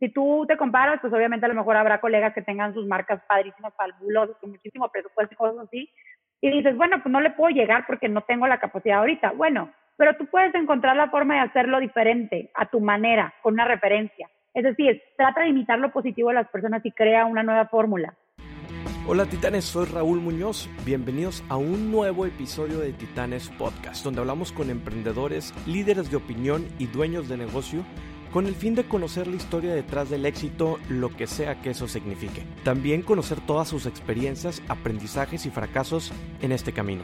Si 0.00 0.08
tú 0.08 0.46
te 0.48 0.56
comparas, 0.56 0.98
pues 1.02 1.12
obviamente 1.12 1.44
a 1.44 1.50
lo 1.50 1.54
mejor 1.54 1.76
habrá 1.76 2.00
colegas 2.00 2.32
que 2.32 2.40
tengan 2.40 2.72
sus 2.72 2.86
marcas 2.86 3.20
padrísimas, 3.28 3.74
fabulosas, 3.76 4.34
con 4.40 4.52
muchísimo 4.52 4.88
presupuesto 4.88 5.34
y 5.34 5.36
cosas 5.36 5.66
así. 5.66 5.90
Y 6.40 6.50
dices, 6.50 6.74
bueno, 6.74 7.02
pues 7.02 7.12
no 7.12 7.20
le 7.20 7.32
puedo 7.32 7.54
llegar 7.54 7.84
porque 7.86 8.08
no 8.08 8.22
tengo 8.22 8.46
la 8.46 8.58
capacidad 8.58 9.00
ahorita. 9.00 9.32
Bueno, 9.32 9.70
pero 9.98 10.16
tú 10.16 10.24
puedes 10.24 10.54
encontrar 10.54 10.96
la 10.96 11.10
forma 11.10 11.34
de 11.34 11.40
hacerlo 11.40 11.78
diferente, 11.80 12.50
a 12.54 12.64
tu 12.64 12.80
manera, 12.80 13.34
con 13.42 13.52
una 13.52 13.66
referencia. 13.66 14.30
Es 14.54 14.64
decir, 14.64 15.02
trata 15.18 15.42
de 15.42 15.48
imitar 15.48 15.78
lo 15.78 15.92
positivo 15.92 16.30
de 16.30 16.36
las 16.36 16.48
personas 16.48 16.80
y 16.86 16.92
crea 16.92 17.26
una 17.26 17.42
nueva 17.42 17.66
fórmula. 17.66 18.14
Hola 19.06 19.26
Titanes, 19.26 19.66
soy 19.66 19.84
Raúl 19.86 20.20
Muñoz. 20.20 20.70
Bienvenidos 20.86 21.44
a 21.50 21.58
un 21.58 21.90
nuevo 21.90 22.24
episodio 22.24 22.78
de 22.78 22.94
Titanes 22.94 23.50
Podcast, 23.50 24.02
donde 24.02 24.20
hablamos 24.20 24.50
con 24.50 24.70
emprendedores, 24.70 25.52
líderes 25.66 26.10
de 26.10 26.16
opinión 26.16 26.66
y 26.78 26.86
dueños 26.86 27.28
de 27.28 27.36
negocio 27.36 27.84
con 28.32 28.46
el 28.46 28.54
fin 28.54 28.74
de 28.74 28.84
conocer 28.84 29.26
la 29.26 29.36
historia 29.36 29.74
detrás 29.74 30.08
del 30.10 30.24
éxito, 30.24 30.78
lo 30.88 31.08
que 31.10 31.26
sea 31.26 31.60
que 31.60 31.70
eso 31.70 31.88
signifique. 31.88 32.42
También 32.64 33.02
conocer 33.02 33.38
todas 33.46 33.68
sus 33.68 33.86
experiencias, 33.86 34.62
aprendizajes 34.68 35.46
y 35.46 35.50
fracasos 35.50 36.12
en 36.40 36.52
este 36.52 36.72
camino. 36.72 37.02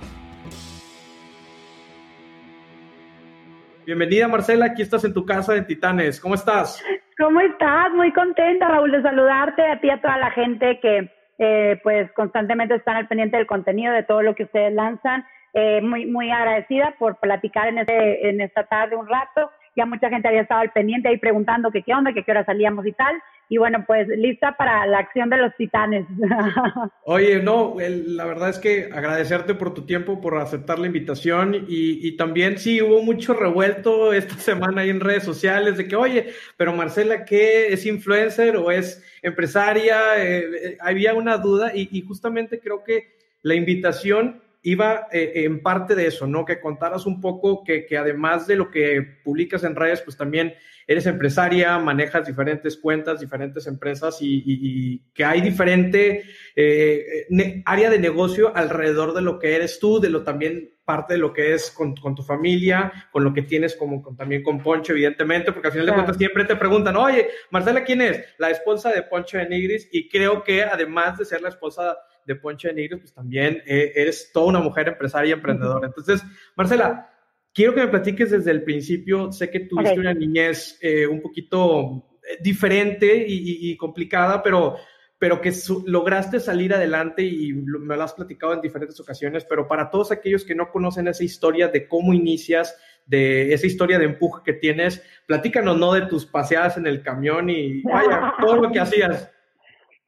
Bienvenida 3.84 4.26
Marcela, 4.26 4.66
aquí 4.66 4.82
estás 4.82 5.04
en 5.04 5.14
tu 5.14 5.24
casa 5.24 5.52
de 5.54 5.62
Titanes. 5.62 6.20
¿Cómo 6.20 6.34
estás? 6.34 6.82
¿Cómo 7.18 7.40
estás? 7.40 7.92
Muy 7.92 8.12
contenta, 8.12 8.68
Raúl, 8.68 8.90
de 8.90 9.02
saludarte 9.02 9.62
a 9.62 9.80
ti 9.80 9.86
y 9.86 9.90
a 9.90 10.00
toda 10.00 10.18
la 10.18 10.30
gente 10.32 10.80
que 10.80 11.10
eh, 11.38 11.80
pues 11.82 12.10
constantemente 12.12 12.74
están 12.74 12.96
al 12.96 13.06
pendiente 13.06 13.36
del 13.36 13.46
contenido, 13.46 13.92
de 13.92 14.02
todo 14.02 14.22
lo 14.22 14.34
que 14.34 14.44
ustedes 14.44 14.72
lanzan. 14.72 15.24
Eh, 15.54 15.80
muy, 15.80 16.04
muy 16.04 16.30
agradecida 16.30 16.94
por 16.98 17.18
platicar 17.18 17.68
en, 17.68 17.78
este, 17.78 18.28
en 18.28 18.40
esta 18.40 18.64
tarde 18.64 18.96
un 18.96 19.08
rato 19.08 19.50
ya 19.76 19.86
mucha 19.86 20.08
gente 20.08 20.26
había 20.26 20.42
estado 20.42 20.62
al 20.62 20.72
pendiente 20.72 21.08
ahí 21.08 21.18
preguntando 21.18 21.70
que 21.70 21.82
qué 21.82 21.94
onda, 21.94 22.12
que 22.12 22.24
qué 22.24 22.30
hora 22.30 22.44
salíamos 22.44 22.86
y 22.86 22.92
tal. 22.92 23.14
Y 23.48 23.58
bueno, 23.58 23.84
pues 23.86 24.08
lista 24.08 24.56
para 24.56 24.86
la 24.86 24.98
acción 24.98 25.30
de 25.30 25.36
los 25.36 25.54
titanes. 25.56 26.06
Oye, 27.04 27.40
no, 27.42 27.76
la 27.78 28.24
verdad 28.24 28.48
es 28.48 28.58
que 28.58 28.88
agradecerte 28.92 29.54
por 29.54 29.72
tu 29.72 29.86
tiempo, 29.86 30.20
por 30.20 30.38
aceptar 30.38 30.78
la 30.78 30.86
invitación 30.86 31.66
y, 31.68 32.16
también 32.16 32.56
sí 32.56 32.80
hubo 32.80 33.02
mucho 33.02 33.34
revuelto 33.34 34.12
esta 34.12 34.34
semana 34.38 34.80
ahí 34.80 34.90
en 34.90 35.00
redes 35.00 35.22
sociales 35.22 35.76
de 35.76 35.86
que, 35.86 35.96
oye, 35.96 36.28
pero 36.56 36.72
Marcela, 36.72 37.24
¿qué 37.24 37.68
es 37.68 37.84
influencer 37.84 38.56
o 38.56 38.70
es 38.70 39.04
empresaria? 39.22 39.98
Eh, 40.16 40.44
eh, 40.62 40.78
había 40.80 41.14
una 41.14 41.36
duda 41.36 41.72
y 41.74 42.00
justamente 42.00 42.58
creo 42.58 42.82
que 42.82 43.16
la 43.42 43.54
invitación 43.54 44.42
iba 44.66 45.06
eh, 45.12 45.44
en 45.44 45.62
parte 45.62 45.94
de 45.94 46.08
eso, 46.08 46.26
¿no? 46.26 46.44
Que 46.44 46.60
contaras 46.60 47.06
un 47.06 47.20
poco 47.20 47.62
que, 47.62 47.86
que, 47.86 47.96
además 47.96 48.48
de 48.48 48.56
lo 48.56 48.68
que 48.68 49.00
publicas 49.22 49.62
en 49.62 49.76
redes, 49.76 50.02
pues 50.02 50.16
también 50.16 50.54
eres 50.88 51.06
empresaria, 51.06 51.78
manejas 51.78 52.26
diferentes 52.26 52.76
cuentas, 52.76 53.20
diferentes 53.20 53.68
empresas 53.68 54.18
y, 54.20 55.00
que 55.14 55.24
hay 55.24 55.40
diferente 55.40 56.24
eh, 56.56 57.62
área 57.64 57.90
de 57.90 57.98
negocio 58.00 58.56
alrededor 58.56 59.14
de 59.14 59.22
lo 59.22 59.38
que 59.38 59.54
eres 59.54 59.78
tú, 59.78 60.00
de 60.00 60.10
lo 60.10 60.24
también 60.24 60.72
parte 60.84 61.14
de 61.14 61.18
lo 61.18 61.32
que 61.32 61.54
es 61.54 61.70
con, 61.70 61.94
con 61.94 62.16
tu 62.16 62.24
familia, 62.24 62.92
con 63.12 63.22
lo 63.22 63.32
que 63.32 63.42
tienes 63.42 63.76
como 63.76 64.02
también 64.16 64.42
con 64.42 64.60
Poncho, 64.60 64.92
evidentemente, 64.92 65.52
porque 65.52 65.68
al 65.68 65.72
final 65.72 65.86
de 65.86 65.94
cuentas 65.94 66.16
siempre 66.16 66.44
te 66.44 66.56
preguntan, 66.56 66.96
oye, 66.96 67.28
Marcela, 67.50 67.84
¿quién 67.84 68.00
es? 68.00 68.24
La 68.38 68.50
esposa 68.50 68.90
de 68.90 69.02
Poncho 69.02 69.38
de 69.38 69.48
Nigris 69.48 69.88
y 69.92 70.08
creo 70.08 70.42
que 70.42 70.64
además 70.64 71.18
de 71.18 71.24
ser 71.24 71.40
la 71.40 71.50
esposa 71.50 71.96
de 72.26 72.36
Poncho 72.36 72.68
de 72.68 72.74
Nigris, 72.74 73.00
pues 73.00 73.14
también 73.14 73.62
eh, 73.66 73.92
eres 73.94 74.30
toda 74.32 74.46
una 74.46 74.60
mujer 74.60 74.88
empresaria 74.88 75.30
y 75.30 75.32
emprendedora. 75.32 75.86
Entonces, 75.86 76.22
Marcela, 76.56 77.10
quiero 77.54 77.74
que 77.74 77.80
me 77.80 77.88
platiques 77.88 78.30
desde 78.30 78.50
el 78.50 78.64
principio. 78.64 79.32
Sé 79.32 79.50
que 79.50 79.60
tuviste 79.60 79.98
una 79.98 80.12
niñez 80.12 80.78
eh, 80.82 81.06
un 81.06 81.22
poquito 81.22 82.18
eh, 82.22 82.38
diferente 82.42 83.24
y, 83.26 83.76
complicada, 83.76 84.42
pero, 84.42 84.76
pero 85.18 85.40
que 85.40 85.52
lograste 85.86 86.40
salir 86.40 86.74
adelante 86.74 87.22
y 87.22 87.52
me 87.52 87.96
lo 87.96 88.02
has 88.02 88.14
platicado 88.14 88.52
en 88.52 88.60
diferentes 88.60 88.98
ocasiones, 88.98 89.46
pero 89.48 89.68
para 89.68 89.88
todos 89.88 90.10
aquellos 90.10 90.44
que 90.44 90.54
no 90.54 90.70
conocen 90.70 91.08
esa 91.08 91.24
historia 91.24 91.68
de 91.68 91.86
cómo 91.86 92.12
inicias, 92.12 92.76
de 93.06 93.54
esa 93.54 93.68
historia 93.68 94.00
de 94.00 94.06
empuje 94.06 94.42
que 94.44 94.52
tienes, 94.52 95.00
platícanos, 95.26 95.78
¿no? 95.78 95.92
De 95.92 96.02
tus 96.02 96.26
paseadas 96.26 96.76
en 96.76 96.88
el 96.88 97.02
camión 97.02 97.48
y 97.48 97.82
vaya, 97.82 98.34
todo 98.40 98.56
lo 98.56 98.72
que 98.72 98.80
hacías. 98.80 99.30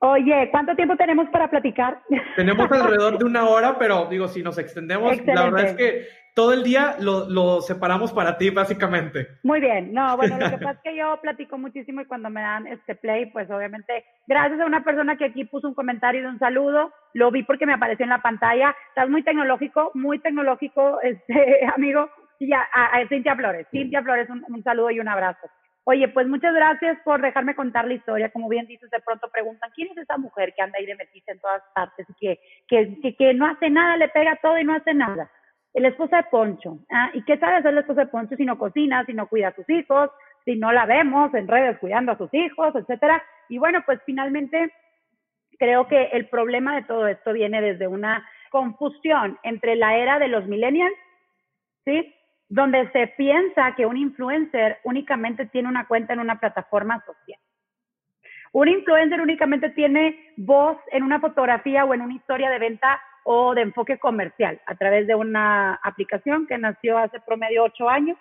Oye, 0.01 0.49
¿cuánto 0.53 0.77
tiempo 0.77 0.97
tenemos 0.97 1.29
para 1.31 1.51
platicar? 1.51 2.01
Tenemos 2.37 2.71
alrededor 2.71 3.19
de 3.19 3.25
una 3.25 3.49
hora, 3.49 3.79
pero 3.79 4.07
digo, 4.07 4.29
si 4.29 4.43
nos 4.43 4.57
extendemos, 4.57 5.17
la 5.27 5.45
verdad 5.45 5.65
es 5.65 5.77
que 5.77 6.07
todo 6.35 6.53
el 6.53 6.63
día 6.63 6.95
lo, 7.01 7.61
separamos 7.63 8.13
para 8.13 8.39
ti, 8.39 8.51
básicamente. 8.51 9.27
Muy 9.43 9.59
bien, 9.59 9.93
no, 9.93 10.17
bueno, 10.17 10.39
lo 10.39 10.51
que 10.51 10.59
pasa 10.65 10.71
es 10.71 10.79
que 10.85 10.97
yo 10.97 11.19
platico 11.21 11.59
muchísimo 11.59 12.01
y 12.01 12.05
cuando 12.05 12.31
me 12.31 12.43
dan 12.43 12.69
este 12.69 12.95
play, 12.95 13.27
pues 13.27 13.51
obviamente, 13.51 14.05
gracias 14.29 14.61
a 14.61 14.67
una 14.67 14.85
persona 14.85 15.17
que 15.17 15.25
aquí 15.25 15.45
puso 15.47 15.67
un 15.67 15.75
comentario 15.75 16.23
de 16.23 16.29
un 16.29 16.39
saludo, 16.39 16.93
lo 17.15 17.33
vi 17.33 17.43
porque 17.43 17.67
me 17.67 17.75
apareció 17.75 18.05
en 18.05 18.11
la 18.11 18.23
pantalla, 18.23 18.77
estás 18.91 19.11
muy 19.11 19.25
tecnológico, 19.25 19.91
muy 19.95 20.21
tecnológico, 20.21 21.01
este 21.03 21.67
amigo, 21.75 22.09
y 22.39 22.53
a, 22.53 22.69
Cintia 23.09 23.35
Flores, 23.35 23.67
Cintia 23.73 24.01
Flores, 24.01 24.29
un 24.31 24.63
saludo 24.63 24.93
y 24.93 25.01
un 25.01 25.09
abrazo. 25.09 25.49
Oye, 25.91 26.07
pues 26.09 26.29
muchas 26.29 26.53
gracias 26.53 26.99
por 27.03 27.23
dejarme 27.23 27.55
contar 27.55 27.87
la 27.87 27.95
historia. 27.95 28.31
Como 28.31 28.47
bien 28.51 28.67
dices, 28.67 28.91
de 28.91 29.01
pronto 29.01 29.31
preguntan, 29.31 29.71
¿quién 29.75 29.89
es 29.91 29.97
esa 29.97 30.19
mujer 30.19 30.53
que 30.55 30.61
anda 30.61 30.77
ahí 30.79 30.85
de 30.85 30.95
metida 30.95 31.33
en 31.33 31.41
todas 31.41 31.63
partes 31.75 32.07
y 32.11 32.15
que, 32.21 32.39
que, 32.69 33.17
que, 33.17 33.33
no 33.33 33.47
hace 33.47 33.71
nada, 33.71 33.97
le 33.97 34.11
pega 34.11 34.39
todo 34.43 34.59
y 34.59 34.65
no 34.65 34.75
hace 34.75 34.93
nada? 34.93 35.31
La 35.73 35.89
esposa 35.89 36.19
de 36.19 36.25
Poncho. 36.25 36.77
¿ah? 36.93 37.09
¿Y 37.15 37.25
qué 37.25 37.39
sabe 37.39 37.57
hacer 37.57 37.73
la 37.73 37.81
esposa 37.81 38.03
de 38.03 38.09
Poncho 38.09 38.37
si 38.37 38.45
no 38.45 38.59
cocina, 38.59 39.03
si 39.07 39.15
no 39.15 39.29
cuida 39.29 39.49
a 39.49 39.55
sus 39.55 39.67
hijos, 39.71 40.11
si 40.45 40.57
no 40.57 40.73
la 40.73 40.85
vemos 40.85 41.33
en 41.33 41.49
redes 41.49 41.79
cuidando 41.79 42.13
a 42.13 42.19
sus 42.19 42.35
hijos, 42.35 42.75
etcétera? 42.75 43.25
Y 43.49 43.57
bueno, 43.57 43.83
pues 43.87 43.99
finalmente 44.05 44.71
creo 45.59 45.89
que 45.89 46.09
el 46.13 46.29
problema 46.29 46.77
de 46.77 46.83
todo 46.83 47.07
esto 47.07 47.33
viene 47.33 47.63
desde 47.63 47.87
una 47.87 48.29
confusión 48.51 49.39
entre 49.43 49.75
la 49.75 49.97
era 49.97 50.19
de 50.19 50.29
los 50.29 50.47
millennials, 50.49 50.95
¿sí? 51.87 52.15
Donde 52.49 52.91
se 52.93 53.09
piensa 53.09 53.75
que 53.75 53.87
un 53.87 53.97
influencer 53.97 54.79
únicamente 54.85 55.47
tiene 55.47 55.69
una 55.69 55.87
cuenta 55.87 56.15
en 56.15 56.21
una 56.21 56.41
plataforma 56.41 57.03
social. 57.05 57.39
Un 58.53 58.69
influencer 58.69 59.21
únicamente 59.21 59.71
tiene 59.71 60.33
voz 60.37 60.79
en 60.91 61.03
una 61.03 61.21
fotografía 61.21 61.85
o 61.85 61.93
en 61.93 62.01
una 62.01 62.15
historia 62.15 62.49
de 62.49 62.59
venta 62.59 63.01
o 63.25 63.55
de 63.55 63.61
enfoque 63.61 63.99
comercial 63.99 64.59
a 64.67 64.75
través 64.75 65.07
de 65.07 65.15
una 65.15 65.75
aplicación 65.83 66.47
que 66.47 66.57
nació 66.57 66.97
hace 66.97 67.21
promedio 67.21 67.65
ocho 67.65 67.91
años, 67.91 68.17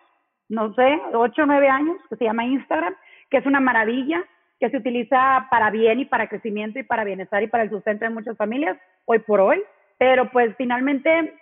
no 0.50 0.74
sé, 0.74 1.00
ocho 1.14 1.44
o 1.44 1.46
nueve 1.46 1.70
años, 1.70 1.96
que 2.10 2.18
se 2.18 2.26
llama 2.26 2.46
Instagram, 2.46 2.94
que 3.30 3.38
es 3.38 3.46
una 3.46 3.62
maravilla, 3.62 4.24
que 4.60 4.70
se 4.70 4.78
utiliza 4.78 5.48
para 5.50 5.70
bien 5.70 6.02
y 6.02 6.06
para 6.06 6.28
crecimiento 6.28 6.80
y 6.80 6.84
para 6.84 7.06
bienestar 7.06 7.42
y 7.44 7.48
para 7.48 7.64
el 7.64 7.70
sustento 7.70 8.04
de 8.04 8.12
muchas 8.12 8.36
familias 8.36 8.78
hoy 9.06 9.20
por 9.20 9.40
hoy. 9.40 9.64
Pero 9.98 10.30
pues 10.32 10.54
finalmente 10.58 11.36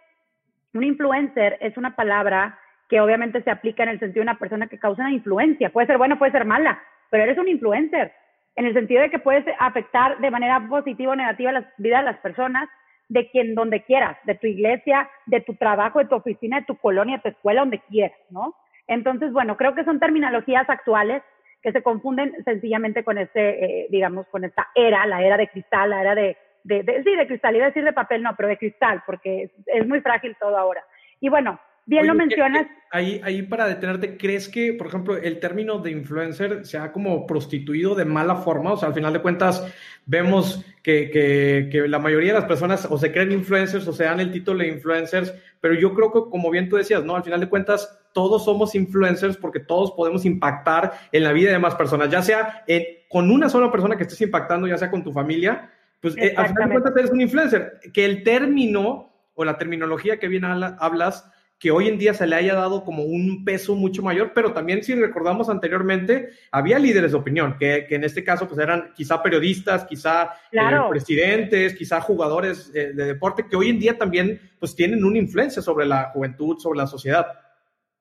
un 0.73 0.83
influencer 0.83 1.57
es 1.61 1.75
una 1.77 1.95
palabra 1.95 2.59
que 2.89 3.01
obviamente 3.01 3.41
se 3.41 3.51
aplica 3.51 3.83
en 3.83 3.89
el 3.89 3.99
sentido 3.99 4.21
de 4.21 4.31
una 4.31 4.39
persona 4.39 4.67
que 4.67 4.79
causa 4.79 5.01
una 5.01 5.11
influencia. 5.11 5.71
Puede 5.71 5.87
ser 5.87 5.97
buena, 5.97 6.19
puede 6.19 6.31
ser 6.31 6.45
mala, 6.45 6.81
pero 7.09 7.23
eres 7.23 7.37
un 7.37 7.47
influencer, 7.47 8.13
en 8.55 8.65
el 8.65 8.73
sentido 8.73 9.01
de 9.01 9.09
que 9.09 9.19
puedes 9.19 9.45
afectar 9.59 10.17
de 10.19 10.31
manera 10.31 10.65
positiva 10.69 11.11
o 11.11 11.15
negativa 11.15 11.51
la 11.51 11.73
vida 11.77 11.99
de 11.99 12.05
las 12.05 12.17
personas, 12.19 12.69
de 13.09 13.29
quien, 13.29 13.53
donde 13.53 13.83
quieras, 13.83 14.17
de 14.23 14.35
tu 14.35 14.47
iglesia, 14.47 15.09
de 15.25 15.41
tu 15.41 15.55
trabajo, 15.55 15.99
de 15.99 16.05
tu 16.05 16.15
oficina, 16.15 16.59
de 16.59 16.65
tu 16.65 16.75
colonia, 16.77 17.17
de 17.17 17.21
tu 17.23 17.29
escuela, 17.29 17.61
donde 17.61 17.79
quieras, 17.79 18.17
¿no? 18.29 18.55
Entonces, 18.87 19.31
bueno, 19.31 19.57
creo 19.57 19.75
que 19.75 19.83
son 19.83 19.99
terminologías 19.99 20.69
actuales 20.69 21.21
que 21.61 21.71
se 21.71 21.83
confunden 21.83 22.33
sencillamente 22.45 23.03
con 23.03 23.17
este, 23.17 23.65
eh, 23.65 23.87
digamos, 23.89 24.27
con 24.27 24.43
esta 24.43 24.69
era, 24.75 25.05
la 25.05 25.23
era 25.23 25.37
de 25.37 25.47
cristal, 25.47 25.89
la 25.89 26.01
era 26.01 26.15
de, 26.15 26.37
de, 26.63 27.03
sí, 27.03 27.15
de 27.15 27.27
cristal, 27.27 27.55
iba 27.55 27.65
a 27.65 27.69
decir 27.69 27.83
de 27.83 27.93
papel, 27.93 28.23
no, 28.23 28.35
pero 28.35 28.49
de 28.49 28.57
cristal, 28.57 29.03
porque 29.05 29.49
es 29.65 29.87
muy 29.87 30.01
frágil 30.01 30.35
todo 30.39 30.57
ahora. 30.57 30.83
Y 31.19 31.29
bueno, 31.29 31.59
Bien 31.85 32.07
lo 32.07 32.15
mencionas. 32.15 32.67
Ahí, 32.91 33.19
ahí 33.23 33.43
para 33.43 33.67
detenerte, 33.67 34.17
¿crees 34.17 34.47
que, 34.47 34.73
por 34.73 34.87
ejemplo, 34.87 35.17
el 35.17 35.39
término 35.39 35.79
de 35.79 35.91
influencer 35.91 36.65
se 36.65 36.77
ha 36.77 36.91
como 36.91 37.27
prostituido 37.27 37.93
de 37.93 38.05
mala 38.05 38.37
forma? 38.37 38.73
O 38.73 38.77
sea, 38.77 38.87
al 38.87 38.95
final 38.95 39.13
de 39.13 39.21
cuentas, 39.21 39.67
vemos 40.05 40.65
que, 40.81 41.09
que, 41.11 41.67
que, 41.71 41.87
la 41.87 41.99
mayoría 41.99 42.33
de 42.33 42.39
las 42.39 42.47
personas 42.47 42.87
o 42.89 42.97
se 42.97 43.11
creen 43.11 43.31
influencers 43.31 43.87
o 43.87 43.93
se 43.93 44.05
dan 44.05 44.19
el 44.19 44.31
título 44.31 44.59
de 44.59 44.69
influencers, 44.69 45.33
pero 45.59 45.73
yo 45.73 45.93
creo 45.93 46.11
que, 46.11 46.29
como 46.29 46.49
bien 46.49 46.69
tú 46.69 46.77
decías, 46.77 47.03
¿no? 47.03 47.15
Al 47.15 47.23
final 47.23 47.41
de 47.41 47.49
cuentas, 47.49 47.99
todos 48.13 48.45
somos 48.45 48.73
influencers 48.75 49.35
porque 49.35 49.59
todos 49.59 49.91
podemos 49.91 50.25
impactar 50.25 50.93
en 51.11 51.23
la 51.23 51.33
vida 51.33 51.51
de 51.51 51.59
más 51.59 51.75
personas, 51.75 52.09
ya 52.09 52.21
sea 52.21 52.63
con 53.09 53.29
una 53.29 53.49
sola 53.49 53.71
persona 53.71 53.97
que 53.97 54.03
estés 54.03 54.21
impactando, 54.21 54.67
ya 54.67 54.77
sea 54.77 54.89
con 54.89 55.03
tu 55.03 55.11
familia, 55.11 55.69
pues 55.99 56.15
eh, 56.17 56.33
al 56.37 56.47
final 56.47 56.69
de 56.69 56.73
cuentas 56.75 56.97
eres 56.97 57.11
un 57.11 57.21
influencer. 57.21 57.79
Que 57.93 58.05
el 58.05 58.23
término 58.23 59.11
o 59.33 59.43
la 59.43 59.57
terminología 59.57 60.17
que 60.17 60.27
bien 60.27 60.45
hablas 60.45 61.29
que 61.65 61.71
hoy 61.71 61.87
en 61.87 61.97
día 61.97 62.13
se 62.13 62.27
le 62.27 62.35
haya 62.35 62.53
dado 62.53 62.83
como 62.83 63.01
un 63.01 63.43
peso 63.43 63.73
mucho 63.73 64.03
mayor, 64.03 64.33
pero 64.35 64.53
también 64.53 64.83
si 64.83 64.93
recordamos 64.93 65.49
anteriormente, 65.49 66.29
había 66.51 66.77
líderes 66.77 67.13
de 67.13 67.17
opinión, 67.17 67.57
que, 67.57 67.87
en 67.89 68.03
este 68.03 68.23
caso 68.23 68.47
pues 68.47 68.59
eran 68.59 68.93
quizá 68.93 69.23
periodistas, 69.23 69.83
quizá 69.85 70.29
eh, 70.51 70.59
presidentes, 70.91 71.73
quizá 71.73 72.01
jugadores 72.01 72.71
eh, 72.75 72.93
de 72.93 73.05
deporte, 73.05 73.47
que 73.49 73.55
hoy 73.55 73.69
en 73.69 73.79
día 73.79 73.97
también 73.97 74.39
pues 74.59 74.75
tienen 74.75 75.03
una 75.03 75.17
influencia 75.17 75.59
sobre 75.59 75.87
la 75.87 76.11
juventud, 76.13 76.59
sobre 76.59 76.77
la 76.77 76.85
sociedad. 76.85 77.25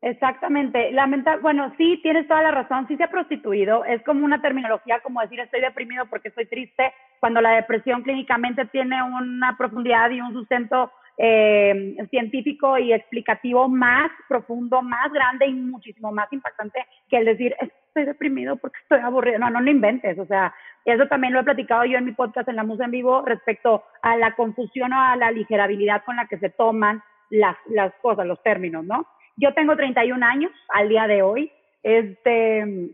Exactamente. 0.02 0.92
Lamenta 0.92 1.38
bueno, 1.38 1.72
sí, 1.78 1.98
tienes 2.02 2.28
toda 2.28 2.42
la 2.42 2.50
razón, 2.50 2.86
sí 2.86 2.98
se 2.98 3.04
ha 3.04 3.10
prostituido. 3.10 3.86
Es 3.86 4.02
como 4.02 4.26
una 4.26 4.42
terminología 4.42 5.00
como 5.02 5.22
decir 5.22 5.40
estoy 5.40 5.62
deprimido 5.62 6.04
porque 6.10 6.28
estoy 6.28 6.44
triste, 6.44 6.92
cuando 7.18 7.40
la 7.40 7.52
depresión 7.52 8.02
clínicamente 8.02 8.66
tiene 8.66 9.02
una 9.02 9.56
profundidad 9.56 10.10
y 10.10 10.20
un 10.20 10.34
sustento 10.34 10.92
eh, 11.16 11.96
científico 12.10 12.78
y 12.78 12.92
explicativo 12.92 13.68
más 13.68 14.10
profundo, 14.28 14.82
más 14.82 15.12
grande 15.12 15.46
y 15.46 15.54
muchísimo 15.54 16.10
más 16.12 16.32
impactante 16.32 16.84
que 17.08 17.18
el 17.18 17.24
decir 17.24 17.54
estoy 17.60 18.04
deprimido 18.04 18.56
porque 18.56 18.78
estoy 18.82 19.00
aburrido. 19.00 19.38
No, 19.38 19.50
no 19.50 19.60
lo 19.60 19.70
inventes. 19.70 20.18
O 20.18 20.26
sea, 20.26 20.52
eso 20.84 21.06
también 21.06 21.32
lo 21.32 21.40
he 21.40 21.44
platicado 21.44 21.84
yo 21.84 21.98
en 21.98 22.04
mi 22.04 22.12
podcast 22.12 22.48
en 22.48 22.56
la 22.56 22.64
Musa 22.64 22.84
en 22.84 22.90
Vivo 22.90 23.22
respecto 23.24 23.84
a 24.02 24.16
la 24.16 24.34
confusión 24.34 24.92
o 24.92 25.00
a 25.00 25.16
la 25.16 25.30
ligerabilidad 25.30 26.04
con 26.04 26.16
la 26.16 26.26
que 26.26 26.38
se 26.38 26.50
toman 26.50 27.02
las, 27.30 27.56
las 27.66 27.94
cosas, 28.02 28.26
los 28.26 28.42
términos, 28.42 28.84
¿no? 28.84 29.06
Yo 29.36 29.54
tengo 29.54 29.76
31 29.76 30.24
años 30.24 30.52
al 30.68 30.88
día 30.88 31.06
de 31.06 31.22
hoy, 31.22 31.50
este, 31.82 32.90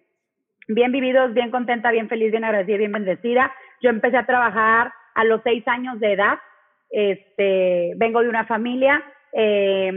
bien 0.68 0.92
vividos, 0.92 1.34
bien 1.34 1.50
contenta, 1.50 1.90
bien 1.90 2.08
feliz, 2.08 2.30
bien 2.30 2.44
agradecida, 2.44 2.78
bien 2.78 2.92
bendecida. 2.92 3.52
Yo 3.82 3.90
empecé 3.90 4.16
a 4.16 4.26
trabajar 4.26 4.92
a 5.14 5.24
los 5.24 5.42
seis 5.42 5.66
años 5.68 6.00
de 6.00 6.12
edad, 6.12 6.38
este, 6.90 7.92
vengo 7.96 8.22
de 8.22 8.28
una 8.28 8.46
familia 8.46 9.02
eh, 9.32 9.92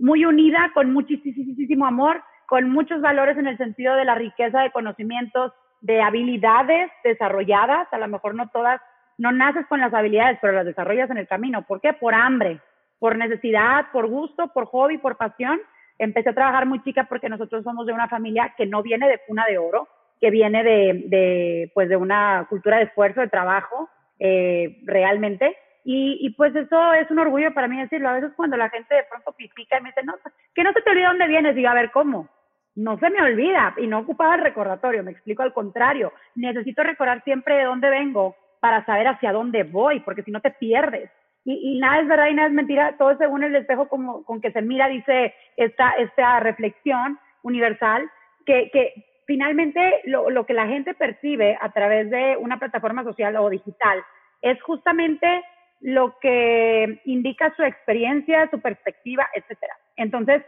muy 0.00 0.24
unida, 0.24 0.70
con 0.74 0.92
muchísimo 0.92 1.86
amor, 1.86 2.22
con 2.46 2.68
muchos 2.70 3.00
valores 3.00 3.36
en 3.38 3.46
el 3.46 3.56
sentido 3.58 3.94
de 3.94 4.04
la 4.04 4.14
riqueza 4.14 4.60
de 4.60 4.70
conocimientos, 4.70 5.52
de 5.80 6.00
habilidades 6.00 6.90
desarrolladas, 7.04 7.88
a 7.92 7.98
lo 7.98 8.08
mejor 8.08 8.34
no 8.34 8.48
todas, 8.48 8.80
no 9.16 9.32
naces 9.32 9.66
con 9.66 9.80
las 9.80 9.92
habilidades, 9.94 10.38
pero 10.40 10.52
las 10.52 10.66
desarrollas 10.66 11.10
en 11.10 11.18
el 11.18 11.28
camino. 11.28 11.62
¿Por 11.62 11.80
qué? 11.80 11.92
Por 11.92 12.14
hambre, 12.14 12.60
por 12.98 13.16
necesidad, 13.16 13.86
por 13.92 14.06
gusto, 14.08 14.48
por 14.48 14.66
hobby, 14.66 14.98
por 14.98 15.16
pasión. 15.16 15.60
Empecé 15.98 16.30
a 16.30 16.34
trabajar 16.34 16.66
muy 16.66 16.82
chica 16.82 17.04
porque 17.04 17.28
nosotros 17.28 17.64
somos 17.64 17.86
de 17.86 17.92
una 17.92 18.08
familia 18.08 18.54
que 18.56 18.66
no 18.66 18.82
viene 18.82 19.08
de 19.08 19.20
cuna 19.26 19.44
de 19.46 19.58
oro, 19.58 19.88
que 20.20 20.30
viene 20.30 20.62
de, 20.62 21.04
de 21.06 21.70
pues 21.74 21.88
de 21.88 21.96
una 21.96 22.46
cultura 22.48 22.78
de 22.78 22.84
esfuerzo, 22.84 23.20
de 23.20 23.28
trabajo, 23.28 23.88
eh, 24.18 24.78
realmente. 24.84 25.56
Y, 25.84 26.18
y, 26.20 26.30
pues 26.30 26.54
eso 26.54 26.92
es 26.94 27.10
un 27.10 27.18
orgullo 27.18 27.54
para 27.54 27.68
mí 27.68 27.80
decirlo. 27.80 28.08
A 28.08 28.14
veces 28.14 28.32
cuando 28.36 28.56
la 28.56 28.68
gente 28.68 28.94
de 28.94 29.04
pronto 29.04 29.32
pica 29.32 29.78
y 29.78 29.82
me 29.82 29.90
dice, 29.90 30.02
no, 30.04 30.14
que 30.54 30.64
no 30.64 30.72
se 30.72 30.82
te 30.82 30.90
olvide 30.90 31.06
dónde 31.06 31.28
vienes, 31.28 31.54
digo, 31.54 31.68
a 31.68 31.74
ver, 31.74 31.90
¿cómo? 31.90 32.28
No 32.74 32.98
se 32.98 33.10
me 33.10 33.22
olvida 33.22 33.74
y 33.78 33.86
no 33.86 34.00
ocupaba 34.00 34.34
el 34.34 34.42
recordatorio, 34.42 35.02
me 35.02 35.12
explico 35.12 35.42
al 35.42 35.52
contrario. 35.52 36.12
Necesito 36.34 36.82
recordar 36.82 37.24
siempre 37.24 37.56
de 37.56 37.64
dónde 37.64 37.90
vengo 37.90 38.36
para 38.60 38.84
saber 38.84 39.06
hacia 39.08 39.32
dónde 39.32 39.62
voy, 39.62 40.00
porque 40.00 40.22
si 40.22 40.30
no 40.30 40.40
te 40.40 40.50
pierdes 40.50 41.10
y, 41.44 41.78
nada 41.78 42.00
es 42.00 42.08
verdad 42.08 42.28
y 42.28 42.34
nada 42.34 42.48
es 42.48 42.54
mentira, 42.54 42.96
todo 42.98 43.16
según 43.16 43.42
el 43.42 43.54
espejo 43.56 43.88
como, 43.88 44.24
con 44.24 44.40
que 44.40 44.52
se 44.52 44.62
mira, 44.62 44.88
dice 44.88 45.34
esta, 45.56 45.92
esta 45.92 46.40
reflexión 46.40 47.18
universal, 47.42 48.08
que, 48.44 48.70
que 48.70 49.22
finalmente 49.26 50.02
lo, 50.04 50.30
lo 50.30 50.44
que 50.44 50.54
la 50.54 50.66
gente 50.66 50.94
percibe 50.94 51.56
a 51.60 51.70
través 51.72 52.10
de 52.10 52.36
una 52.38 52.58
plataforma 52.58 53.04
social 53.04 53.36
o 53.36 53.48
digital 53.48 54.02
es 54.42 54.60
justamente 54.62 55.42
lo 55.80 56.16
que 56.20 57.00
indica 57.04 57.54
su 57.56 57.62
experiencia, 57.62 58.48
su 58.50 58.60
perspectiva, 58.60 59.28
etcétera. 59.34 59.74
Entonces, 59.96 60.42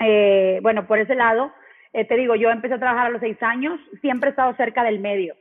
eh, 0.00 0.58
bueno, 0.62 0.86
por 0.86 0.98
ese 0.98 1.14
lado, 1.14 1.52
eh, 1.92 2.04
te 2.04 2.16
digo, 2.16 2.34
yo 2.34 2.50
empecé 2.50 2.74
a 2.74 2.78
trabajar 2.78 3.06
a 3.06 3.10
los 3.10 3.20
seis 3.20 3.36
años, 3.42 3.78
siempre 4.00 4.28
he 4.28 4.30
estado 4.30 4.54
cerca 4.56 4.82
del 4.82 4.98
medio. 4.98 5.36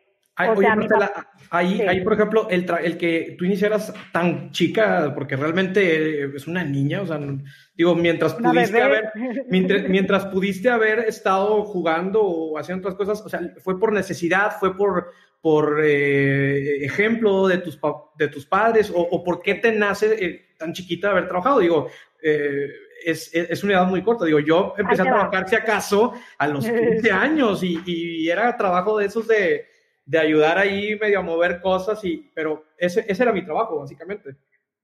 ahí, 1.50 1.82
ahí, 1.82 2.02
por 2.04 2.14
ejemplo, 2.14 2.48
el, 2.50 2.66
el, 2.84 2.98
que 2.98 3.36
tú 3.38 3.46
iniciaras 3.46 3.94
tan 4.12 4.52
chica, 4.52 5.12
porque 5.14 5.36
realmente 5.36 6.36
es 6.36 6.48
una 6.48 6.64
niña, 6.64 7.02
o 7.02 7.06
sea, 7.06 7.20
digo, 7.76 7.96
mientras 7.96 8.36
pudiste 8.36 8.82
haber, 8.82 9.12
mientras, 9.50 10.26
pudiste 10.28 10.70
haber 10.70 11.00
estado 11.00 11.64
jugando 11.64 12.22
o 12.24 12.58
haciendo 12.58 12.88
otras 12.88 12.96
cosas, 12.96 13.26
o 13.26 13.30
sea, 13.30 13.42
fue 13.62 13.80
por 13.80 13.94
necesidad, 13.94 14.54
fue 14.60 14.76
por, 14.76 15.12
por 15.42 15.82
eh, 15.84 16.86
ejemplo 16.86 17.48
de 17.48 17.58
tus, 17.58 17.80
de 18.18 18.28
tus 18.28 18.46
padres, 18.46 18.92
o, 18.94 19.24
por 19.24 19.42
qué 19.42 19.56
te 19.56 19.72
nace 19.72 20.24
eh, 20.24 20.46
tan 20.58 20.72
chiquita 20.72 21.10
haber 21.10 21.28
trabajado, 21.28 21.60
digo, 21.60 21.90
eh, 22.22 22.68
es, 23.04 23.34
es, 23.34 23.64
una 23.64 23.74
edad 23.74 23.88
muy 23.88 24.04
corta. 24.04 24.26
Digo, 24.26 24.40
yo 24.40 24.76
empecé 24.78 25.02
a 25.02 25.06
trabajar, 25.06 25.50
si 25.50 25.56
acaso, 25.56 26.14
a 26.38 26.48
los 26.48 26.66
15 26.70 27.12
años 27.12 27.64
y, 27.64 27.82
y, 27.86 28.30
era 28.30 28.56
trabajo 28.56 29.00
de 29.00 29.08
esos 29.08 29.28
de, 29.28 29.66
de 30.06 30.20
ayudar 30.20 30.60
ahí 30.60 30.96
medio 31.00 31.20
a 31.20 31.24
mover 31.24 31.60
cosas, 31.60 32.04
y, 32.06 32.30
pero 32.36 32.66
ese, 32.78 33.04
ese 33.08 33.24
era 33.24 33.34
mi 33.34 33.44
trabajo, 33.44 33.80
básicamente. 33.80 34.36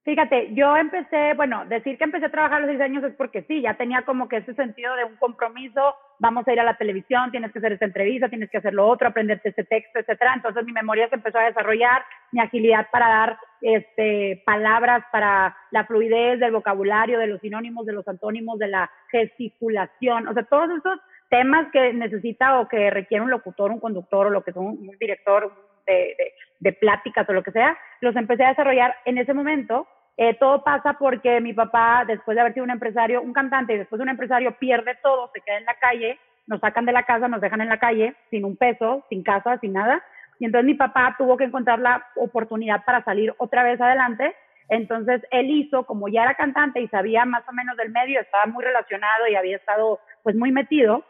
Fíjate, 0.08 0.54
yo 0.54 0.78
empecé, 0.78 1.34
bueno, 1.34 1.66
decir 1.66 1.98
que 1.98 2.06
empecé 2.06 2.28
a 2.28 2.32
trabajar 2.32 2.60
a 2.60 2.60
los 2.62 2.70
seis 2.70 2.80
años 2.80 3.04
es 3.04 3.14
porque 3.16 3.42
sí, 3.42 3.60
ya 3.60 3.74
tenía 3.74 4.04
como 4.04 4.30
que 4.30 4.38
ese 4.38 4.54
sentido 4.54 4.96
de 4.96 5.04
un 5.04 5.18
compromiso, 5.18 5.96
vamos 6.18 6.48
a 6.48 6.54
ir 6.54 6.62
a 6.62 6.64
la 6.64 6.78
televisión, 6.78 7.30
tienes 7.30 7.52
que 7.52 7.60
hacer 7.60 7.74
esta 7.74 7.84
entrevista, 7.84 8.30
tienes 8.30 8.50
que 8.50 8.60
hacer 8.60 8.74
lo 8.74 8.88
otro, 8.88 9.10
aprenderte 9.10 9.50
este 9.50 9.66
texto, 9.66 10.00
etcétera. 10.00 10.32
Entonces 10.34 10.64
mi 10.64 10.72
memoria 10.72 11.10
se 11.10 11.16
empezó 11.16 11.40
a 11.40 11.48
desarrollar, 11.48 12.06
mi 12.32 12.40
agilidad 12.40 12.88
para 12.90 13.10
dar 13.10 13.38
este, 13.60 14.42
palabras, 14.46 15.04
para 15.12 15.58
la 15.72 15.84
fluidez 15.84 16.40
del 16.40 16.54
vocabulario, 16.54 17.20
de 17.20 17.28
los 17.28 17.42
sinónimos, 17.42 17.86
de 17.86 17.92
los 17.92 18.08
antónimos, 18.08 18.60
de 18.60 18.70
la 18.70 18.90
gesticulación, 19.12 20.30
o 20.30 20.34
sea, 20.34 20.44
todos 20.44 20.70
esos 20.70 21.02
temas 21.30 21.68
que 21.74 21.92
necesita 21.92 22.62
o 22.62 22.70
que 22.70 22.90
requiere 22.92 23.26
un 23.26 23.30
locutor, 23.30 23.72
un 23.72 23.82
conductor 23.82 24.28
o 24.28 24.30
lo 24.30 24.42
que 24.42 24.54
son 24.54 24.68
un 24.68 24.98
director 24.98 25.52
de, 25.86 26.16
de, 26.18 26.34
de 26.62 26.72
pláticas 26.72 27.28
o 27.28 27.34
lo 27.34 27.44
que 27.44 27.52
sea, 27.52 27.78
los 28.00 28.16
empecé 28.16 28.46
a 28.46 28.50
desarrollar 28.50 28.96
en 29.04 29.18
ese 29.18 29.34
momento 29.34 29.86
eh, 30.18 30.34
todo 30.34 30.64
pasa 30.64 30.94
porque 30.94 31.40
mi 31.42 31.54
papá, 31.54 32.04
después 32.08 32.34
de 32.34 32.42
haber 32.42 32.54
sido 32.54 32.64
un 32.64 32.72
empresario, 32.72 33.22
un 33.22 33.34
cantante, 33.34 33.76
y 33.76 33.78
después 33.78 34.00
de 34.00 34.04
un 34.04 34.10
empresario 34.10 34.58
pierde 34.58 34.98
todo, 35.04 35.30
se 35.32 35.42
queda 35.42 35.60
en 35.60 35.66
la 35.66 35.76
calle, 35.76 36.20
nos 36.48 36.60
sacan 36.60 36.86
de 36.86 36.92
la 36.92 37.04
casa, 37.04 37.28
nos 37.28 37.40
dejan 37.40 37.62
en 37.62 37.70
la 37.70 37.78
calle, 37.78 38.16
sin 38.32 38.44
un 38.44 38.58
peso, 38.58 39.06
sin 39.10 39.22
casa, 39.22 39.60
sin 39.60 39.74
nada. 39.74 40.04
Y 40.40 40.46
entonces 40.46 40.66
mi 40.66 40.74
papá 40.74 41.16
tuvo 41.20 41.38
que 41.38 41.44
encontrar 41.44 41.80
la 41.80 42.04
oportunidad 42.16 42.84
para 42.84 43.04
salir 43.04 43.34
otra 43.38 43.64
vez 43.64 43.80
adelante. 43.80 44.36
Entonces 44.70 45.22
él 45.30 45.52
hizo, 45.52 45.86
como 45.86 46.08
ya 46.08 46.24
era 46.24 46.34
cantante 46.34 46.82
y 46.82 46.88
sabía 46.88 47.26
más 47.26 47.44
o 47.48 47.54
menos 47.54 47.78
del 47.78 47.92
medio, 47.92 48.20
estaba 48.20 48.48
muy 48.48 48.64
relacionado 48.64 49.28
y 49.28 49.36
había 49.36 49.58
estado 49.58 50.00
pues 50.24 50.36
muy 50.36 50.52
metido, 50.52 51.06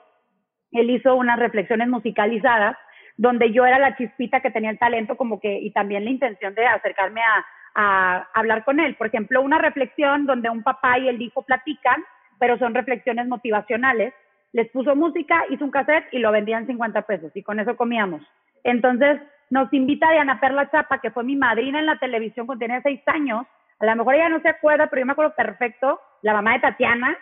él 0.71 0.89
hizo 0.89 1.15
unas 1.15 1.39
reflexiones 1.39 1.87
musicalizadas 1.87 2.75
donde 3.15 3.51
yo 3.51 3.65
era 3.65 3.79
la 3.79 3.95
chispita 3.95 4.41
que 4.41 4.51
tenía 4.51 4.69
el 4.69 4.77
talento 4.77 5.17
como 5.17 5.39
que 5.39 5.59
y 5.59 5.71
también 5.71 6.03
la 6.03 6.11
intención 6.11 6.53
de 6.53 6.67
acercarme 6.67 7.21
a, 7.21 7.45
a 7.79 8.27
hablar 8.33 8.65
con 8.65 8.79
él. 8.79 8.95
Por 8.95 9.07
ejemplo, 9.07 9.39
una 9.41 9.59
reflexión 9.59 10.25
donde 10.25 10.49
un 10.49 10.63
papá 10.63 10.97
y 10.97 11.07
el 11.07 11.21
hijo 11.21 11.43
platican, 11.43 12.03
pero 12.39 12.57
son 12.57 12.73
reflexiones 12.73 13.27
motivacionales. 13.27 14.13
Les 14.51 14.67
puso 14.71 14.95
música, 14.95 15.45
hizo 15.49 15.63
un 15.63 15.69
cassette 15.69 16.07
y 16.11 16.17
lo 16.17 16.31
vendían 16.31 16.65
50 16.65 17.03
pesos 17.03 17.31
y 17.35 17.43
con 17.43 17.59
eso 17.59 17.77
comíamos. 17.77 18.23
Entonces 18.63 19.21
nos 19.51 19.71
invita 19.71 20.11
Diana 20.11 20.39
Perla 20.39 20.71
Chapa, 20.71 20.99
que 20.99 21.11
fue 21.11 21.23
mi 21.23 21.35
madrina 21.35 21.79
en 21.79 21.85
la 21.85 21.99
televisión 21.99 22.47
cuando 22.47 22.65
tenía 22.65 22.81
seis 22.81 22.99
años. 23.05 23.45
A 23.79 23.85
lo 23.85 23.95
mejor 23.95 24.15
ella 24.15 24.29
no 24.29 24.41
se 24.41 24.49
acuerda, 24.49 24.87
pero 24.87 25.01
yo 25.01 25.05
me 25.05 25.11
acuerdo 25.11 25.35
perfecto, 25.35 26.01
la 26.23 26.33
mamá 26.33 26.53
de 26.53 26.59
Tatiana, 26.61 27.15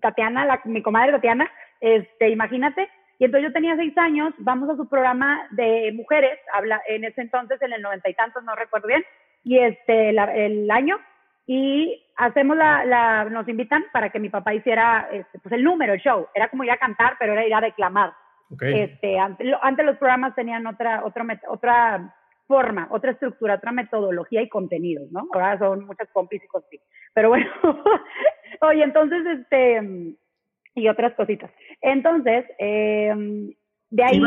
Tatiana, 0.00 0.46
la, 0.46 0.60
mi 0.66 0.82
comadre 0.82 1.10
Tatiana, 1.10 1.50
este, 1.80 2.28
imagínate. 2.28 2.88
Y 3.18 3.24
entonces 3.24 3.48
yo 3.48 3.52
tenía 3.52 3.76
seis 3.76 3.96
años, 3.98 4.32
vamos 4.38 4.70
a 4.70 4.76
su 4.76 4.88
programa 4.88 5.48
de 5.50 5.92
mujeres, 5.94 6.38
habla 6.52 6.80
en 6.86 7.04
ese 7.04 7.22
entonces, 7.22 7.60
en 7.60 7.72
el 7.72 7.82
noventa 7.82 8.08
y 8.08 8.14
tantos, 8.14 8.44
no 8.44 8.54
recuerdo 8.54 8.86
bien, 8.86 9.04
y 9.44 9.58
este, 9.58 10.10
el 10.10 10.70
año 10.70 10.98
y 11.46 12.02
hacemos 12.16 12.56
la, 12.56 12.84
la, 12.84 13.24
nos 13.24 13.46
invitan 13.48 13.84
para 13.92 14.10
que 14.10 14.18
mi 14.18 14.30
papá 14.30 14.54
hiciera 14.54 15.08
este, 15.12 15.38
pues 15.38 15.52
el 15.52 15.62
número, 15.62 15.92
el 15.92 16.00
show. 16.00 16.26
Era 16.34 16.48
como 16.48 16.64
ir 16.64 16.70
a 16.70 16.78
cantar, 16.78 17.16
pero 17.18 17.32
era 17.32 17.46
ir 17.46 17.54
a 17.54 17.60
declamar. 17.60 18.12
Este, 18.60 19.18
antes, 19.18 19.52
antes, 19.62 19.84
los 19.84 19.96
programas 19.96 20.34
tenían 20.34 20.66
otra, 20.66 21.04
otra, 21.04 21.24
otra 21.48 22.14
forma, 22.46 22.86
otra 22.90 23.12
estructura, 23.12 23.54
otra 23.54 23.72
metodología 23.72 24.42
y 24.42 24.48
contenidos, 24.48 25.10
¿no? 25.10 25.26
Ahora 25.32 25.58
son 25.58 25.86
muchas 25.86 26.08
pompis 26.12 26.42
y 26.44 26.46
cosas 26.46 26.68
Pero 27.14 27.30
bueno, 27.30 27.50
oye, 28.60 28.84
entonces, 28.84 29.26
este, 29.26 30.16
y 30.74 30.88
otras 30.88 31.14
cositas. 31.14 31.50
Entonces, 31.80 32.44
eh, 32.58 33.54
de 33.94 34.02
ahí, 34.02 34.20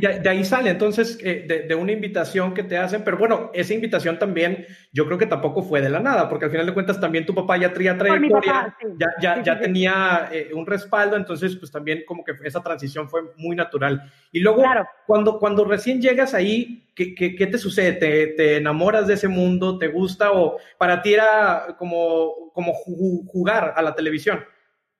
de, 0.00 0.28
ahí, 0.28 0.44
sale 0.44 0.70
entonces 0.70 1.20
eh, 1.22 1.64
de, 1.68 1.74
una 1.76 1.92
invitación 1.92 2.52
que 2.52 2.64
te 2.64 2.76
hacen, 2.76 3.04
pero 3.04 3.16
bueno, 3.16 3.52
esa 3.54 3.72
invitación 3.72 4.18
también 4.18 4.66
yo 4.92 5.06
creo 5.06 5.16
que 5.16 5.26
tampoco 5.26 5.62
fue 5.62 5.80
de 5.80 5.88
la 5.88 6.00
nada, 6.00 6.28
porque 6.28 6.46
al 6.46 6.50
final 6.50 6.66
de 6.66 6.74
cuentas 6.74 6.98
también 6.98 7.24
tu 7.24 7.32
papá 7.32 7.56
ya 7.58 7.72
traía 7.72 7.96
trayectoria, 7.96 8.76
ya, 8.98 9.06
ya, 9.20 9.42
ya 9.44 9.60
tenía 9.60 10.28
eh, 10.32 10.50
un 10.52 10.66
respaldo, 10.66 11.16
entonces 11.16 11.54
pues 11.54 11.70
también 11.70 12.02
como 12.08 12.24
que 12.24 12.32
esa 12.42 12.60
transición 12.60 13.08
fue 13.08 13.20
muy 13.36 13.54
natural. 13.54 14.10
Y 14.32 14.40
luego, 14.40 14.64
cuando, 15.06 15.38
cuando 15.38 15.64
recién 15.64 16.02
llegas 16.02 16.34
ahí, 16.34 16.88
¿qué, 16.96 17.14
qué, 17.14 17.36
qué 17.36 17.46
te 17.46 17.58
sucede? 17.58 17.92
¿Te, 17.92 18.26
¿Te, 18.28 18.56
enamoras 18.56 19.06
de 19.06 19.14
ese 19.14 19.28
mundo? 19.28 19.78
¿Te 19.78 19.86
gusta? 19.86 20.32
¿O 20.32 20.58
para 20.76 21.02
ti 21.02 21.14
era 21.14 21.76
como, 21.78 22.50
como 22.52 22.74
jugar 22.74 23.74
a 23.76 23.82
la 23.82 23.94
televisión? 23.94 24.40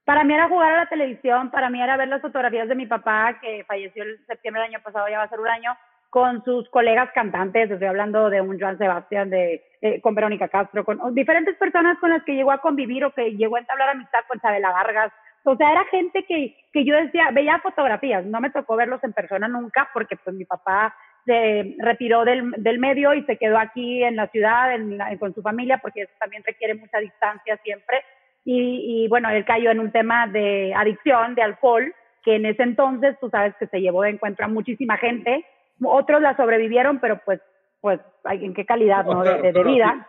Para 0.09 0.25
mí 0.25 0.33
era 0.33 0.49
jugar 0.49 0.73
a 0.73 0.77
la 0.79 0.87
televisión, 0.87 1.51
para 1.51 1.69
mí 1.69 1.83
era 1.83 1.99
ver 1.99 2.09
las 2.09 2.23
fotografías 2.23 2.67
de 2.67 2.75
mi 2.75 2.87
papá, 2.87 3.39
que 3.43 3.63
falleció 3.65 4.05
el 4.05 4.19
septiembre 4.27 4.63
del 4.63 4.71
año 4.71 4.83
pasado, 4.83 5.07
ya 5.07 5.19
va 5.19 5.25
a 5.25 5.29
ser 5.29 5.39
un 5.39 5.49
año, 5.49 5.77
con 6.09 6.43
sus 6.47 6.67
colegas 6.71 7.11
cantantes, 7.15 7.71
estoy 7.71 7.89
hablando 7.89 8.31
de 8.31 8.41
un 8.41 8.59
Joan 8.59 8.79
Sebastián, 8.79 9.29
de, 9.29 9.63
eh, 9.83 10.01
con 10.01 10.15
Verónica 10.15 10.49
Castro, 10.49 10.83
con 10.83 11.15
diferentes 11.15 11.57
personas 11.57 11.99
con 11.99 12.09
las 12.09 12.25
que 12.25 12.37
llegó 12.37 12.53
a 12.53 12.63
convivir 12.63 13.05
o 13.05 13.13
que 13.13 13.37
llegó 13.37 13.57
a 13.57 13.59
entablar 13.59 13.91
amistad 13.91 14.21
con 14.27 14.41
Chabela 14.41 14.71
Vargas, 14.71 15.13
O 15.45 15.55
sea, 15.57 15.73
era 15.73 15.85
gente 15.91 16.25
que, 16.25 16.57
que 16.73 16.87
yo 16.87 16.97
decía, 16.97 17.31
veía 17.31 17.59
fotografías, 17.59 18.25
no 18.25 18.41
me 18.41 18.49
tocó 18.49 18.77
verlos 18.77 19.05
en 19.05 19.13
persona 19.13 19.47
nunca 19.47 19.91
porque 19.93 20.17
pues 20.17 20.35
mi 20.35 20.47
papá 20.47 20.97
se 21.27 21.77
retiró 21.81 22.25
del, 22.25 22.51
del 22.53 22.79
medio 22.79 23.13
y 23.13 23.25
se 23.25 23.37
quedó 23.37 23.59
aquí 23.59 24.03
en 24.03 24.17
la 24.17 24.29
ciudad 24.29 24.71
con 25.19 25.35
su 25.35 25.43
familia 25.43 25.77
porque 25.83 26.05
eso 26.05 26.13
también 26.19 26.43
requiere 26.47 26.77
mucha 26.77 26.97
distancia 26.97 27.59
siempre. 27.63 28.03
Y, 28.51 29.05
y, 29.05 29.09
bueno, 29.09 29.29
él 29.29 29.45
cayó 29.45 29.71
en 29.71 29.79
un 29.79 29.93
tema 29.93 30.27
de 30.27 30.73
adicción, 30.75 31.35
de 31.35 31.43
alcohol, 31.43 31.95
que 32.25 32.37
en 32.37 32.47
ese 32.47 32.63
entonces 32.63 33.15
tú 33.21 33.29
sabes 33.29 33.55
que 33.57 33.67
se 33.67 33.83
llevó 33.83 34.01
de 34.05 34.09
encuentro 34.09 34.47
a 34.47 34.49
muchísima 34.49 34.97
gente. 34.97 35.45
Otros 35.85 36.23
la 36.23 36.35
sobrevivieron, 36.35 36.99
pero 36.99 37.21
pues, 37.27 37.43
pues, 37.83 38.01
¿en 38.25 38.55
qué 38.55 38.65
calidad 38.65 39.05
¿no? 39.05 39.23
de, 39.23 39.53
de, 39.53 39.65
vida? 39.65 40.09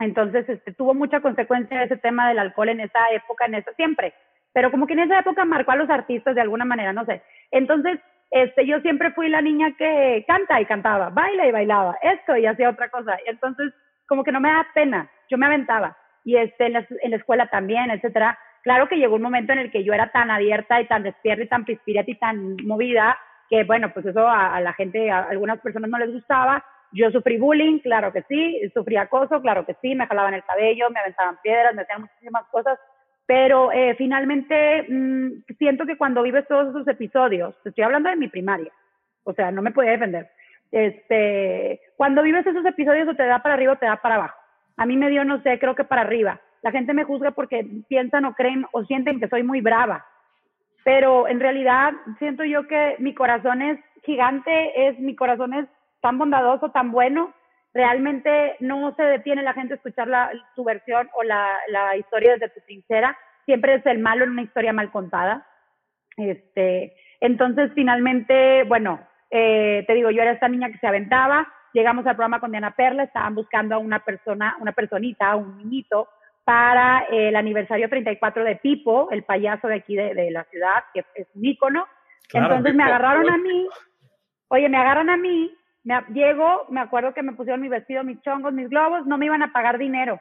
Entonces, 0.00 0.46
este, 0.50 0.74
tuvo 0.74 0.92
mucha 0.92 1.20
consecuencia 1.20 1.82
ese 1.82 1.96
tema 1.96 2.28
del 2.28 2.40
alcohol 2.40 2.68
en 2.68 2.80
esa 2.80 3.08
época, 3.10 3.46
en 3.46 3.54
esa, 3.54 3.72
siempre. 3.72 4.12
Pero 4.52 4.70
como 4.70 4.86
que 4.86 4.92
en 4.92 5.00
esa 5.00 5.20
época 5.20 5.46
marcó 5.46 5.70
a 5.70 5.76
los 5.76 5.88
artistas 5.88 6.34
de 6.34 6.42
alguna 6.42 6.66
manera, 6.66 6.92
no 6.92 7.06
sé. 7.06 7.22
Entonces, 7.52 7.98
este, 8.32 8.66
yo 8.66 8.80
siempre 8.80 9.12
fui 9.12 9.30
la 9.30 9.40
niña 9.40 9.74
que 9.78 10.26
canta 10.28 10.60
y 10.60 10.66
cantaba, 10.66 11.08
baila 11.08 11.46
y 11.46 11.52
bailaba, 11.52 11.96
esto 12.02 12.36
y 12.36 12.44
hacía 12.44 12.68
otra 12.68 12.90
cosa. 12.90 13.16
Entonces, 13.24 13.72
como 14.06 14.24
que 14.24 14.32
no 14.32 14.40
me 14.40 14.50
da 14.50 14.66
pena, 14.74 15.10
yo 15.30 15.38
me 15.38 15.46
aventaba. 15.46 15.96
Y 16.24 16.36
este, 16.36 16.66
en 16.66 16.74
la, 16.74 16.86
en 17.02 17.10
la 17.10 17.16
escuela 17.16 17.46
también, 17.46 17.90
etcétera. 17.90 18.38
Claro 18.62 18.88
que 18.88 18.96
llegó 18.96 19.16
un 19.16 19.22
momento 19.22 19.52
en 19.52 19.58
el 19.58 19.70
que 19.70 19.84
yo 19.84 19.92
era 19.92 20.12
tan 20.12 20.30
abierta 20.30 20.80
y 20.80 20.86
tan 20.86 21.02
despierta 21.02 21.42
y 21.42 21.48
tan 21.48 21.64
pispireta 21.64 22.10
y 22.10 22.18
tan 22.18 22.56
movida 22.64 23.18
que, 23.48 23.64
bueno, 23.64 23.92
pues 23.92 24.06
eso 24.06 24.26
a, 24.26 24.54
a 24.54 24.60
la 24.60 24.72
gente, 24.72 25.10
a 25.10 25.24
algunas 25.24 25.60
personas 25.60 25.90
no 25.90 25.98
les 25.98 26.12
gustaba 26.12 26.64
yo 26.92 27.10
sufrí 27.10 27.38
bullying, 27.38 27.78
claro 27.80 28.12
que 28.12 28.22
sí, 28.28 28.60
sufrí 28.74 28.96
acoso, 28.96 29.40
claro 29.40 29.64
que 29.64 29.74
sí, 29.80 29.94
me 29.94 30.06
jalaban 30.06 30.34
el 30.34 30.44
cabello, 30.44 30.90
me 30.90 31.00
aventaban 31.00 31.38
piedras, 31.42 31.74
me 31.74 31.82
hacían 31.82 32.02
muchísimas 32.02 32.44
cosas, 32.50 32.78
pero 33.26 33.72
eh, 33.72 33.94
finalmente 33.96 34.86
mmm, 34.88 35.42
siento 35.58 35.86
que 35.86 35.96
cuando 35.96 36.22
vives 36.22 36.46
todos 36.46 36.68
esos 36.68 36.86
episodios, 36.86 37.54
estoy 37.64 37.84
hablando 37.84 38.10
de 38.10 38.16
mi 38.16 38.28
primaria, 38.28 38.70
o 39.24 39.32
sea, 39.32 39.50
no 39.50 39.62
me 39.62 39.72
podía 39.72 39.92
defender, 39.92 40.28
este, 40.70 41.80
cuando 41.96 42.22
vives 42.22 42.46
esos 42.46 42.64
episodios 42.66 43.08
o 43.08 43.14
te 43.14 43.26
da 43.26 43.42
para 43.42 43.54
arriba 43.54 43.72
o 43.72 43.76
te 43.76 43.86
da 43.86 43.96
para 43.96 44.16
abajo. 44.16 44.38
A 44.76 44.86
mí 44.86 44.96
me 44.96 45.10
dio, 45.10 45.24
no 45.24 45.42
sé, 45.42 45.58
creo 45.58 45.74
que 45.74 45.84
para 45.84 46.02
arriba. 46.02 46.40
La 46.62 46.70
gente 46.70 46.94
me 46.94 47.04
juzga 47.04 47.32
porque 47.32 47.66
piensan 47.88 48.24
o 48.24 48.34
creen 48.34 48.66
o 48.72 48.84
sienten 48.84 49.20
que 49.20 49.28
soy 49.28 49.42
muy 49.42 49.60
brava. 49.60 50.06
Pero 50.84 51.28
en 51.28 51.40
realidad 51.40 51.92
siento 52.18 52.44
yo 52.44 52.66
que 52.66 52.96
mi 52.98 53.14
corazón 53.14 53.62
es 53.62 53.78
gigante, 54.02 54.88
es 54.88 54.98
mi 54.98 55.14
corazón 55.14 55.54
es 55.54 55.66
tan 56.00 56.18
bondadoso, 56.18 56.70
tan 56.70 56.90
bueno, 56.90 57.32
realmente 57.72 58.56
no 58.60 58.94
se 58.96 59.02
detiene 59.02 59.42
la 59.42 59.54
gente 59.54 59.74
a 59.74 59.76
escuchar 59.76 60.08
la, 60.08 60.30
versión 60.56 61.08
o 61.14 61.22
la, 61.22 61.96
historia 61.96 62.32
desde 62.32 62.48
tu 62.48 62.60
sincera, 62.66 63.16
siempre 63.44 63.74
es 63.74 63.86
el 63.86 63.98
malo 63.98 64.24
en 64.24 64.30
una 64.30 64.42
historia 64.42 64.72
mal 64.72 64.90
contada. 64.90 65.46
Este, 66.16 66.94
entonces, 67.20 67.70
finalmente, 67.74 68.64
bueno, 68.64 69.00
eh, 69.30 69.84
te 69.86 69.94
digo, 69.94 70.10
yo 70.10 70.22
era 70.22 70.32
esta 70.32 70.48
niña 70.48 70.70
que 70.70 70.78
se 70.78 70.86
aventaba, 70.86 71.48
llegamos 71.72 72.06
al 72.06 72.16
programa 72.16 72.40
con 72.40 72.50
Diana 72.50 72.74
Perla, 72.74 73.04
estaban 73.04 73.34
buscando 73.34 73.74
a 73.74 73.78
una 73.78 74.04
persona, 74.04 74.56
una 74.60 74.72
personita, 74.72 75.36
un 75.36 75.58
niñito, 75.58 76.08
para 76.44 77.06
el 77.10 77.36
aniversario 77.36 77.88
34 77.88 78.44
de 78.44 78.56
Pipo, 78.56 79.08
el 79.10 79.22
payaso 79.22 79.68
de 79.68 79.76
aquí 79.76 79.94
de, 79.94 80.14
de 80.14 80.30
la 80.30 80.44
ciudad, 80.44 80.84
que 80.92 81.04
es 81.14 81.26
un 81.34 81.44
ícono. 81.44 81.86
Claro, 82.28 82.46
Entonces 82.46 82.74
me 82.74 82.82
agarraron 82.82 83.30
a 83.30 83.38
mí, 83.38 83.68
oye, 84.48 84.68
me 84.68 84.78
agarran 84.78 85.10
a 85.10 85.16
mí 85.16 85.56
me, 85.84 86.00
llego, 86.12 86.66
me 86.68 86.80
acuerdo 86.80 87.12
que 87.12 87.22
me 87.22 87.32
pusieron 87.32 87.60
mi 87.60 87.68
vestido, 87.68 88.04
mis 88.04 88.20
chongos, 88.22 88.52
mis 88.52 88.68
globos, 88.68 89.06
no 89.06 89.18
me 89.18 89.26
iban 89.26 89.42
a 89.42 89.52
pagar 89.52 89.78
dinero, 89.78 90.20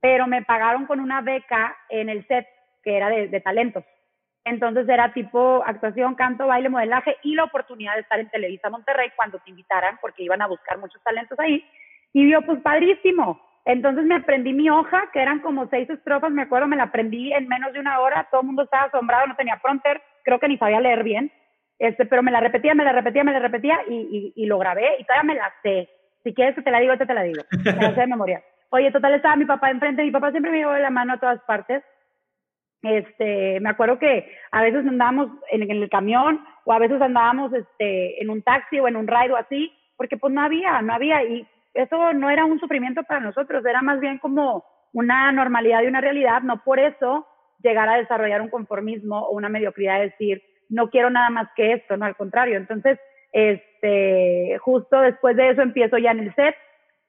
pero 0.00 0.26
me 0.26 0.42
pagaron 0.42 0.86
con 0.86 1.00
una 1.00 1.20
beca 1.20 1.76
en 1.88 2.08
el 2.08 2.26
set 2.26 2.46
que 2.82 2.96
era 2.96 3.08
de, 3.08 3.28
de 3.28 3.40
talentos. 3.40 3.84
Entonces 4.44 4.88
era 4.88 5.12
tipo 5.12 5.62
actuación, 5.66 6.14
canto, 6.14 6.46
baile, 6.46 6.68
modelaje 6.68 7.16
y 7.22 7.34
la 7.34 7.44
oportunidad 7.44 7.94
de 7.94 8.00
estar 8.00 8.20
en 8.20 8.28
Televisa 8.28 8.68
Monterrey 8.68 9.10
cuando 9.16 9.38
te 9.38 9.50
invitaran, 9.50 9.98
porque 10.00 10.22
iban 10.22 10.42
a 10.42 10.46
buscar 10.46 10.78
muchos 10.78 11.02
talentos 11.02 11.38
ahí. 11.40 11.64
Y 12.12 12.30
yo, 12.30 12.42
pues 12.42 12.60
padrísimo. 12.60 13.40
Entonces 13.64 14.04
me 14.04 14.16
aprendí 14.16 14.52
mi 14.52 14.68
hoja, 14.68 15.08
que 15.12 15.20
eran 15.20 15.40
como 15.40 15.66
seis 15.68 15.88
estrofas, 15.88 16.30
me 16.30 16.42
acuerdo, 16.42 16.66
me 16.66 16.76
la 16.76 16.84
aprendí 16.84 17.32
en 17.32 17.48
menos 17.48 17.72
de 17.72 17.80
una 17.80 17.98
hora, 18.00 18.28
todo 18.30 18.42
el 18.42 18.46
mundo 18.48 18.64
estaba 18.64 18.84
asombrado, 18.84 19.26
no 19.26 19.36
tenía 19.36 19.58
pronter, 19.62 20.02
creo 20.22 20.38
que 20.38 20.48
ni 20.48 20.58
sabía 20.58 20.80
leer 20.80 21.02
bien. 21.02 21.32
Este, 21.78 22.04
pero 22.04 22.22
me 22.22 22.30
la 22.30 22.40
repetía, 22.40 22.74
me 22.74 22.84
la 22.84 22.92
repetía, 22.92 23.24
me 23.24 23.32
la 23.32 23.40
repetía 23.40 23.80
y, 23.88 23.94
y, 23.94 24.42
y, 24.42 24.46
lo 24.46 24.58
grabé 24.58 24.96
y 24.98 25.04
todavía 25.04 25.24
me 25.24 25.34
la 25.34 25.52
sé. 25.62 25.88
Si 26.22 26.32
quieres 26.32 26.54
que 26.54 26.62
te 26.62 26.70
la 26.70 26.78
digo, 26.78 26.96
te, 26.96 27.06
te 27.06 27.14
la 27.14 27.22
digo. 27.22 27.42
Me 27.64 27.72
la 27.72 27.94
sé 27.94 28.00
de 28.02 28.06
memoria. 28.06 28.42
Oye, 28.70 28.90
total, 28.92 29.14
estaba 29.14 29.36
mi 29.36 29.44
papá 29.44 29.70
enfrente, 29.70 30.04
mi 30.04 30.10
papá 30.10 30.30
siempre 30.30 30.52
me 30.52 30.58
llevó 30.58 30.72
de 30.72 30.80
la 30.80 30.90
mano 30.90 31.14
a 31.14 31.18
todas 31.18 31.40
partes. 31.42 31.82
Este, 32.84 33.60
me 33.60 33.70
acuerdo 33.70 33.98
que 33.98 34.30
a 34.50 34.62
veces 34.62 34.86
andábamos 34.86 35.30
en, 35.50 35.70
el 35.70 35.88
camión 35.88 36.44
o 36.64 36.72
a 36.72 36.78
veces 36.78 37.00
andábamos 37.00 37.52
este, 37.54 38.20
en 38.22 38.28
un 38.28 38.42
taxi 38.42 38.78
o 38.78 38.86
en 38.86 38.96
un 38.96 39.06
ride 39.06 39.32
o 39.32 39.36
así, 39.36 39.72
porque 39.96 40.18
pues 40.18 40.32
no 40.32 40.42
había, 40.42 40.82
no 40.82 40.92
había. 40.92 41.24
Y 41.24 41.46
eso 41.72 42.12
no 42.12 42.28
era 42.28 42.44
un 42.44 42.60
sufrimiento 42.60 43.02
para 43.04 43.20
nosotros, 43.20 43.64
era 43.64 43.80
más 43.80 44.00
bien 44.00 44.18
como 44.18 44.64
una 44.92 45.32
normalidad 45.32 45.82
y 45.82 45.86
una 45.86 46.02
realidad. 46.02 46.42
No 46.42 46.62
por 46.62 46.78
eso 46.78 47.26
llegar 47.62 47.88
a 47.88 47.96
desarrollar 47.96 48.42
un 48.42 48.50
conformismo 48.50 49.18
o 49.18 49.34
una 49.34 49.48
mediocridad 49.48 49.98
de 49.98 50.10
decir, 50.10 50.42
no 50.68 50.90
quiero 50.90 51.08
nada 51.08 51.30
más 51.30 51.48
que 51.56 51.72
esto, 51.72 51.96
no 51.96 52.04
al 52.04 52.16
contrario. 52.16 52.58
Entonces, 52.58 52.98
este, 53.32 54.58
justo 54.60 55.00
después 55.00 55.36
de 55.36 55.50
eso 55.50 55.62
empiezo 55.62 55.96
ya 55.98 56.10
en 56.10 56.20
el 56.20 56.34
set. 56.34 56.54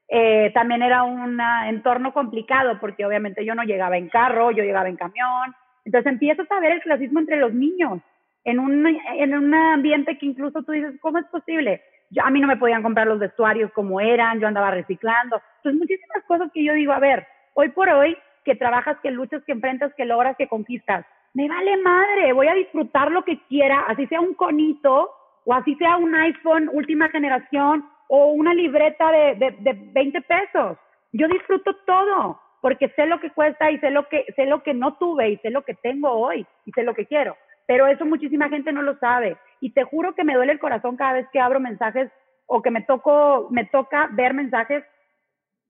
Eh, 0.07 0.51
también 0.53 0.83
era 0.83 1.03
un 1.03 1.39
entorno 1.67 2.13
complicado 2.13 2.79
porque 2.79 3.05
obviamente 3.05 3.43
yo 3.43 3.55
no 3.55 3.63
llegaba 3.63 3.97
en 3.97 4.07
carro, 4.07 4.51
yo 4.51 4.63
llegaba 4.63 4.87
en 4.87 4.95
camión. 4.95 5.53
Entonces 5.85 6.11
empiezas 6.11 6.51
a 6.51 6.59
ver 6.59 6.73
el 6.73 6.81
clasismo 6.81 7.19
entre 7.19 7.37
los 7.37 7.53
niños 7.53 8.01
en 8.43 8.59
un, 8.59 8.85
en 8.87 9.35
un 9.35 9.53
ambiente 9.53 10.17
que 10.17 10.25
incluso 10.25 10.63
tú 10.63 10.71
dices, 10.71 10.95
¿cómo 11.01 11.19
es 11.19 11.25
posible? 11.27 11.81
Yo, 12.09 12.23
a 12.23 12.29
mí 12.29 12.39
no 12.39 12.47
me 12.47 12.57
podían 12.57 12.83
comprar 12.83 13.07
los 13.07 13.19
vestuarios 13.19 13.71
como 13.73 13.99
eran, 13.99 14.39
yo 14.39 14.47
andaba 14.47 14.71
reciclando. 14.71 15.41
Entonces 15.57 15.79
muchísimas 15.79 16.23
cosas 16.27 16.51
que 16.53 16.63
yo 16.63 16.73
digo, 16.73 16.91
a 16.91 16.99
ver, 16.99 17.25
hoy 17.53 17.69
por 17.69 17.89
hoy, 17.89 18.17
que 18.43 18.55
trabajas, 18.55 18.97
que 19.01 19.11
luchas, 19.11 19.43
que 19.43 19.53
enfrentas, 19.53 19.93
que 19.95 20.05
logras, 20.05 20.37
que 20.37 20.47
conquistas, 20.47 21.05
me 21.33 21.49
vale 21.49 21.77
madre, 21.77 22.33
voy 22.33 22.47
a 22.47 22.53
disfrutar 22.53 23.11
lo 23.11 23.23
que 23.23 23.39
quiera, 23.47 23.81
así 23.87 24.07
sea 24.07 24.21
un 24.21 24.35
conito 24.35 25.11
o 25.43 25.53
así 25.53 25.75
sea 25.75 25.97
un 25.97 26.15
iPhone 26.15 26.69
última 26.71 27.09
generación 27.09 27.85
o 28.07 28.27
una 28.27 28.53
libreta 28.53 29.11
de, 29.11 29.35
de, 29.35 29.51
de 29.59 29.73
20 29.91 30.21
pesos. 30.21 30.77
Yo 31.11 31.27
disfruto 31.27 31.75
todo 31.85 32.39
porque 32.65 32.89
sé 32.95 33.05
lo 33.05 33.19
que 33.19 33.29
cuesta 33.29 33.69
y 33.69 33.77
sé 33.77 33.91
lo 33.91 34.09
que, 34.09 34.25
sé 34.35 34.47
lo 34.47 34.63
que 34.63 34.73
no 34.73 34.95
tuve 34.95 35.29
y 35.29 35.37
sé 35.37 35.51
lo 35.51 35.61
que 35.61 35.75
tengo 35.75 36.09
hoy 36.09 36.47
y 36.65 36.71
sé 36.71 36.81
lo 36.81 36.95
que 36.95 37.05
quiero. 37.05 37.37
Pero 37.67 37.85
eso 37.85 38.07
muchísima 38.07 38.49
gente 38.49 38.73
no 38.73 38.81
lo 38.81 38.97
sabe. 38.97 39.37
Y 39.61 39.73
te 39.73 39.83
juro 39.83 40.15
que 40.15 40.23
me 40.23 40.33
duele 40.33 40.53
el 40.53 40.57
corazón 40.57 40.97
cada 40.97 41.13
vez 41.13 41.27
que 41.31 41.39
abro 41.39 41.59
mensajes 41.59 42.09
o 42.47 42.63
que 42.63 42.71
me, 42.71 42.81
toco, 42.81 43.49
me 43.51 43.65
toca 43.65 44.09
ver 44.13 44.33
mensajes 44.33 44.83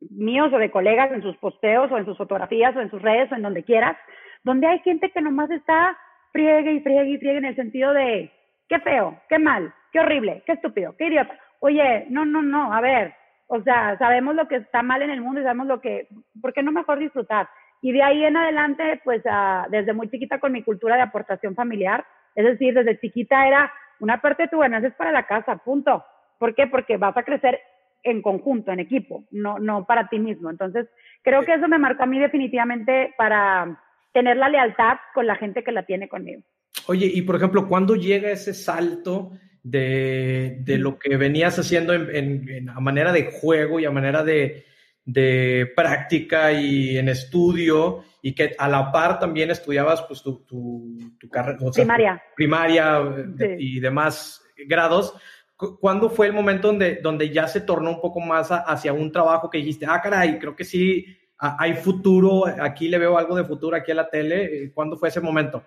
míos 0.09 0.53
o 0.53 0.57
de 0.57 0.71
colegas 0.71 1.11
en 1.11 1.21
sus 1.21 1.35
posteos 1.35 1.91
o 1.91 1.97
en 1.97 2.05
sus 2.05 2.17
fotografías 2.17 2.73
o 2.77 2.79
en 2.79 2.89
sus 2.89 3.01
redes 3.01 3.29
o 3.29 3.35
en 3.35 3.41
donde 3.41 3.65
quieras, 3.65 3.97
donde 4.45 4.65
hay 4.65 4.79
gente 4.79 5.11
que 5.11 5.21
nomás 5.21 5.51
está 5.51 5.97
friegue 6.31 6.75
y 6.75 6.79
friegue 6.79 7.09
y 7.09 7.17
friegue 7.17 7.39
en 7.39 7.45
el 7.45 7.57
sentido 7.57 7.91
de 7.91 8.31
qué 8.69 8.79
feo, 8.79 9.19
qué 9.27 9.37
mal, 9.37 9.73
qué 9.91 9.99
horrible, 9.99 10.43
qué 10.45 10.53
estúpido, 10.53 10.95
qué 10.97 11.07
idiota. 11.07 11.37
Oye, 11.59 12.05
no, 12.07 12.23
no, 12.23 12.41
no, 12.41 12.71
a 12.71 12.79
ver, 12.79 13.13
o 13.47 13.61
sea, 13.61 13.97
sabemos 13.97 14.35
lo 14.35 14.47
que 14.47 14.57
está 14.57 14.81
mal 14.81 15.01
en 15.01 15.09
el 15.09 15.21
mundo 15.21 15.39
y 15.39 15.43
sabemos 15.43 15.67
lo 15.67 15.81
que, 15.81 16.07
¿por 16.41 16.53
qué 16.53 16.63
no 16.63 16.71
mejor 16.71 16.99
disfrutar? 16.99 17.47
Y 17.81 17.91
de 17.91 18.01
ahí 18.01 18.23
en 18.23 18.37
adelante, 18.37 19.01
pues 19.03 19.21
uh, 19.25 19.69
desde 19.69 19.93
muy 19.93 20.09
chiquita 20.09 20.39
con 20.39 20.51
mi 20.51 20.63
cultura 20.63 20.95
de 20.95 21.03
aportación 21.03 21.55
familiar, 21.55 22.05
es 22.33 22.45
decir, 22.45 22.73
desde 22.73 22.99
chiquita 22.99 23.47
era 23.47 23.71
una 23.99 24.21
parte 24.21 24.43
de 24.43 24.49
tu 24.49 24.59
ganancia 24.59 24.89
es 24.89 24.95
para 24.95 25.11
la 25.11 25.27
casa, 25.27 25.57
punto. 25.57 26.03
¿Por 26.39 26.55
qué? 26.55 26.67
Porque 26.67 26.97
vas 26.97 27.15
a 27.15 27.23
crecer 27.23 27.59
en 28.03 28.21
conjunto, 28.21 28.71
en 28.71 28.79
equipo, 28.79 29.25
no, 29.31 29.57
no 29.59 29.85
para 29.85 30.07
ti 30.09 30.19
mismo. 30.19 30.49
Entonces, 30.49 30.87
creo 31.23 31.43
que 31.43 31.53
eso 31.53 31.67
me 31.67 31.79
marcó 31.79 32.03
a 32.03 32.07
mí 32.07 32.19
definitivamente 32.19 33.13
para 33.17 33.81
tener 34.13 34.37
la 34.37 34.49
lealtad 34.49 34.97
con 35.13 35.27
la 35.27 35.35
gente 35.35 35.63
que 35.63 35.71
la 35.71 35.85
tiene 35.85 36.07
conmigo. 36.07 36.41
Oye, 36.87 37.09
y 37.11 37.21
por 37.23 37.35
ejemplo, 37.35 37.67
¿cuándo 37.67 37.95
llega 37.95 38.29
ese 38.29 38.53
salto 38.53 39.31
de, 39.65 40.57
de 40.60 40.77
lo 40.77 41.00
que 41.00 41.17
venías 41.17 41.57
haciendo 41.57 41.93
en, 41.93 42.15
en, 42.15 42.50
en, 42.50 42.69
a 42.69 42.79
manera 42.79 43.12
de 43.12 43.31
juego 43.31 43.79
y 43.79 43.86
a 43.86 43.91
manera 43.91 44.24
de, 44.24 44.63
de 45.03 45.72
práctica 45.75 46.51
y 46.51 47.00
en 47.00 47.10
estudio 47.10 48.03
y 48.22 48.36
que 48.36 48.55
a 48.60 48.69
la 48.69 48.91
par 48.91 49.17
también 49.17 49.50
estudiabas 49.50 50.03
pues 50.03 50.22
tu, 50.22 50.45
tu, 50.45 50.95
tu 51.19 51.27
carrera, 51.29 51.57
o 51.62 51.74
sea, 51.74 51.84
primaria, 51.84 52.24
primaria 52.36 53.01
sí. 53.39 53.45
y 53.57 53.79
demás 53.79 54.43
grados? 54.67 55.15
¿Cuándo 55.55 56.12
fue 56.12 56.27
el 56.27 56.34
momento 56.34 56.67
donde, 56.67 57.00
donde 57.01 57.31
ya 57.31 57.48
se 57.48 57.62
tornó 57.62 57.89
un 57.89 58.01
poco 58.01 58.19
más 58.19 58.51
a, 58.51 58.57
hacia 58.57 58.93
un 58.93 59.12
trabajo 59.12 59.50
que 59.50 59.57
dijiste, 59.57 59.88
ah, 59.89 60.00
caray, 60.00 60.38
creo 60.38 60.55
que 60.55 60.65
sí 60.65 61.07
hay 61.39 61.74
futuro, 61.74 62.45
aquí 62.45 62.88
le 62.88 63.00
veo 63.00 63.17
algo 63.17 63.36
de 63.36 63.43
futuro 63.43 63.75
aquí 63.75 63.91
a 63.91 63.95
la 63.95 64.10
tele. 64.10 64.72
¿Cuándo 64.74 64.95
fue 64.95 65.10
ese 65.10 65.22
momento? 65.22 65.63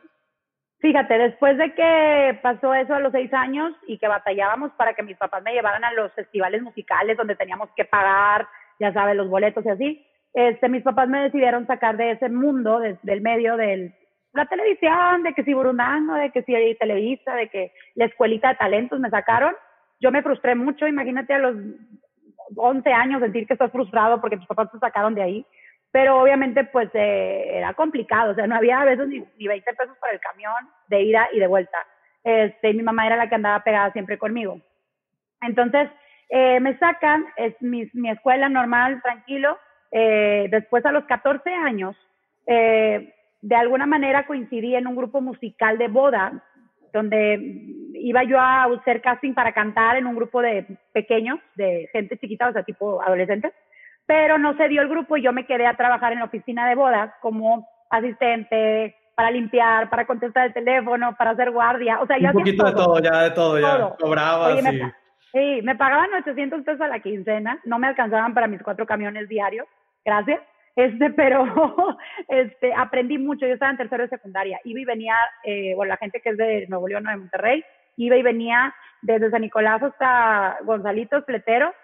Fíjate, 0.80 1.18
después 1.18 1.58
de 1.58 1.75
que 1.75 2.38
pasó 2.40 2.73
eso 2.73 2.94
a 2.94 3.00
los 3.00 3.11
seis 3.12 3.32
años 3.35 3.75
y 3.87 3.99
que 3.99 4.06
batallábamos 4.06 4.70
para 4.73 4.94
que 4.94 5.02
mis 5.02 5.16
papás 5.16 5.42
me 5.42 5.52
llevaran 5.52 5.85
a 5.85 5.92
los 5.92 6.12
festivales 6.12 6.62
musicales 6.62 7.16
donde 7.16 7.35
teníamos 7.35 7.68
que 7.76 7.85
pagar, 7.85 8.47
ya 8.78 8.92
sabes, 8.92 9.16
los 9.16 9.28
boletos 9.28 9.64
y 9.66 9.68
así, 9.68 10.06
este, 10.35 10.68
mis 10.68 10.85
papás 10.85 11.08
me 11.08 11.23
decidieron 11.23 11.66
sacar 11.66 11.97
de 11.97 12.12
ese 12.12 12.28
mundo, 12.28 12.78
de, 12.78 12.97
del 13.02 13.20
medio 13.20 13.56
del, 13.56 13.92
la 14.32 14.47
televisión, 14.47 15.23
de 15.23 15.35
que 15.35 15.42
si 15.42 15.54
Burundano, 15.54 16.14
de 16.14 16.30
que 16.30 16.42
si 16.42 16.52
Televisa, 16.78 17.35
de 17.35 17.49
que 17.49 17.73
la 17.94 18.04
escuelita 18.04 18.50
de 18.50 18.54
talentos 18.56 19.00
me 19.00 19.11
sacaron. 19.11 19.54
Yo 20.00 20.12
me 20.12 20.23
frustré 20.23 20.54
mucho, 20.54 20.87
imagínate 20.87 21.35
a 21.35 21.38
los 21.38 21.56
11 22.54 22.92
años 22.92 23.20
sentir 23.20 23.47
que 23.47 23.54
estás 23.54 23.73
frustrado 23.73 24.20
porque 24.20 24.37
tus 24.37 24.47
papás 24.47 24.70
te 24.70 24.78
sacaron 24.78 25.14
de 25.14 25.23
ahí. 25.23 25.47
Pero 25.90 26.21
obviamente 26.21 26.64
pues 26.64 26.90
eh, 26.95 27.59
era 27.59 27.73
complicado, 27.75 28.33
o 28.33 28.35
sea, 28.35 28.47
no 28.47 28.57
había 28.57 28.80
a 28.80 28.85
veces 28.85 29.09
ni, 29.09 29.25
ni 29.38 29.49
20 29.49 29.73
pesos 29.75 29.97
para 29.99 30.12
el 30.12 30.21
camión 30.21 30.54
de 30.88 31.02
ida 31.02 31.28
y 31.33 31.38
de 31.38 31.47
vuelta. 31.47 31.78
Este, 32.25 32.75
mi 32.75 32.83
mamá 32.83 33.07
era 33.07 33.16
la 33.16 33.28
que 33.28 33.35
andaba 33.35 33.64
pegada 33.64 33.92
siempre 33.92 34.18
conmigo. 34.18 34.61
Entonces, 35.40 35.88
eh, 36.28 36.61
me 36.61 36.78
sacan, 36.78 37.25
es 37.37 37.54
mi, 37.61 37.88
mi, 37.95 38.11
escuela 38.11 38.49
normal, 38.49 39.00
tranquilo. 39.02 39.59
Eh, 39.90 40.49
después, 40.50 40.85
a 40.85 40.92
los 40.92 41.04
14 41.04 41.50
años, 41.50 41.97
eh, 42.47 43.14
de 43.40 43.57
alguna 43.57 43.87
manera 43.87 44.26
coincidí 44.26 44.75
en 44.75 44.87
un 44.87 44.97
grupo 44.97 45.21
musical 45.21 45.78
de 45.78 45.88
boda, 45.88 46.45
donde 46.92 47.38
iba 47.95 48.25
yo 48.25 48.38
a 48.38 48.64
hacer 48.64 49.00
casting 49.00 49.35
para 49.35 49.52
cantar 49.52 49.97
en 49.97 50.07
un 50.07 50.16
grupo 50.16 50.42
de 50.42 50.66
pequeños, 50.92 51.38
de 51.54 51.88
gente 51.92 52.18
chiquita, 52.18 52.49
o 52.49 52.52
sea, 52.52 52.62
tipo 52.62 53.00
adolescentes. 53.02 53.52
Pero 54.09 54.38
no 54.38 54.57
se 54.57 54.67
dio 54.67 54.83
el 54.83 54.88
grupo 54.88 55.17
y 55.17 55.23
yo 55.23 55.33
me 55.33 55.47
quedé 55.47 55.69
a 55.69 55.77
trabajar 55.77 56.12
en 56.12 56.19
la 56.19 56.25
oficina 56.25 56.69
de 56.69 56.75
bodas 56.75 57.12
como 57.21 57.69
asistente, 57.91 58.97
para 59.19 59.33
limpiar, 59.33 59.91
para 59.91 60.07
contestar 60.07 60.47
el 60.47 60.53
teléfono, 60.53 61.17
para 61.17 61.31
hacer 61.31 61.50
guardia. 61.50 61.99
O 62.00 62.07
sea, 62.07 62.17
un 62.19 62.33
poquito 62.35 62.65
de 62.65 62.73
todo, 62.73 63.00
ya 63.00 63.23
de 63.25 63.31
todo, 63.33 63.59
ya 63.59 63.97
cobraba. 63.99 64.57
sí, 65.33 65.61
me 65.65 65.75
pagaban 65.75 66.15
800 66.15 66.62
pesos 66.62 66.81
a 66.81 66.87
la 66.87 67.00
quincena, 67.00 67.59
no 67.65 67.81
me 67.81 67.88
alcanzaban 67.88 68.33
para 68.33 68.47
mis 68.47 68.62
cuatro 68.62 68.87
camiones 68.87 69.29
diarios, 69.29 69.67
gracias. 70.05 70.41
Este, 70.77 71.11
pero 71.17 71.99
este, 72.29 72.73
aprendí 72.73 73.19
mucho. 73.19 73.45
Yo 73.45 73.55
estaba 73.55 73.73
en 73.73 73.79
tercero 73.79 74.05
de 74.05 74.09
secundaria. 74.09 74.61
Iba 74.62 74.79
y 74.79 74.85
venía, 74.85 75.17
eh, 75.43 75.75
bueno, 75.75 75.91
la 75.91 75.97
gente 75.97 76.21
que 76.21 76.31
es 76.31 76.37
de 76.37 76.67
Nuevo 76.69 76.87
León 76.87 77.05
o 77.09 77.11
de 77.11 77.17
Monterrey, 77.17 77.65
iba 77.97 78.17
y 78.17 78.23
venía 78.23 78.73
desde 79.03 79.33
San 79.33 79.43
Nicolás 79.43 79.83
hasta 79.83 80.59
Gonzalitos, 80.62 81.25
Fletero, 81.25 81.75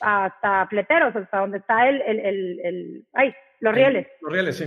hasta 0.00 0.66
Fleteros, 0.66 1.14
hasta 1.14 1.38
donde 1.38 1.58
está 1.58 1.88
el, 1.88 2.02
el, 2.02 2.20
el, 2.20 2.60
el 2.60 3.06
ay, 3.12 3.34
los 3.60 3.74
rieles. 3.74 4.06
Los 4.20 4.32
rieles, 4.32 4.56
sí. 4.58 4.64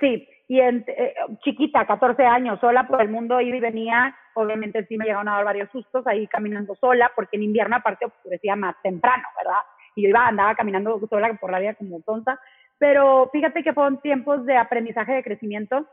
Sí, 0.00 0.28
y 0.48 0.60
en, 0.60 0.84
eh, 0.88 1.14
chiquita, 1.42 1.86
14 1.86 2.24
años, 2.24 2.60
sola 2.60 2.86
por 2.86 3.00
el 3.00 3.08
mundo, 3.08 3.40
iba 3.40 3.56
y 3.56 3.60
venía. 3.60 4.14
Obviamente 4.34 4.84
sí 4.86 4.96
me 4.96 5.04
llegaron 5.04 5.28
a 5.28 5.36
dar 5.36 5.44
varios 5.44 5.70
sustos 5.70 6.06
ahí 6.06 6.26
caminando 6.26 6.74
sola, 6.74 7.12
porque 7.14 7.36
en 7.36 7.44
invierno 7.44 7.76
aparte 7.76 8.06
oscurecía 8.06 8.56
más 8.56 8.74
temprano, 8.82 9.24
¿verdad? 9.38 9.60
Y 9.94 10.02
yo 10.02 10.08
iba, 10.08 10.26
andaba 10.26 10.54
caminando 10.54 11.00
sola 11.08 11.32
por 11.34 11.50
la 11.50 11.60
vida 11.60 11.74
como 11.74 12.00
tonta. 12.02 12.38
Pero 12.78 13.30
fíjate 13.32 13.62
que 13.62 13.72
fueron 13.72 14.00
tiempos 14.00 14.44
de 14.44 14.56
aprendizaje, 14.56 15.12
de 15.12 15.22
crecimiento. 15.22 15.86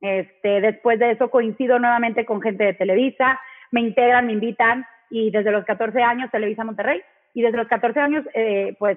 Este, 0.00 0.60
después 0.60 0.98
de 0.98 1.12
eso 1.12 1.30
coincido 1.30 1.78
nuevamente 1.78 2.26
con 2.26 2.42
gente 2.42 2.64
de 2.64 2.74
Televisa, 2.74 3.40
me 3.70 3.80
integran, 3.80 4.26
me 4.26 4.32
invitan 4.32 4.84
y 5.10 5.30
desde 5.30 5.52
los 5.52 5.64
14 5.64 6.02
años 6.02 6.30
Televisa 6.30 6.64
Monterrey 6.64 7.00
y 7.34 7.42
desde 7.42 7.56
los 7.56 7.68
14 7.68 8.00
años 8.00 8.24
eh, 8.34 8.76
pues 8.78 8.96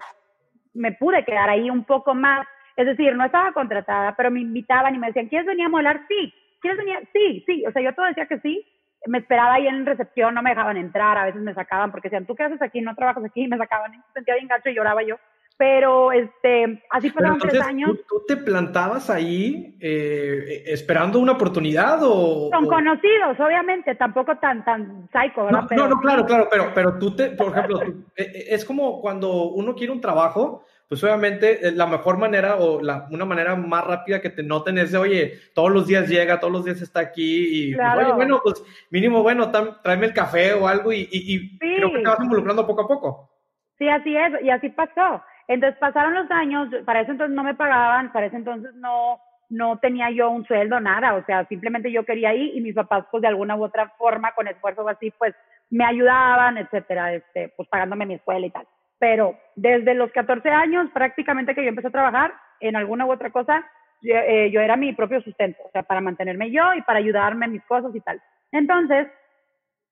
me 0.73 0.91
pude 0.91 1.23
quedar 1.23 1.49
ahí 1.49 1.69
un 1.69 1.85
poco 1.85 2.13
más 2.13 2.45
es 2.75 2.85
decir, 2.85 3.15
no 3.15 3.25
estaba 3.25 3.53
contratada, 3.53 4.15
pero 4.15 4.31
me 4.31 4.41
invitaban 4.41 4.93
y 4.95 4.97
me 4.97 5.07
decían, 5.07 5.27
¿quieres 5.27 5.47
venir 5.47 5.65
a 5.65 5.69
modelar? 5.69 6.01
Sí. 6.07 6.33
¿Quieres 6.59 6.77
venir? 6.77 7.07
Sí, 7.13 7.43
sí. 7.45 7.65
O 7.65 7.71
sea, 7.71 7.81
yo 7.81 7.93
todo 7.93 8.05
decía 8.05 8.25
que 8.25 8.39
sí. 8.39 8.65
Me 9.07 9.19
esperaba 9.19 9.53
ahí 9.53 9.67
en 9.67 9.85
recepción, 9.85 10.33
no 10.33 10.41
me 10.41 10.49
dejaban 10.49 10.77
entrar, 10.77 11.17
a 11.17 11.25
veces 11.25 11.41
me 11.41 11.53
sacaban 11.53 11.91
porque 11.91 12.07
decían, 12.09 12.25
¿tú 12.25 12.35
qué 12.35 12.43
haces 12.43 12.61
aquí? 12.61 12.81
No 12.81 12.95
trabajas 12.95 13.23
aquí, 13.23 13.47
me 13.47 13.57
sacaban. 13.57 13.93
Y 13.93 13.97
sentía 14.13 14.35
bien 14.35 14.47
gacho 14.47 14.69
y 14.69 14.75
lloraba 14.75 15.03
yo. 15.03 15.17
Pero 15.57 16.11
este, 16.11 16.83
así 16.89 17.09
pasaron 17.11 17.39
tres 17.39 17.61
años. 17.61 17.91
¿tú, 18.09 18.23
te 18.27 18.35
plantabas 18.35 19.09
ahí 19.09 19.77
eh, 19.79 20.63
esperando 20.65 21.19
una 21.19 21.33
oportunidad 21.33 21.99
o...? 22.01 22.49
Son 22.51 22.67
conocidos, 22.67 23.39
obviamente, 23.39 23.95
tampoco 23.95 24.37
tan, 24.37 24.65
tan 24.65 25.07
psycho, 25.13 25.45
¿verdad? 25.45 25.67
No, 25.71 25.87
no, 25.87 25.99
claro, 26.01 26.25
claro, 26.25 26.47
pero, 26.51 26.71
pero 26.73 26.99
tú 26.99 27.15
te, 27.15 27.29
por 27.29 27.51
ejemplo, 27.51 27.81
eh, 27.83 28.03
eh, 28.17 28.45
es 28.49 28.65
como 28.65 28.99
cuando 28.99 29.45
uno 29.45 29.75
quiere 29.75 29.93
un 29.93 30.01
trabajo 30.01 30.65
pues 30.87 31.03
obviamente 31.03 31.67
eh, 31.67 31.71
la 31.71 31.87
mejor 31.87 32.17
manera 32.17 32.57
o 32.57 32.81
la, 32.81 33.07
una 33.09 33.25
manera 33.25 33.55
más 33.55 33.85
rápida 33.85 34.21
que 34.21 34.29
te 34.29 34.43
noten 34.43 34.77
es 34.77 34.91
de, 34.91 34.97
oye, 34.97 35.39
todos 35.53 35.71
los 35.71 35.87
días 35.87 36.07
llega, 36.07 36.39
todos 36.39 36.53
los 36.53 36.65
días 36.65 36.81
está 36.81 36.99
aquí 36.99 37.71
y, 37.71 37.75
pues, 37.75 37.87
oye, 37.97 38.13
bueno, 38.13 38.39
pues 38.43 38.63
mínimo, 38.91 39.23
bueno, 39.23 39.51
tráeme 39.81 40.05
el 40.05 40.13
café 40.13 40.53
o 40.53 40.67
algo 40.67 40.93
y, 40.93 41.07
y, 41.11 41.57
creo 41.57 41.91
que 41.91 41.99
te 41.99 42.07
vas 42.07 42.19
involucrando 42.21 42.67
poco 42.67 42.81
a 42.83 42.87
poco. 42.87 43.31
Sí, 43.77 43.89
así 43.89 44.15
es, 44.15 44.43
y 44.43 44.49
así 44.49 44.69
pasó. 44.69 45.23
Entonces 45.47 45.79
pasaron 45.79 46.13
los 46.13 46.29
años, 46.31 46.69
para 46.85 47.01
eso 47.01 47.11
entonces 47.11 47.35
no 47.35 47.43
me 47.43 47.55
pagaban, 47.55 48.11
para 48.11 48.27
eso 48.27 48.35
entonces 48.35 48.73
no, 48.75 49.19
no 49.49 49.77
tenía 49.77 50.09
yo 50.09 50.29
un 50.29 50.45
sueldo, 50.45 50.79
nada, 50.79 51.15
o 51.15 51.25
sea, 51.25 51.45
simplemente 51.45 51.91
yo 51.91 52.03
quería 52.03 52.33
ir 52.33 52.55
y 52.55 52.61
mis 52.61 52.75
papás, 52.75 53.05
pues 53.11 53.21
de 53.21 53.27
alguna 53.27 53.55
u 53.55 53.63
otra 53.63 53.89
forma, 53.97 54.33
con 54.33 54.47
esfuerzo 54.47 54.83
o 54.83 54.89
así, 54.89 55.11
pues 55.11 55.35
me 55.69 55.85
ayudaban, 55.85 56.57
etcétera, 56.57 57.13
este, 57.13 57.53
pues 57.55 57.69
pagándome 57.69 58.05
mi 58.05 58.15
escuela 58.15 58.45
y 58.45 58.51
tal 58.51 58.65
pero 58.99 59.37
desde 59.55 59.93
los 59.93 60.11
14 60.11 60.49
años 60.49 60.89
prácticamente 60.93 61.53
que 61.53 61.63
yo 61.63 61.69
empecé 61.69 61.87
a 61.87 61.91
trabajar 61.91 62.33
en 62.59 62.75
alguna 62.75 63.05
u 63.05 63.11
otra 63.11 63.29
cosa, 63.29 63.65
eh, 64.01 64.49
yo, 64.51 64.61
era 64.61 64.75
mi 64.75 64.93
propio 64.93 65.21
sustento, 65.21 65.61
o 65.65 65.71
sea, 65.71 65.83
para 65.83 66.01
mantenerme 66.01 66.51
yo 66.51 66.73
y 66.73 66.81
para 66.81 66.99
ayudarme 66.99 67.45
en 67.45 67.53
mis 67.53 67.63
cosas 67.65 67.93
y 67.95 68.01
tal. 68.01 68.21
Entonces, 68.51 69.07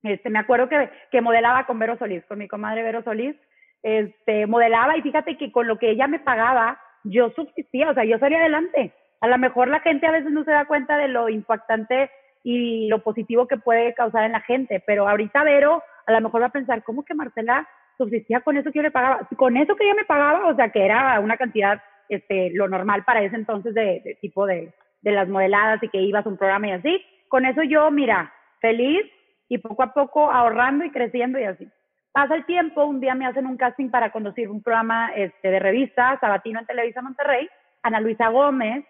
este, 0.04 0.30
me 0.30 0.40
acuerdo 0.40 0.70
que, 0.70 0.90
que 1.12 1.22
modelaba 1.22 1.66
con 1.66 1.80
Vero 1.80 1.98
Solís, 1.98 2.24
con 2.26 2.38
mi 2.38 2.48
comadre 2.48 2.84
Vero 2.84 3.04
Solís, 3.04 3.36
este, 3.84 4.48
modelaba 4.48 4.98
y 4.98 5.02
fíjate 5.02 5.38
que 5.38 5.52
con 5.52 5.68
lo 5.68 5.78
que 5.78 5.92
ella 5.92 6.08
me 6.08 6.20
pagaba, 6.20 6.80
yo 7.04 7.30
subsistía, 7.32 7.90
o 7.90 7.94
sea, 7.94 8.06
yo 8.06 8.18
salía 8.18 8.40
adelante. 8.40 8.94
A 9.22 9.28
lo 9.28 9.38
mejor 9.38 9.68
la 9.68 9.82
gente 9.82 10.08
a 10.08 10.12
veces 10.12 10.32
no 10.32 10.44
se 10.44 10.52
da 10.52 10.66
cuenta 10.66 10.98
de 10.98 11.10
lo 11.10 11.30
impactante 11.30 12.10
y 12.44 12.88
lo 12.88 13.04
positivo 13.04 13.48
que 13.48 13.58
puede 13.58 13.94
causar 13.94 14.24
en 14.24 14.34
la 14.34 14.42
gente, 14.42 14.84
pero 14.86 15.08
ahorita 15.08 15.44
Vero 15.44 15.84
a 16.06 16.12
lo 16.12 16.22
mejor 16.22 16.42
va 16.42 16.48
a 16.48 16.52
pensar, 16.52 16.84
¿cómo 16.84 17.04
que 17.04 17.14
Marcela 17.14 17.68
subsistía 17.98 18.42
con 18.42 18.58
eso 18.58 18.72
que 18.72 18.80
yo 18.80 18.84
le 18.84 18.92
pagaba. 18.92 19.28
Con 19.38 19.58
eso 19.58 19.76
que 19.76 19.86
ella 19.86 19.96
me 19.96 20.06
pagaba, 20.06 20.48
o 20.48 20.56
sea, 20.56 20.70
que 20.70 20.84
era 20.84 21.20
una 21.20 21.38
cantidad, 21.38 21.82
este, 22.10 22.52
lo 22.54 22.68
normal 22.68 23.04
para 23.04 23.22
ese 23.22 23.36
entonces 23.36 23.74
de, 23.74 24.18
tipo 24.22 24.46
de, 24.46 24.74
de 25.02 25.12
las 25.12 25.28
modeladas 25.28 25.82
y 25.84 25.90
que 25.90 26.02
ibas 26.02 26.26
a 26.26 26.30
un 26.30 26.38
programa 26.38 26.68
y 26.68 26.72
así. 26.72 27.06
Con 27.30 27.46
eso 27.46 27.64
yo, 27.64 27.90
mira, 27.92 28.34
feliz 28.62 29.06
y 29.50 29.58
poco 29.58 29.84
a 29.84 29.94
poco 29.94 30.32
ahorrando 30.32 30.86
y 30.86 30.92
creciendo 30.92 31.40
y 31.40 31.44
así. 31.44 31.68
Pasa 32.14 32.36
el 32.36 32.46
tiempo, 32.46 32.86
un 32.86 33.00
día 33.00 33.16
me 33.16 33.26
hacen 33.26 33.48
un 33.48 33.58
casting 33.58 33.90
para 33.90 34.12
conducir 34.12 34.48
un 34.50 34.62
programa 34.62 35.12
este, 35.16 35.50
de 35.50 35.60
revista, 35.60 36.18
Sabatino 36.22 36.60
en 36.60 36.68
Televisa 36.68 37.02
Monterrey. 37.02 37.50
Ana 37.82 38.00
Luisa 38.00 38.30
Gómez, 38.30 38.86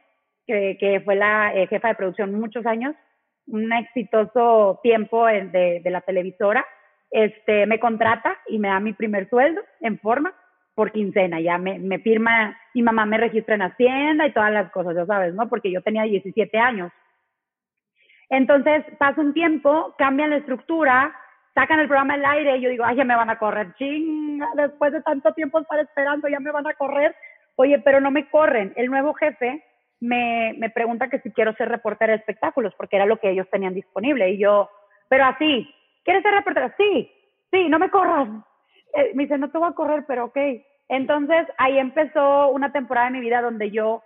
que, 0.46 0.78
que 0.80 1.02
fue 1.02 1.16
la 1.16 1.54
eh, 1.56 1.68
jefa 1.68 1.88
de 1.88 1.96
producción 1.96 2.38
muchos 2.40 2.66
años, 2.66 2.96
un 3.48 3.74
exitoso 3.74 4.80
tiempo 4.84 5.26
de, 5.26 5.82
la 5.86 6.02
televisora 6.02 6.66
este, 7.12 7.66
me 7.66 7.80
contrata 7.80 8.38
y 8.48 8.60
me 8.60 8.68
da 8.68 8.80
mi 8.80 8.94
primer 8.94 9.30
sueldo 9.30 9.62
en 9.82 10.00
forma 10.00 10.34
por 10.76 10.92
quincena, 10.92 11.40
ya 11.40 11.58
me, 11.58 11.78
me 11.78 12.00
firma, 12.00 12.58
mi 12.74 12.82
mamá 12.82 13.06
me 13.06 13.18
registra 13.18 13.56
en 13.56 13.62
Hacienda 13.62 14.26
y 14.26 14.34
todas 14.34 14.52
las 14.52 14.72
cosas, 14.72 14.96
ya 14.96 15.06
sabes, 15.06 15.34
¿no? 15.34 15.48
Porque 15.48 15.72
yo 15.72 15.82
tenía 15.82 16.04
17 16.04 16.58
años. 16.58 16.92
Entonces 18.30 18.84
pasa 18.98 19.22
un 19.22 19.34
tiempo, 19.34 19.94
cambian 19.98 20.32
la 20.32 20.38
estructura, 20.38 21.16
sacan 21.54 21.80
el 21.80 21.88
programa 21.88 22.16
al 22.16 22.26
aire 22.26 22.58
y 22.58 22.62
yo 22.62 22.70
digo, 22.70 22.84
ay, 22.86 22.96
ya 22.96 23.04
me 23.04 23.16
van 23.16 23.30
a 23.30 23.38
correr, 23.38 23.74
chinga, 23.76 24.50
después 24.56 24.92
de 24.92 25.02
tanto 25.02 25.34
tiempo 25.34 25.60
estar 25.60 25.80
esperando, 25.80 26.28
ya 26.28 26.40
me 26.40 26.52
van 26.52 26.68
a 26.68 26.74
correr. 26.74 27.16
Oye, 27.56 27.80
pero 27.80 28.00
no 28.00 28.10
me 28.12 28.30
corren. 28.30 28.74
El 28.76 28.88
nuevo 28.88 29.14
jefe 29.14 29.64
me, 30.00 30.56
me 30.58 30.70
pregunta 30.70 31.10
que 31.10 31.20
si 31.20 31.32
quiero 31.32 31.54
ser 31.54 31.70
reportera 31.70 32.14
de 32.14 32.20
espectáculos, 32.20 32.74
porque 32.76 32.96
era 32.96 33.06
lo 33.06 33.18
que 33.18 33.30
ellos 33.30 33.48
tenían 33.52 33.74
disponible. 33.74 34.30
Y 34.32 34.40
yo, 34.40 34.70
pero 35.08 35.26
así, 35.26 35.70
¿quieres 36.04 36.24
ser 36.24 36.34
reportera? 36.34 36.74
Sí, 36.78 37.12
sí, 37.52 37.70
no 37.70 37.78
me 37.78 37.90
corras. 37.90 38.28
Eh, 38.96 39.12
me 39.14 39.24
dice, 39.24 39.38
no 39.38 39.52
te 39.52 39.58
voy 39.58 39.70
a 39.70 39.76
correr, 39.76 40.06
pero 40.08 40.26
ok. 40.26 40.38
Entonces 40.90 41.48
ahí 41.58 41.78
empezó 41.78 42.50
una 42.50 42.72
temporada 42.72 43.08
de 43.08 43.14
mi 43.14 43.20
vida 43.22 43.42
donde 43.42 43.72
yo 43.72 44.04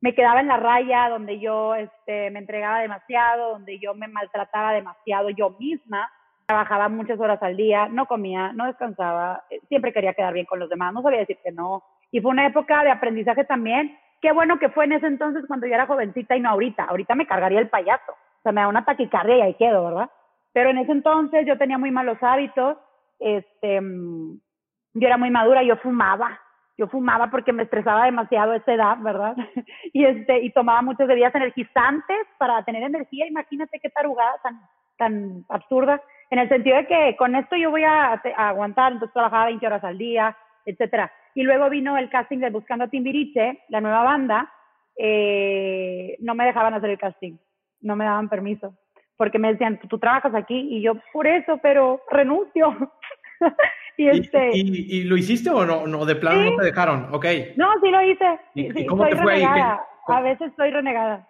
me 0.00 0.14
quedaba 0.14 0.40
en 0.40 0.48
la 0.48 0.56
raya, 0.56 1.08
donde 1.08 1.38
yo 1.38 1.74
este, 1.74 2.30
me 2.30 2.38
entregaba 2.38 2.80
demasiado, 2.80 3.50
donde 3.50 3.78
yo 3.78 3.94
me 3.94 4.08
maltrataba 4.08 4.72
demasiado 4.72 5.30
yo 5.30 5.50
misma. 5.58 6.10
Trabajaba 6.50 6.88
muchas 6.88 7.20
horas 7.20 7.40
al 7.44 7.56
día, 7.56 7.86
no 7.86 8.06
comía, 8.06 8.52
no 8.52 8.66
descansaba, 8.66 9.44
eh, 9.50 9.60
siempre 9.68 9.92
quería 9.92 10.14
quedar 10.14 10.34
bien 10.34 10.46
con 10.46 10.58
los 10.58 10.68
demás, 10.68 10.92
no 10.92 11.00
sabía 11.00 11.20
decir 11.20 11.38
que 11.44 11.52
no. 11.52 11.84
Y 12.10 12.20
fue 12.20 12.32
una 12.32 12.44
época 12.44 12.82
de 12.82 12.90
aprendizaje 12.90 13.44
también. 13.44 13.96
Qué 14.20 14.32
bueno 14.32 14.58
que 14.58 14.68
fue 14.68 14.86
en 14.86 14.94
ese 14.94 15.06
entonces 15.06 15.44
cuando 15.46 15.68
yo 15.68 15.74
era 15.74 15.86
jovencita 15.86 16.36
y 16.36 16.40
no 16.40 16.50
ahorita. 16.50 16.86
Ahorita 16.86 17.14
me 17.14 17.28
cargaría 17.28 17.60
el 17.60 17.68
payaso. 17.68 18.10
O 18.10 18.42
sea, 18.42 18.50
me 18.50 18.62
da 18.62 18.66
una 18.66 18.84
taquicardia 18.84 19.36
y 19.36 19.40
ahí 19.42 19.54
quedo, 19.54 19.84
¿verdad? 19.84 20.10
Pero 20.52 20.70
en 20.70 20.78
ese 20.78 20.90
entonces 20.90 21.46
yo 21.46 21.56
tenía 21.56 21.78
muy 21.78 21.92
malos 21.92 22.18
hábitos, 22.20 22.78
este, 23.20 23.80
yo 23.80 25.06
era 25.06 25.18
muy 25.18 25.30
madura, 25.30 25.62
yo 25.62 25.76
fumaba, 25.76 26.36
yo 26.76 26.88
fumaba 26.88 27.30
porque 27.30 27.52
me 27.52 27.62
estresaba 27.62 28.06
demasiado 28.06 28.50
a 28.50 28.56
esa 28.56 28.74
edad, 28.74 28.98
¿verdad? 28.98 29.36
y 29.92 30.04
este, 30.04 30.40
y 30.40 30.50
tomaba 30.50 30.82
muchas 30.82 31.06
bebidas 31.06 31.32
energizantes 31.36 32.26
para 32.38 32.64
tener 32.64 32.82
energía, 32.82 33.28
imagínate 33.28 33.78
qué 33.78 33.88
tarugada 33.88 34.32
tan, 34.42 34.60
tan 34.98 35.44
absurda, 35.48 36.02
en 36.30 36.38
el 36.38 36.48
sentido 36.48 36.76
de 36.76 36.86
que 36.86 37.16
con 37.16 37.34
esto 37.34 37.56
yo 37.56 37.70
voy 37.70 37.84
a, 37.84 38.14
aguantar, 38.36 38.92
entonces 38.92 39.12
trabajaba 39.12 39.46
20 39.46 39.66
horas 39.66 39.84
al 39.84 39.98
día, 39.98 40.36
etcétera. 40.64 41.12
Y 41.34 41.42
luego 41.42 41.68
vino 41.68 41.96
el 41.96 42.08
casting 42.08 42.38
de 42.38 42.50
Buscando 42.50 42.84
a 42.84 42.88
Timbiriche, 42.88 43.64
la 43.68 43.80
nueva 43.80 44.02
banda, 44.02 44.52
eh, 44.96 46.16
no 46.20 46.34
me 46.34 46.44
dejaban 46.44 46.74
hacer 46.74 46.90
el 46.90 46.98
casting 46.98 47.36
no 47.80 47.96
me 47.96 48.04
daban 48.04 48.28
permiso, 48.28 48.74
porque 49.16 49.38
me 49.38 49.52
decían, 49.52 49.80
tú 49.88 49.98
trabajas 49.98 50.34
aquí, 50.34 50.68
y 50.70 50.82
yo, 50.82 50.94
por 51.12 51.26
eso, 51.26 51.58
pero 51.62 52.00
renuncio. 52.10 52.76
y, 53.96 54.08
este, 54.08 54.50
¿Y, 54.54 55.04
lo 55.04 55.16
hiciste 55.16 55.50
o 55.50 55.64
no? 55.64 55.86
no 55.86 56.04
de 56.04 56.16
plano 56.16 56.50
no 56.50 56.56
te 56.56 56.64
dejaron? 56.64 57.08
Ok. 57.12 57.26
No, 57.56 57.68
sí 57.82 57.90
lo 57.90 58.02
hice. 58.02 58.38
¿Y, 58.54 58.86
cómo 58.86 59.06
te 59.06 59.16
fue 59.16 59.34
renegada. 59.34 59.86
A 60.08 60.20
veces 60.22 60.48
estoy 60.48 60.70
renegada. 60.70 61.28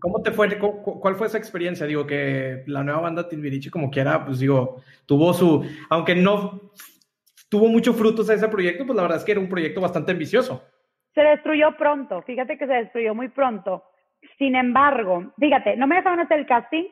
¿Cómo 0.00 0.22
te 0.22 0.30
fue? 0.30 0.48
¿Cuál 0.58 1.16
fue 1.16 1.26
esa 1.26 1.36
experiencia? 1.36 1.86
Digo, 1.86 2.06
que 2.06 2.62
la 2.66 2.82
nueva 2.82 3.00
banda 3.00 3.28
Timbiriche, 3.28 3.70
como 3.70 3.90
quiera, 3.90 4.24
pues 4.24 4.38
digo, 4.38 4.80
tuvo 5.06 5.34
su, 5.34 5.66
aunque 5.90 6.14
no 6.14 6.72
tuvo 7.50 7.68
muchos 7.68 7.94
frutos 7.94 8.30
ese 8.30 8.48
proyecto, 8.48 8.86
pues 8.86 8.96
la 8.96 9.02
verdad 9.02 9.18
es 9.18 9.24
que 9.24 9.32
era 9.32 9.40
un 9.40 9.48
proyecto 9.48 9.82
bastante 9.82 10.12
ambicioso. 10.12 10.64
Se 11.14 11.20
destruyó 11.20 11.76
pronto, 11.76 12.22
fíjate 12.22 12.56
que 12.56 12.66
se 12.66 12.72
destruyó 12.72 13.14
muy 13.14 13.28
pronto. 13.28 13.84
Sin 14.38 14.56
embargo, 14.56 15.32
fíjate, 15.38 15.76
no 15.76 15.86
me 15.86 15.96
dejaron 15.96 16.20
hacer 16.20 16.38
el 16.38 16.46
casting, 16.46 16.84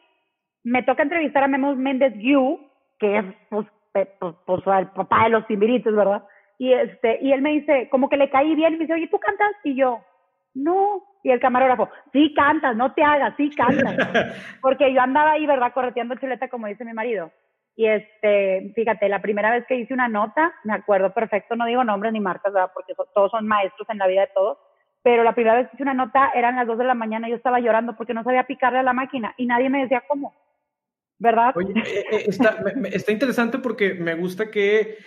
me 0.63 0.83
toca 0.83 1.03
entrevistar 1.03 1.45
a 1.45 1.49
Memo 1.49 1.75
Méndez 1.75 2.13
Yu, 2.19 2.61
que 2.99 3.19
es 3.19 3.25
pues, 3.49 3.67
pues, 3.93 4.09
pues, 4.47 4.63
el 4.67 4.89
papá 4.89 5.25
de 5.25 5.31
los 5.31 5.47
timbiritos, 5.47 5.95
¿verdad? 5.95 6.23
Y, 6.59 6.73
este, 6.73 7.19
y 7.23 7.33
él 7.33 7.43
me 7.43 7.53
dice, 7.53 7.89
como 7.91 8.09
que 8.09 8.17
le 8.17 8.31
caí 8.31 8.55
bien, 8.55 8.75
y 8.75 8.77
me 8.77 8.85
dice, 8.85 8.95
oye, 8.95 9.09
¿tú 9.09 9.19
cantas? 9.19 9.51
Y 9.65 9.75
yo, 9.75 10.01
no. 10.55 11.03
Y 11.23 11.31
el 11.31 11.41
camarógrafo, 11.41 11.89
sí 12.13 12.33
cantas, 12.35 12.77
no 12.77 12.93
te 12.93 13.03
hagas, 13.03 13.35
sí 13.37 13.51
cantas. 13.51 13.97
Porque 14.63 14.93
yo 14.93 15.01
andaba 15.01 15.33
ahí, 15.33 15.47
¿verdad? 15.47 15.73
Correteando 15.73 16.15
chuleta, 16.17 16.49
como 16.49 16.67
dice 16.67 16.85
mi 16.85 16.93
marido. 16.93 17.31
Y 17.77 17.87
este, 17.87 18.73
fíjate, 18.75 19.09
la 19.09 19.23
primera 19.23 19.51
vez 19.51 19.65
que 19.67 19.77
hice 19.77 19.95
una 19.95 20.09
nota, 20.09 20.53
me 20.65 20.75
acuerdo 20.75 21.13
perfecto, 21.13 21.57
no 21.57 21.67
digo 21.67 21.85
nombres 21.85 22.13
ni 22.13 22.21
marcas, 22.21 22.53
¿verdad? 22.53 22.71
Porque 22.75 22.95
todos 23.15 23.31
son 23.31 23.47
maestros 23.47 23.89
en 23.89 23.99
la 23.99 24.07
vida 24.07 24.23
de 24.23 24.33
todos, 24.35 24.59
pero 25.03 25.25
la 25.25 25.35
primera 25.35 25.57
vez 25.57 25.69
que 25.69 25.77
hice 25.77 25.83
una 25.85 25.95
nota 25.95 26.31
eran 26.35 26.57
las 26.57 26.67
dos 26.67 26.79
de 26.79 26.85
la 26.85 26.95
mañana 26.95 27.27
y 27.27 27.31
yo 27.31 27.37
estaba 27.37 27.61
llorando 27.61 27.97
porque 27.97 28.13
no 28.13 28.23
sabía 28.23 28.47
picarle 28.47 28.81
a 28.81 28.83
la 28.83 28.93
máquina 28.93 29.35
y 29.39 29.47
nadie 29.47 29.71
me 29.71 29.83
decía 29.83 30.03
cómo, 30.07 30.35
¿verdad? 31.21 31.53
Oye, 31.55 31.73
eh, 31.77 32.05
eh, 32.11 32.25
está, 32.27 32.57
está, 32.91 33.13
interesante 33.13 33.59
porque 33.59 33.95
me 33.95 34.15
gusta 34.15 34.51
que, 34.51 34.99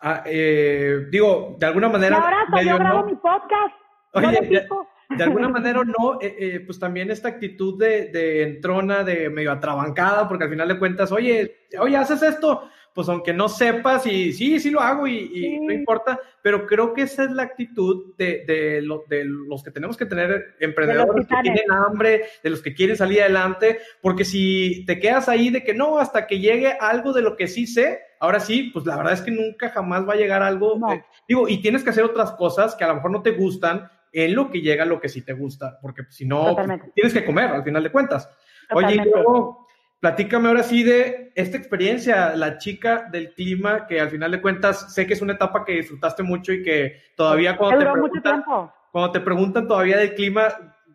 ah, 0.00 0.22
eh, 0.24 1.06
digo, 1.10 1.56
de 1.58 1.66
alguna 1.66 1.90
manera... 1.90 2.16
ahora 2.16 2.62
yo 2.62 2.78
grabo 2.78 3.04
mi 3.04 3.16
podcast. 3.16 3.74
Oye, 4.12 4.66
de 5.10 5.24
alguna 5.24 5.48
manera 5.48 5.82
no, 5.84 6.20
eh, 6.20 6.36
eh, 6.38 6.60
pues 6.60 6.78
también 6.78 7.10
esta 7.10 7.28
actitud 7.28 7.78
de, 7.78 8.06
de, 8.06 8.42
entrona, 8.42 9.04
de 9.04 9.28
medio 9.28 9.52
atrabancada, 9.52 10.26
porque 10.28 10.44
al 10.44 10.50
final 10.50 10.68
de 10.68 10.78
cuentas, 10.78 11.12
oye, 11.12 11.68
oye, 11.78 11.96
haces 11.96 12.22
esto, 12.22 12.68
pues 12.96 13.10
aunque 13.10 13.34
no 13.34 13.50
sepas, 13.50 14.06
y 14.06 14.32
sí, 14.32 14.58
sí 14.58 14.70
lo 14.70 14.80
hago 14.80 15.06
y, 15.06 15.60
no 15.60 15.70
importa, 15.70 16.18
pero 16.40 16.66
creo 16.66 16.94
que 16.94 17.02
esa 17.02 17.24
es 17.24 17.30
la 17.30 17.42
actitud 17.42 18.14
de, 18.16 18.42
de, 18.46 18.82
de 19.08 19.24
los 19.26 19.62
que 19.62 19.70
tenemos 19.70 19.98
que 19.98 20.06
tener 20.06 20.56
emprendedores 20.60 21.26
que, 21.26 21.36
tienen 21.42 21.70
hambre, 21.70 22.24
de 22.42 22.48
los 22.48 22.62
que 22.62 22.72
quieren 22.72 22.96
salir 22.96 23.20
adelante, 23.20 23.80
porque 24.00 24.24
si 24.24 24.82
te 24.86 24.98
quedas 24.98 25.28
ahí 25.28 25.50
de 25.50 25.62
que 25.62 25.74
no, 25.74 25.98
hasta 25.98 26.26
que 26.26 26.38
llegue 26.38 26.72
algo 26.80 27.12
de 27.12 27.20
lo 27.20 27.36
que 27.36 27.48
sí 27.48 27.66
sé, 27.66 28.00
ahora 28.18 28.40
sí, 28.40 28.70
pues 28.72 28.86
la 28.86 28.96
verdad 28.96 29.12
es 29.12 29.20
que 29.20 29.30
nunca 29.30 29.68
jamás 29.68 30.08
va 30.08 30.14
a 30.14 30.16
llegar 30.16 30.42
algo, 30.42 30.80
eh, 30.90 31.04
digo, 31.28 31.50
y 31.50 31.60
tienes 31.60 31.84
que 31.84 31.90
hacer 31.90 32.04
otras 32.04 32.32
cosas 32.32 32.74
que 32.74 32.84
a 32.84 32.88
lo 32.88 32.94
mejor 32.94 33.10
no 33.10 33.20
te 33.20 33.32
gustan, 33.32 33.90
en 34.10 34.34
lo 34.34 34.50
que 34.50 34.62
llega 34.62 34.86
lo 34.86 35.02
que 35.02 35.10
sí 35.10 35.20
te 35.20 35.34
gusta, 35.34 35.78
porque 35.82 36.04
si 36.08 36.24
no, 36.24 36.56
pues, 36.56 36.80
tienes 36.94 37.12
que 37.12 37.26
comer 37.26 37.50
al 37.50 37.62
final 37.62 37.82
de 37.82 37.92
cuentas. 37.92 38.26
Oye, 38.72 38.94
y 38.94 39.10
luego, 39.10 39.65
platícame 40.00 40.48
ahora 40.48 40.62
sí 40.62 40.82
de 40.82 41.32
esta 41.34 41.56
experiencia, 41.56 42.34
la 42.36 42.58
chica 42.58 43.08
del 43.10 43.32
clima, 43.32 43.86
que 43.86 44.00
al 44.00 44.10
final 44.10 44.30
de 44.30 44.40
cuentas 44.40 44.92
sé 44.94 45.06
que 45.06 45.14
es 45.14 45.22
una 45.22 45.34
etapa 45.34 45.64
que 45.64 45.72
disfrutaste 45.72 46.22
mucho 46.22 46.52
y 46.52 46.62
que 46.62 47.00
todavía 47.16 47.56
cuando 47.56 47.78
te 47.78 47.90
preguntan, 47.90 48.44
cuando 48.90 49.12
te 49.12 49.20
preguntan 49.20 49.68
todavía 49.68 49.98
del 49.98 50.14
clima, 50.14 50.48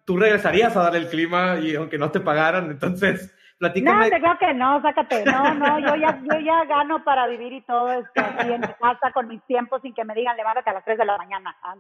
tú 0.05 0.17
regresarías 0.17 0.75
a 0.75 0.83
dar 0.83 0.95
el 0.95 1.07
clima 1.07 1.59
y 1.59 1.75
aunque 1.75 1.97
no 1.97 2.11
te 2.11 2.19
pagaran, 2.19 2.71
entonces 2.71 3.35
no, 3.61 3.71
te 3.71 4.19
creo 4.19 4.37
que 4.39 4.53
no, 4.55 4.81
sácate. 4.81 5.23
No, 5.23 5.53
no, 5.53 5.79
yo 5.79 5.95
ya, 5.95 6.19
yo 6.23 6.39
ya 6.39 6.65
gano 6.65 7.03
para 7.03 7.27
vivir 7.27 7.53
y 7.53 7.61
todo 7.61 7.91
esto 7.91 8.09
aquí 8.15 8.51
en 8.51 8.61
mi 8.61 8.67
casa 8.67 9.11
con 9.13 9.27
mis 9.27 9.41
tiempos 9.43 9.83
sin 9.83 9.93
que 9.93 10.03
me 10.03 10.15
digan 10.15 10.35
levántate 10.35 10.71
a 10.71 10.73
las 10.73 10.83
3 10.83 10.97
de 10.97 11.05
la 11.05 11.17
mañana. 11.17 11.55
Ah, 11.61 11.75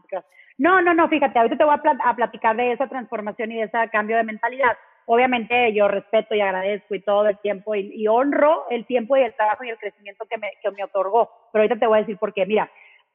no, 0.59 0.79
no, 0.81 0.93
no, 0.93 1.09
fíjate, 1.09 1.39
ahorita 1.39 1.57
te 1.57 1.63
voy 1.63 1.73
a, 1.73 2.15
platicar 2.15 2.55
de 2.55 2.73
esa 2.73 2.87
transformación 2.87 3.51
y 3.51 3.55
de 3.55 3.63
ese 3.63 3.89
cambio 3.91 4.17
de 4.17 4.23
mentalidad. 4.23 4.77
Obviamente 5.13 5.73
yo 5.73 5.89
respeto 5.89 6.35
y 6.35 6.39
agradezco 6.39 6.95
y 6.95 7.01
todo 7.01 7.27
el 7.27 7.37
tiempo 7.39 7.75
y, 7.75 8.07
honro 8.07 8.65
el 8.69 8.85
tiempo 8.85 9.17
y 9.17 9.23
el 9.23 9.33
trabajo 9.35 9.65
y 9.65 9.69
el 9.69 9.77
crecimiento 9.77 10.25
que 10.25 10.37
me, 10.37 10.51
que 10.63 10.71
me 10.71 10.85
otorgó. 10.85 11.29
Pero 11.51 11.63
ahorita 11.63 11.79
te 11.79 11.85
voy 11.85 11.97
a 11.97 12.01
decir 12.01 12.17
por 12.17 12.33
qué. 12.33 12.45
Mira, 12.45 12.71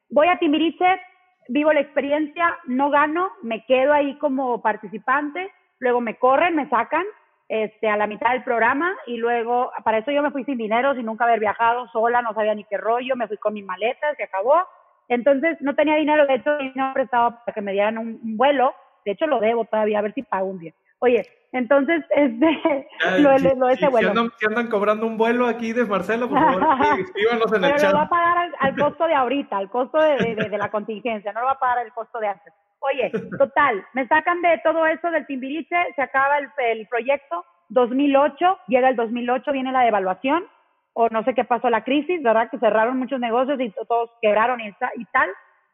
voy 0.07 0.27
a 0.27 0.37
Timbiriche, 0.37 1.01
vivo 1.47 1.73
la 1.73 1.79
experiencia, 1.79 2.55
no 2.67 2.91
gano, 2.91 3.31
me 3.41 3.65
quedo 3.65 3.93
ahí 3.93 4.15
como 4.19 4.61
participante, 4.61 5.49
luego 5.79 5.99
me 5.99 6.17
corren, 6.17 6.55
me 6.55 6.69
sacan, 6.69 7.03
este, 7.49 7.89
a 7.89 7.97
la 7.97 8.05
mitad 8.05 8.31
del 8.31 8.43
programa 8.43 8.95
y 9.07 9.17
luego, 9.17 9.71
para 9.83 9.97
eso 9.97 10.11
yo 10.11 10.21
me 10.21 10.29
fui 10.29 10.43
sin 10.43 10.59
dinero, 10.59 10.93
sin 10.93 11.05
nunca 11.07 11.23
haber 11.23 11.39
viajado, 11.39 11.87
sola, 11.87 12.21
no 12.21 12.35
sabía 12.35 12.53
ni 12.53 12.63
qué 12.65 12.77
rollo, 12.77 13.15
me 13.15 13.27
fui 13.27 13.37
con 13.37 13.55
mis 13.55 13.65
maletas, 13.65 14.15
se 14.17 14.23
acabó. 14.23 14.67
Entonces 15.07 15.57
no 15.61 15.73
tenía 15.73 15.95
dinero, 15.95 16.27
de 16.27 16.35
hecho 16.35 16.51
no 16.75 16.93
prestaba 16.93 17.43
para 17.43 17.55
que 17.55 17.61
me 17.61 17.71
dieran 17.71 17.97
un, 17.97 18.19
vuelo, 18.37 18.75
de 19.03 19.13
hecho 19.13 19.25
lo 19.25 19.39
debo 19.39 19.65
todavía, 19.65 19.97
a 19.97 20.03
ver 20.03 20.13
si 20.13 20.21
pago 20.21 20.45
un 20.45 20.59
día. 20.59 20.73
Oye, 20.99 21.25
entonces, 21.51 22.03
este, 22.09 22.87
lo, 23.19 23.37
lo, 23.55 23.69
ese 23.69 23.87
vuelo. 23.87 24.13
Si 24.37 24.45
andan, 24.45 24.67
cobrando 24.67 25.05
un 25.05 25.17
vuelo 25.17 25.47
aquí 25.47 25.73
de 25.73 25.85
Marcelo, 25.85 26.29
por 26.29 26.39
favor, 26.39 26.61
escríbanos 26.99 27.53
en 27.53 27.63
el 27.63 27.73
Pero 27.73 27.91
lo 27.91 27.97
va 27.97 28.03
a 28.03 28.09
pagar 28.09 28.51
al, 28.59 28.75
costo 28.75 29.07
de 29.07 29.13
ahorita, 29.13 29.57
al 29.57 29.69
costo 29.69 29.97
de, 29.99 30.35
de, 30.35 30.57
la 30.57 30.69
contingencia, 30.69 31.31
no 31.31 31.41
lo 31.41 31.45
va 31.45 31.53
a 31.53 31.59
pagar 31.59 31.85
el 31.85 31.93
costo 31.93 32.19
de 32.19 32.27
antes. 32.27 32.53
Oye, 32.79 33.11
total, 33.37 33.85
me 33.93 34.07
sacan 34.07 34.41
de 34.41 34.59
todo 34.63 34.85
eso 34.85 35.09
del 35.09 35.25
Timbiriche, 35.25 35.75
se 35.95 36.01
acaba 36.01 36.37
el, 36.37 36.49
el 36.57 36.87
proyecto, 36.87 37.45
2008, 37.69 38.59
llega 38.67 38.89
el 38.89 38.95
2008, 38.95 39.51
viene 39.51 39.71
la 39.71 39.81
devaluación, 39.81 40.45
o 40.93 41.09
no 41.09 41.23
sé 41.23 41.33
qué 41.33 41.43
pasó, 41.43 41.69
la 41.69 41.83
crisis, 41.83 42.21
¿verdad? 42.23 42.49
Que 42.49 42.57
cerraron 42.59 42.97
muchos 42.97 43.19
negocios 43.19 43.59
y 43.59 43.71
todos 43.87 44.09
quebraron 44.21 44.59
y, 44.59 44.67
y 44.69 45.05
tal. 45.05 45.29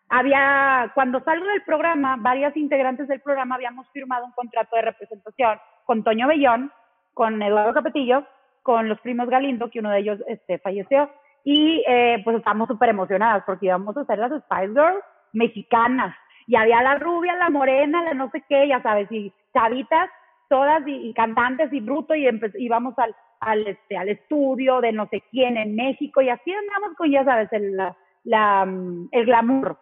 Había, 0.09 0.91
cuando 0.93 1.23
salgo 1.23 1.45
del 1.45 1.63
programa, 1.63 2.17
varias 2.19 2.55
integrantes 2.55 3.07
del 3.07 3.21
programa 3.21 3.55
habíamos 3.55 3.89
firmado 3.91 4.25
un 4.25 4.31
contrato 4.33 4.75
de 4.75 4.83
representación 4.83 5.59
con 5.85 6.03
Toño 6.03 6.27
Bellón, 6.27 6.71
con 7.13 7.41
Eduardo 7.41 7.73
Capetillo, 7.73 8.25
con 8.61 8.89
los 8.89 8.99
primos 9.01 9.29
Galindo, 9.29 9.69
que 9.69 9.79
uno 9.79 9.89
de 9.89 9.99
ellos 9.99 10.19
este, 10.27 10.59
falleció, 10.59 11.09
y 11.43 11.83
eh, 11.87 12.21
pues 12.23 12.37
estamos 12.37 12.67
súper 12.67 12.89
emocionadas 12.89 13.43
porque 13.45 13.65
íbamos 13.65 13.95
a 13.97 14.01
hacer 14.01 14.17
las 14.17 14.31
Spice 14.43 14.69
Girls 14.69 15.03
mexicanas 15.33 16.15
y 16.47 16.55
había 16.55 16.81
la 16.81 16.95
rubia, 16.95 17.35
la 17.35 17.49
morena, 17.49 18.03
la 18.03 18.13
no 18.13 18.29
sé 18.31 18.43
qué, 18.47 18.67
ya 18.67 18.81
sabes, 18.81 19.11
y 19.11 19.33
chavitas, 19.53 20.09
todas 20.49 20.83
y, 20.85 21.13
cantantes 21.13 21.71
y 21.73 21.79
bruto 21.79 22.15
y 22.15 22.27
íbamos 22.55 22.97
al, 22.97 23.15
al, 23.39 23.67
este, 23.67 23.97
al 23.97 24.09
estudio 24.09 24.81
de 24.81 24.91
no 24.91 25.07
sé 25.07 25.23
quién 25.31 25.57
en 25.57 25.75
México 25.75 26.21
y 26.21 26.29
así 26.29 26.53
andamos 26.53 26.95
con, 26.97 27.09
ya 27.11 27.23
sabes, 27.23 27.51
el, 27.51 27.75
la, 28.23 28.65
mm, 28.65 29.09
el 29.11 29.25
glamour. 29.25 29.77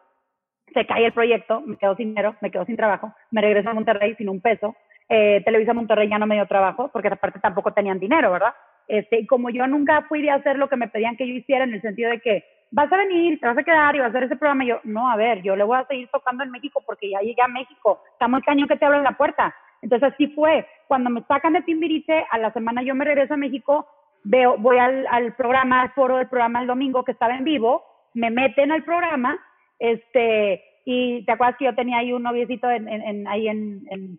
Se 0.73 0.85
cae 0.85 1.05
el 1.05 1.13
proyecto, 1.13 1.61
me 1.61 1.77
quedo 1.77 1.95
sin 1.95 2.09
dinero, 2.09 2.35
me 2.41 2.51
quedo 2.51 2.65
sin 2.65 2.77
trabajo, 2.77 3.13
me 3.31 3.41
regreso 3.41 3.69
a 3.69 3.73
Monterrey 3.73 4.15
sin 4.15 4.29
un 4.29 4.41
peso. 4.41 4.75
Eh, 5.09 5.41
Televisa 5.43 5.73
Monterrey 5.73 6.07
ya 6.07 6.17
no 6.17 6.25
me 6.25 6.35
dio 6.35 6.45
trabajo 6.45 6.89
porque 6.93 7.09
aparte 7.09 7.39
tampoco 7.39 7.73
tenían 7.73 7.99
dinero, 7.99 8.31
¿verdad? 8.31 8.53
Este, 8.87 9.19
y 9.19 9.27
como 9.27 9.49
yo 9.49 9.67
nunca 9.67 10.03
fui 10.03 10.21
de 10.21 10.31
hacer 10.31 10.57
lo 10.57 10.69
que 10.69 10.77
me 10.77 10.87
pedían 10.87 11.17
que 11.17 11.27
yo 11.27 11.33
hiciera 11.33 11.65
en 11.65 11.73
el 11.73 11.81
sentido 11.81 12.09
de 12.09 12.19
que 12.19 12.43
vas 12.71 12.91
a 12.91 12.97
venir, 12.97 13.39
te 13.39 13.45
vas 13.45 13.57
a 13.57 13.63
quedar 13.63 13.95
y 13.95 13.99
vas 13.99 14.07
a 14.07 14.09
hacer 14.09 14.23
ese 14.23 14.35
programa. 14.37 14.63
yo, 14.63 14.79
no, 14.83 15.09
a 15.09 15.15
ver, 15.15 15.41
yo 15.41 15.55
le 15.55 15.63
voy 15.63 15.77
a 15.77 15.85
seguir 15.85 16.09
tocando 16.11 16.43
en 16.43 16.51
México 16.51 16.81
porque 16.85 17.09
ya 17.09 17.19
llegué 17.19 17.41
a 17.41 17.47
México. 17.47 18.01
Está 18.13 18.27
muy 18.27 18.41
cañón 18.41 18.67
que 18.67 18.77
te 18.77 18.85
abren 18.85 19.03
la 19.03 19.17
puerta. 19.17 19.53
Entonces 19.81 20.13
así 20.13 20.27
fue. 20.27 20.65
Cuando 20.87 21.09
me 21.09 21.23
sacan 21.23 21.53
de 21.53 21.61
Timbiriche, 21.61 22.25
a 22.29 22.37
la 22.37 22.53
semana 22.53 22.81
yo 22.81 22.95
me 22.95 23.05
regreso 23.05 23.33
a 23.33 23.37
México, 23.37 23.87
veo, 24.23 24.57
voy 24.57 24.77
al, 24.77 25.05
al 25.07 25.33
programa, 25.35 25.81
al 25.81 25.91
foro 25.91 26.17
del 26.17 26.29
programa 26.29 26.61
el 26.61 26.67
domingo 26.67 27.03
que 27.03 27.11
estaba 27.11 27.35
en 27.35 27.43
vivo, 27.43 27.83
me 28.13 28.29
meten 28.29 28.71
al 28.71 28.83
programa, 28.83 29.37
este, 29.81 30.63
y 30.85 31.25
te 31.25 31.31
acuerdas 31.33 31.57
que 31.57 31.65
yo 31.65 31.75
tenía 31.75 31.97
ahí 31.97 32.13
un 32.13 32.23
noviecito 32.23 32.69
en, 32.69 33.27
ahí 33.27 33.47
en, 33.47 33.81
en 33.89 34.17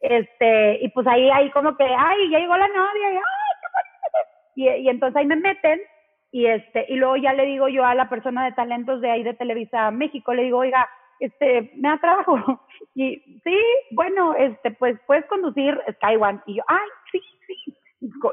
este, 0.00 0.78
y 0.80 0.88
pues 0.90 1.06
ahí, 1.06 1.28
ahí 1.30 1.50
como 1.50 1.76
que, 1.76 1.84
ay, 1.84 2.30
ya 2.30 2.38
llegó 2.38 2.56
la 2.56 2.68
novia, 2.68 3.12
y, 3.12 3.16
ay, 3.16 3.20
y, 4.54 4.82
y 4.84 4.88
entonces 4.88 5.16
ahí 5.16 5.26
me 5.26 5.36
meten, 5.36 5.80
y 6.30 6.46
este 6.46 6.86
y 6.88 6.96
luego 6.96 7.16
ya 7.16 7.32
le 7.32 7.46
digo 7.46 7.68
yo 7.68 7.84
a 7.84 7.94
la 7.94 8.08
persona 8.08 8.44
de 8.44 8.52
talentos 8.52 9.00
de 9.00 9.10
ahí 9.10 9.22
de 9.22 9.34
Televisa 9.34 9.90
México 9.90 10.34
le 10.34 10.44
digo 10.44 10.58
oiga 10.58 10.88
este 11.20 11.72
me 11.76 11.88
da 11.88 11.98
trabajo 11.98 12.36
y 12.94 13.16
sí 13.44 13.56
bueno 13.92 14.34
este 14.34 14.72
pues 14.72 14.98
puedes 15.06 15.24
conducir 15.26 15.80
Sky 15.94 16.16
One 16.16 16.40
y 16.46 16.56
yo 16.56 16.62
ay 16.66 16.88
sí 17.10 17.20
sí 17.46 17.74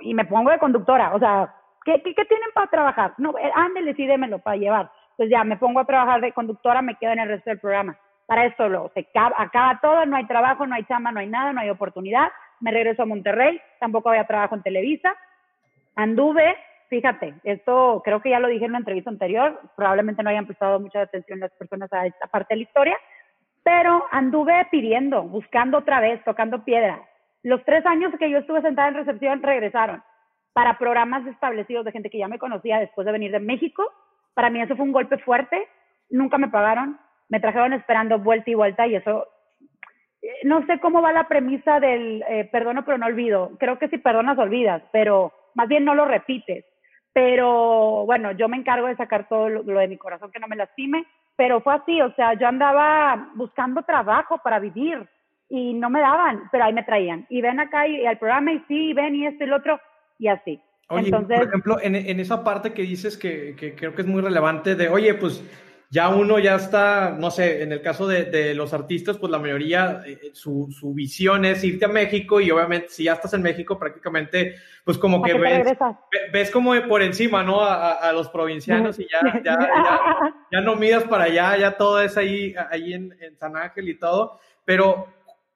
y 0.01 0.13
me 0.13 0.25
pongo 0.25 0.51
de 0.51 0.59
conductora 0.59 1.15
o 1.15 1.19
sea 1.19 1.53
qué 1.85 2.01
qué, 2.03 2.25
tienen 2.25 2.49
para 2.53 2.69
trabajar 2.69 3.13
no 3.17 3.37
eh, 3.37 3.51
ándele 3.55 3.93
sí 3.95 4.05
démelo 4.05 4.39
para 4.39 4.57
llevar 4.57 4.91
pues 5.17 5.29
ya 5.29 5.43
me 5.43 5.57
pongo 5.57 5.79
a 5.79 5.85
trabajar 5.85 6.21
de 6.21 6.31
conductora 6.31 6.81
me 6.81 6.95
quedo 6.95 7.11
en 7.11 7.19
el 7.19 7.29
resto 7.29 7.49
del 7.49 7.59
programa 7.59 7.97
para 8.25 8.45
esto 8.45 8.69
lo 8.69 8.91
se 8.93 9.07
acaba 9.37 9.79
todo 9.81 10.05
no 10.05 10.15
hay 10.15 10.25
trabajo 10.25 10.65
no 10.65 10.75
hay 10.75 10.83
chamba 10.85 11.11
no 11.11 11.19
hay 11.19 11.27
nada 11.27 11.53
no 11.53 11.61
hay 11.61 11.69
oportunidad 11.69 12.29
me 12.59 12.71
regreso 12.71 13.03
a 13.03 13.05
Monterrey 13.05 13.59
tampoco 13.79 14.09
había 14.09 14.25
trabajo 14.25 14.55
en 14.55 14.63
Televisa 14.63 15.15
anduve 15.95 16.55
fíjate, 16.89 17.35
esto 17.43 18.01
creo 18.03 18.21
que 18.21 18.29
ya 18.29 18.39
lo 18.39 18.47
dije 18.47 18.65
en 18.65 18.71
una 18.71 18.79
entrevista 18.79 19.09
anterior, 19.09 19.59
probablemente 19.75 20.23
no 20.23 20.29
hayan 20.29 20.45
prestado 20.45 20.79
mucha 20.79 21.01
atención 21.01 21.39
las 21.39 21.51
personas 21.53 21.91
a 21.93 22.05
esta 22.05 22.27
parte 22.27 22.53
de 22.53 22.57
la 22.57 22.63
historia, 22.63 22.97
pero 23.63 24.05
anduve 24.11 24.67
pidiendo, 24.71 25.23
buscando 25.23 25.79
otra 25.79 25.99
vez, 25.99 26.23
tocando 26.23 26.63
piedra. 26.63 27.01
Los 27.43 27.63
tres 27.65 27.85
años 27.85 28.13
que 28.17 28.29
yo 28.29 28.39
estuve 28.39 28.61
sentada 28.61 28.87
en 28.89 28.95
recepción 28.95 29.41
regresaron 29.41 30.03
para 30.53 30.77
programas 30.77 31.25
establecidos 31.27 31.83
de 31.85 31.91
gente 31.91 32.09
que 32.09 32.19
ya 32.19 32.27
me 32.27 32.39
conocía 32.39 32.79
después 32.79 33.05
de 33.05 33.11
venir 33.11 33.31
de 33.31 33.39
México. 33.39 33.83
Para 34.35 34.51
mí 34.51 34.61
eso 34.61 34.75
fue 34.75 34.85
un 34.85 34.91
golpe 34.91 35.17
fuerte. 35.17 35.67
Nunca 36.11 36.37
me 36.37 36.49
pagaron. 36.49 36.99
Me 37.29 37.39
trajeron 37.39 37.73
esperando 37.73 38.19
vuelta 38.19 38.51
y 38.51 38.53
vuelta 38.53 38.85
y 38.85 38.95
eso 38.95 39.27
eh, 40.25 40.39
no 40.43 40.65
sé 40.65 40.79
cómo 40.79 41.01
va 41.01 41.11
la 41.11 41.27
premisa 41.27 41.79
del 41.79 42.23
eh, 42.27 42.49
perdono 42.51 42.83
pero 42.83 42.97
no 42.97 43.05
olvido. 43.05 43.51
Creo 43.59 43.77
que 43.77 43.87
si 43.89 43.97
perdonas 43.97 44.37
olvidas, 44.37 44.81
pero 44.91 45.31
más 45.53 45.67
bien 45.67 45.85
no 45.85 45.93
lo 45.93 46.05
repites. 46.05 46.65
Pero 47.13 48.05
bueno, 48.05 48.31
yo 48.33 48.49
me 48.49 48.57
encargo 48.57 48.87
de 48.87 48.97
sacar 48.97 49.29
todo 49.29 49.47
lo, 49.49 49.63
de 49.63 49.87
mi 49.87 49.97
corazón 49.97 50.31
que 50.31 50.39
no 50.39 50.47
me 50.47 50.57
lastime, 50.57 51.05
pero 51.37 51.61
fue 51.61 51.75
así, 51.75 52.01
o 52.01 52.13
sea, 52.13 52.33
yo 52.33 52.47
andaba 52.47 53.31
buscando 53.35 53.83
trabajo 53.83 54.39
para 54.39 54.59
vivir 54.59 55.07
y 55.47 55.73
no 55.75 55.89
me 55.89 56.01
daban, 56.01 56.43
pero 56.51 56.65
ahí 56.65 56.73
me 56.73 56.83
traían. 56.83 57.25
Y 57.29 57.41
ven 57.41 57.59
acá 57.61 57.87
y, 57.87 58.05
al 58.05 58.17
programa 58.17 58.51
y 58.51 58.59
sí, 58.67 58.93
ven 58.93 59.15
y 59.15 59.27
esto 59.27 59.45
y 59.45 59.47
lo 59.47 59.57
otro, 59.57 59.79
y 60.19 60.27
así. 60.27 60.59
Oye, 60.89 61.05
Entonces, 61.05 61.39
por 61.39 61.47
ejemplo, 61.47 61.77
en, 61.81 61.95
en, 61.95 62.19
esa 62.19 62.43
parte 62.43 62.73
que 62.73 62.83
dices 62.83 63.17
que, 63.17 63.55
que 63.57 63.73
creo 63.75 63.95
que 63.95 64.03
es 64.03 64.07
muy 64.07 64.21
relevante 64.21 64.75
de, 64.75 64.87
oye, 64.87 65.15
pues 65.15 65.43
ya 65.89 66.09
uno 66.09 66.39
ya 66.39 66.55
está, 66.55 67.15
no 67.17 67.31
sé, 67.31 67.63
en 67.63 67.71
el 67.71 67.81
caso 67.81 68.07
de, 68.07 68.25
de 68.25 68.53
los 68.53 68.73
artistas, 68.73 69.17
pues 69.17 69.31
la 69.31 69.39
mayoría, 69.39 70.01
eh, 70.05 70.31
su, 70.33 70.67
su, 70.71 70.93
visión 70.93 71.45
es 71.45 71.63
irte 71.63 71.85
a 71.85 71.89
México 71.89 72.41
y 72.41 72.51
obviamente 72.51 72.89
si 72.89 73.05
ya 73.05 73.13
estás 73.13 73.33
en 73.33 73.41
México 73.41 73.79
prácticamente, 73.79 74.55
pues 74.83 74.97
como 74.97 75.21
que 75.23 75.33
ves, 75.35 75.65
ves 76.33 76.51
como 76.51 76.73
por 76.87 77.01
encima, 77.01 77.43
¿no? 77.43 77.61
A, 77.61 77.93
a 77.93 78.11
los 78.13 78.29
provincianos 78.29 78.99
y 78.99 79.07
ya, 79.09 79.41
ya, 79.43 79.57
ya, 79.57 80.35
ya, 80.51 80.61
no 80.61 80.75
miras 80.75 81.03
para 81.03 81.25
allá, 81.25 81.55
ya 81.57 81.77
todo 81.77 82.01
es 82.01 82.17
ahí, 82.17 82.53
ahí 82.71 82.93
en, 82.93 83.15
en 83.21 83.37
San 83.37 83.55
Ángel 83.55 83.87
y 83.87 83.97
todo, 83.97 84.39
pero 84.65 85.07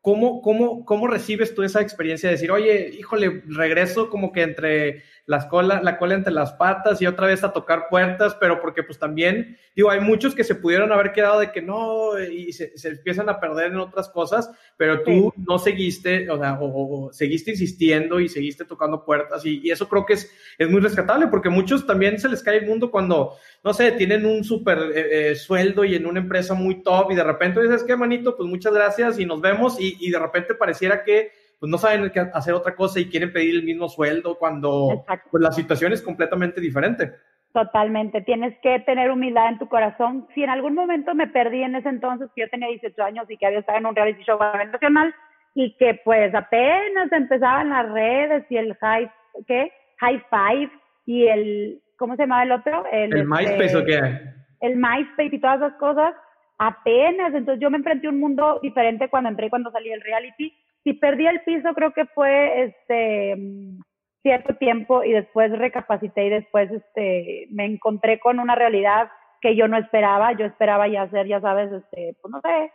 ¿cómo, 0.02 0.42
cómo, 0.42 0.86
cómo 0.86 1.08
recibes 1.08 1.54
tú 1.54 1.64
esa 1.64 1.82
experiencia 1.82 2.30
de 2.30 2.36
decir, 2.36 2.52
oye, 2.52 2.92
híjole, 2.98 3.44
regreso 3.48 4.10
como 4.10 4.32
que 4.32 4.44
entre 4.44 5.04
las 5.30 5.46
cola, 5.46 5.80
la 5.84 6.00
cola 6.00 6.16
entre 6.16 6.34
las 6.34 6.54
patas 6.54 7.00
y 7.04 7.06
otra 7.06 7.28
vez 7.28 7.44
a 7.44 7.54
tocar 7.54 7.86
puertas, 7.88 8.36
pero 8.40 8.60
porque 8.60 8.82
pues 8.82 8.98
también, 8.98 9.60
digo, 9.76 9.92
hay 9.92 10.00
muchos 10.00 10.34
que 10.34 10.44
se 10.44 10.56
pudieron 10.56 10.92
haber 10.92 11.12
quedado 11.12 11.40
de 11.40 11.52
que 11.52 11.62
no 11.62 12.20
y 12.20 12.52
se, 12.52 12.74
empiezan 12.84 13.30
a 13.30 13.40
perder 13.40 13.68
en 13.68 13.78
otras 13.78 14.10
cosas, 14.10 14.50
pero 14.76 15.04
tú 15.04 15.32
no 15.38 15.60
seguiste, 15.60 16.28
o 16.32 16.40
sea, 16.40 16.58
o, 16.60 17.14
seguiste 17.14 17.52
insistiendo 17.52 18.20
y 18.20 18.28
seguiste 18.28 18.66
tocando 18.66 19.06
puertas 19.06 19.46
y, 19.46 19.70
eso 19.70 19.88
creo 19.88 20.04
que 20.04 20.14
es, 20.14 20.32
es 20.58 20.68
muy 20.68 20.82
rescatable 20.82 21.28
porque 21.28 21.50
muchos 21.50 21.86
también 21.86 22.18
se 22.18 22.28
les 22.28 22.42
cae 22.42 22.58
el 22.58 22.66
mundo 22.66 22.90
cuando, 22.90 23.36
no 23.64 23.72
sé, 23.72 23.92
tienen 23.92 24.26
un 24.26 24.44
súper 24.44 24.80
eh, 24.80 25.30
eh, 25.30 25.36
sueldo 25.36 25.86
y 25.86 25.94
en 25.94 26.08
una 26.08 26.22
empresa 26.22 26.56
muy 26.56 26.82
top 26.82 27.12
y 27.12 27.16
de 27.16 27.24
repente 27.24 27.62
dices, 27.62 27.84
¿qué 27.84 27.96
manito? 27.96 28.36
Pues 28.36 28.50
muchas 28.50 28.74
gracias 28.74 29.20
y 29.20 29.28
nos 29.28 29.42
vemos 29.42 29.80
y, 29.80 29.96
y 30.00 30.10
de 30.10 30.18
repente 30.18 30.56
pareciera 30.56 31.04
que 31.04 31.39
pues 31.60 31.70
no 31.70 31.78
saben 31.78 32.10
qué 32.12 32.22
hacer 32.34 32.54
otra 32.54 32.76
cosa 32.76 33.00
y 33.00 33.10
quieren 33.10 33.34
pedir 33.34 33.56
el 33.56 33.64
mismo 33.64 33.90
sueldo 33.90 34.38
cuando 34.38 35.06
pues, 35.30 35.44
la 35.44 35.52
situación 35.52 35.92
es 35.92 36.02
completamente 36.02 36.62
diferente. 36.62 37.12
Totalmente, 37.52 38.22
tienes 38.22 38.58
que 38.62 38.80
tener 38.82 39.12
humildad 39.12 39.50
en 39.50 39.60
tu 39.60 39.68
corazón. 39.68 40.28
Si 40.34 40.44
en 40.44 40.52
algún 40.52 40.74
momento 40.74 41.14
me 41.16 41.28
perdí 41.28 41.64
en 41.64 41.76
ese 41.76 41.90
entonces, 41.90 42.30
que 42.34 42.42
yo 42.42 42.50
tenía 42.50 42.70
18 42.70 43.04
años 43.04 43.26
y 43.30 43.38
que 43.38 43.46
había 43.46 43.60
estado 43.60 43.80
en 43.80 43.88
un 43.88 43.96
reality 43.96 44.24
show 44.24 44.40
nacional 44.40 45.14
y 45.54 45.76
que 45.78 46.00
pues 46.06 46.34
apenas 46.34 47.12
empezaban 47.12 47.70
las 47.70 47.92
redes 47.92 48.46
y 48.50 48.56
el 48.56 48.76
high, 48.76 49.12
¿qué? 49.48 49.72
High 49.98 50.24
Five 50.30 50.72
y 51.06 51.28
el, 51.28 51.82
¿cómo 51.98 52.16
se 52.16 52.22
llamaba 52.22 52.44
el 52.44 52.52
otro? 52.52 52.86
El, 52.92 53.18
¿El 53.18 53.28
MySpace 53.28 53.66
este, 53.66 53.78
o 53.78 53.84
qué? 53.84 54.00
El 54.62 54.78
MySpace 54.78 55.36
y 55.36 55.42
todas 55.42 55.58
esas 55.58 55.74
cosas, 55.74 56.14
apenas. 56.58 57.34
Entonces 57.34 57.62
yo 57.62 57.70
me 57.70 57.78
enfrenté 57.78 58.08
a 58.08 58.12
un 58.12 58.20
mundo 58.20 58.60
diferente 58.62 59.10
cuando 59.10 59.30
entré, 59.30 59.50
cuando 59.50 59.72
salí 59.72 59.90
del 59.90 60.02
reality 60.02 60.54
si 60.84 60.94
perdí 60.94 61.28
el 61.28 61.42
piso, 61.42 61.74
creo 61.74 61.94
que 61.94 62.06
fue 62.06 62.64
este 62.64 63.36
cierto 64.22 64.56
tiempo 64.56 65.04
y 65.04 65.12
después 65.14 65.52
recapacité 65.58 66.26
y 66.26 66.30
después 66.30 66.70
este 66.72 67.48
me 67.52 67.66
encontré 67.66 68.20
con 68.20 68.40
una 68.40 68.56
realidad 68.56 69.10
que 69.42 69.56
yo 69.56 69.68
no 69.68 69.78
esperaba. 69.78 70.34
Yo 70.34 70.46
esperaba 70.46 70.88
ya 70.88 71.04
hacer, 71.04 71.28
ya 71.28 71.42
sabes, 71.42 71.72
este, 71.72 72.16
pues 72.22 72.32
no 72.32 72.42
sé, 72.42 72.72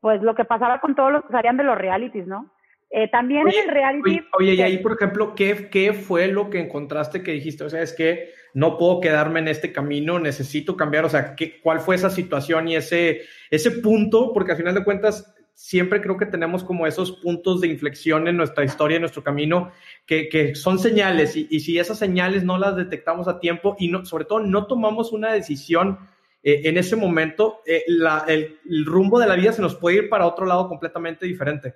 pues 0.00 0.22
lo 0.22 0.34
que 0.34 0.44
pasaba 0.44 0.80
con 0.80 0.94
todos 0.94 1.12
los 1.12 1.22
que 1.24 1.32
salían 1.32 1.56
de 1.56 1.64
los 1.64 1.78
realities, 1.78 2.26
¿no? 2.26 2.52
Eh, 2.90 3.08
también 3.08 3.48
en 3.48 3.68
el 3.68 3.74
reality. 3.74 4.24
Oye, 4.38 4.54
y 4.54 4.62
ahí, 4.62 4.78
por 4.78 4.92
ejemplo, 4.92 5.34
¿qué, 5.34 5.68
¿qué 5.70 5.92
fue 5.92 6.28
lo 6.28 6.50
que 6.50 6.60
encontraste 6.60 7.22
que 7.22 7.32
dijiste? 7.32 7.64
O 7.64 7.68
sea, 7.70 7.82
es 7.82 7.92
que 7.92 8.30
no 8.54 8.78
puedo 8.78 9.00
quedarme 9.00 9.40
en 9.40 9.48
este 9.48 9.72
camino, 9.72 10.20
necesito 10.20 10.76
cambiar. 10.76 11.04
O 11.04 11.08
sea, 11.08 11.34
¿qué, 11.34 11.60
¿cuál 11.60 11.80
fue 11.80 11.96
esa 11.96 12.10
situación 12.10 12.68
y 12.68 12.76
ese, 12.76 13.22
ese 13.50 13.72
punto? 13.72 14.32
Porque 14.32 14.52
al 14.52 14.58
final 14.58 14.74
de 14.74 14.84
cuentas, 14.84 15.35
siempre 15.56 16.02
creo 16.02 16.18
que 16.18 16.26
tenemos 16.26 16.62
como 16.62 16.86
esos 16.86 17.12
puntos 17.12 17.62
de 17.62 17.68
inflexión 17.68 18.28
en 18.28 18.36
nuestra 18.36 18.62
historia, 18.62 18.96
en 18.96 19.00
nuestro 19.00 19.24
camino, 19.24 19.72
que, 20.06 20.54
son 20.54 20.78
señales 20.78 21.34
y, 21.34 21.60
si 21.60 21.78
esas 21.78 21.98
señales 21.98 22.44
no 22.44 22.58
las 22.58 22.76
detectamos 22.76 23.26
a 23.26 23.40
tiempo 23.40 23.74
y 23.78 23.88
no, 23.88 24.04
sobre 24.04 24.26
todo 24.26 24.40
no 24.40 24.66
tomamos 24.66 25.12
una 25.12 25.32
decisión 25.32 25.98
eh, 26.42 26.68
en 26.68 26.76
ese 26.76 26.94
momento, 26.94 27.62
eh, 27.66 27.84
el, 28.28 28.84
rumbo 28.84 29.18
de 29.18 29.26
la 29.26 29.34
vida 29.34 29.52
se 29.52 29.62
nos 29.62 29.74
puede 29.74 29.96
ir 29.96 30.08
para 30.10 30.26
otro 30.26 30.44
lado 30.44 30.68
completamente 30.68 31.24
diferente. 31.24 31.74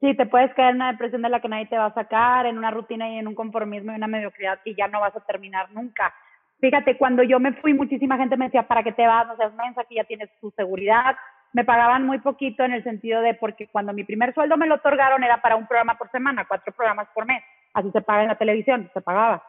Sí, 0.00 0.16
te 0.16 0.26
puedes 0.26 0.52
caer 0.54 0.70
en 0.70 0.76
una 0.76 0.90
depresión 0.90 1.22
de 1.22 1.28
la 1.28 1.40
que 1.40 1.48
nadie 1.48 1.66
te 1.66 1.78
va 1.78 1.86
a 1.86 1.94
sacar, 1.94 2.46
en 2.46 2.58
una 2.58 2.72
rutina 2.72 3.08
y 3.08 3.18
en 3.18 3.28
un 3.28 3.36
conformismo 3.36 3.92
y 3.92 3.96
una 3.96 4.08
mediocridad 4.08 4.58
que 4.64 4.74
ya 4.74 4.88
no 4.88 5.00
vas 5.00 5.14
a 5.14 5.24
terminar 5.24 5.70
nunca. 5.70 6.12
Fíjate, 6.58 6.96
cuando 6.98 7.22
yo 7.22 7.38
me 7.38 7.52
fui, 7.52 7.72
muchísima 7.72 8.16
gente 8.16 8.36
me 8.36 8.46
decía, 8.46 8.66
¿para 8.66 8.82
qué 8.82 8.90
te 8.90 9.06
vas? 9.06 9.28
No 9.28 9.36
seas 9.36 9.54
mensa, 9.54 9.84
que 9.88 9.94
ya 9.94 10.04
tienes 10.04 10.28
tu 10.40 10.50
seguridad, 10.56 11.14
me 11.52 11.64
pagaban 11.64 12.06
muy 12.06 12.18
poquito 12.18 12.64
en 12.64 12.72
el 12.72 12.82
sentido 12.82 13.20
de 13.20 13.34
porque 13.34 13.68
cuando 13.68 13.92
mi 13.92 14.04
primer 14.04 14.32
sueldo 14.34 14.56
me 14.56 14.66
lo 14.66 14.76
otorgaron 14.76 15.22
era 15.22 15.42
para 15.42 15.56
un 15.56 15.66
programa 15.66 15.96
por 15.98 16.10
semana, 16.10 16.46
cuatro 16.46 16.72
programas 16.72 17.08
por 17.14 17.26
mes. 17.26 17.42
Así 17.74 17.90
se 17.90 18.00
paga 18.00 18.22
en 18.22 18.28
la 18.28 18.38
televisión, 18.38 18.90
se 18.92 19.00
pagaba. 19.00 19.42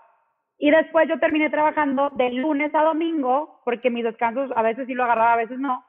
Y 0.57 0.71
después 0.71 1.07
yo 1.09 1.19
terminé 1.19 1.49
trabajando 1.49 2.09
de 2.11 2.31
lunes 2.31 2.73
a 2.75 2.83
domingo, 2.83 3.61
porque 3.65 3.89
mis 3.89 4.03
descansos 4.03 4.51
a 4.55 4.61
veces 4.61 4.87
sí 4.87 4.93
lo 4.93 5.03
agarraba, 5.03 5.33
a 5.33 5.37
veces 5.37 5.59
no, 5.59 5.83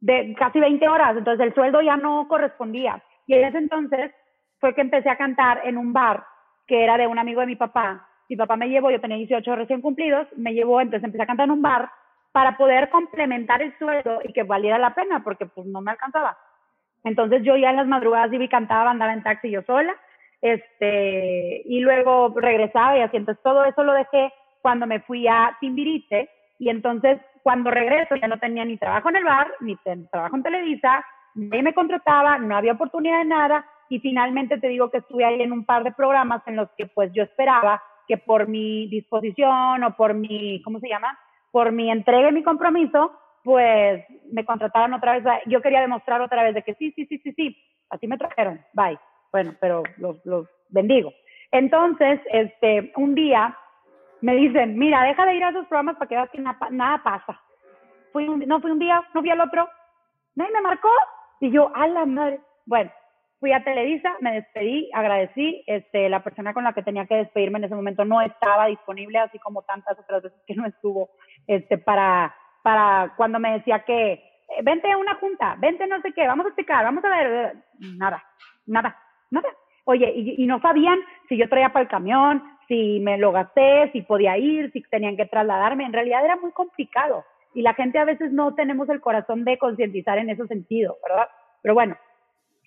de 0.00 0.34
casi 0.38 0.58
20 0.60 0.88
horas. 0.88 1.16
Entonces 1.16 1.46
el 1.46 1.54
sueldo 1.54 1.80
ya 1.80 1.96
no 1.96 2.26
correspondía. 2.28 3.02
Y 3.26 3.34
en 3.34 3.44
ese 3.44 3.58
entonces 3.58 4.12
fue 4.58 4.74
que 4.74 4.80
empecé 4.80 5.08
a 5.08 5.16
cantar 5.16 5.62
en 5.64 5.76
un 5.78 5.92
bar 5.92 6.24
que 6.66 6.84
era 6.84 6.96
de 6.96 7.06
un 7.06 7.18
amigo 7.18 7.40
de 7.40 7.46
mi 7.46 7.56
papá. 7.56 8.08
Mi 8.28 8.36
papá 8.36 8.56
me 8.56 8.68
llevó, 8.68 8.90
yo 8.90 9.00
tenía 9.00 9.16
18 9.16 9.56
recién 9.56 9.80
cumplidos, 9.80 10.26
me 10.36 10.54
llevó, 10.54 10.80
entonces 10.80 11.04
empecé 11.04 11.22
a 11.22 11.26
cantar 11.26 11.44
en 11.44 11.52
un 11.52 11.62
bar 11.62 11.90
para 12.32 12.56
poder 12.56 12.88
complementar 12.90 13.62
el 13.62 13.76
sueldo 13.78 14.20
y 14.24 14.32
que 14.32 14.42
valiera 14.42 14.78
la 14.78 14.94
pena, 14.94 15.22
porque 15.22 15.46
pues 15.46 15.66
no 15.66 15.80
me 15.80 15.92
alcanzaba. 15.92 16.36
Entonces 17.04 17.42
yo 17.42 17.56
ya 17.56 17.70
en 17.70 17.76
las 17.76 17.86
madrugadas 17.86 18.32
iba 18.32 18.44
y 18.44 18.48
cantaba, 18.48 18.90
andaba 18.90 19.12
en 19.12 19.22
taxi 19.22 19.50
yo 19.50 19.62
sola, 19.62 19.94
este, 20.40 21.62
y 21.66 21.80
luego 21.80 22.32
regresaba 22.36 22.96
y 22.98 23.02
así, 23.02 23.16
entonces 23.16 23.42
todo 23.42 23.64
eso 23.64 23.84
lo 23.84 23.92
dejé 23.92 24.32
cuando 24.60 24.86
me 24.86 25.00
fui 25.00 25.26
a 25.28 25.56
Timbirite, 25.60 26.30
y 26.58 26.68
entonces 26.68 27.20
cuando 27.42 27.70
regreso 27.70 28.14
ya 28.14 28.28
no 28.28 28.38
tenía 28.38 28.64
ni 28.64 28.76
trabajo 28.76 29.08
en 29.08 29.16
el 29.16 29.24
bar, 29.24 29.52
ni 29.60 29.76
trabajo 30.10 30.36
en 30.36 30.42
Televisa, 30.44 31.04
nadie 31.34 31.62
me 31.62 31.74
contrataba, 31.74 32.38
no 32.38 32.56
había 32.56 32.72
oportunidad 32.72 33.18
de 33.18 33.24
nada, 33.24 33.66
y 33.88 33.98
finalmente 33.98 34.58
te 34.58 34.68
digo 34.68 34.90
que 34.90 34.98
estuve 34.98 35.24
ahí 35.24 35.42
en 35.42 35.52
un 35.52 35.64
par 35.64 35.82
de 35.82 35.92
programas 35.92 36.42
en 36.46 36.56
los 36.56 36.70
que 36.78 36.86
pues 36.86 37.12
yo 37.12 37.24
esperaba 37.24 37.82
que 38.06 38.16
por 38.16 38.48
mi 38.48 38.86
disposición 38.86 39.82
o 39.82 39.96
por 39.96 40.14
mi, 40.14 40.62
¿cómo 40.62 40.78
se 40.78 40.88
llama? 40.88 41.18
Por 41.52 41.70
mi 41.70 41.90
entrega 41.90 42.30
y 42.30 42.32
mi 42.32 42.42
compromiso, 42.42 43.12
pues 43.44 44.04
me 44.32 44.44
contrataron 44.44 44.94
otra 44.94 45.18
vez. 45.18 45.24
Yo 45.46 45.60
quería 45.60 45.80
demostrar 45.80 46.20
otra 46.20 46.42
vez 46.42 46.54
de 46.54 46.62
que 46.62 46.74
sí, 46.74 46.92
sí, 46.96 47.06
sí, 47.06 47.18
sí, 47.18 47.32
sí, 47.34 47.56
así 47.90 48.08
me 48.08 48.18
trajeron, 48.18 48.60
bye. 48.72 48.98
Bueno, 49.30 49.54
pero 49.60 49.82
los, 49.98 50.48
bendigo. 50.70 51.12
Entonces, 51.52 52.20
este, 52.32 52.92
un 52.96 53.14
día 53.14 53.56
me 54.20 54.34
dicen, 54.34 54.78
mira, 54.78 55.02
deja 55.04 55.26
de 55.26 55.36
ir 55.36 55.44
a 55.44 55.50
esos 55.50 55.66
programas 55.66 55.96
para 55.96 56.08
que 56.08 56.14
veas 56.14 56.30
que 56.30 56.40
nada, 56.40 57.02
pasa. 57.02 57.40
Fui 58.12 58.28
un, 58.28 58.40
no 58.40 58.60
fui 58.60 58.70
un 58.70 58.78
día, 58.78 59.02
no 59.14 59.20
fui 59.20 59.30
al 59.30 59.40
otro, 59.40 59.68
nadie 60.34 60.52
me 60.52 60.60
marcó 60.60 60.88
y 61.40 61.50
yo, 61.50 61.70
a 61.74 61.86
la 61.86 62.06
madre. 62.06 62.40
Bueno, 62.66 62.90
fui 63.42 63.52
a 63.52 63.64
Televisa, 63.64 64.14
me 64.20 64.34
despedí, 64.34 64.88
agradecí, 64.94 65.64
este, 65.66 66.08
la 66.08 66.22
persona 66.22 66.54
con 66.54 66.62
la 66.62 66.72
que 66.72 66.84
tenía 66.84 67.06
que 67.06 67.16
despedirme 67.16 67.58
en 67.58 67.64
ese 67.64 67.74
momento 67.74 68.04
no 68.04 68.20
estaba 68.20 68.66
disponible, 68.66 69.18
así 69.18 69.36
como 69.40 69.62
tantas 69.62 69.98
otras 69.98 70.22
veces 70.22 70.40
que 70.46 70.54
no 70.54 70.64
estuvo, 70.64 71.10
este, 71.48 71.76
para, 71.76 72.32
para 72.62 73.14
cuando 73.16 73.40
me 73.40 73.54
decía 73.54 73.80
que, 73.80 74.12
eh, 74.12 74.22
vente 74.62 74.92
a 74.92 74.96
una 74.96 75.16
junta, 75.16 75.56
vente 75.58 75.88
no 75.88 76.00
sé 76.02 76.12
qué, 76.12 76.24
vamos 76.24 76.46
a 76.46 76.50
explicar, 76.50 76.84
vamos 76.84 77.04
a 77.04 77.08
ver, 77.08 77.56
nada, 77.98 78.22
nada, 78.64 78.96
nada. 79.32 79.48
Oye, 79.86 80.12
y, 80.14 80.44
y 80.44 80.46
no 80.46 80.60
sabían 80.60 81.00
si 81.28 81.36
yo 81.36 81.48
traía 81.48 81.72
para 81.72 81.82
el 81.82 81.88
camión, 81.88 82.44
si 82.68 83.00
me 83.00 83.18
lo 83.18 83.32
gasté, 83.32 83.90
si 83.90 84.02
podía 84.02 84.38
ir, 84.38 84.70
si 84.70 84.82
tenían 84.82 85.16
que 85.16 85.26
trasladarme, 85.26 85.84
en 85.84 85.92
realidad 85.92 86.24
era 86.24 86.36
muy 86.36 86.52
complicado. 86.52 87.24
Y 87.54 87.62
la 87.62 87.74
gente 87.74 87.98
a 87.98 88.04
veces 88.04 88.30
no 88.30 88.54
tenemos 88.54 88.88
el 88.88 89.00
corazón 89.00 89.44
de 89.44 89.58
concientizar 89.58 90.18
en 90.18 90.30
ese 90.30 90.46
sentido, 90.46 90.96
¿verdad? 91.02 91.26
Pero 91.60 91.74
bueno, 91.74 91.96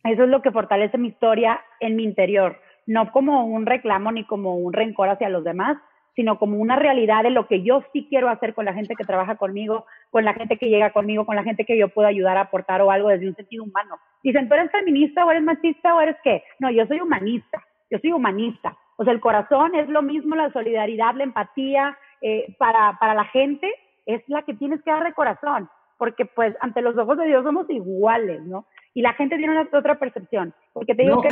eso 0.05 0.23
es 0.23 0.29
lo 0.29 0.41
que 0.41 0.51
fortalece 0.51 0.97
mi 0.97 1.09
historia 1.09 1.61
en 1.79 1.95
mi 1.95 2.03
interior, 2.03 2.57
no 2.85 3.11
como 3.11 3.45
un 3.45 3.65
reclamo 3.65 4.11
ni 4.11 4.23
como 4.23 4.55
un 4.55 4.73
rencor 4.73 5.09
hacia 5.09 5.29
los 5.29 5.43
demás, 5.43 5.77
sino 6.15 6.39
como 6.39 6.57
una 6.57 6.77
realidad 6.77 7.23
de 7.23 7.29
lo 7.29 7.47
que 7.47 7.61
yo 7.61 7.83
sí 7.91 8.07
quiero 8.09 8.29
hacer 8.29 8.53
con 8.53 8.65
la 8.65 8.73
gente 8.73 8.95
que 8.95 9.03
trabaja 9.03 9.35
conmigo, 9.35 9.85
con 10.11 10.23
la 10.23 10.33
gente 10.33 10.57
que 10.57 10.69
llega 10.69 10.91
conmigo, 10.91 11.25
con 11.25 11.35
la 11.35 11.43
gente 11.43 11.65
que 11.65 11.77
yo 11.77 11.89
puedo 11.89 12.07
ayudar 12.07 12.37
a 12.37 12.41
aportar 12.41 12.81
o 12.81 12.91
algo 12.91 13.09
desde 13.09 13.27
un 13.27 13.35
sentido 13.35 13.63
humano. 13.63 13.97
Dicen, 14.23 14.47
¿tú 14.47 14.53
eres 14.53 14.71
feminista 14.71 15.25
o 15.25 15.31
eres 15.31 15.43
machista 15.43 15.93
o 15.93 16.01
eres 16.01 16.15
qué? 16.23 16.43
No, 16.59 16.71
yo 16.71 16.85
soy 16.87 17.01
humanista, 17.01 17.61
yo 17.91 17.99
soy 17.99 18.13
humanista. 18.13 18.77
O 18.97 19.03
sea, 19.03 19.11
el 19.11 19.19
corazón 19.19 19.75
es 19.75 19.89
lo 19.89 20.01
mismo, 20.01 20.35
la 20.35 20.53
solidaridad, 20.53 21.15
la 21.15 21.25
empatía 21.25 21.97
eh, 22.21 22.55
para, 22.57 22.97
para 22.97 23.13
la 23.13 23.25
gente 23.25 23.69
es 24.05 24.23
la 24.27 24.43
que 24.43 24.53
tienes 24.53 24.81
que 24.83 24.91
dar 24.91 25.03
de 25.03 25.13
corazón, 25.13 25.69
porque 25.97 26.25
pues 26.25 26.55
ante 26.61 26.81
los 26.81 26.97
ojos 26.97 27.17
de 27.17 27.25
Dios 27.25 27.43
somos 27.43 27.69
iguales, 27.69 28.41
¿no? 28.43 28.65
Y 28.95 29.01
la 29.01 29.13
gente 29.13 29.37
tiene 29.37 29.51
una, 29.51 29.69
otra 29.77 29.99
percepción, 29.99 30.53
porque 30.73 30.95
te 30.95 31.03
digo 31.03 31.21
que 31.21 31.29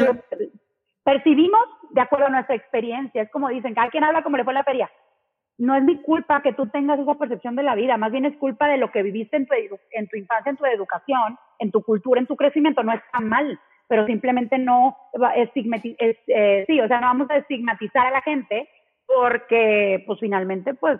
percibimos 1.03 1.63
de 1.91 2.01
acuerdo 2.01 2.27
a 2.27 2.29
nuestra 2.29 2.55
experiencia. 2.55 3.21
Es 3.21 3.31
como 3.31 3.47
dicen, 3.47 3.73
cada 3.73 3.89
quien 3.89 4.03
habla 4.03 4.21
como 4.21 4.35
le 4.35 4.43
fue 4.43 4.53
la 4.53 4.65
feria. 4.65 4.91
No 5.57 5.73
es 5.73 5.83
mi 5.83 6.01
culpa 6.01 6.41
que 6.41 6.51
tú 6.51 6.67
tengas 6.67 6.99
esa 6.99 7.15
percepción 7.15 7.55
de 7.55 7.63
la 7.63 7.75
vida, 7.75 7.95
más 7.95 8.11
bien 8.11 8.25
es 8.25 8.35
culpa 8.37 8.67
de 8.67 8.77
lo 8.77 8.91
que 8.91 9.01
viviste 9.01 9.37
en 9.37 9.47
tu, 9.47 9.53
en 9.91 10.07
tu 10.09 10.17
infancia, 10.17 10.49
en 10.49 10.57
tu 10.57 10.65
educación, 10.65 11.37
en 11.57 11.71
tu 11.71 11.81
cultura, 11.83 12.19
en 12.19 12.27
tu 12.27 12.35
crecimiento. 12.35 12.83
No 12.83 12.91
está 12.91 13.21
mal, 13.21 13.57
pero 13.87 14.05
simplemente 14.07 14.57
no 14.57 14.97
estigmatizar, 15.35 16.15
eh, 16.27 16.65
sí, 16.67 16.81
o 16.81 16.87
sea, 16.89 16.99
no 16.99 17.07
vamos 17.07 17.29
a 17.29 17.37
estigmatizar 17.37 18.07
a 18.07 18.11
la 18.11 18.21
gente 18.21 18.67
porque, 19.05 20.03
pues 20.05 20.19
finalmente, 20.19 20.73
pues 20.73 20.99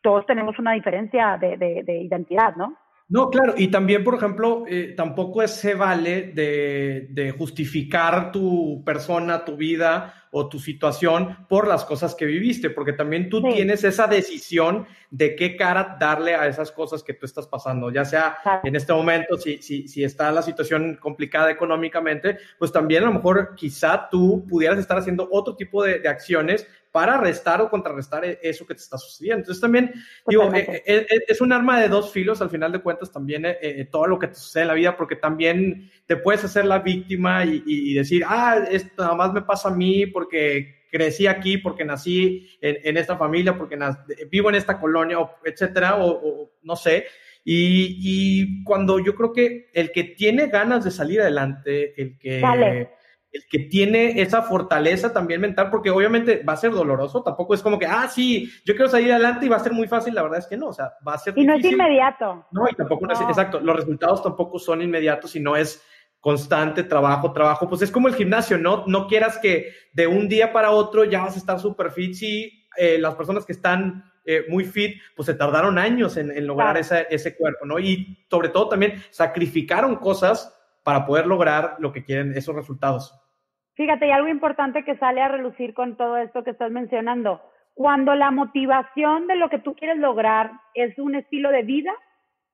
todos 0.00 0.24
tenemos 0.24 0.58
una 0.58 0.72
diferencia 0.72 1.36
de, 1.36 1.58
de, 1.58 1.82
de 1.82 1.98
identidad, 1.98 2.56
¿no? 2.56 2.74
No, 3.10 3.28
claro, 3.28 3.54
y 3.56 3.68
también, 3.68 4.04
por 4.04 4.14
ejemplo, 4.14 4.62
eh, 4.68 4.94
tampoco 4.96 5.44
se 5.48 5.74
vale 5.74 6.30
de, 6.32 7.08
de, 7.10 7.32
justificar 7.32 8.30
tu 8.30 8.84
persona, 8.84 9.44
tu 9.44 9.56
vida 9.56 10.14
o 10.30 10.48
tu 10.48 10.60
situación 10.60 11.36
por 11.48 11.66
las 11.66 11.84
cosas 11.84 12.14
que 12.14 12.24
viviste, 12.24 12.70
porque 12.70 12.92
también 12.92 13.28
tú 13.28 13.42
tienes 13.42 13.82
esa 13.82 14.06
decisión 14.06 14.86
de 15.10 15.34
qué 15.34 15.56
cara 15.56 15.96
darle 15.98 16.36
a 16.36 16.46
esas 16.46 16.70
cosas 16.70 17.02
que 17.02 17.14
tú 17.14 17.26
estás 17.26 17.48
pasando, 17.48 17.90
ya 17.90 18.04
sea 18.04 18.38
en 18.62 18.76
este 18.76 18.92
momento, 18.92 19.36
si, 19.36 19.60
si, 19.60 19.88
si 19.88 20.04
está 20.04 20.30
la 20.30 20.42
situación 20.42 20.96
complicada 21.00 21.50
económicamente, 21.50 22.38
pues 22.60 22.70
también 22.70 23.02
a 23.02 23.06
lo 23.06 23.14
mejor 23.14 23.56
quizá 23.56 24.08
tú 24.08 24.46
pudieras 24.48 24.78
estar 24.78 24.96
haciendo 24.96 25.28
otro 25.32 25.56
tipo 25.56 25.82
de, 25.82 25.98
de 25.98 26.08
acciones 26.08 26.64
para 26.92 27.16
restar 27.16 27.60
o 27.60 27.70
contrarrestar 27.70 28.24
e-, 28.24 28.38
eso 28.42 28.66
que 28.66 28.74
te 28.74 28.80
está 28.80 28.98
sucediendo. 28.98 29.40
Entonces 29.40 29.60
también, 29.60 29.92
digo, 30.26 30.52
eh, 30.54 30.82
eh, 30.86 31.06
eh, 31.08 31.24
es 31.28 31.40
un 31.40 31.52
arma 31.52 31.80
de 31.80 31.88
dos 31.88 32.12
filos 32.12 32.42
al 32.42 32.50
final 32.50 32.72
de 32.72 32.80
cuentas 32.80 33.12
también 33.12 33.46
todo 33.90 34.06
lo 34.06 34.18
que 34.18 34.28
te 34.28 34.34
sucede 34.34 34.62
en 34.62 34.68
la 34.68 34.74
vida, 34.74 34.96
porque 34.96 35.16
también 35.16 35.90
te 36.06 36.16
puedes 36.16 36.44
hacer 36.44 36.64
la 36.64 36.80
víctima 36.80 37.44
y, 37.44 37.94
decir, 37.94 38.24
ah, 38.26 38.64
esto 38.70 39.02
nada 39.02 39.14
más 39.14 39.32
me 39.32 39.42
pasa 39.42 39.68
a 39.68 39.74
mí 39.74 40.06
porque 40.06 40.86
crecí 40.90 41.26
aquí, 41.26 41.58
porque 41.58 41.84
nací 41.84 42.48
en, 42.60 42.96
esta 42.96 43.16
familia, 43.16 43.56
porque 43.56 43.78
vivo 44.30 44.48
en 44.48 44.56
esta 44.56 44.78
colonia, 44.78 45.18
etcétera, 45.44 45.96
o, 45.98 46.50
no 46.62 46.76
sé. 46.76 47.06
Y, 47.44 47.96
y, 48.00 48.64
cuando 48.64 48.98
yo 48.98 49.14
creo 49.14 49.32
que 49.32 49.70
el 49.72 49.92
que 49.92 50.04
tiene 50.04 50.48
ganas 50.48 50.84
de 50.84 50.90
salir 50.90 51.20
adelante, 51.20 52.00
el 52.00 52.18
que 52.18 52.40
el 53.32 53.44
que 53.48 53.60
tiene 53.60 54.20
esa 54.20 54.42
fortaleza 54.42 55.12
también 55.12 55.40
mental, 55.40 55.70
porque 55.70 55.90
obviamente 55.90 56.42
va 56.42 56.54
a 56.54 56.56
ser 56.56 56.72
doloroso, 56.72 57.22
tampoco 57.22 57.54
es 57.54 57.62
como 57.62 57.78
que, 57.78 57.86
ah, 57.86 58.08
sí, 58.08 58.50
yo 58.64 58.74
quiero 58.74 58.88
salir 58.88 59.12
adelante 59.12 59.46
y 59.46 59.48
va 59.48 59.56
a 59.56 59.60
ser 59.60 59.72
muy 59.72 59.86
fácil, 59.86 60.14
la 60.14 60.22
verdad 60.22 60.40
es 60.40 60.46
que 60.46 60.56
no, 60.56 60.68
o 60.68 60.72
sea, 60.72 60.92
va 61.06 61.14
a 61.14 61.18
ser... 61.18 61.34
Y 61.36 61.44
no 61.44 61.54
es 61.54 61.64
inmediato. 61.64 62.46
No, 62.50 62.68
y 62.68 62.74
tampoco 62.74 63.10
es, 63.10 63.20
exacto, 63.20 63.60
los 63.60 63.76
resultados 63.76 64.22
tampoco 64.22 64.58
son 64.58 64.82
inmediatos, 64.82 65.30
sino 65.30 65.54
es 65.54 65.82
constante 66.18 66.82
trabajo, 66.82 67.32
trabajo, 67.32 67.68
pues 67.68 67.82
es 67.82 67.90
como 67.90 68.08
el 68.08 68.14
gimnasio, 68.14 68.58
¿no? 68.58 68.84
No 68.86 69.06
quieras 69.06 69.38
que 69.38 69.72
de 69.92 70.06
un 70.06 70.28
día 70.28 70.52
para 70.52 70.72
otro 70.72 71.04
ya 71.04 71.22
vas 71.22 71.36
a 71.36 71.38
estar 71.38 71.60
súper 71.60 71.92
fit, 71.92 72.14
si 72.14 72.66
eh, 72.76 72.98
las 72.98 73.14
personas 73.14 73.46
que 73.46 73.52
están 73.52 74.04
eh, 74.24 74.44
muy 74.48 74.64
fit, 74.64 75.00
pues 75.16 75.26
se 75.26 75.34
tardaron 75.34 75.78
años 75.78 76.16
en, 76.16 76.46
lograr 76.46 76.76
ese 76.76 77.36
cuerpo, 77.36 77.64
¿no? 77.64 77.78
Y 77.78 78.26
sobre 78.28 78.50
todo 78.50 78.68
también 78.68 79.02
sacrificaron 79.10 79.96
cosas 79.96 80.59
para 80.82 81.06
poder 81.06 81.26
lograr 81.26 81.76
lo 81.78 81.92
que 81.92 82.04
quieren, 82.04 82.32
esos 82.32 82.54
resultados. 82.54 83.14
Fíjate, 83.74 84.08
y 84.08 84.10
algo 84.10 84.28
importante 84.28 84.84
que 84.84 84.96
sale 84.98 85.22
a 85.22 85.28
relucir 85.28 85.74
con 85.74 85.96
todo 85.96 86.16
esto 86.16 86.44
que 86.44 86.50
estás 86.50 86.70
mencionando. 86.70 87.40
Cuando 87.74 88.14
la 88.14 88.30
motivación 88.30 89.26
de 89.26 89.36
lo 89.36 89.48
que 89.48 89.58
tú 89.58 89.74
quieres 89.74 89.98
lograr 89.98 90.52
es 90.74 90.98
un 90.98 91.14
estilo 91.14 91.50
de 91.50 91.62
vida, 91.62 91.92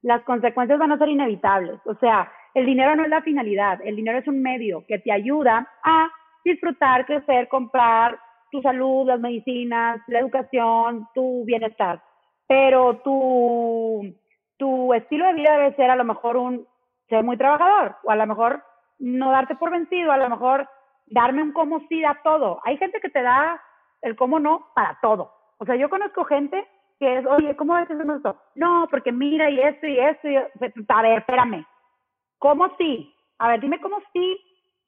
las 0.02 0.22
consecuencias 0.22 0.78
van 0.78 0.92
a 0.92 0.98
ser 0.98 1.08
inevitables. 1.08 1.80
O 1.84 1.94
sea, 1.96 2.30
el 2.54 2.64
dinero 2.64 2.94
no 2.94 3.04
es 3.04 3.10
la 3.10 3.22
finalidad, 3.22 3.80
el 3.84 3.96
dinero 3.96 4.18
es 4.18 4.28
un 4.28 4.40
medio 4.40 4.84
que 4.86 4.98
te 4.98 5.10
ayuda 5.10 5.68
a 5.82 6.08
disfrutar, 6.44 7.04
crecer, 7.06 7.48
comprar 7.48 8.18
tu 8.52 8.62
salud, 8.62 9.06
las 9.06 9.18
medicinas, 9.18 10.00
la 10.06 10.20
educación, 10.20 11.08
tu 11.14 11.44
bienestar. 11.44 12.00
Pero 12.46 12.98
tu, 12.98 14.14
tu 14.56 14.94
estilo 14.94 15.26
de 15.26 15.34
vida 15.34 15.58
debe 15.58 15.74
ser 15.74 15.90
a 15.90 15.96
lo 15.96 16.04
mejor 16.04 16.36
un 16.36 16.66
ser 17.08 17.24
muy 17.24 17.36
trabajador, 17.36 17.96
o 18.04 18.10
a 18.10 18.16
lo 18.16 18.26
mejor 18.26 18.62
no 18.98 19.30
darte 19.30 19.54
por 19.56 19.70
vencido, 19.70 20.12
a 20.12 20.16
lo 20.16 20.28
mejor 20.28 20.68
darme 21.06 21.42
un 21.42 21.52
cómo 21.52 21.80
sí 21.88 22.04
a 22.04 22.20
todo. 22.22 22.60
Hay 22.64 22.76
gente 22.78 23.00
que 23.00 23.10
te 23.10 23.22
da 23.22 23.60
el 24.02 24.16
cómo 24.16 24.38
no 24.40 24.68
para 24.74 24.98
todo. 25.00 25.32
O 25.58 25.64
sea, 25.64 25.76
yo 25.76 25.88
conozco 25.88 26.24
gente 26.24 26.66
que 26.98 27.18
es, 27.18 27.26
oye, 27.26 27.54
¿cómo 27.56 27.74
ves 27.74 27.88
esto? 27.90 28.36
No, 28.54 28.88
porque 28.90 29.12
mira 29.12 29.50
y 29.50 29.60
esto 29.60 29.86
y 29.86 29.98
esto. 29.98 30.28
Y... 30.28 30.36
A 30.36 31.02
ver, 31.02 31.18
espérame. 31.18 31.66
¿Cómo 32.38 32.74
sí? 32.76 33.12
A 33.38 33.48
ver, 33.48 33.60
dime 33.60 33.80
cómo 33.80 33.98
sí 34.12 34.40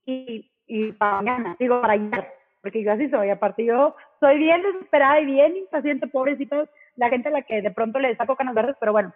y, 0.06 0.50
y 0.66 0.92
para 0.92 1.16
mañana, 1.16 1.56
digo 1.58 1.80
para 1.80 1.94
ayer, 1.94 2.28
porque 2.62 2.82
yo 2.82 2.92
así 2.92 3.08
soy. 3.10 3.30
Aparte, 3.30 3.64
yo 3.64 3.94
soy 4.20 4.38
bien 4.38 4.62
desesperada 4.62 5.20
y 5.20 5.26
bien 5.26 5.56
impaciente, 5.56 6.06
pobrecito, 6.06 6.66
la 6.96 7.08
gente 7.10 7.28
a 7.28 7.32
la 7.32 7.42
que 7.42 7.62
de 7.62 7.70
pronto 7.70 7.98
le 7.98 8.16
saco 8.16 8.36
canas 8.36 8.54
verdes, 8.54 8.76
pero 8.80 8.92
bueno. 8.92 9.12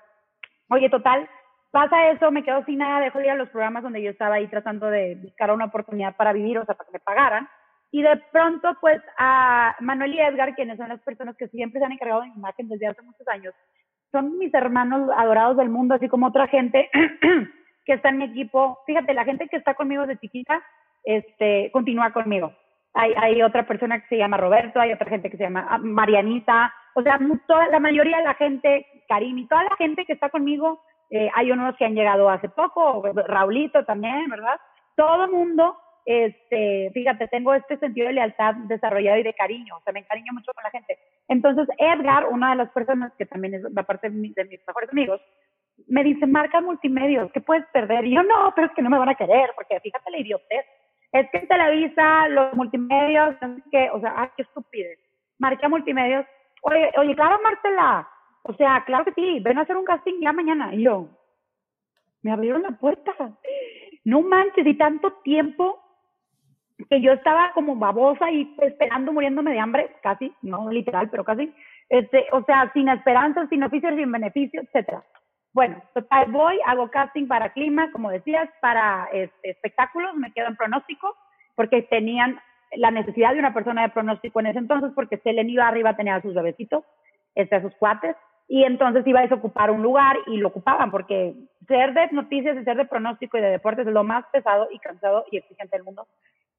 Oye, 0.68 0.88
total, 0.88 1.28
pasa 1.72 2.10
eso, 2.10 2.30
me 2.30 2.44
quedo 2.44 2.64
sin 2.64 2.78
nada, 2.78 3.00
dejo 3.00 3.18
de 3.18 3.24
ir 3.24 3.30
a 3.32 3.36
los 3.36 3.48
programas 3.48 3.82
donde 3.82 4.02
yo 4.02 4.10
estaba 4.10 4.36
ahí 4.36 4.46
tratando 4.46 4.86
de 4.88 5.16
buscar 5.16 5.50
una 5.50 5.64
oportunidad 5.64 6.14
para 6.14 6.32
vivir, 6.32 6.58
o 6.58 6.64
sea, 6.64 6.76
para 6.76 6.86
que 6.86 6.92
me 6.92 7.00
pagaran. 7.00 7.48
Y 7.90 8.02
de 8.02 8.16
pronto, 8.30 8.76
pues, 8.80 9.02
a 9.18 9.74
Manuel 9.80 10.14
y 10.14 10.20
Edgar, 10.20 10.54
quienes 10.54 10.78
son 10.78 10.88
las 10.88 11.00
personas 11.00 11.36
que 11.36 11.48
siempre 11.48 11.80
se 11.80 11.86
han 11.86 11.92
encargado 11.92 12.22
de 12.22 12.28
mi 12.28 12.36
imagen 12.36 12.68
desde 12.68 12.86
hace 12.86 13.02
muchos 13.02 13.26
años, 13.28 13.54
son 14.12 14.38
mis 14.38 14.52
hermanos 14.54 15.10
adorados 15.16 15.56
del 15.56 15.70
mundo, 15.70 15.94
así 15.94 16.08
como 16.08 16.26
otra 16.26 16.46
gente 16.46 16.90
que 17.84 17.94
está 17.94 18.10
en 18.10 18.18
mi 18.18 18.24
equipo. 18.24 18.78
Fíjate, 18.86 19.14
la 19.14 19.24
gente 19.24 19.48
que 19.48 19.56
está 19.56 19.74
conmigo 19.74 20.06
desde 20.06 20.20
chiquita, 20.20 20.62
este, 21.04 21.70
continúa 21.72 22.12
conmigo. 22.12 22.52
Hay, 22.94 23.14
hay 23.16 23.42
otra 23.42 23.66
persona 23.66 24.00
que 24.00 24.08
se 24.08 24.18
llama 24.18 24.36
Roberto, 24.36 24.78
hay 24.78 24.92
otra 24.92 25.08
gente 25.08 25.30
que 25.30 25.38
se 25.38 25.44
llama 25.44 25.66
ah, 25.68 25.78
Marianita, 25.78 26.72
o 26.94 27.02
sea, 27.02 27.18
toda, 27.46 27.68
la 27.68 27.80
mayoría 27.80 28.18
de 28.18 28.24
la 28.24 28.34
gente, 28.34 28.86
Karim 29.08 29.38
y 29.38 29.48
toda 29.48 29.64
la 29.64 29.76
gente 29.76 30.04
que 30.04 30.12
está 30.12 30.28
conmigo 30.28 30.82
eh, 31.12 31.30
hay 31.34 31.52
unos 31.52 31.76
que 31.76 31.84
han 31.84 31.94
llegado 31.94 32.30
hace 32.30 32.48
poco, 32.48 33.02
Raulito 33.28 33.84
también, 33.84 34.30
¿verdad? 34.30 34.58
Todo 34.96 35.28
mundo, 35.28 35.76
este, 36.06 36.90
fíjate, 36.94 37.28
tengo 37.28 37.52
este 37.52 37.76
sentido 37.76 38.06
de 38.06 38.14
lealtad 38.14 38.54
desarrollado 38.66 39.18
y 39.18 39.22
de 39.22 39.34
cariño, 39.34 39.76
o 39.76 39.82
sea, 39.82 39.92
me 39.92 40.00
encariño 40.00 40.32
mucho 40.32 40.52
con 40.54 40.64
la 40.64 40.70
gente. 40.70 40.98
Entonces, 41.28 41.68
Edgar, 41.76 42.28
una 42.28 42.50
de 42.50 42.56
las 42.56 42.70
personas 42.70 43.12
que 43.18 43.26
también 43.26 43.52
es 43.52 43.62
la 43.74 43.82
parte 43.82 44.08
de, 44.08 44.16
mis 44.16 44.34
mejores 44.66 44.90
amigos, 44.90 45.20
me 45.86 46.02
dice, 46.02 46.26
marca 46.26 46.62
multimedios, 46.62 47.30
¿qué 47.32 47.42
puedes 47.42 47.66
perder? 47.74 48.06
Y 48.06 48.14
yo, 48.14 48.22
no, 48.22 48.50
pero 48.54 48.68
es 48.68 48.72
que 48.72 48.80
no 48.80 48.88
me 48.88 48.98
van 48.98 49.10
a 49.10 49.14
querer, 49.14 49.50
porque 49.54 49.80
fíjate 49.80 50.10
la 50.10 50.18
idiotez. 50.18 50.64
Es 51.12 51.28
que 51.30 51.40
Televisa, 51.40 52.28
los 52.28 52.54
multimedios, 52.54 53.36
que, 53.70 53.90
o 53.90 54.00
sea, 54.00 54.14
ay, 54.16 54.28
qué 54.34 54.44
estupidez. 54.44 54.98
Marca 55.38 55.68
multimedios. 55.68 56.24
Oye, 56.62 56.90
oye, 56.96 57.14
claro, 57.14 57.38
Marcela, 57.42 58.08
o 58.42 58.54
sea, 58.54 58.84
claro 58.84 59.04
que 59.04 59.12
sí, 59.12 59.40
ven 59.40 59.58
a 59.58 59.62
hacer 59.62 59.76
un 59.76 59.84
casting 59.84 60.20
ya 60.20 60.32
mañana. 60.32 60.74
Y 60.74 60.82
yo, 60.82 61.08
me 62.22 62.32
abrieron 62.32 62.62
la 62.62 62.72
puerta. 62.72 63.12
No 64.04 64.22
manches, 64.22 64.66
y 64.66 64.74
tanto 64.74 65.12
tiempo 65.24 65.80
que 66.90 67.00
yo 67.00 67.12
estaba 67.12 67.52
como 67.52 67.76
babosa 67.76 68.30
y 68.30 68.56
esperando, 68.60 69.12
muriéndome 69.12 69.52
de 69.52 69.60
hambre, 69.60 69.94
casi, 70.02 70.32
no 70.42 70.70
literal, 70.70 71.08
pero 71.10 71.24
casi. 71.24 71.52
Este, 71.88 72.26
o 72.32 72.42
sea, 72.44 72.70
sin 72.72 72.88
esperanza, 72.88 73.46
sin 73.48 73.62
oficio, 73.62 73.94
sin 73.94 74.10
beneficio, 74.10 74.62
etcétera. 74.62 75.04
Bueno, 75.52 75.82
total, 75.94 76.32
voy, 76.32 76.58
hago 76.66 76.90
casting 76.90 77.28
para 77.28 77.52
clima, 77.52 77.92
como 77.92 78.10
decías, 78.10 78.48
para 78.60 79.08
este, 79.12 79.50
espectáculos, 79.50 80.14
me 80.16 80.32
quedo 80.32 80.48
en 80.48 80.56
pronóstico, 80.56 81.14
porque 81.54 81.82
tenían 81.82 82.40
la 82.76 82.90
necesidad 82.90 83.34
de 83.34 83.38
una 83.38 83.52
persona 83.52 83.82
de 83.82 83.90
pronóstico 83.90 84.40
en 84.40 84.46
ese 84.46 84.58
entonces, 84.58 84.92
porque 84.94 85.18
Selene 85.18 85.52
iba 85.52 85.68
arriba 85.68 85.90
a 85.90 85.96
tener 85.96 86.14
a 86.14 86.22
sus 86.22 86.34
bebecitos, 86.34 86.84
este, 87.34 87.56
a 87.56 87.62
sus 87.62 87.74
cuates, 87.76 88.16
y 88.48 88.64
entonces 88.64 89.06
iba 89.06 89.20
a 89.20 89.24
desocupar 89.24 89.70
un 89.70 89.82
lugar 89.82 90.16
y 90.26 90.36
lo 90.36 90.48
ocupaban 90.48 90.90
porque 90.90 91.34
ser 91.66 91.94
de 91.94 92.08
noticias 92.12 92.56
y 92.56 92.64
ser 92.64 92.76
de 92.76 92.84
pronóstico 92.84 93.38
y 93.38 93.40
de 93.40 93.50
deportes 93.50 93.86
es 93.86 93.92
lo 93.92 94.04
más 94.04 94.24
pesado 94.32 94.68
y 94.70 94.78
cansado 94.78 95.24
y 95.30 95.38
exigente 95.38 95.76
del 95.76 95.84
mundo. 95.84 96.06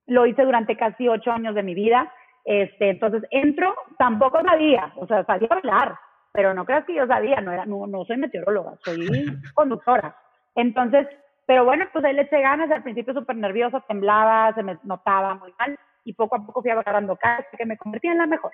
Lo 0.07 0.25
hice 0.25 0.43
durante 0.43 0.75
casi 0.75 1.07
ocho 1.07 1.31
años 1.31 1.55
de 1.55 1.63
mi 1.63 1.73
vida. 1.73 2.11
Este, 2.45 2.89
entonces 2.89 3.23
entro, 3.31 3.73
tampoco 3.97 4.41
sabía, 4.41 4.91
o 4.97 5.07
sea, 5.07 5.23
sabía 5.23 5.47
hablar, 5.51 5.95
pero 6.33 6.53
no 6.53 6.65
creas 6.65 6.83
que 6.85 6.95
yo 6.95 7.07
sabía, 7.07 7.39
no, 7.41 7.51
era, 7.51 7.65
no, 7.65 7.87
no 7.87 8.03
soy 8.05 8.17
meteoróloga, 8.17 8.73
soy 8.83 9.07
conductora. 9.53 10.15
Entonces, 10.55 11.07
pero 11.45 11.63
bueno, 11.65 11.85
pues 11.93 12.03
ahí 12.05 12.13
le 12.13 12.23
eché 12.23 12.41
ganas, 12.41 12.71
al 12.71 12.83
principio 12.83 13.13
súper 13.13 13.35
nerviosa, 13.35 13.83
temblaba, 13.87 14.53
se 14.55 14.63
me 14.63 14.77
notaba 14.83 15.35
muy 15.35 15.53
mal 15.59 15.77
y 16.05 16.13
poco 16.13 16.35
a 16.35 16.45
poco 16.45 16.61
fui 16.61 16.71
agarrando 16.71 17.15
casa 17.15 17.45
que 17.57 17.65
me 17.65 17.77
convertí 17.77 18.07
en 18.07 18.17
la 18.17 18.25
mejor. 18.25 18.51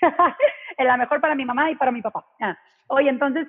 la 0.84 0.96
mejor 0.96 1.20
para 1.20 1.34
mi 1.34 1.44
mamá 1.44 1.70
y 1.70 1.76
para 1.76 1.92
mi 1.92 2.02
papá. 2.02 2.24
Ah, 2.40 2.56
oye, 2.88 3.08
entonces, 3.08 3.46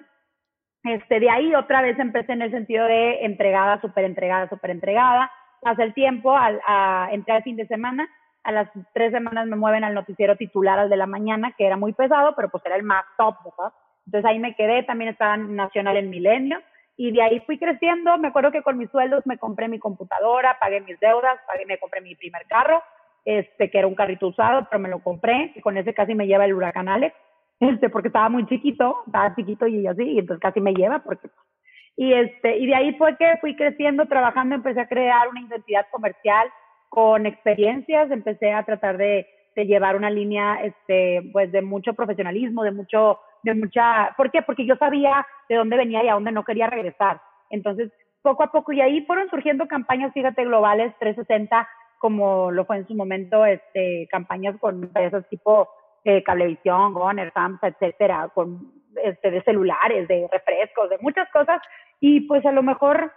este, 0.83 1.19
de 1.19 1.29
ahí 1.29 1.53
otra 1.55 1.81
vez 1.81 1.97
empecé 1.99 2.33
en 2.33 2.41
el 2.41 2.51
sentido 2.51 2.85
de 2.85 3.25
entregada, 3.25 3.79
súper 3.81 4.05
entregada, 4.05 4.49
súper 4.49 4.71
entregada. 4.71 5.31
Pasa 5.61 5.83
el 5.83 5.93
tiempo, 5.93 6.35
al, 6.35 6.59
a, 6.65 7.09
entré 7.11 7.35
al 7.35 7.43
fin 7.43 7.55
de 7.55 7.67
semana, 7.67 8.09
a 8.43 8.51
las 8.51 8.69
tres 8.93 9.11
semanas 9.11 9.45
me 9.47 9.55
mueven 9.55 9.83
al 9.83 9.93
noticiero 9.93 10.35
titular, 10.35 10.79
al 10.79 10.89
de 10.89 10.97
la 10.97 11.05
mañana, 11.05 11.53
que 11.57 11.65
era 11.65 11.77
muy 11.77 11.93
pesado, 11.93 12.33
pero 12.35 12.49
pues 12.49 12.65
era 12.65 12.75
el 12.75 12.83
más 12.83 13.05
top, 13.17 13.35
¿verdad? 13.43 13.73
Entonces 14.05 14.29
ahí 14.29 14.39
me 14.39 14.55
quedé, 14.55 14.83
también 14.83 15.11
estaba 15.11 15.37
nacional 15.37 15.97
en 15.97 16.09
Milenio, 16.09 16.59
y 16.97 17.11
de 17.11 17.21
ahí 17.21 17.39
fui 17.41 17.57
creciendo. 17.57 18.17
Me 18.17 18.29
acuerdo 18.29 18.51
que 18.51 18.63
con 18.63 18.77
mis 18.77 18.89
sueldos 18.89 19.25
me 19.25 19.37
compré 19.37 19.67
mi 19.67 19.79
computadora, 19.79 20.57
pagué 20.59 20.81
mis 20.81 20.99
deudas, 20.99 21.39
pagué, 21.47 21.65
me 21.65 21.77
compré 21.77 22.01
mi 22.01 22.15
primer 22.15 22.45
carro, 22.47 22.81
este, 23.25 23.69
que 23.69 23.77
era 23.77 23.87
un 23.87 23.95
carrito 23.95 24.27
usado, 24.27 24.67
pero 24.69 24.81
me 24.81 24.89
lo 24.89 24.99
compré, 24.99 25.51
y 25.55 25.61
con 25.61 25.77
ese 25.77 25.93
casi 25.93 26.15
me 26.15 26.27
lleva 26.27 26.45
el 26.45 26.53
huracán 26.53 26.89
Alex, 26.89 27.15
este, 27.59 27.89
porque 27.89 28.07
estaba 28.07 28.29
muy 28.29 28.45
chiquito, 28.47 29.03
estaba 29.05 29.35
chiquito 29.35 29.67
y 29.67 29.85
así, 29.87 30.03
y 30.03 30.19
entonces 30.19 30.41
casi 30.41 30.59
me 30.61 30.73
lleva, 30.73 30.99
porque 30.99 31.29
y 31.97 32.13
este, 32.13 32.57
y 32.57 32.65
de 32.67 32.75
ahí 32.75 32.93
fue 32.93 33.17
que 33.17 33.37
fui 33.41 33.55
creciendo, 33.55 34.05
trabajando, 34.05 34.55
empecé 34.55 34.79
a 34.79 34.87
crear 34.87 35.27
una 35.27 35.41
identidad 35.41 35.85
comercial 35.91 36.47
con 36.89 37.25
experiencias, 37.25 38.09
empecé 38.11 38.53
a 38.53 38.63
tratar 38.63 38.97
de, 38.97 39.27
de 39.55 39.65
llevar 39.65 39.95
una 39.95 40.09
línea, 40.09 40.63
este, 40.63 41.21
pues 41.31 41.51
de 41.51 41.61
mucho 41.61 41.93
profesionalismo, 41.93 42.63
de 42.63 42.71
mucho, 42.71 43.19
de 43.43 43.53
mucha, 43.53 44.13
¿por 44.17 44.31
qué? 44.31 44.41
Porque 44.41 44.65
yo 44.65 44.75
sabía 44.77 45.25
de 45.49 45.55
dónde 45.55 45.77
venía 45.77 46.03
y 46.03 46.07
a 46.07 46.13
dónde 46.13 46.31
no 46.31 46.43
quería 46.43 46.67
regresar. 46.67 47.21
Entonces, 47.49 47.91
poco 48.21 48.43
a 48.43 48.51
poco, 48.51 48.71
y 48.71 48.81
ahí 48.81 49.05
fueron 49.05 49.29
surgiendo 49.29 49.67
campañas, 49.67 50.13
fíjate, 50.13 50.45
globales 50.45 50.93
360, 50.99 51.67
como 52.01 52.49
lo 52.49 52.65
fue 52.65 52.77
en 52.77 52.87
su 52.87 52.95
momento, 52.95 53.45
este, 53.45 54.07
campañas 54.09 54.55
con 54.59 54.83
empresas 54.83 55.23
tipo 55.29 55.69
eh, 56.03 56.23
Cablevisión, 56.23 56.95
Goner, 56.95 57.31
Samsa, 57.31 57.67
etcétera, 57.67 58.31
con 58.33 58.71
este, 59.03 59.29
de 59.29 59.43
celulares, 59.43 60.07
de 60.07 60.27
refrescos, 60.31 60.89
de 60.89 60.97
muchas 60.97 61.29
cosas. 61.31 61.61
Y 61.99 62.21
pues 62.21 62.43
a 62.47 62.51
lo 62.51 62.63
mejor 62.63 63.13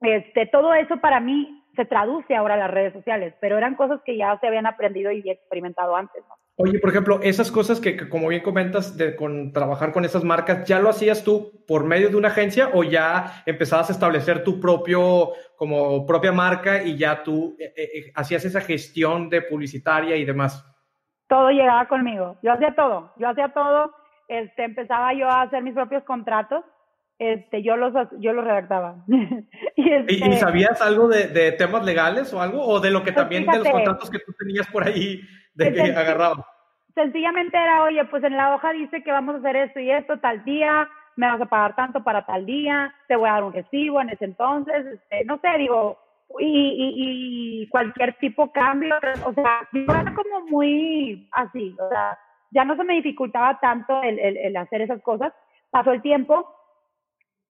este, 0.00 0.46
todo 0.46 0.74
eso 0.74 0.98
para 0.98 1.20
mí 1.20 1.62
se 1.74 1.84
traduce 1.84 2.34
ahora 2.34 2.54
a 2.54 2.58
las 2.58 2.70
redes 2.70 2.92
sociales, 2.94 3.34
pero 3.40 3.58
eran 3.58 3.74
cosas 3.74 4.00
que 4.04 4.16
ya 4.16 4.38
se 4.40 4.46
habían 4.46 4.66
aprendido 4.66 5.10
y 5.12 5.28
experimentado 5.28 5.94
antes. 5.94 6.24
¿no? 6.26 6.34
Oye, 6.56 6.78
por 6.78 6.88
ejemplo, 6.88 7.20
esas 7.22 7.52
cosas 7.52 7.80
que, 7.80 8.08
como 8.08 8.28
bien 8.28 8.42
comentas, 8.42 8.96
de 8.96 9.14
con, 9.14 9.52
trabajar 9.52 9.92
con 9.92 10.06
esas 10.06 10.24
marcas, 10.24 10.66
¿ya 10.66 10.80
lo 10.80 10.88
hacías 10.88 11.22
tú 11.22 11.64
por 11.68 11.84
medio 11.84 12.08
de 12.08 12.16
una 12.16 12.28
agencia 12.28 12.70
o 12.72 12.82
ya 12.82 13.42
empezabas 13.44 13.90
a 13.90 13.92
establecer 13.92 14.42
tu 14.42 14.58
propio, 14.58 15.32
como 15.56 16.06
propia 16.06 16.32
marca 16.32 16.82
y 16.82 16.96
ya 16.96 17.22
tú 17.22 17.56
eh, 17.58 17.74
eh, 17.76 18.12
hacías 18.14 18.44
esa 18.46 18.62
gestión 18.62 19.28
de 19.28 19.42
publicitaria 19.42 20.16
y 20.16 20.24
demás? 20.24 20.64
Todo 21.28 21.50
llegaba 21.50 21.86
conmigo, 21.88 22.38
yo 22.42 22.52
hacía 22.52 22.74
todo, 22.74 23.12
yo 23.18 23.28
hacía 23.28 23.52
todo 23.52 23.92
este, 24.28 24.64
empezaba 24.64 25.12
yo 25.12 25.28
a 25.28 25.42
hacer 25.42 25.62
mis 25.62 25.74
propios 25.74 26.02
contratos, 26.04 26.64
este, 27.18 27.62
yo 27.62 27.76
los, 27.76 27.92
yo 28.18 28.32
los 28.32 28.44
redactaba. 28.44 28.96
y, 29.76 29.92
este, 29.92 30.36
sabías 30.38 30.80
algo 30.82 31.08
de, 31.08 31.28
de, 31.28 31.52
temas 31.52 31.84
legales 31.84 32.32
o 32.32 32.40
algo? 32.40 32.62
¿O 32.62 32.80
de 32.80 32.90
lo 32.90 33.00
que 33.00 33.12
pues 33.12 33.16
también 33.16 33.46
de 33.46 33.58
los 33.58 33.68
contratos 33.68 34.10
que 34.10 34.18
tú 34.18 34.32
tenías 34.38 34.66
por 34.68 34.86
ahí 34.86 35.20
de 35.54 35.72
que 35.72 35.82
agarraba? 35.82 36.46
Sencillamente 36.94 37.56
era, 37.56 37.82
oye, 37.82 38.04
pues 38.06 38.24
en 38.24 38.36
la 38.36 38.54
hoja 38.54 38.72
dice 38.72 39.02
que 39.02 39.12
vamos 39.12 39.34
a 39.34 39.38
hacer 39.38 39.56
esto 39.56 39.80
y 39.80 39.90
esto 39.90 40.18
tal 40.18 40.44
día, 40.44 40.88
me 41.16 41.26
vas 41.26 41.40
a 41.40 41.46
pagar 41.46 41.76
tanto 41.76 42.02
para 42.02 42.24
tal 42.24 42.46
día, 42.46 42.94
te 43.08 43.16
voy 43.16 43.28
a 43.28 43.32
dar 43.32 43.44
un 43.44 43.52
recibo 43.52 44.00
en 44.00 44.10
ese 44.10 44.24
entonces, 44.24 44.86
este, 44.86 45.24
no 45.26 45.38
sé, 45.38 45.48
digo, 45.58 45.98
y, 46.38 46.46
y, 46.46 47.62
y 47.62 47.68
cualquier 47.68 48.14
tipo 48.14 48.46
de 48.46 48.52
cambio, 48.52 48.94
o 49.24 49.32
sea, 49.34 49.68
era 49.72 50.14
como 50.14 50.40
muy 50.48 51.28
así, 51.32 51.76
o 51.78 51.88
sea, 51.90 52.18
ya 52.50 52.64
no 52.64 52.76
se 52.76 52.84
me 52.84 52.94
dificultaba 52.94 53.58
tanto 53.60 54.02
el, 54.02 54.18
el, 54.18 54.56
hacer 54.56 54.80
esas 54.80 55.02
cosas. 55.02 55.32
Pasó 55.70 55.92
el 55.92 56.02
tiempo, 56.02 56.55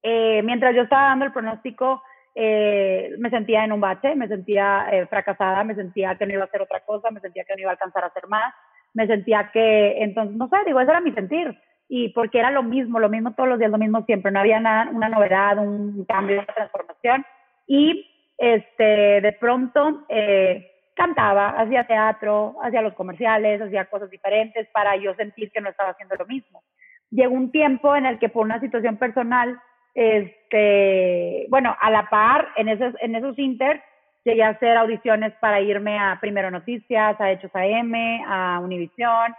eh, 0.09 0.41
mientras 0.45 0.73
yo 0.73 0.83
estaba 0.83 1.09
dando 1.09 1.25
el 1.25 1.33
pronóstico, 1.33 2.01
eh, 2.33 3.11
me 3.19 3.29
sentía 3.29 3.65
en 3.65 3.73
un 3.73 3.81
bache, 3.81 4.15
me 4.15 4.29
sentía 4.29 4.87
eh, 4.93 5.05
fracasada, 5.07 5.65
me 5.65 5.75
sentía 5.75 6.15
que 6.15 6.27
no 6.27 6.35
iba 6.35 6.43
a 6.43 6.47
hacer 6.47 6.63
otra 6.63 6.79
cosa, 6.85 7.11
me 7.11 7.19
sentía 7.19 7.43
que 7.43 7.55
no 7.55 7.63
iba 7.63 7.71
a 7.71 7.73
alcanzar 7.73 8.05
a 8.05 8.07
hacer 8.07 8.29
más, 8.29 8.55
me 8.95 9.09
sentía 9.09 9.51
que, 9.53 10.05
entonces, 10.05 10.37
no 10.37 10.49
sé, 10.49 10.59
digo, 10.65 10.79
ese 10.81 10.93
era 10.93 11.01
mi 11.01 11.11
sentir. 11.11 11.59
Y 11.89 12.11
porque 12.11 12.39
era 12.39 12.53
lo 12.53 12.63
mismo, 12.63 13.01
lo 13.01 13.09
mismo 13.09 13.35
todos 13.35 13.49
los 13.49 13.59
días, 13.59 13.73
lo 13.73 13.79
mismo 13.79 14.05
siempre, 14.05 14.31
no 14.31 14.39
había 14.39 14.61
nada, 14.61 14.89
una 14.93 15.09
novedad, 15.09 15.59
un 15.59 16.05
cambio, 16.05 16.37
una 16.37 16.55
transformación. 16.55 17.27
Y 17.67 18.09
este, 18.39 19.21
de 19.21 19.33
pronto, 19.41 20.05
eh, 20.09 20.71
cantaba, 20.95 21.49
hacía 21.49 21.85
teatro, 21.89 22.55
hacía 22.63 22.81
los 22.81 22.95
comerciales, 22.95 23.61
hacía 23.61 23.87
cosas 23.87 24.09
diferentes 24.09 24.69
para 24.69 24.95
yo 24.95 25.15
sentir 25.15 25.51
que 25.51 25.61
no 25.61 25.71
estaba 25.71 25.91
haciendo 25.91 26.15
lo 26.15 26.27
mismo. 26.27 26.63
Llegó 27.11 27.35
un 27.35 27.51
tiempo 27.51 27.97
en 27.97 28.07
el 28.07 28.21
que 28.21 28.29
por 28.29 28.45
una 28.45 28.61
situación 28.61 28.99
personal, 28.99 29.61
este, 29.97 31.47
bueno, 31.49 31.75
a 31.81 31.91
la 31.91 32.09
par, 32.11 32.49
en 32.57 32.69
esos, 32.69 32.95
en 33.01 33.15
esos 33.15 33.39
inter, 33.39 33.83
llegué 34.25 34.43
a 34.43 34.51
hacer 34.51 34.77
audiciones 34.77 35.33
para 35.41 35.63
irme 35.63 35.99
a 35.99 36.19
Primero 36.21 36.51
Noticias, 36.51 37.19
a 37.19 37.31
Hechos 37.31 37.51
AM, 37.55 37.95
a 38.27 38.61
Univisión, 38.61 39.35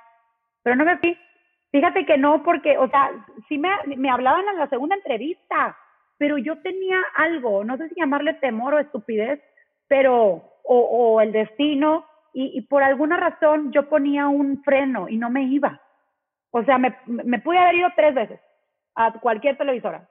pero 0.64 0.76
no 0.76 0.84
me 0.84 0.97
fui. 0.97 1.16
Fíjate 1.72 2.08
que 2.08 2.18
no, 2.18 2.41
porque, 2.41 2.76
o 2.80 2.89
sea, 2.89 3.12
sí 3.47 3.60
me, 3.60 3.70
me 3.97 4.10
hablaban 4.10 4.47
en 4.47 4.58
la 4.58 4.68
segunda 4.68 4.95
entrevista, 4.95 5.78
pero 6.18 6.39
yo 6.39 6.58
tenía 6.64 6.97
algo, 7.16 7.64
no 7.64 7.78
sé 7.78 7.89
si 7.89 7.95
llamarle 7.95 8.34
temor 8.36 8.74
o 8.74 8.80
estupidez, 8.80 9.39
pero 9.88 10.43
o, 10.64 11.22
el 11.22 11.34
destino, 11.34 12.03
y, 12.34 12.62
por 12.64 12.82
alguna 12.82 13.18
razón 13.18 13.72
yo 13.72 13.88
ponía 13.89 14.28
un 14.28 14.64
freno 14.64 15.08
y 15.08 15.18
no 15.18 15.30
me 15.30 15.43
iba. 15.43 15.80
O 16.49 16.64
sea, 16.64 16.80
me, 16.80 16.97
me 17.05 17.39
pude 17.39 17.60
haber 17.60 17.76
ido 17.76 17.89
tres 17.95 18.16
veces 18.16 18.39
a 18.95 19.14
cualquier 19.14 19.55
televisora. 19.58 20.08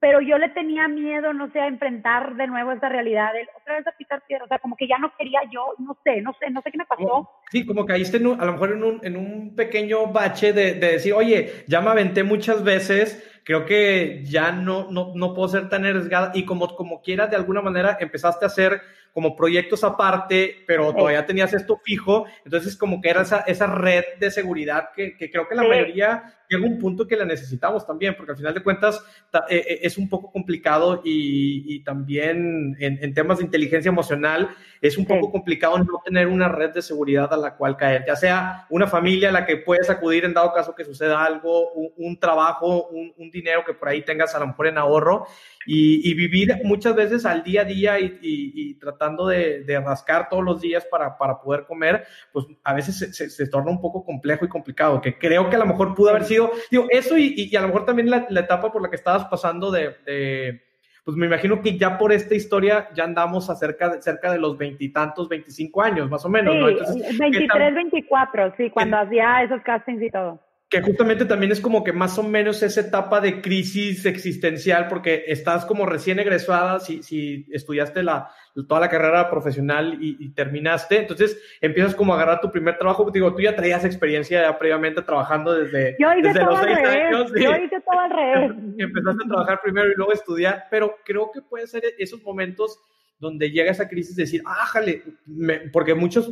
Pero 0.00 0.20
yo 0.22 0.38
le 0.38 0.48
tenía 0.48 0.88
miedo, 0.88 1.32
no 1.34 1.50
sé, 1.52 1.60
a 1.60 1.66
enfrentar 1.66 2.34
de 2.36 2.46
nuevo 2.46 2.72
esa 2.72 2.88
realidad, 2.88 3.32
otra 3.60 3.76
vez 3.76 3.86
a 3.86 3.92
picar 3.92 4.22
piedra. 4.26 4.44
O 4.44 4.48
sea, 4.48 4.58
como 4.58 4.74
que 4.76 4.88
ya 4.88 4.98
no 4.98 5.12
quería 5.16 5.40
yo, 5.52 5.74
no 5.78 5.96
sé, 6.02 6.22
no 6.22 6.34
sé, 6.40 6.50
no 6.50 6.62
sé 6.62 6.70
qué 6.70 6.78
me 6.78 6.86
pasó. 6.86 7.28
Sí, 7.50 7.66
como 7.66 7.84
caíste 7.84 8.16
a 8.16 8.44
lo 8.44 8.52
mejor 8.52 8.72
en 8.72 8.82
un, 8.82 9.00
en 9.02 9.16
un 9.16 9.54
pequeño 9.54 10.06
bache 10.06 10.52
de, 10.52 10.74
de, 10.74 10.92
decir, 10.92 11.12
oye, 11.12 11.64
ya 11.66 11.80
me 11.82 11.90
aventé 11.90 12.22
muchas 12.22 12.64
veces, 12.64 13.39
creo 13.50 13.66
que 13.66 14.22
ya 14.22 14.52
no, 14.52 14.92
no, 14.92 15.10
no 15.16 15.34
puedo 15.34 15.48
ser 15.48 15.68
tan 15.68 15.84
arriesgada. 15.84 16.30
Y 16.34 16.44
como, 16.44 16.76
como 16.76 17.02
quieras, 17.02 17.30
de 17.30 17.36
alguna 17.36 17.60
manera 17.60 17.98
empezaste 18.00 18.44
a 18.44 18.46
hacer 18.46 18.80
como 19.12 19.34
proyectos 19.34 19.82
aparte, 19.82 20.62
pero 20.66 20.94
todavía 20.94 21.26
tenías 21.26 21.52
esto 21.52 21.80
fijo, 21.84 22.26
entonces 22.44 22.76
como 22.76 23.00
que 23.00 23.10
era 23.10 23.22
esa, 23.22 23.40
esa 23.40 23.66
red 23.66 24.04
de 24.20 24.30
seguridad 24.30 24.90
que, 24.94 25.16
que 25.16 25.30
creo 25.30 25.48
que 25.48 25.56
la 25.56 25.64
mayoría 25.64 26.36
llega 26.48 26.66
un 26.66 26.78
punto 26.78 27.06
que 27.06 27.16
la 27.16 27.24
necesitamos 27.24 27.86
también, 27.86 28.14
porque 28.16 28.32
al 28.32 28.38
final 28.38 28.54
de 28.54 28.62
cuentas 28.62 29.04
eh, 29.48 29.64
eh, 29.68 29.78
es 29.82 29.96
un 29.98 30.08
poco 30.08 30.32
complicado 30.32 31.00
y, 31.04 31.74
y 31.74 31.84
también 31.84 32.76
en, 32.80 33.02
en, 33.02 33.14
temas 33.14 33.38
de 33.38 33.44
inteligencia 33.44 33.88
emocional 33.88 34.50
es 34.80 34.98
un 34.98 35.06
poco 35.06 35.30
complicado 35.30 35.78
no 35.78 36.02
tener 36.04 36.26
una 36.26 36.48
red 36.48 36.70
de 36.70 36.82
seguridad 36.82 37.32
a 37.32 37.36
la 37.36 37.56
cual 37.56 37.76
caer, 37.76 38.04
ya 38.06 38.16
sea 38.16 38.66
una 38.68 38.88
familia 38.88 39.28
a 39.28 39.32
la 39.32 39.46
que 39.46 39.58
puedes 39.58 39.90
acudir 39.90 40.24
en 40.24 40.34
dado 40.34 40.52
caso 40.52 40.74
que 40.74 40.84
suceda 40.84 41.24
algo, 41.24 41.72
un, 41.72 41.92
un 41.96 42.18
trabajo, 42.18 42.88
un, 42.88 43.12
un, 43.16 43.30
dinero 43.40 43.64
que 43.64 43.74
por 43.74 43.88
ahí 43.88 44.02
tengas 44.02 44.34
a 44.34 44.38
lo 44.38 44.48
mejor 44.48 44.68
en 44.68 44.78
ahorro 44.78 45.26
y, 45.66 46.10
y 46.10 46.14
vivir 46.14 46.56
muchas 46.64 46.94
veces 46.94 47.26
al 47.26 47.42
día 47.42 47.62
a 47.62 47.64
día 47.64 48.00
y, 48.00 48.18
y 48.22 48.74
tratando 48.74 49.26
de, 49.26 49.62
de, 49.64 49.80
rascar 49.80 50.28
todos 50.28 50.42
los 50.42 50.60
días 50.60 50.86
para, 50.86 51.16
para 51.18 51.40
poder 51.40 51.64
comer, 51.66 52.04
pues 52.32 52.46
a 52.64 52.74
veces 52.74 52.98
se, 52.98 53.12
se, 53.12 53.28
se 53.28 53.48
torna 53.48 53.70
un 53.70 53.80
poco 53.80 54.04
complejo 54.04 54.44
y 54.44 54.48
complicado, 54.48 55.00
que 55.00 55.18
creo 55.18 55.50
que 55.50 55.56
a 55.56 55.58
lo 55.58 55.66
mejor 55.66 55.94
pudo 55.94 56.10
haber 56.10 56.24
sido 56.24 56.50
digo, 56.70 56.86
eso 56.90 57.16
y, 57.18 57.54
a 57.54 57.60
lo 57.60 57.68
mejor 57.68 57.84
también 57.84 58.10
la, 58.10 58.26
la, 58.30 58.40
etapa 58.40 58.72
por 58.72 58.82
la 58.82 58.88
que 58.88 58.96
estabas 58.96 59.26
pasando 59.26 59.70
de, 59.70 59.96
de, 60.06 60.62
pues 61.04 61.16
me 61.16 61.26
imagino 61.26 61.60
que 61.60 61.76
ya 61.76 61.98
por 61.98 62.12
esta 62.12 62.34
historia 62.34 62.88
ya 62.94 63.04
andamos 63.04 63.50
a 63.50 63.56
cerca 63.56 63.90
de, 63.90 64.02
cerca 64.02 64.32
de 64.32 64.38
los 64.38 64.56
veintitantos, 64.56 65.28
veinticinco 65.28 65.82
años, 65.82 66.08
más 66.08 66.24
o 66.24 66.28
menos, 66.28 66.54
sí, 66.54 66.60
¿no? 66.60 66.68
Entonces, 66.68 67.18
23, 67.18 67.74
24, 67.74 68.54
sí, 68.56 68.70
cuando 68.70 68.98
hacía 68.98 69.42
esos 69.42 69.60
castings 69.62 70.02
y 70.02 70.10
todo 70.10 70.49
que 70.70 70.80
justamente 70.82 71.24
también 71.24 71.50
es 71.50 71.60
como 71.60 71.82
que 71.82 71.92
más 71.92 72.16
o 72.16 72.22
menos 72.22 72.62
esa 72.62 72.80
etapa 72.80 73.20
de 73.20 73.42
crisis 73.42 74.06
existencial, 74.06 74.86
porque 74.86 75.24
estás 75.26 75.66
como 75.66 75.84
recién 75.84 76.20
egresada, 76.20 76.78
si, 76.78 77.02
si 77.02 77.44
estudiaste 77.50 78.04
la, 78.04 78.30
toda 78.68 78.80
la 78.80 78.88
carrera 78.88 79.28
profesional 79.28 79.98
y, 80.00 80.16
y, 80.20 80.32
terminaste, 80.32 80.98
entonces 80.98 81.42
empiezas 81.60 81.96
como 81.96 82.12
a 82.12 82.16
agarrar 82.16 82.40
tu 82.40 82.52
primer 82.52 82.78
trabajo, 82.78 83.10
digo, 83.10 83.34
tú 83.34 83.42
ya 83.42 83.56
traías 83.56 83.84
experiencia 83.84 84.42
ya 84.42 84.58
previamente 84.60 85.02
trabajando 85.02 85.54
desde, 85.54 85.96
yo 85.98 86.14
hice 86.14 86.28
desde 86.28 86.40
todo 86.40 86.50
los 86.50 86.60
al 86.60 86.64
seis 86.66 86.78
revés. 86.78 87.04
años. 87.04 87.32
Yo 87.34 87.64
hice 87.64 87.80
todo 87.80 87.98
al 87.98 88.10
revés. 88.10 88.50
Empezaste 88.78 89.24
a 89.24 89.28
trabajar 89.28 89.60
primero 89.64 89.90
y 89.90 89.94
luego 89.96 90.12
estudiar, 90.12 90.66
pero 90.70 90.98
creo 91.04 91.32
que 91.34 91.42
puede 91.42 91.66
ser 91.66 91.82
esos 91.98 92.22
momentos 92.22 92.78
donde 93.18 93.50
llega 93.50 93.72
esa 93.72 93.88
crisis 93.88 94.14
de 94.14 94.22
decir, 94.22 94.42
ah, 94.46 94.66
jale, 94.66 95.02
me, 95.26 95.58
porque 95.72 95.94
muchos 95.94 96.30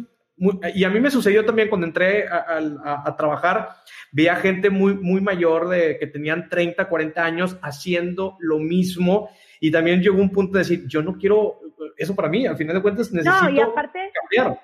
y 0.75 0.85
a 0.85 0.91
mí 0.91 1.01
me 1.01 1.11
sucedió 1.11 1.45
también 1.45 1.69
cuando 1.69 1.87
entré 1.87 2.29
a, 2.29 2.45
a, 2.85 3.03
a, 3.09 3.17
trabajar, 3.17 3.71
vi 4.13 4.29
a 4.29 4.37
gente 4.37 4.71
muy, 4.71 4.95
muy 4.95 5.21
mayor 5.21 5.69
de 5.69 5.99
que 5.99 6.07
tenían 6.07 6.49
30, 6.49 6.89
40 6.89 7.25
años 7.25 7.59
haciendo 7.63 8.37
lo 8.39 8.59
mismo 8.59 9.31
y 9.61 9.71
también 9.71 10.01
llegó 10.01 10.21
un 10.21 10.31
punto 10.31 10.53
de 10.53 10.59
decir, 10.61 10.87
yo 10.87 11.03
no 11.03 11.17
quiero 11.17 11.59
eso 11.97 12.15
para 12.15 12.29
mí, 12.29 12.47
al 12.47 12.57
final 12.57 12.77
de 12.77 12.83
cuentas 12.83 13.13
necesito 13.13 13.43
no, 13.43 13.51
y 13.51 13.61
aparte, 13.61 14.13
cambiar. 14.15 14.61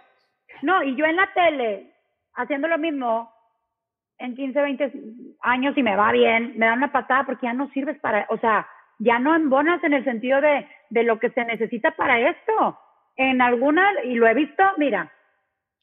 No, 0.63 0.83
y 0.83 0.97
yo 0.97 1.05
en 1.05 1.17
la 1.17 1.31
tele, 1.35 1.93
haciendo 2.35 2.69
lo 2.69 2.79
mismo, 2.79 3.33
en 4.19 4.37
15, 4.37 4.61
20 4.61 4.93
años 5.43 5.77
y 5.77 5.83
me 5.83 5.97
va 5.97 6.13
bien, 6.13 6.55
me 6.57 6.67
dan 6.67 6.79
una 6.79 6.93
patada 6.93 7.25
porque 7.27 7.47
ya 7.47 7.53
no 7.53 7.69
sirves 7.71 7.99
para, 7.99 8.27
o 8.31 8.39
sea, 8.39 8.67
ya 8.99 9.19
no 9.19 9.35
embonas 9.35 9.83
en 9.83 9.95
el 9.95 10.05
sentido 10.05 10.41
de, 10.41 10.67
de 10.91 11.03
lo 11.03 11.19
que 11.19 11.31
se 11.31 11.45
necesita 11.45 11.91
para 11.93 12.31
esto. 12.31 12.79
En 13.17 13.41
algunas, 13.41 13.93
y 14.05 14.15
lo 14.15 14.27
he 14.27 14.35
visto, 14.35 14.63
mira, 14.77 15.13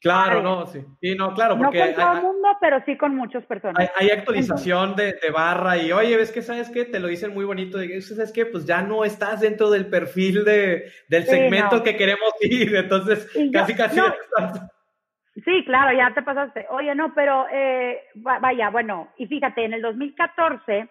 Claro, 0.01 0.41
no, 0.41 0.65
sí. 0.65 0.83
Sí, 0.99 1.15
no, 1.15 1.35
claro, 1.35 1.55
porque... 1.59 1.77
No 1.77 1.85
con 1.85 1.95
todo 1.95 2.13
el 2.13 2.21
mundo, 2.23 2.47
pero 2.59 2.81
sí 2.85 2.97
con 2.97 3.15
muchas 3.15 3.45
personas. 3.45 3.91
Hay, 3.95 4.09
actualización 4.09 4.95
de, 4.95 5.13
barra 5.31 5.77
y, 5.77 5.91
oye, 5.91 6.17
¿ves 6.17 6.31
que 6.31 6.41
sabes 6.41 6.71
qué? 6.71 6.85
Te 6.85 6.99
lo 6.99 7.07
dicen 7.07 7.35
muy 7.35 7.45
bonito. 7.45 7.77
¿Sabes 8.01 8.31
qué? 8.31 8.47
Pues 8.47 8.65
ya 8.65 8.81
no 8.81 9.05
estás 9.05 9.41
dentro 9.41 9.69
del 9.69 9.85
perfil 9.85 10.43
de, 10.43 10.91
del 11.07 11.25
segmento 11.25 11.83
que 11.83 11.95
queremos 11.95 12.33
ir. 12.41 12.75
Entonces, 12.75 13.29
casi, 13.53 13.75
casi... 13.75 13.99
Sí, 15.45 15.63
claro, 15.65 15.95
ya 15.95 16.11
te 16.15 16.23
pasaste. 16.23 16.65
Oye, 16.71 16.95
no, 16.95 17.13
pero 17.13 17.45
eh, 17.51 18.01
vaya, 18.15 18.71
bueno, 18.71 19.13
y 19.17 19.27
fíjate, 19.27 19.63
en 19.63 19.73
el 19.73 19.81
2014, 19.83 20.89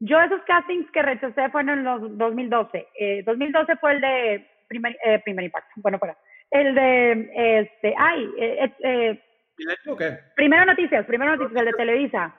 yo 0.00 0.20
esos 0.20 0.42
castings 0.42 0.90
que 0.90 1.02
rechacé 1.02 1.48
fueron 1.48 1.78
en 1.78 1.86
el 1.86 2.18
2012. 2.18 2.88
Eh, 2.98 3.22
2012 3.24 3.76
fue 3.76 3.92
el 3.92 4.00
de 4.02 4.50
primer, 4.68 4.96
eh, 5.04 5.20
primer 5.24 5.46
impacto. 5.46 5.70
Bueno, 5.76 5.98
para 5.98 6.16
el 6.52 6.74
de, 6.74 7.60
este, 7.60 7.94
ay, 7.98 8.28
eh, 8.38 8.72
eh, 8.84 9.22
qué? 9.98 10.18
Primero 10.36 10.64
Noticias, 10.64 11.04
Primero 11.06 11.36
Noticias, 11.36 11.60
el 11.60 11.66
de 11.66 11.72
Televisa. 11.72 12.34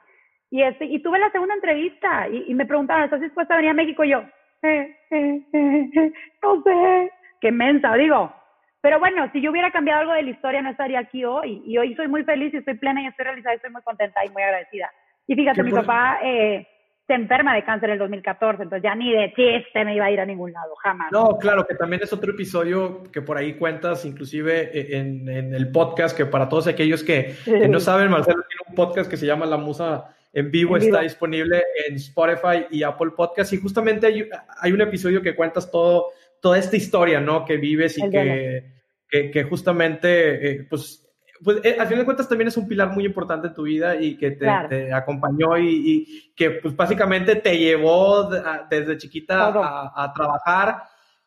Y, 0.49 0.61
este, 0.61 0.85
y 0.85 1.01
tuve 1.01 1.17
la 1.19 1.31
segunda 1.31 1.55
entrevista 1.55 2.29
y, 2.29 2.45
y 2.47 2.53
me 2.53 2.65
preguntaron, 2.65 3.03
¿estás 3.03 3.21
dispuesta 3.21 3.55
a 3.55 3.57
venir 3.57 3.71
a 3.71 3.73
México? 3.73 4.03
Y 4.03 4.09
yo, 4.09 4.23
eh, 4.61 4.95
eh, 5.09 5.41
eh, 5.51 6.13
no 6.41 6.61
sé, 6.63 7.11
qué 7.41 7.51
mensa, 7.51 7.95
digo. 7.95 8.33
Pero 8.81 8.99
bueno, 8.99 9.29
si 9.31 9.41
yo 9.41 9.51
hubiera 9.51 9.71
cambiado 9.71 10.01
algo 10.01 10.13
de 10.13 10.23
la 10.23 10.29
historia, 10.29 10.61
no 10.61 10.69
estaría 10.69 10.99
aquí 10.99 11.25
hoy. 11.25 11.63
Y 11.65 11.77
hoy 11.77 11.95
soy 11.95 12.07
muy 12.07 12.23
feliz 12.23 12.53
y 12.53 12.57
estoy 12.57 12.75
plena 12.75 13.01
y 13.01 13.07
estoy 13.07 13.25
realizada 13.25 13.55
y 13.55 13.57
estoy 13.57 13.71
muy 13.71 13.81
contenta 13.81 14.23
y 14.25 14.29
muy 14.29 14.43
agradecida. 14.43 14.91
Y 15.25 15.35
fíjate, 15.35 15.63
mi 15.63 15.71
papá 15.71 16.19
eh, 16.21 16.67
se 17.05 17.13
enferma 17.13 17.53
de 17.55 17.65
cáncer 17.65 17.89
en 17.89 17.93
el 17.93 17.99
2014, 17.99 18.63
entonces 18.63 18.83
ya 18.83 18.95
ni 18.95 19.11
de 19.11 19.33
chiste 19.33 19.83
me 19.83 19.95
iba 19.95 20.05
a 20.05 20.11
ir 20.11 20.21
a 20.21 20.25
ningún 20.25 20.53
lado, 20.53 20.73
jamás. 20.81 21.11
No, 21.11 21.37
claro, 21.37 21.65
que 21.65 21.75
también 21.75 22.01
es 22.01 22.13
otro 22.13 22.31
episodio 22.31 23.03
que 23.11 23.21
por 23.21 23.37
ahí 23.37 23.55
cuentas, 23.55 24.05
inclusive 24.05 24.71
e, 24.73 24.97
en, 24.97 25.27
en 25.27 25.53
el 25.53 25.69
podcast, 25.71 26.15
que 26.15 26.25
para 26.25 26.47
todos 26.47 26.67
aquellos 26.67 27.03
que, 27.03 27.35
no 27.69 27.79
saben, 27.81 28.09
Marcelo 28.09 28.43
tiene 28.47 28.61
un 28.69 28.75
podcast 28.75 29.09
que 29.09 29.17
se 29.17 29.25
llama 29.25 29.45
La 29.45 29.57
Musa 29.57 30.15
en 30.31 30.49
vivo, 30.49 30.77
está 30.77 31.01
disponible 31.01 31.61
en 31.87 31.95
Spotify 31.95 32.65
y 32.71 32.83
Apple 32.83 33.11
Podcast, 33.15 33.51
y 33.51 33.57
justamente 33.57 34.07
hay, 34.07 34.29
hay, 34.61 34.71
un 34.71 34.81
episodio 34.81 35.21
que 35.21 35.35
cuentas 35.35 35.69
todo, 35.69 36.07
toda 36.41 36.57
esta 36.57 36.77
historia, 36.77 37.19
¿no? 37.19 37.43
Que 37.45 37.57
vives 37.57 37.97
y 37.97 38.09
que, 38.09 38.63
que, 39.09 39.29
que, 39.29 39.43
justamente, 39.43 40.51
eh, 40.51 40.67
pues 40.69 41.02
pues 41.43 41.59
eh, 41.63 41.75
al 41.79 41.87
final 41.87 41.99
de 41.99 42.05
cuentas 42.05 42.29
también 42.29 42.47
es 42.47 42.57
un 42.57 42.67
pilar 42.67 42.89
muy 42.91 43.05
importante 43.05 43.47
en 43.47 43.53
tu 43.53 43.63
vida 43.63 43.95
y 43.95 44.17
que 44.17 44.31
te, 44.31 44.93
acompañó 44.93 45.57
y, 45.57 46.31
que 46.35 46.51
pues 46.51 46.75
básicamente 46.75 47.35
te 47.35 47.57
llevó 47.57 48.29
desde 48.69 48.97
chiquita 48.97 49.47
a, 49.95 50.13
trabajar. 50.13 50.83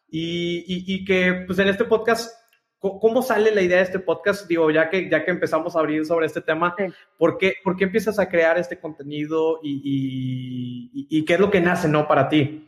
Y, 0.09 0.64
y, 0.87 1.05
que 1.05 1.45
pues 1.47 1.59
en 1.59 1.69
este 1.69 1.85
podcast, 1.85 2.33
¿cómo 2.79 3.21
sale 3.23 3.55
la 3.55 3.62
idea 3.62 3.79
de 3.79 3.83
este 3.83 3.99
podcast? 3.99 4.49
Digo, 4.49 4.71
ya 4.71 4.89
que, 4.89 5.11
ya 5.11 5.25
que 5.25 5.31
empezamos 5.33 5.75
a 5.75 5.81
abrir 5.81 6.05
sobre 6.07 6.27
este 6.27 6.41
tema, 6.41 6.75
¿por, 7.19 7.37
qué, 7.39 7.55
¿por 7.62 7.77
qué 7.77 7.85
empiezas 7.85 8.19
a 8.19 8.29
crear 8.29 8.59
este 8.59 8.79
contenido 8.79 9.61
y, 9.62 11.25
qué 11.27 11.35
es 11.35 11.41
lo 11.41 11.51
que 11.51 11.61
nace, 11.61 11.89
no, 11.89 12.07
para 12.07 12.29
ti? 12.29 12.62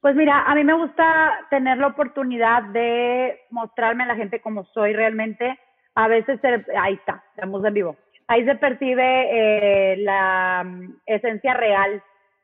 Pues 0.00 0.14
mira, 0.14 0.42
a 0.42 0.54
mí 0.54 0.62
me 0.62 0.74
gusta 0.74 1.46
tener 1.50 1.78
la 1.78 1.88
oportunidad 1.88 2.62
de 2.62 3.40
mostrarme 3.50 4.04
a 4.04 4.06
la 4.06 4.16
gente 4.16 4.40
como 4.40 4.64
soy 4.66 4.92
realmente 4.92 5.58
a 5.98 6.06
veces, 6.06 6.38
ahí 6.80 6.94
está, 6.94 7.24
estamos 7.34 7.64
en 7.64 7.74
vivo. 7.74 7.96
Ahí 8.28 8.44
se 8.44 8.54
percibe 8.54 9.02
eh, 9.02 9.96
la 9.96 10.62
mm, 10.64 11.00
esencia 11.06 11.54
real. 11.54 12.00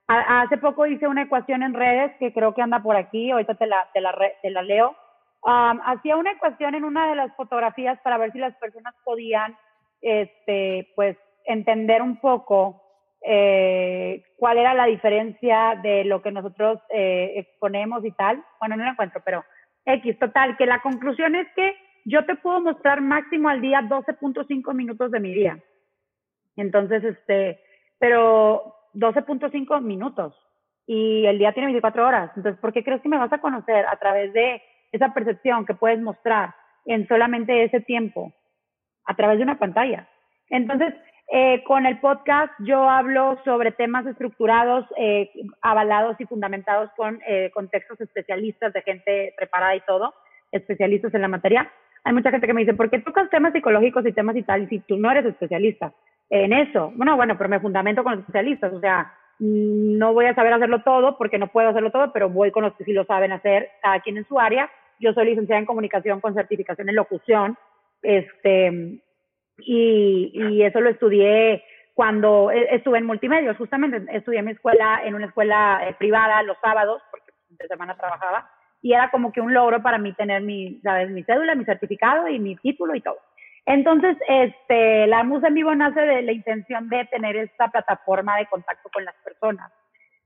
hace 0.08 0.58
poco 0.58 0.86
hice 0.86 1.06
una 1.06 1.22
ecuación 1.22 1.62
en 1.62 1.72
redes 1.72 2.10
que 2.18 2.32
creo 2.32 2.52
que 2.52 2.62
anda 2.62 2.82
por 2.82 2.96
aquí, 2.96 3.30
ahorita 3.30 3.54
te 3.54 3.66
la, 3.66 3.88
te 3.92 4.00
la, 4.00 4.12
te 4.42 4.50
la 4.50 4.62
leo. 4.62 4.96
hacía 5.44 6.16
una 6.16 6.32
ecuación 6.32 6.74
en 6.74 6.82
una 6.82 7.08
de 7.08 7.14
las 7.14 7.32
fotografías 7.36 7.96
para 8.00 8.18
ver 8.18 8.32
si 8.32 8.38
las 8.38 8.56
personas 8.56 8.92
podían, 9.04 9.56
este, 10.00 10.88
pues, 10.96 11.16
entender 11.44 12.02
un 12.02 12.16
poco 12.16 12.82
eh, 13.22 14.24
cuál 14.36 14.58
era 14.58 14.74
la 14.74 14.86
diferencia 14.86 15.78
de 15.80 16.02
lo 16.04 16.22
que 16.22 16.32
nosotros 16.32 16.80
eh, 16.88 17.34
exponemos 17.36 18.04
y 18.04 18.10
tal. 18.10 18.42
Bueno, 18.58 18.76
no 18.76 18.84
lo 18.84 18.90
encuentro, 18.90 19.22
pero 19.24 19.44
X, 19.86 20.18
total, 20.18 20.56
que 20.56 20.66
la 20.66 20.80
conclusión 20.80 21.36
es 21.36 21.46
que 21.54 21.76
yo 22.04 22.24
te 22.26 22.36
puedo 22.36 22.60
mostrar 22.60 23.00
máximo 23.00 23.48
al 23.48 23.60
día 23.60 23.80
12.5 23.80 24.74
minutos 24.74 25.10
de 25.10 25.20
mi 25.20 25.32
día. 25.32 25.58
Entonces, 26.56 27.02
este, 27.02 27.60
pero 27.98 28.74
12.5 28.94 29.80
minutos 29.82 30.34
y 30.86 31.24
el 31.26 31.38
día 31.38 31.52
tiene 31.52 31.68
24 31.68 32.06
horas. 32.06 32.30
Entonces, 32.36 32.60
¿por 32.60 32.72
qué 32.72 32.84
crees 32.84 33.00
que 33.00 33.08
me 33.08 33.18
vas 33.18 33.32
a 33.32 33.40
conocer 33.40 33.86
a 33.86 33.96
través 33.96 34.32
de 34.32 34.62
esa 34.92 35.12
percepción 35.14 35.64
que 35.64 35.74
puedes 35.74 36.00
mostrar 36.00 36.54
en 36.84 37.08
solamente 37.08 37.64
ese 37.64 37.80
tiempo, 37.80 38.32
a 39.06 39.14
través 39.14 39.38
de 39.38 39.44
una 39.44 39.58
pantalla? 39.58 40.08
Entonces, 40.50 40.94
eh, 41.32 41.64
con 41.64 41.86
el 41.86 41.98
podcast 42.00 42.52
yo 42.60 42.88
hablo 42.88 43.38
sobre 43.44 43.72
temas 43.72 44.06
estructurados, 44.06 44.84
eh, 44.98 45.30
avalados 45.62 46.20
y 46.20 46.26
fundamentados 46.26 46.90
con 46.96 47.18
eh, 47.26 47.50
contextos 47.54 47.98
especialistas 48.02 48.74
de 48.74 48.82
gente 48.82 49.34
preparada 49.38 49.74
y 49.74 49.80
todo, 49.80 50.14
especialistas 50.52 51.14
en 51.14 51.22
la 51.22 51.28
materia 51.28 51.72
hay 52.04 52.12
mucha 52.12 52.30
gente 52.30 52.46
que 52.46 52.52
me 52.52 52.60
dice, 52.60 52.74
¿por 52.74 52.90
qué 52.90 52.98
tocas 52.98 53.30
temas 53.30 53.52
psicológicos 53.52 54.06
y 54.06 54.12
temas 54.12 54.36
y 54.36 54.42
tal 54.42 54.68
si 54.68 54.78
tú 54.80 54.96
no 54.98 55.10
eres 55.10 55.24
especialista 55.24 55.92
en 56.28 56.52
eso? 56.52 56.92
Bueno, 56.94 57.16
bueno, 57.16 57.36
pero 57.36 57.48
me 57.48 57.60
fundamento 57.60 58.04
con 58.04 58.12
los 58.12 58.20
especialistas, 58.20 58.72
o 58.72 58.80
sea, 58.80 59.12
no 59.38 60.12
voy 60.12 60.26
a 60.26 60.34
saber 60.34 60.52
hacerlo 60.52 60.82
todo 60.82 61.16
porque 61.18 61.38
no 61.38 61.48
puedo 61.48 61.68
hacerlo 61.68 61.90
todo, 61.90 62.12
pero 62.12 62.28
voy 62.28 62.50
con 62.50 62.62
los 62.62 62.74
que 62.74 62.84
sí 62.84 62.92
lo 62.92 63.04
saben 63.04 63.32
hacer, 63.32 63.70
cada 63.82 64.00
quien 64.00 64.18
en 64.18 64.28
su 64.28 64.38
área. 64.38 64.70
Yo 65.00 65.12
soy 65.12 65.26
licenciada 65.26 65.58
en 65.58 65.66
comunicación 65.66 66.20
con 66.20 66.34
certificación 66.34 66.88
en 66.88 66.94
locución, 66.94 67.56
este, 68.02 69.00
y, 69.58 70.62
eso 70.62 70.80
lo 70.80 70.90
estudié 70.90 71.64
cuando 71.94 72.50
e, 72.50 72.74
estuve 72.74 72.98
en 72.98 73.06
multimedia, 73.06 73.54
justamente 73.54 74.04
estudié 74.14 74.40
en 74.40 74.44
mi 74.46 74.52
escuela, 74.52 75.00
en 75.04 75.14
una 75.14 75.26
escuela 75.26 75.80
eh, 75.88 75.94
privada 75.98 76.42
los 76.42 76.58
sábados, 76.62 77.02
porque 77.10 77.32
de 77.48 77.66
semana 77.66 77.96
trabajaba, 77.96 78.50
y 78.84 78.92
era 78.92 79.10
como 79.10 79.32
que 79.32 79.40
un 79.40 79.54
logro 79.54 79.82
para 79.82 79.96
mí 79.96 80.12
tener 80.12 80.42
mi, 80.42 80.78
¿sabes? 80.82 81.08
mi 81.08 81.22
cédula, 81.22 81.54
mi 81.54 81.64
certificado 81.64 82.28
y 82.28 82.38
mi 82.38 82.54
título 82.56 82.94
y 82.94 83.00
todo. 83.00 83.16
Entonces, 83.64 84.14
este, 84.28 85.06
la 85.06 85.24
Musa 85.24 85.48
en 85.48 85.54
Vivo 85.54 85.74
nace 85.74 86.00
de 86.02 86.20
la 86.20 86.32
intención 86.32 86.90
de 86.90 87.06
tener 87.06 87.34
esta 87.34 87.68
plataforma 87.68 88.36
de 88.36 88.44
contacto 88.44 88.90
con 88.92 89.06
las 89.06 89.14
personas 89.24 89.72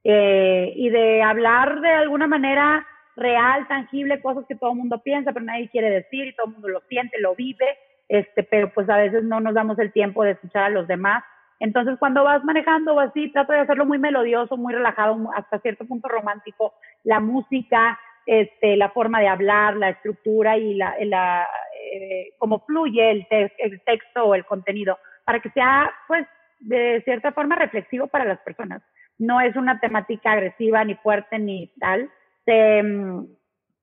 eh, 0.02 0.72
y 0.74 0.90
de 0.90 1.22
hablar 1.22 1.80
de 1.80 1.88
alguna 1.88 2.26
manera 2.26 2.84
real, 3.14 3.68
tangible, 3.68 4.20
cosas 4.20 4.44
que 4.48 4.56
todo 4.56 4.72
el 4.72 4.78
mundo 4.78 5.00
piensa, 5.04 5.32
pero 5.32 5.44
nadie 5.44 5.68
quiere 5.68 5.90
decir 5.90 6.26
y 6.26 6.34
todo 6.34 6.48
el 6.48 6.54
mundo 6.54 6.66
lo 6.66 6.80
siente, 6.88 7.20
lo 7.20 7.36
vive, 7.36 7.78
este, 8.08 8.42
pero 8.42 8.72
pues 8.74 8.90
a 8.90 8.96
veces 8.96 9.22
no 9.22 9.38
nos 9.38 9.54
damos 9.54 9.78
el 9.78 9.92
tiempo 9.92 10.24
de 10.24 10.32
escuchar 10.32 10.64
a 10.64 10.70
los 10.70 10.88
demás. 10.88 11.22
Entonces, 11.60 11.96
cuando 12.00 12.24
vas 12.24 12.42
manejando 12.42 12.94
o 12.94 13.00
así, 13.00 13.30
trato 13.30 13.52
de 13.52 13.60
hacerlo 13.60 13.86
muy 13.86 13.98
melodioso, 13.98 14.56
muy 14.56 14.74
relajado, 14.74 15.30
hasta 15.36 15.60
cierto 15.60 15.86
punto 15.86 16.08
romántico. 16.08 16.74
La 17.04 17.20
música, 17.20 17.98
este, 18.28 18.76
la 18.76 18.90
forma 18.90 19.20
de 19.20 19.28
hablar, 19.28 19.74
la 19.76 19.88
estructura 19.88 20.58
y 20.58 20.74
la, 20.74 20.94
la 21.00 21.48
eh, 21.94 22.34
cómo 22.36 22.60
fluye 22.66 23.10
el, 23.10 23.26
el 23.30 23.80
texto 23.86 24.22
o 24.22 24.34
el 24.34 24.44
contenido, 24.44 24.98
para 25.24 25.40
que 25.40 25.48
sea, 25.50 25.90
pues, 26.06 26.26
de 26.60 27.00
cierta 27.06 27.32
forma 27.32 27.56
reflexivo 27.56 28.06
para 28.06 28.26
las 28.26 28.38
personas. 28.40 28.82
No 29.16 29.40
es 29.40 29.56
una 29.56 29.80
temática 29.80 30.32
agresiva, 30.32 30.84
ni 30.84 30.94
fuerte, 30.96 31.38
ni 31.38 31.72
tal. 31.80 32.10
Mm, 32.46 33.24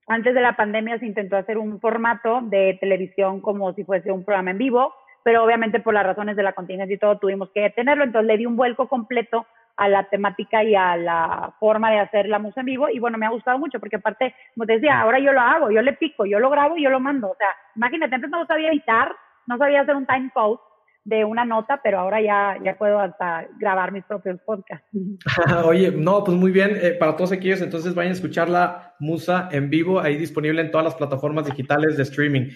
antes 0.07 0.35
de 0.35 0.41
la 0.41 0.55
pandemia 0.55 0.99
se 0.99 1.07
intentó 1.07 1.37
hacer 1.37 1.57
un 1.57 1.79
formato 1.81 2.41
de 2.43 2.77
televisión 2.79 3.41
como 3.41 3.73
si 3.73 3.83
fuese 3.83 4.11
un 4.11 4.23
programa 4.23 4.51
en 4.51 4.59
vivo, 4.59 4.93
pero 5.23 5.43
obviamente 5.43 5.79
por 5.79 5.95
las 5.95 6.05
razones 6.05 6.35
de 6.35 6.43
la 6.43 6.53
contingencia 6.53 6.93
y 6.93 6.99
todo 6.99 7.17
tuvimos 7.17 7.49
que 7.49 7.61
detenerlo, 7.61 8.03
entonces 8.03 8.27
le 8.27 8.37
di 8.37 8.45
un 8.45 8.57
vuelco 8.57 8.87
completo 8.87 9.47
a 9.77 9.89
la 9.89 10.03
temática 10.09 10.63
y 10.63 10.75
a 10.75 10.95
la 10.95 11.53
forma 11.59 11.91
de 11.91 11.99
hacer 11.99 12.27
la 12.27 12.39
música 12.39 12.61
en 12.61 12.67
vivo 12.67 12.87
y 12.89 12.99
bueno, 12.99 13.17
me 13.17 13.25
ha 13.25 13.31
gustado 13.31 13.59
mucho 13.59 13.79
porque 13.79 13.97
aparte, 13.97 14.33
como 14.53 14.65
te 14.65 14.73
decía, 14.73 15.01
ahora 15.01 15.19
yo 15.19 15.33
lo 15.33 15.41
hago, 15.41 15.71
yo 15.71 15.81
le 15.81 15.93
pico, 15.93 16.25
yo 16.25 16.39
lo 16.39 16.49
grabo 16.49 16.77
y 16.77 16.83
yo 16.83 16.89
lo 16.89 16.99
mando, 16.99 17.31
o 17.31 17.35
sea, 17.35 17.49
imagínate, 17.75 18.15
antes 18.15 18.29
no 18.29 18.45
sabía 18.45 18.69
editar, 18.69 19.11
no 19.47 19.57
sabía 19.57 19.81
hacer 19.81 19.95
un 19.95 20.05
time 20.05 20.31
code 20.33 20.59
de 21.03 21.23
una 21.23 21.45
nota, 21.45 21.79
pero 21.83 21.99
ahora 21.99 22.19
ya, 22.19 22.57
ya 22.63 22.77
puedo 22.77 22.99
hasta 22.99 23.47
grabar 23.59 23.91
mis 23.91 24.03
propios 24.05 24.39
podcasts. 24.41 24.87
Oye, 25.65 25.91
no, 25.91 26.23
pues 26.23 26.35
muy 26.35 26.51
bien, 26.51 26.71
eh, 26.81 26.91
para 26.99 27.15
todos 27.15 27.31
aquellos, 27.31 27.61
entonces 27.61 27.93
vayan 27.93 28.11
a 28.11 28.15
escuchar 28.15 28.49
la 28.49 28.95
Musa 28.99 29.49
en 29.51 29.69
vivo, 29.69 29.99
ahí 29.99 30.17
disponible 30.17 30.61
en 30.61 30.71
todas 30.71 30.85
las 30.85 30.95
plataformas 30.95 31.45
digitales 31.45 31.95
de 31.95 32.03
streaming. 32.03 32.49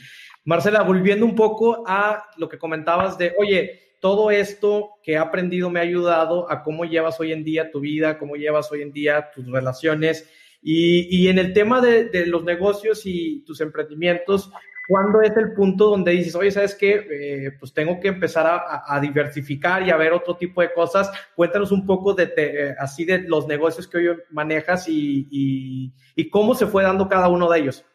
Marcela, 0.45 0.82
volviendo 0.82 1.26
un 1.26 1.36
poco 1.36 1.84
a 1.86 2.26
lo 2.38 2.49
que 2.49 2.57
comentabas 2.57 3.20
de, 3.20 3.36
oye, 3.38 3.89
todo 4.00 4.32
esto 4.32 4.91
que 5.04 5.14
he 5.14 5.18
aprendido 5.18 5.70
me 5.70 5.80
ha 5.80 5.84
ayudado 5.84 6.50
a 6.52 6.64
cómo 6.64 6.86
llevas 6.86 7.20
hoy 7.20 7.32
en 7.32 7.43
día 7.43 7.72
tu 7.72 7.80
vida, 7.80 8.18
cómo 8.18 8.36
llevas 8.36 8.72
hoy 8.72 8.82
en 8.82 8.91
día 8.91 9.30
tus 9.34 9.45
relaciones. 9.52 10.30
Y, 10.62 11.30
en 11.30 11.39
el 11.39 11.54
tema 11.54 11.80
de, 11.80 12.26
los 12.26 12.43
negocios 12.43 13.04
y 13.06 13.43
tus 13.45 13.62
emprendimientos, 13.62 14.52
¿Cuándo 14.89 15.22
es 15.22 15.38
el 15.38 15.54
punto 15.54 15.91
donde 15.91 16.14
dices, 16.14 16.34
oye, 16.34 16.50
¿sabes 16.50 16.74
qué? 16.74 17.06
Eh, 17.12 17.52
pues 17.60 17.72
tengo 17.76 18.00
que 18.00 18.08
empezar 18.08 18.47
a, 18.47 19.00
diversificar 19.00 19.86
y 19.86 19.91
a 19.91 19.97
ver 19.97 20.14
otro 20.14 20.36
tipo 20.36 20.62
de 20.62 20.74
cosas. 20.74 21.12
Cuéntanos 21.36 21.72
un 21.72 21.86
poco 21.86 22.16
de, 22.16 22.34
eh, 22.36 22.76
así 22.76 23.06
de 23.06 23.20
los 23.20 23.45
negocios 23.45 23.88
que 23.88 23.97
hoy 24.00 24.18
manejas 24.32 24.88
y, 24.89 25.93
cómo 26.32 26.56
se 26.56 26.66
fue 26.66 26.82
dando 26.82 27.08
cada 27.08 27.28
uno 27.28 27.47
de 27.52 27.60
ellos. 27.60 27.86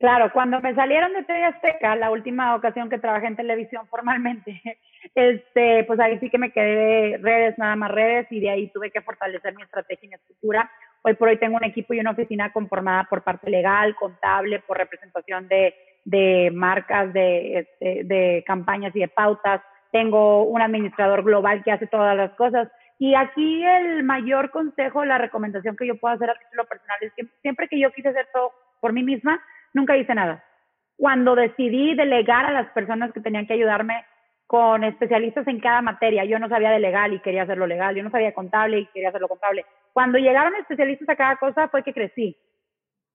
Claro, 0.00 0.32
cuando 0.32 0.60
me 0.60 0.74
salieron 0.74 1.12
de 1.12 1.22
TV 1.22 1.44
Azteca, 1.44 1.94
la 1.94 2.10
última 2.10 2.56
ocasión 2.56 2.90
que 2.90 2.98
trabajé 2.98 3.26
en 3.26 3.36
televisión 3.36 3.86
formalmente, 3.86 4.60
este, 5.14 5.84
pues 5.84 6.00
ahí 6.00 6.18
sí 6.18 6.30
que 6.30 6.38
me 6.38 6.50
quedé 6.50 7.18
redes, 7.18 7.56
nada 7.58 7.76
más 7.76 7.92
redes, 7.92 8.26
y 8.30 8.40
de 8.40 8.50
ahí 8.50 8.70
tuve 8.72 8.90
que 8.90 9.02
fortalecer 9.02 9.54
mi 9.54 9.62
estrategia 9.62 10.06
y 10.06 10.08
mi 10.08 10.14
estructura. 10.14 10.70
Hoy 11.02 11.14
por 11.14 11.28
hoy 11.28 11.36
tengo 11.36 11.56
un 11.56 11.64
equipo 11.64 11.94
y 11.94 12.00
una 12.00 12.10
oficina 12.10 12.52
conformada 12.52 13.04
por 13.08 13.22
parte 13.22 13.48
legal, 13.48 13.94
contable, 13.94 14.60
por 14.60 14.78
representación 14.78 15.46
de 15.48 15.74
de 16.04 16.50
marcas, 16.52 17.12
de, 17.12 17.60
este, 17.60 18.04
de 18.04 18.44
campañas 18.46 18.94
y 18.94 19.00
de 19.00 19.08
pautas. 19.08 19.62
Tengo 19.92 20.44
un 20.44 20.62
administrador 20.62 21.22
global 21.22 21.62
que 21.64 21.72
hace 21.72 21.86
todas 21.86 22.16
las 22.16 22.32
cosas. 22.32 22.68
Y 22.98 23.14
aquí 23.14 23.64
el 23.64 24.02
mayor 24.02 24.50
consejo, 24.50 25.04
la 25.04 25.18
recomendación 25.18 25.76
que 25.76 25.86
yo 25.86 25.98
puedo 25.98 26.14
hacer 26.14 26.30
a 26.30 26.38
título 26.38 26.64
personal 26.66 26.98
es 27.00 27.12
que 27.14 27.26
siempre 27.42 27.68
que 27.68 27.80
yo 27.80 27.90
quise 27.92 28.08
hacer 28.08 28.28
todo 28.32 28.52
por 28.80 28.92
mí 28.92 29.02
misma, 29.02 29.40
nunca 29.72 29.96
hice 29.96 30.14
nada. 30.14 30.44
Cuando 30.96 31.34
decidí 31.34 31.94
delegar 31.94 32.46
a 32.46 32.52
las 32.52 32.70
personas 32.72 33.12
que 33.12 33.20
tenían 33.20 33.46
que 33.46 33.54
ayudarme 33.54 34.04
con 34.46 34.84
especialistas 34.84 35.46
en 35.46 35.60
cada 35.60 35.80
materia, 35.80 36.24
yo 36.24 36.38
no 36.38 36.48
sabía 36.48 36.70
de 36.70 36.80
legal 36.80 37.12
y 37.14 37.20
quería 37.20 37.44
hacerlo 37.44 37.66
legal, 37.66 37.94
yo 37.94 38.02
no 38.02 38.10
sabía 38.10 38.34
contable 38.34 38.80
y 38.80 38.86
quería 38.86 39.10
hacerlo 39.10 39.28
contable. 39.28 39.64
Cuando 39.92 40.18
llegaron 40.18 40.54
especialistas 40.56 41.08
a 41.08 41.16
cada 41.16 41.36
cosa 41.36 41.68
fue 41.68 41.82
que 41.82 41.94
crecí. 41.94 42.36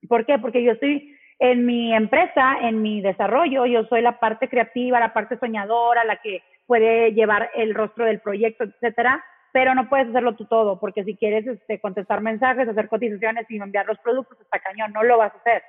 ¿Por 0.08 0.26
qué? 0.26 0.40
Porque 0.40 0.64
yo 0.64 0.72
estoy 0.72 1.16
en 1.40 1.66
mi 1.66 1.94
empresa, 1.94 2.58
en 2.62 2.82
mi 2.82 3.02
desarrollo, 3.02 3.66
yo 3.66 3.84
soy 3.86 4.02
la 4.02 4.20
parte 4.20 4.48
creativa, 4.48 5.00
la 5.00 5.14
parte 5.14 5.38
soñadora, 5.38 6.06
la 6.06 6.18
que 6.18 6.42
puede 6.66 7.14
llevar 7.14 7.52
el 7.56 7.76
rostro 7.76 8.06
del 8.06 8.22
proyecto, 8.22 8.64
etcétera, 8.64 9.24
pero 9.52 9.76
no 9.76 9.90
puedes 9.90 10.10
hacerlo 10.10 10.36
tú 10.36 10.46
todo, 10.46 10.80
porque 10.80 11.04
si 11.04 11.16
quieres 11.16 11.46
este, 11.48 11.80
contestar 11.80 12.22
mensajes, 12.22 12.68
hacer 12.68 12.88
cotizaciones 12.88 13.46
y 13.50 13.58
enviar 13.58 13.86
los 13.86 14.00
productos, 14.00 14.40
está 14.42 14.60
cañón, 14.60 14.92
no 14.94 15.04
lo 15.04 15.18
vas 15.18 15.34
a 15.34 15.38
hacer. 15.38 15.64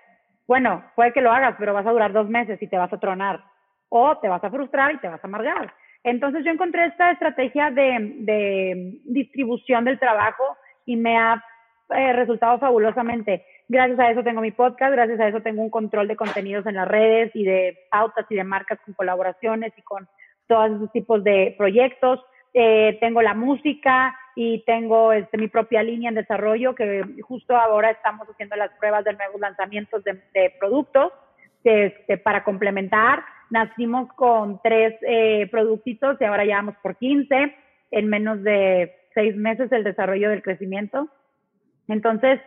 Bueno, 0.47 0.85
puede 0.95 1.13
que 1.13 1.21
lo 1.21 1.33
hagas, 1.33 1.57
pero 1.59 1.75
vas 1.75 1.87
a 1.87 1.93
durar 1.93 2.13
dos 2.13 2.29
meses 2.29 2.61
y 2.63 2.69
te 2.69 2.79
vas 2.79 2.93
a 2.93 3.01
tronar, 3.01 3.43
o 3.89 4.19
te 4.19 4.29
vas 4.29 4.43
a 4.45 4.51
frustrar 4.51 4.93
y 4.95 4.99
te 4.99 5.09
vas 5.09 5.23
a 5.23 5.27
amargar. 5.27 5.73
Entonces 6.05 6.45
yo 6.45 6.53
encontré 6.53 6.87
esta 6.87 7.11
estrategia 7.11 7.71
de, 7.71 9.01
distribución 9.05 9.85
del 9.85 9.99
trabajo 9.99 10.57
y 10.85 10.97
me 10.97 11.19
ha 11.19 11.43
eh, 11.91 12.13
resultado 12.13 12.61
fabulosamente. 12.61 13.45
Gracias 13.69 13.99
a 13.99 14.11
eso 14.11 14.23
tengo 14.23 14.41
mi 14.41 14.53
podcast, 14.53 14.93
gracias 14.93 15.19
a 15.19 15.29
eso 15.29 15.43
tengo 15.43 15.63
un 15.63 15.71
control 15.71 16.07
de 16.07 16.15
contenidos 16.15 16.65
en 16.67 16.77
las 16.77 16.87
redes 16.87 17.33
y 17.35 17.43
de 17.45 17.77
pautas 17.91 18.25
y 18.31 18.37
de 18.37 18.45
marcas 18.45 18.79
con 18.85 18.95
colaboraciones 18.95 19.73
y 19.77 19.83
con 19.83 20.09
todos 20.47 20.71
esos 20.77 20.93
tipos 20.93 21.25
de 21.25 21.57
proyectos. 21.59 22.25
Eh, 22.55 22.97
tengo 23.01 23.21
la 23.21 23.35
música 23.35 24.17
y 24.39 24.63
tengo 24.65 25.13
este, 25.13 25.39
mi 25.39 25.49
propia 25.49 25.83
línea 25.83 26.11
en 26.11 26.15
desarrollo 26.15 26.75
que 26.75 27.03
justo 27.23 27.57
ahora 27.57 27.91
estamos 27.91 28.29
haciendo 28.29 28.55
las 28.55 28.71
pruebas 28.79 29.03
de 29.05 29.15
nuevos 29.15 29.41
lanzamientos 29.41 30.05
de, 30.05 30.55
productos 30.61 31.11
este, 31.65 32.19
para 32.19 32.45
complementar. 32.45 33.25
Nacimos 33.49 34.13
con 34.13 34.61
tres 34.63 34.95
eh, 35.01 35.49
productitos 35.51 36.21
y 36.21 36.25
ahora 36.25 36.45
ya 36.45 36.57
vamos 36.57 36.75
por 36.83 36.97
15 36.97 37.57
en 37.93 38.09
menos 38.09 38.43
de 38.43 38.95
seis 39.15 39.35
meses 39.35 39.73
el 39.73 39.85
desarrollo 39.85 40.29
del 40.29 40.43
crecimiento. 40.43 41.09
Entonces, 41.89 42.39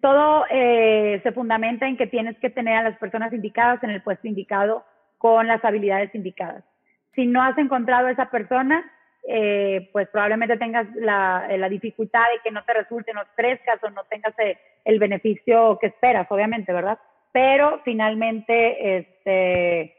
todo 0.00 0.44
eh, 0.48 1.18
se 1.24 1.32
fundamenta 1.32 1.88
en 1.88 1.96
que 1.96 2.06
tienes 2.06 2.38
que 2.38 2.50
tener 2.50 2.76
a 2.76 2.82
las 2.84 2.98
personas 2.98 3.32
indicadas 3.32 3.82
en 3.82 3.90
el 3.90 4.02
puesto 4.02 4.28
indicado 4.28 4.84
con 5.18 5.48
las 5.48 5.64
habilidades 5.64 6.14
indicadas. 6.14 6.62
Si 7.16 7.26
no 7.26 7.42
has 7.42 7.58
encontrado 7.58 8.06
a 8.06 8.12
esa 8.12 8.30
persona, 8.30 8.84
eh, 9.28 9.88
pues 9.92 10.08
probablemente 10.08 10.56
tengas 10.56 10.86
la, 10.96 11.46
la, 11.56 11.68
dificultad 11.68 12.24
de 12.32 12.40
que 12.42 12.50
no 12.50 12.64
te 12.64 12.74
resulte, 12.74 13.12
no 13.12 13.22
crezcas 13.36 13.82
o 13.82 13.90
no 13.90 14.02
tengas 14.10 14.36
eh, 14.40 14.58
el 14.84 14.98
beneficio 14.98 15.78
que 15.80 15.88
esperas, 15.88 16.26
obviamente, 16.30 16.72
¿verdad? 16.72 16.98
Pero 17.32 17.80
finalmente, 17.84 18.96
este, 18.96 19.94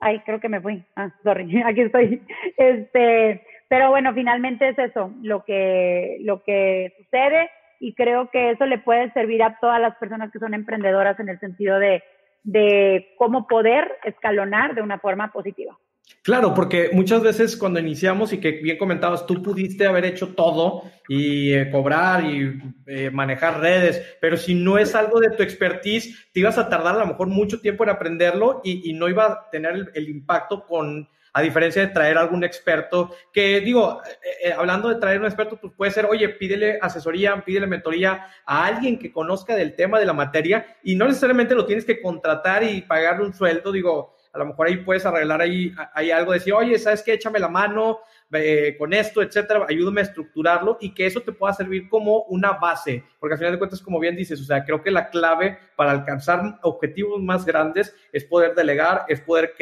ay, 0.00 0.20
creo 0.20 0.40
que 0.40 0.48
me 0.48 0.60
fui. 0.60 0.82
Ah, 0.96 1.10
sorry, 1.22 1.62
aquí 1.66 1.82
estoy. 1.82 2.22
Este, 2.56 3.44
pero 3.68 3.90
bueno, 3.90 4.14
finalmente 4.14 4.68
es 4.68 4.78
eso, 4.78 5.12
lo 5.22 5.44
que, 5.44 6.18
lo 6.20 6.42
que 6.42 6.94
sucede 6.98 7.50
y 7.78 7.94
creo 7.94 8.30
que 8.30 8.50
eso 8.52 8.64
le 8.64 8.78
puede 8.78 9.12
servir 9.12 9.42
a 9.42 9.58
todas 9.60 9.80
las 9.80 9.96
personas 9.96 10.30
que 10.30 10.38
son 10.38 10.54
emprendedoras 10.54 11.18
en 11.18 11.28
el 11.28 11.40
sentido 11.40 11.78
de, 11.78 12.02
de 12.44 13.14
cómo 13.18 13.46
poder 13.46 13.98
escalonar 14.04 14.74
de 14.74 14.82
una 14.82 14.98
forma 14.98 15.32
positiva. 15.32 15.76
Claro, 16.22 16.54
porque 16.54 16.90
muchas 16.92 17.22
veces 17.22 17.56
cuando 17.56 17.80
iniciamos 17.80 18.32
y 18.32 18.38
que 18.38 18.52
bien 18.52 18.78
comentabas, 18.78 19.26
tú 19.26 19.42
pudiste 19.42 19.86
haber 19.86 20.04
hecho 20.04 20.28
todo 20.34 20.84
y 21.08 21.52
eh, 21.52 21.68
cobrar 21.70 22.24
y 22.24 22.60
eh, 22.86 23.10
manejar 23.10 23.60
redes, 23.60 24.16
pero 24.20 24.36
si 24.36 24.54
no 24.54 24.78
es 24.78 24.94
algo 24.94 25.18
de 25.18 25.30
tu 25.30 25.42
expertise, 25.42 26.30
te 26.32 26.40
ibas 26.40 26.58
a 26.58 26.68
tardar 26.68 26.94
a 26.94 27.00
lo 27.00 27.06
mejor 27.06 27.26
mucho 27.26 27.60
tiempo 27.60 27.82
en 27.82 27.90
aprenderlo 27.90 28.60
y, 28.62 28.92
no 28.92 29.08
iba 29.08 29.26
a 29.26 29.50
tener 29.50 29.90
el 29.94 30.08
impacto 30.08 30.64
con 30.64 31.08
a 31.32 31.40
diferencia 31.40 31.82
de 31.82 31.92
traer 31.92 32.18
algún 32.18 32.44
experto, 32.44 33.10
que 33.32 33.60
digo, 33.60 34.02
eh, 34.44 34.52
hablando 34.52 34.90
de 34.90 34.96
traer 34.96 35.18
un 35.18 35.26
experto, 35.26 35.56
pues 35.56 35.72
puede 35.74 35.90
ser, 35.90 36.04
oye, 36.04 36.28
pídele 36.28 36.78
asesoría, 36.80 37.42
pídele 37.42 37.66
mentoría 37.66 38.26
a 38.44 38.66
alguien 38.66 38.98
que 38.98 39.10
conozca 39.10 39.56
del 39.56 39.74
tema 39.74 39.98
de 39.98 40.06
la 40.06 40.12
materia 40.12 40.76
y 40.82 40.94
no 40.94 41.06
necesariamente 41.06 41.54
lo 41.54 41.64
tienes 41.64 41.86
que 41.86 42.02
contratar 42.02 42.62
y 42.62 42.82
pagarle 42.82 43.24
un 43.24 43.32
sueldo, 43.32 43.72
digo, 43.72 44.14
a 44.32 44.38
lo 44.38 44.46
mejor 44.46 44.66
ahí 44.66 44.78
puedes 44.78 45.04
arreglar 45.04 45.40
ahí, 45.40 45.74
hay 45.94 46.10
algo, 46.10 46.32
decir, 46.32 46.54
oye, 46.54 46.78
¿sabes 46.78 47.02
qué? 47.02 47.14
Échame 47.14 47.38
la 47.38 47.48
mano 47.48 48.00
eh, 48.32 48.74
con 48.78 48.92
esto, 48.92 49.20
etcétera, 49.20 49.66
ayúdame 49.68 50.00
a 50.00 50.04
estructurarlo 50.04 50.78
y 50.80 50.94
que 50.94 51.06
eso 51.06 51.20
te 51.20 51.32
pueda 51.32 51.52
servir 51.52 51.88
como 51.88 52.22
una 52.24 52.52
base, 52.52 53.04
porque 53.20 53.34
al 53.34 53.38
final 53.38 53.52
de 53.52 53.58
cuentas, 53.58 53.82
como 53.82 54.00
bien 54.00 54.16
dices, 54.16 54.40
o 54.40 54.44
sea, 54.44 54.64
creo 54.64 54.82
que 54.82 54.90
la 54.90 55.10
clave 55.10 55.58
para 55.76 55.90
alcanzar 55.90 56.58
objetivos 56.62 57.22
más 57.22 57.44
grandes 57.44 57.94
es 58.12 58.24
poder 58.24 58.54
delegar, 58.54 59.04
es 59.08 59.20
poder 59.20 59.54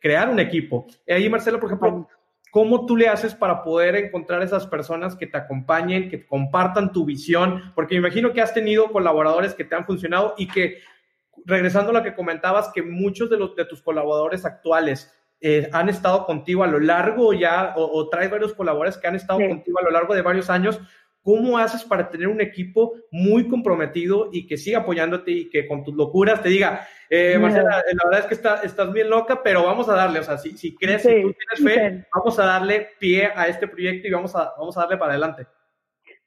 crear 0.00 0.28
un 0.28 0.40
equipo. 0.40 0.86
Y 1.06 1.12
ahí, 1.12 1.28
Marcelo, 1.28 1.60
por 1.60 1.68
ejemplo, 1.68 2.08
¿Cómo 2.50 2.86
tú 2.86 2.96
le 2.96 3.08
haces 3.08 3.34
para 3.34 3.62
poder 3.62 3.94
encontrar 3.96 4.42
esas 4.42 4.66
personas 4.66 5.14
que 5.14 5.26
te 5.26 5.36
acompañen, 5.36 6.08
que 6.08 6.24
compartan 6.24 6.92
tu 6.92 7.04
visión? 7.04 7.72
Porque 7.74 7.94
me 7.94 8.06
imagino 8.06 8.32
que 8.32 8.40
has 8.40 8.54
tenido 8.54 8.90
colaboradores 8.90 9.52
que 9.52 9.64
te 9.64 9.74
han 9.74 9.84
funcionado 9.84 10.34
y 10.38 10.48
que, 10.48 10.78
regresando 11.46 11.90
a 11.90 11.94
lo 11.94 12.02
que 12.02 12.14
comentabas, 12.14 12.70
que 12.74 12.82
muchos 12.82 13.30
de, 13.30 13.38
los, 13.38 13.54
de 13.56 13.64
tus 13.64 13.82
colaboradores 13.82 14.44
actuales 14.44 15.12
eh, 15.40 15.68
han 15.72 15.88
estado 15.88 16.26
contigo 16.26 16.64
a 16.64 16.66
lo 16.66 16.80
largo 16.80 17.32
ya, 17.32 17.74
o, 17.76 17.84
o 17.84 18.08
traes 18.08 18.30
varios 18.30 18.54
colaboradores 18.54 18.98
que 18.98 19.06
han 19.06 19.16
estado 19.16 19.40
contigo 19.40 19.78
a 19.78 19.84
lo 19.84 19.90
largo 19.90 20.14
de 20.14 20.22
varios 20.22 20.50
años. 20.50 20.80
¿Cómo 21.22 21.58
haces 21.58 21.84
para 21.84 22.08
tener 22.08 22.28
un 22.28 22.40
equipo 22.40 22.94
muy 23.10 23.48
comprometido 23.48 24.30
y 24.32 24.46
que 24.46 24.56
siga 24.56 24.78
apoyándote 24.78 25.30
y 25.30 25.50
que 25.50 25.66
con 25.66 25.84
tus 25.84 25.94
locuras 25.94 26.42
te 26.42 26.48
diga, 26.48 26.86
eh, 27.10 27.38
Marcela, 27.38 27.84
la 27.92 28.04
verdad 28.04 28.20
es 28.20 28.26
que 28.26 28.34
está, 28.34 28.62
estás 28.62 28.92
bien 28.92 29.10
loca, 29.10 29.42
pero 29.42 29.64
vamos 29.64 29.88
a 29.88 29.94
darle, 29.94 30.20
o 30.20 30.22
sea, 30.22 30.38
si, 30.38 30.56
si 30.56 30.74
crees, 30.74 31.02
que 31.02 31.22
tú 31.22 31.34
tienes 31.34 31.74
fe, 31.74 32.06
vamos 32.14 32.38
a 32.38 32.46
darle 32.46 32.88
pie 32.98 33.30
a 33.34 33.46
este 33.46 33.68
proyecto 33.68 34.08
y 34.08 34.10
vamos 34.10 34.34
a, 34.36 34.54
vamos 34.58 34.76
a 34.78 34.80
darle 34.80 34.96
para 34.96 35.12
adelante? 35.12 35.46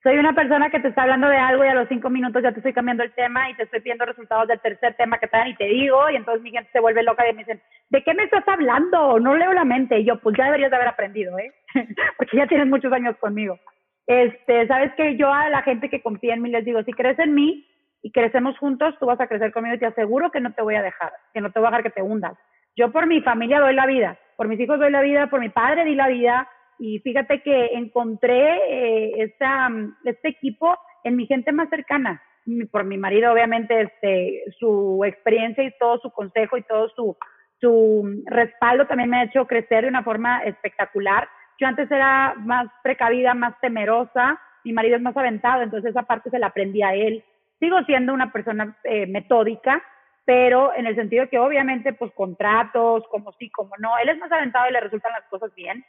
Soy 0.04 0.18
una 0.18 0.34
persona 0.34 0.70
que 0.72 0.80
te 0.80 0.88
está 0.88 1.04
hablando 1.04 1.28
de 1.28 1.38
algo 1.38 1.64
y 1.64 1.68
a 1.68 1.76
los 1.76 1.88
cinco 1.88 2.10
minutos 2.10 2.42
ya 2.42 2.52
te 2.52 2.58
estoy 2.58 2.74
cambiando 2.74 3.04
el 3.04 3.12
tema 3.12 3.50
y 3.50 3.54
te 3.54 3.64
estoy 3.64 3.82
pidiendo 3.82 4.06
resultados 4.06 4.48
del 4.48 4.60
tercer 4.60 4.96
tema 4.96 5.20
que 5.20 5.28
te 5.28 5.38
dan 5.38 5.50
y 5.50 5.56
te 5.56 5.66
digo 5.66 6.10
y 6.10 6.16
entonces 6.16 6.42
mi 6.42 6.50
gente 6.50 6.72
se 6.72 6.80
vuelve 6.80 7.04
loca 7.04 7.28
y 7.30 7.34
me 7.34 7.44
dicen, 7.44 7.62
¿de 7.90 8.04
qué 8.04 8.14
me 8.16 8.24
estás 8.24 8.44
hablando? 8.48 9.20
No 9.20 9.36
leo 9.36 9.54
la 9.54 9.64
mente. 9.64 10.00
Y 10.00 10.06
yo, 10.06 10.20
pues 10.20 10.36
ya 10.36 10.46
deberías 10.46 10.72
de 10.72 10.78
haber 10.78 10.88
aprendido, 10.88 11.38
¿eh? 11.38 11.54
Porque 12.18 12.38
ya 12.38 12.48
tienes 12.48 12.68
muchos 12.68 12.92
años 12.92 13.16
conmigo. 13.18 13.60
Este, 14.08 14.66
sabes 14.68 14.92
que 14.96 15.18
yo 15.18 15.32
a 15.32 15.50
la 15.50 15.62
gente 15.62 15.88
que 15.90 16.02
confía 16.02 16.34
en 16.34 16.42
mí 16.42 16.50
les 16.50 16.66
digo, 16.66 16.82
si 16.82 16.94
crees 16.94 17.20
en 17.20 17.36
mí 17.36 17.68
y 18.02 18.12
crecemos 18.12 18.58
juntos, 18.58 18.96
tú 19.00 19.06
vas 19.06 19.22
a 19.22 19.28
crecer 19.28 19.54
conmigo 19.54 19.76
y 19.76 19.80
te 19.80 19.86
aseguro 19.86 20.32
que 20.32 20.42
no 20.42 20.52
te 20.52 20.64
voy 20.64 20.76
a 20.76 20.82
dejar, 20.82 21.14
que 21.32 21.42
no 21.42 21.52
te 21.52 21.60
voy 21.60 21.68
a 21.68 21.70
dejar 21.70 21.84
que 21.84 21.92
te 21.92 22.02
hundas. 22.02 22.34
Yo 22.76 22.92
por 22.92 23.06
mi 23.06 23.22
familia 23.22 23.60
doy 23.60 23.76
la 23.76 23.86
vida, 23.86 24.18
por 24.36 24.48
mis 24.48 24.60
hijos 24.60 24.80
doy 24.80 24.90
la 24.90 25.02
vida, 25.02 25.28
por 25.28 25.40
mi 25.40 25.50
padre 25.50 25.86
di 25.86 25.94
la 25.94 26.08
vida, 26.08 26.50
y 26.82 26.98
fíjate 27.02 27.44
que 27.44 27.76
encontré 27.76 28.58
eh, 28.68 29.14
esta, 29.18 29.70
este 30.04 30.30
equipo 30.30 30.76
en 31.04 31.16
mi 31.16 31.28
gente 31.28 31.52
más 31.52 31.70
cercana. 31.70 32.24
Por 32.72 32.86
mi 32.86 32.98
marido, 32.98 33.32
obviamente, 33.32 33.82
este, 33.82 34.44
su 34.58 35.04
experiencia 35.06 35.64
y 35.64 35.78
todo 35.78 36.00
su 36.00 36.10
consejo 36.10 36.58
y 36.58 36.64
todo 36.64 36.90
su, 36.90 37.16
su 37.60 38.24
respaldo 38.26 38.88
también 38.88 39.12
me 39.12 39.18
ha 39.18 39.26
hecho 39.26 39.46
crecer 39.46 39.84
de 39.84 39.90
una 39.90 40.04
forma 40.04 40.44
espectacular. 40.44 41.30
Yo 41.60 41.68
antes 41.68 41.90
era 41.92 42.34
más 42.40 42.68
precavida, 42.82 43.36
más 43.36 43.54
temerosa, 43.62 44.42
mi 44.64 44.74
marido 44.74 44.96
es 44.96 45.04
más 45.04 45.16
aventado, 45.16 45.62
entonces 45.62 45.92
esa 45.92 46.02
parte 46.02 46.32
se 46.32 46.40
la 46.40 46.48
aprendí 46.48 46.82
a 46.82 46.96
él. 46.96 47.24
Sigo 47.60 47.80
siendo 47.84 48.12
una 48.12 48.32
persona 48.32 48.76
eh, 48.86 49.06
metódica, 49.06 49.84
pero 50.26 50.74
en 50.76 50.88
el 50.88 50.96
sentido 50.96 51.30
que 51.30 51.38
obviamente 51.38 51.94
pues 51.94 52.12
contratos, 52.14 53.04
como 53.12 53.34
sí, 53.34 53.52
como 53.52 53.76
no, 53.78 54.00
él 54.00 54.10
es 54.10 54.18
más 54.18 54.32
aventado 54.32 54.68
y 54.68 54.74
le 54.74 54.80
resultan 54.80 55.12
las 55.12 55.30
cosas 55.30 55.54
bien, 55.54 55.86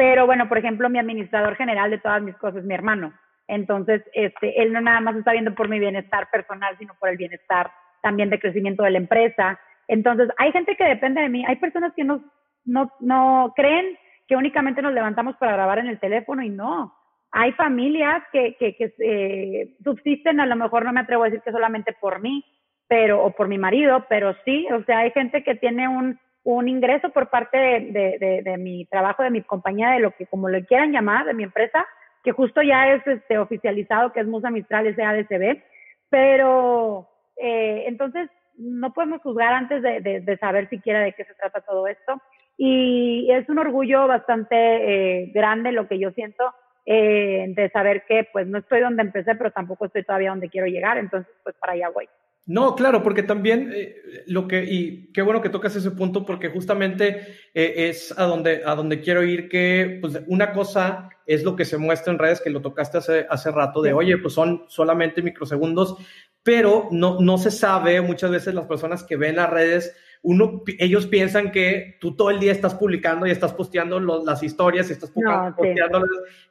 pero 0.00 0.24
bueno, 0.24 0.48
por 0.48 0.56
ejemplo, 0.56 0.88
mi 0.88 0.98
administrador 0.98 1.56
general 1.56 1.90
de 1.90 1.98
todas 1.98 2.22
mis 2.22 2.34
cosas 2.36 2.60
es 2.60 2.64
mi 2.64 2.72
hermano. 2.72 3.12
Entonces, 3.46 4.02
este, 4.14 4.62
él 4.62 4.72
no 4.72 4.80
nada 4.80 4.98
más 5.02 5.14
está 5.14 5.32
viendo 5.32 5.54
por 5.54 5.68
mi 5.68 5.78
bienestar 5.78 6.30
personal, 6.30 6.74
sino 6.78 6.94
por 6.98 7.10
el 7.10 7.18
bienestar 7.18 7.70
también 8.00 8.30
de 8.30 8.40
crecimiento 8.40 8.82
de 8.82 8.92
la 8.92 8.96
empresa. 8.96 9.60
Entonces, 9.88 10.30
hay 10.38 10.52
gente 10.52 10.74
que 10.74 10.84
depende 10.84 11.20
de 11.20 11.28
mí, 11.28 11.44
hay 11.46 11.56
personas 11.56 11.92
que 11.94 12.04
no, 12.04 12.24
no, 12.64 12.90
no 13.00 13.52
creen 13.54 13.98
que 14.26 14.36
únicamente 14.36 14.80
nos 14.80 14.94
levantamos 14.94 15.36
para 15.36 15.52
grabar 15.52 15.80
en 15.80 15.88
el 15.88 16.00
teléfono 16.00 16.42
y 16.42 16.48
no. 16.48 16.94
Hay 17.32 17.52
familias 17.52 18.22
que, 18.32 18.56
que, 18.58 18.76
que 18.76 18.94
eh, 19.00 19.76
subsisten, 19.84 20.40
a 20.40 20.46
lo 20.46 20.56
mejor 20.56 20.86
no 20.86 20.94
me 20.94 21.00
atrevo 21.00 21.24
a 21.24 21.26
decir 21.26 21.42
que 21.42 21.52
solamente 21.52 21.94
por 22.00 22.22
mí, 22.22 22.42
pero, 22.88 23.22
o 23.22 23.32
por 23.32 23.48
mi 23.48 23.58
marido, 23.58 24.06
pero 24.08 24.34
sí, 24.46 24.66
o 24.72 24.82
sea, 24.84 25.00
hay 25.00 25.10
gente 25.10 25.44
que 25.44 25.56
tiene 25.56 25.88
un, 25.88 26.18
un 26.44 26.68
ingreso 26.68 27.10
por 27.10 27.28
parte 27.28 27.56
de, 27.58 28.42
de, 28.44 28.56
mi 28.56 28.86
trabajo, 28.86 29.22
de 29.22 29.30
mi 29.30 29.42
compañía, 29.42 29.90
de 29.90 30.00
lo 30.00 30.12
que 30.12 30.26
como 30.26 30.48
lo 30.48 30.64
quieran 30.64 30.92
llamar, 30.92 31.26
de 31.26 31.34
mi 31.34 31.44
empresa, 31.44 31.86
que 32.24 32.32
justo 32.32 32.62
ya 32.62 32.92
es 32.92 33.06
este, 33.06 33.38
oficializado, 33.38 34.12
que 34.12 34.20
es 34.20 34.26
Musa 34.26 34.50
Mistral 34.50 34.94
SADCB, 34.94 35.62
pero 36.08 37.08
eh, 37.36 37.84
entonces 37.86 38.28
no 38.56 38.92
podemos 38.92 39.22
juzgar 39.22 39.52
antes 39.54 39.82
de, 39.82 40.20
de, 40.20 40.38
saber 40.38 40.68
siquiera 40.68 41.00
de 41.00 41.12
qué 41.12 41.24
se 41.24 41.34
trata 41.34 41.60
todo 41.62 41.86
esto. 41.86 42.20
Y 42.58 43.30
es 43.30 43.48
un 43.48 43.58
orgullo 43.58 44.06
bastante 44.06 44.54
eh, 44.56 45.30
grande 45.32 45.72
lo 45.72 45.88
que 45.88 45.98
yo 45.98 46.10
siento 46.10 46.44
eh, 46.84 47.46
de 47.54 47.70
saber 47.70 48.04
que 48.06 48.28
pues 48.32 48.46
no 48.46 48.58
estoy 48.58 48.80
donde 48.80 49.02
empecé, 49.02 49.34
pero 49.34 49.50
tampoco 49.50 49.86
estoy 49.86 50.04
todavía 50.04 50.30
donde 50.30 50.50
quiero 50.50 50.66
llegar, 50.66 50.98
entonces 50.98 51.32
pues 51.42 51.56
para 51.58 51.72
allá 51.72 51.88
voy. 51.88 52.08
No, 52.46 52.74
claro, 52.74 53.02
porque 53.02 53.22
también 53.22 53.70
eh, 53.74 53.96
lo 54.26 54.48
que, 54.48 54.64
y 54.64 55.12
qué 55.12 55.22
bueno 55.22 55.40
que 55.40 55.50
tocas 55.50 55.76
ese 55.76 55.90
punto, 55.92 56.24
porque 56.24 56.48
justamente 56.48 57.36
eh, 57.54 57.88
es 57.90 58.12
a 58.18 58.24
donde, 58.24 58.62
a 58.64 58.74
donde 58.74 59.00
quiero 59.00 59.22
ir, 59.22 59.48
que 59.48 59.98
pues 60.00 60.20
una 60.26 60.52
cosa 60.52 61.10
es 61.26 61.44
lo 61.44 61.54
que 61.54 61.64
se 61.64 61.78
muestra 61.78 62.12
en 62.12 62.18
redes, 62.18 62.40
que 62.40 62.50
lo 62.50 62.60
tocaste 62.60 62.98
hace, 62.98 63.26
hace 63.30 63.50
rato, 63.50 63.82
de 63.82 63.92
oye, 63.92 64.18
pues 64.18 64.34
son 64.34 64.64
solamente 64.68 65.22
microsegundos, 65.22 65.96
pero 66.42 66.88
no, 66.90 67.20
no 67.20 67.38
se 67.38 67.50
sabe, 67.50 68.00
muchas 68.00 68.30
veces 68.30 68.54
las 68.54 68.66
personas 68.66 69.04
que 69.04 69.16
ven 69.16 69.36
las 69.36 69.50
redes, 69.50 69.94
uno, 70.22 70.62
ellos 70.78 71.06
piensan 71.06 71.52
que 71.52 71.98
tú 72.00 72.16
todo 72.16 72.30
el 72.30 72.40
día 72.40 72.52
estás 72.52 72.74
publicando 72.74 73.26
y 73.26 73.30
estás 73.30 73.52
posteando 73.54 74.00
las 74.00 74.42
historias 74.42 74.88
y 74.88 74.94
estás 74.94 75.10
posteando, 75.10 76.04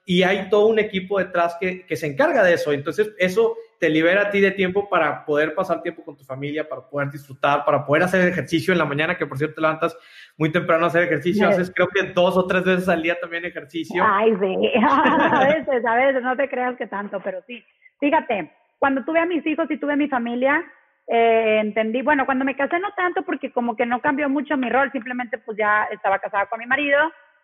y 0.05 0.23
hay 0.23 0.49
todo 0.49 0.67
un 0.67 0.79
equipo 0.79 1.19
detrás 1.19 1.57
que, 1.59 1.85
que 1.85 1.95
se 1.97 2.07
encarga 2.07 2.43
de 2.43 2.53
eso. 2.53 2.71
Entonces, 2.71 3.11
eso 3.17 3.57
te 3.79 3.89
libera 3.89 4.23
a 4.23 4.29
ti 4.29 4.41
de 4.41 4.51
tiempo 4.51 4.89
para 4.89 5.25
poder 5.25 5.55
pasar 5.55 5.81
tiempo 5.81 6.03
con 6.03 6.17
tu 6.17 6.23
familia, 6.23 6.67
para 6.67 6.81
poder 6.81 7.09
disfrutar, 7.09 7.63
para 7.63 7.85
poder 7.85 8.03
hacer 8.03 8.27
ejercicio 8.27 8.73
en 8.73 8.77
la 8.77 8.85
mañana, 8.85 9.17
que 9.17 9.25
por 9.25 9.37
cierto 9.37 9.55
te 9.55 9.61
levantas 9.61 9.97
muy 10.37 10.51
temprano 10.51 10.83
a 10.83 10.87
hacer 10.87 11.03
ejercicio, 11.03 11.47
haces 11.47 11.71
creo 11.73 11.87
que 11.87 12.11
dos 12.13 12.37
o 12.37 12.45
tres 12.45 12.63
veces 12.65 12.89
al 12.89 13.01
día 13.01 13.17
también 13.19 13.45
ejercicio. 13.45 14.03
Ay, 14.05 14.33
sí, 14.39 14.71
a 14.83 15.45
veces, 15.45 15.85
a 15.85 15.95
veces, 15.95 16.21
no 16.21 16.35
te 16.35 16.49
creas 16.49 16.75
que 16.75 16.87
tanto, 16.87 17.19
pero 17.23 17.41
sí. 17.47 17.63
Fíjate, 17.99 18.51
cuando 18.77 19.03
tuve 19.05 19.19
a 19.19 19.25
mis 19.25 19.45
hijos 19.45 19.69
y 19.71 19.77
tuve 19.77 19.93
a 19.93 19.97
mi 19.97 20.09
familia, 20.09 20.63
eh, 21.07 21.59
entendí, 21.61 22.01
bueno, 22.01 22.25
cuando 22.25 22.45
me 22.45 22.55
casé 22.55 22.79
no 22.79 22.91
tanto 22.95 23.23
porque 23.23 23.51
como 23.51 23.75
que 23.75 23.85
no 23.85 24.01
cambió 24.01 24.29
mucho 24.29 24.57
mi 24.57 24.69
rol, 24.69 24.91
simplemente 24.91 25.37
pues 25.37 25.57
ya 25.57 25.85
estaba 25.91 26.19
casada 26.19 26.45
con 26.47 26.59
mi 26.59 26.65
marido, 26.65 26.99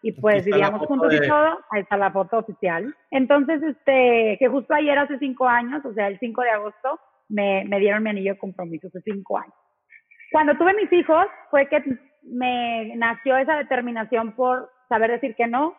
y 0.06 0.12
pues 0.12 0.45
vivíamos 0.45 0.86
juntos 0.86 1.12
y 1.16 1.28
todo, 1.28 1.62
ahí 1.72 1.82
está 1.82 1.97
la 1.97 2.12
foto 2.12 2.38
oficial. 2.38 2.95
Entonces, 3.10 3.60
este, 3.64 4.38
que 4.39 4.47
justo 4.47 4.76
ayer 4.76 4.95
hace 4.99 5.18
cinco 5.18 5.47
años, 5.47 5.84
o 5.84 5.93
sea, 5.93 6.06
el 6.06 6.20
5 6.20 6.43
de 6.43 6.49
agosto, 6.51 6.99
me, 7.28 7.66
me 7.66 7.80
dieron 7.80 8.03
mi 8.03 8.12
anillo 8.12 8.34
de 8.34 8.38
compromiso 8.38 8.86
hace 8.86 9.01
cinco 9.01 9.39
años. 9.39 9.56
Cuando 10.32 10.56
tuve 10.58 10.76
mis 10.76 10.93
hijos, 10.93 11.26
fue 11.49 11.68
que 11.70 11.84
me 12.22 12.95
nació 12.97 13.36
esa 13.38 13.58
determinación 13.58 14.34
por 14.34 14.70
saber 14.89 15.10
decir 15.10 15.34
que 15.34 15.47
no 15.47 15.76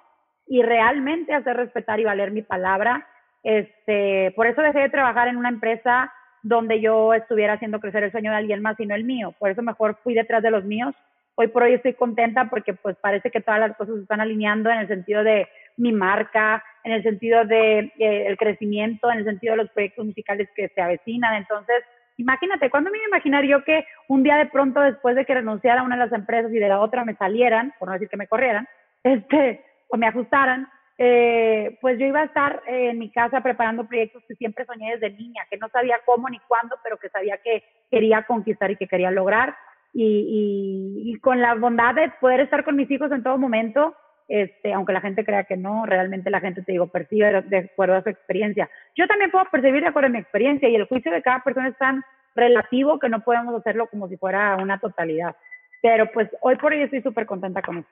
y 0.48 0.60
realmente 0.60 1.32
hacer 1.32 1.56
respetar 1.56 2.00
y 2.00 2.04
valer 2.04 2.32
mi 2.32 2.42
palabra. 2.42 3.06
Este, 3.44 4.32
por 4.34 4.48
eso 4.48 4.60
dejé 4.60 4.80
de 4.80 4.90
trabajar 4.90 5.28
en 5.28 5.36
una 5.36 5.50
empresa 5.50 6.12
donde 6.42 6.80
yo 6.80 7.14
estuviera 7.14 7.52
haciendo 7.52 7.78
crecer 7.78 8.02
el 8.02 8.10
sueño 8.10 8.32
de 8.32 8.38
alguien 8.38 8.60
más 8.60 8.80
y 8.80 8.86
no 8.86 8.96
el 8.96 9.04
mío. 9.04 9.36
Por 9.38 9.50
eso 9.50 9.62
mejor 9.62 9.98
fui 10.02 10.14
detrás 10.14 10.42
de 10.42 10.50
los 10.50 10.64
míos 10.64 10.96
hoy 11.36 11.48
por 11.48 11.62
hoy 11.62 11.74
estoy 11.74 11.94
contenta 11.94 12.48
porque 12.50 12.74
pues 12.74 12.96
parece 12.96 13.30
que 13.30 13.40
todas 13.40 13.60
las 13.60 13.76
cosas 13.76 13.96
se 13.96 14.02
están 14.02 14.20
alineando 14.20 14.70
en 14.70 14.78
el 14.78 14.88
sentido 14.88 15.22
de 15.22 15.48
mi 15.76 15.92
marca, 15.92 16.64
en 16.82 16.92
el 16.92 17.02
sentido 17.02 17.44
de 17.44 17.92
eh, 17.98 18.26
el 18.26 18.36
crecimiento, 18.36 19.10
en 19.10 19.18
el 19.18 19.24
sentido 19.24 19.52
de 19.52 19.58
los 19.58 19.70
proyectos 19.70 20.04
musicales 20.06 20.48
que 20.56 20.68
se 20.68 20.80
avecinan. 20.80 21.34
Entonces, 21.34 21.84
imagínate, 22.16 22.70
¿cuándo 22.70 22.90
me 22.90 22.98
iba 22.98 23.04
a 23.04 23.08
imaginar 23.08 23.44
yo 23.44 23.62
que 23.64 23.86
un 24.08 24.22
día 24.22 24.36
de 24.36 24.46
pronto 24.46 24.80
después 24.80 25.14
de 25.14 25.26
que 25.26 25.34
renunciara 25.34 25.80
a 25.80 25.84
una 25.84 25.96
de 25.96 26.04
las 26.04 26.12
empresas 26.12 26.50
y 26.52 26.58
de 26.58 26.68
la 26.68 26.80
otra 26.80 27.04
me 27.04 27.14
salieran, 27.16 27.74
por 27.78 27.88
no 27.88 27.94
decir 27.94 28.08
que 28.08 28.16
me 28.16 28.28
corrieran, 28.28 28.66
este, 29.04 29.62
o 29.88 29.96
me 29.98 30.06
ajustaran, 30.06 30.68
eh, 30.98 31.76
pues 31.82 31.98
yo 31.98 32.06
iba 32.06 32.20
a 32.20 32.24
estar 32.24 32.62
en 32.66 32.98
mi 32.98 33.10
casa 33.10 33.42
preparando 33.42 33.86
proyectos 33.86 34.24
que 34.26 34.34
siempre 34.36 34.64
soñé 34.64 34.96
desde 34.96 35.14
niña, 35.14 35.42
que 35.50 35.58
no 35.58 35.68
sabía 35.68 36.00
cómo 36.06 36.30
ni 36.30 36.38
cuándo, 36.48 36.76
pero 36.82 36.96
que 36.96 37.10
sabía 37.10 37.36
que 37.36 37.62
quería 37.90 38.22
conquistar 38.22 38.70
y 38.70 38.76
que 38.76 38.88
quería 38.88 39.10
lograr 39.10 39.54
y, 39.92 41.02
y, 41.04 41.18
con 41.20 41.40
la 41.40 41.54
bondad 41.54 41.94
de 41.94 42.12
poder 42.20 42.40
estar 42.40 42.64
con 42.64 42.76
mis 42.76 42.90
hijos 42.90 43.10
en 43.12 43.22
todo 43.22 43.38
momento, 43.38 43.94
este, 44.28 44.72
aunque 44.72 44.92
la 44.92 45.00
gente 45.00 45.24
crea 45.24 45.44
que 45.44 45.56
no, 45.56 45.86
realmente 45.86 46.30
la 46.30 46.40
gente, 46.40 46.62
te 46.62 46.72
digo, 46.72 46.88
percibe 46.88 47.42
de 47.42 47.58
acuerdo 47.58 47.94
a 47.94 48.02
su 48.02 48.10
experiencia. 48.10 48.68
Yo 48.96 49.06
también 49.06 49.30
puedo 49.30 49.44
percibir 49.50 49.82
de 49.82 49.88
acuerdo 49.88 50.08
a 50.08 50.12
mi 50.12 50.18
experiencia 50.18 50.68
y 50.68 50.74
el 50.74 50.86
juicio 50.86 51.12
de 51.12 51.22
cada 51.22 51.42
persona 51.42 51.68
es 51.68 51.78
tan 51.78 52.02
relativo 52.34 52.98
que 52.98 53.08
no 53.08 53.20
podemos 53.20 53.54
hacerlo 53.54 53.88
como 53.88 54.08
si 54.08 54.16
fuera 54.16 54.56
una 54.56 54.78
totalidad. 54.78 55.36
Pero 55.80 56.10
pues 56.12 56.28
hoy 56.40 56.56
por 56.56 56.72
hoy 56.72 56.82
estoy 56.82 57.02
súper 57.02 57.26
contenta 57.26 57.62
con 57.62 57.78
eso. 57.78 57.88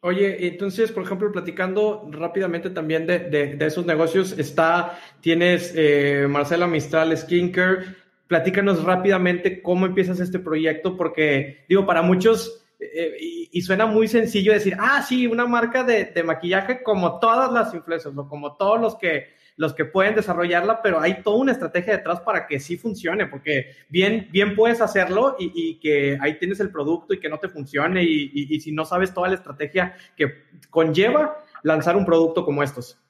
Oye, 0.00 0.48
entonces, 0.48 0.92
por 0.92 1.02
ejemplo, 1.04 1.32
platicando 1.32 2.06
rápidamente 2.10 2.68
también 2.68 3.06
de, 3.06 3.20
de, 3.20 3.56
de 3.56 3.66
esos 3.66 3.86
negocios, 3.86 4.38
está, 4.38 4.98
tienes 5.22 5.72
eh, 5.74 6.26
Marcela 6.28 6.66
Mistral 6.66 7.16
Skincare, 7.16 7.86
platícanos 8.26 8.84
rápidamente 8.84 9.62
cómo 9.62 9.86
empiezas 9.86 10.20
este 10.20 10.38
proyecto, 10.38 10.96
porque 10.96 11.64
digo, 11.68 11.86
para 11.86 12.02
muchos, 12.02 12.64
eh, 12.80 13.16
y, 13.52 13.62
suena 13.62 13.86
muy 13.86 14.08
sencillo 14.08 14.52
decir, 14.52 14.76
ah, 14.78 15.02
sí, 15.02 15.26
una 15.26 15.46
marca 15.46 15.84
de, 15.84 16.22
maquillaje 16.24 16.82
como 16.82 17.18
todas 17.18 17.52
las 17.52 17.72
influencers 17.74 18.16
o 18.16 18.28
como 18.28 18.56
todos 18.56 18.80
los 18.80 18.96
que, 18.96 19.28
los 19.56 19.74
que 19.74 19.84
pueden 19.84 20.14
desarrollarla, 20.14 20.82
pero 20.82 21.00
hay 21.00 21.22
toda 21.22 21.36
una 21.36 21.52
estrategia 21.52 21.96
detrás 21.96 22.20
para 22.20 22.46
que 22.46 22.58
sí 22.58 22.76
funcione, 22.76 23.26
porque 23.26 23.76
bien, 23.88 24.28
bien 24.32 24.56
puedes 24.56 24.80
hacerlo 24.80 25.36
y, 25.38 25.78
que 25.78 26.18
ahí 26.20 26.38
tienes 26.38 26.60
el 26.60 26.70
producto 26.70 27.14
y 27.14 27.20
que 27.20 27.28
no 27.28 27.38
te 27.38 27.48
funcione 27.48 28.02
y, 28.02 28.30
y 28.34 28.60
si 28.60 28.72
no 28.72 28.84
sabes 28.84 29.14
toda 29.14 29.28
la 29.28 29.36
estrategia 29.36 29.94
que 30.16 30.44
conlleva 30.70 31.38
lanzar 31.62 31.96
un 31.96 32.04
producto 32.04 32.44
como 32.44 32.62
estos. 32.62 33.03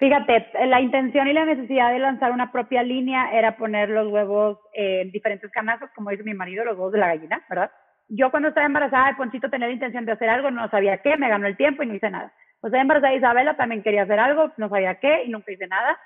Fíjate, 0.00 0.46
la 0.66 0.80
intención 0.80 1.28
y 1.28 1.34
la 1.34 1.44
necesidad 1.44 1.92
de 1.92 1.98
lanzar 1.98 2.32
una 2.32 2.50
propia 2.50 2.82
línea 2.82 3.32
era 3.34 3.58
poner 3.58 3.90
los 3.90 4.10
huevos 4.10 4.58
en 4.72 5.12
diferentes 5.12 5.50
canastas, 5.50 5.90
como 5.94 6.08
dice 6.08 6.22
mi 6.22 6.32
marido, 6.32 6.64
los 6.64 6.74
huevos 6.74 6.92
de 6.92 6.98
la 6.98 7.08
gallina, 7.08 7.44
¿verdad? 7.50 7.70
Yo 8.08 8.30
cuando 8.30 8.48
estaba 8.48 8.66
embarazada 8.66 9.08
de 9.08 9.16
Ponchito 9.16 9.50
tenía 9.50 9.66
la 9.66 9.74
intención 9.74 10.06
de 10.06 10.12
hacer 10.12 10.30
algo, 10.30 10.50
no 10.50 10.70
sabía 10.70 11.02
qué, 11.02 11.18
me 11.18 11.28
ganó 11.28 11.46
el 11.46 11.58
tiempo 11.58 11.82
y 11.82 11.86
no 11.86 11.94
hice 11.94 12.08
nada. 12.08 12.32
Pues 12.62 12.70
estaba 12.70 12.80
embarazada 12.80 13.12
de 13.12 13.18
Isabela, 13.18 13.56
también 13.58 13.82
quería 13.82 14.04
hacer 14.04 14.18
algo, 14.18 14.50
no 14.56 14.70
sabía 14.70 14.94
qué 14.94 15.24
y 15.24 15.28
nunca 15.28 15.52
hice 15.52 15.66
nada. 15.66 15.98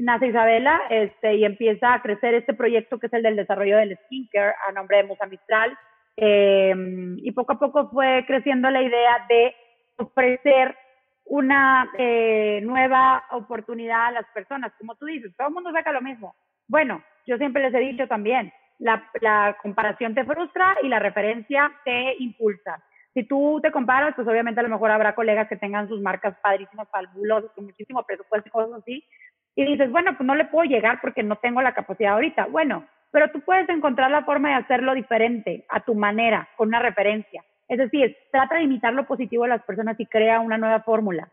Nace 0.00 0.26
Isabela 0.26 0.80
este, 0.90 1.36
y 1.36 1.44
empieza 1.44 1.94
a 1.94 2.02
crecer 2.02 2.34
este 2.34 2.52
proyecto 2.52 2.98
que 2.98 3.06
es 3.06 3.12
el 3.12 3.22
del 3.22 3.36
desarrollo 3.36 3.76
del 3.76 3.96
skincare 4.06 4.54
a 4.68 4.72
nombre 4.72 4.96
de 4.96 5.04
Musa 5.04 5.26
Mistral. 5.26 5.78
Eh, 6.16 6.74
y 7.18 7.30
poco 7.30 7.52
a 7.52 7.58
poco 7.60 7.90
fue 7.90 8.24
creciendo 8.26 8.68
la 8.70 8.82
idea 8.82 9.24
de 9.28 9.54
ofrecer 9.98 10.74
una 11.26 11.90
eh, 11.98 12.60
nueva 12.62 13.24
oportunidad 13.30 14.06
a 14.06 14.12
las 14.12 14.26
personas. 14.32 14.72
Como 14.78 14.94
tú 14.94 15.06
dices, 15.06 15.34
todo 15.36 15.48
el 15.48 15.54
mundo 15.54 15.72
saca 15.72 15.92
lo 15.92 16.00
mismo. 16.00 16.34
Bueno, 16.68 17.02
yo 17.26 17.36
siempre 17.36 17.62
les 17.62 17.74
he 17.74 17.78
dicho 17.78 18.06
también, 18.06 18.52
la, 18.78 19.08
la 19.20 19.56
comparación 19.60 20.14
te 20.14 20.24
frustra 20.24 20.76
y 20.82 20.88
la 20.88 20.98
referencia 20.98 21.72
te 21.84 22.14
impulsa. 22.18 22.82
Si 23.14 23.24
tú 23.24 23.60
te 23.62 23.72
comparas, 23.72 24.14
pues 24.14 24.28
obviamente 24.28 24.60
a 24.60 24.62
lo 24.62 24.68
mejor 24.68 24.90
habrá 24.90 25.14
colegas 25.14 25.48
que 25.48 25.56
tengan 25.56 25.88
sus 25.88 26.00
marcas 26.02 26.36
padrísimas, 26.42 26.88
fabulosas, 26.90 27.50
con 27.52 27.64
muchísimo 27.64 28.02
presupuesto 28.02 28.48
y 28.48 28.52
cosas 28.52 28.82
así. 28.82 29.04
Y 29.54 29.64
dices, 29.64 29.90
bueno, 29.90 30.14
pues 30.16 30.26
no 30.26 30.34
le 30.34 30.44
puedo 30.44 30.68
llegar 30.68 31.00
porque 31.00 31.22
no 31.22 31.36
tengo 31.36 31.62
la 31.62 31.72
capacidad 31.72 32.12
ahorita. 32.12 32.46
Bueno, 32.46 32.86
pero 33.10 33.30
tú 33.30 33.40
puedes 33.40 33.66
encontrar 33.70 34.10
la 34.10 34.24
forma 34.24 34.50
de 34.50 34.56
hacerlo 34.56 34.92
diferente, 34.92 35.64
a 35.70 35.80
tu 35.80 35.94
manera, 35.94 36.46
con 36.56 36.68
una 36.68 36.80
referencia. 36.80 37.42
Es 37.68 37.78
decir, 37.78 38.16
trata 38.30 38.56
de 38.56 38.62
imitar 38.62 38.92
lo 38.94 39.06
positivo 39.06 39.44
de 39.44 39.50
las 39.50 39.62
personas 39.62 39.98
y 39.98 40.06
crea 40.06 40.40
una 40.40 40.58
nueva 40.58 40.80
fórmula. 40.80 41.28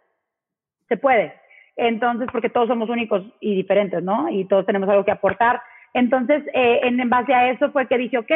Se 0.88 0.98
puede. 0.98 1.34
Entonces, 1.76 2.28
porque 2.32 2.50
todos 2.50 2.68
somos 2.68 2.90
únicos 2.90 3.24
y 3.40 3.56
diferentes, 3.56 4.04
¿no? 4.04 4.30
Y 4.30 4.46
todos 4.46 4.66
tenemos 4.66 4.90
algo 4.90 5.06
que 5.06 5.12
aportar. 5.12 5.62
Entonces, 5.94 6.44
eh, 6.54 6.82
en, 6.84 7.10
base 7.10 7.34
a 7.34 7.52
eso 7.52 7.72
fue 7.72 7.88
que 7.88 7.98
dije, 7.98 8.18
ok, 8.18 8.32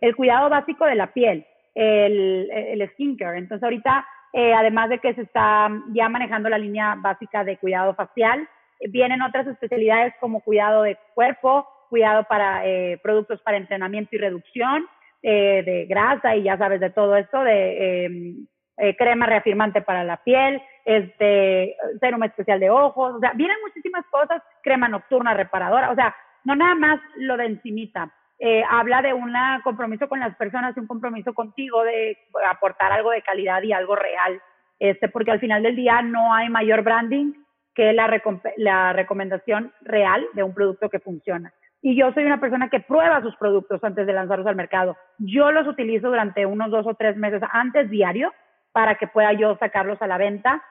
el 0.00 0.16
cuidado 0.16 0.48
básico 0.48 0.84
de 0.84 0.94
la 0.94 1.12
piel, 1.12 1.46
el, 1.74 2.90
skincare. 2.94 3.38
Entonces, 3.38 3.62
ahorita, 3.62 4.06
eh, 4.32 4.54
además 4.54 4.88
de 4.88 4.98
que 4.98 5.14
se 5.14 5.22
está 5.22 5.70
ya 5.92 6.08
manejando 6.08 6.48
la 6.48 6.58
línea 6.58 6.96
básica 6.98 7.44
de 7.44 7.58
cuidado 7.58 7.94
facial, 7.94 8.48
vienen 8.88 9.22
otras 9.22 9.46
especialidades 9.46 10.14
como 10.20 10.40
cuidado 10.40 10.82
de 10.82 10.98
cuerpo, 11.14 11.66
cuidado 11.88 12.24
para 12.24 12.66
eh, 12.66 12.98
productos 13.02 13.40
para 13.42 13.58
entrenamiento 13.58 14.16
y 14.16 14.18
reducción, 14.18 14.86
eh, 15.22 15.62
de 15.64 15.86
grasa 15.86 16.34
y 16.36 16.44
ya 16.44 16.58
sabes 16.58 16.80
de 16.80 16.90
todo 16.90 17.16
esto, 17.16 17.42
de 17.44 18.04
em, 18.04 18.46
eh, 18.76 18.96
crema 18.96 19.26
reafirmante 19.26 19.82
para 19.82 20.02
la 20.02 20.16
piel, 20.16 20.60
este, 20.84 21.76
serum 22.00 22.24
especial 22.24 22.58
de 22.58 22.70
ojos, 22.70 23.14
o 23.14 23.20
sea, 23.20 23.32
vienen 23.34 23.56
muchísimas 23.62 24.04
cosas, 24.10 24.42
crema 24.62 24.88
nocturna 24.88 25.34
reparadora, 25.34 25.90
o 25.90 25.94
sea, 25.94 26.14
no 26.44 26.56
nada 26.56 26.74
más 26.74 27.00
lo 27.16 27.36
de 27.36 27.46
encimita. 27.46 28.10
eh, 28.44 28.64
habla 28.68 29.02
de 29.02 29.12
un 29.12 29.32
compromiso 29.62 30.08
con 30.08 30.18
las 30.18 30.34
personas, 30.34 30.76
un 30.76 30.88
compromiso 30.88 31.32
contigo 31.32 31.84
de 31.84 32.18
aportar 32.50 32.90
algo 32.90 33.12
de 33.12 33.22
calidad 33.22 33.62
y 33.62 33.72
algo 33.72 33.94
real, 33.94 34.40
este, 34.80 35.08
porque 35.08 35.30
al 35.30 35.38
final 35.38 35.62
del 35.62 35.76
día 35.76 36.02
no 36.02 36.34
hay 36.34 36.48
mayor 36.48 36.82
branding 36.82 37.34
que 37.72 37.92
la, 37.92 38.20
la 38.56 38.92
recomendación 38.92 39.72
real 39.82 40.26
de 40.34 40.42
un 40.42 40.54
producto 40.54 40.88
que 40.90 40.98
funciona. 40.98 41.52
Y 41.82 41.96
yo 41.96 42.12
soy 42.12 42.24
una 42.24 42.40
persona 42.40 42.70
que 42.70 42.80
prueba 42.80 43.20
sus 43.22 43.36
productos 43.36 43.82
antes 43.82 44.06
de 44.06 44.12
lanzarlos 44.12 44.46
al 44.46 44.56
mercado. 44.56 44.96
Yo 45.18 45.50
los 45.50 45.66
utilizo 45.66 46.08
durante 46.08 46.46
unos 46.46 46.70
dos 46.70 46.86
o 46.86 46.94
tres 46.94 47.16
meses 47.16 47.42
antes 47.52 47.90
diario 47.90 48.32
para 48.72 48.94
que 48.94 49.08
pueda 49.08 49.32
yo 49.32 49.56
sacarlos 49.58 50.00
a 50.00 50.06
la 50.06 50.16
venta. 50.16 50.62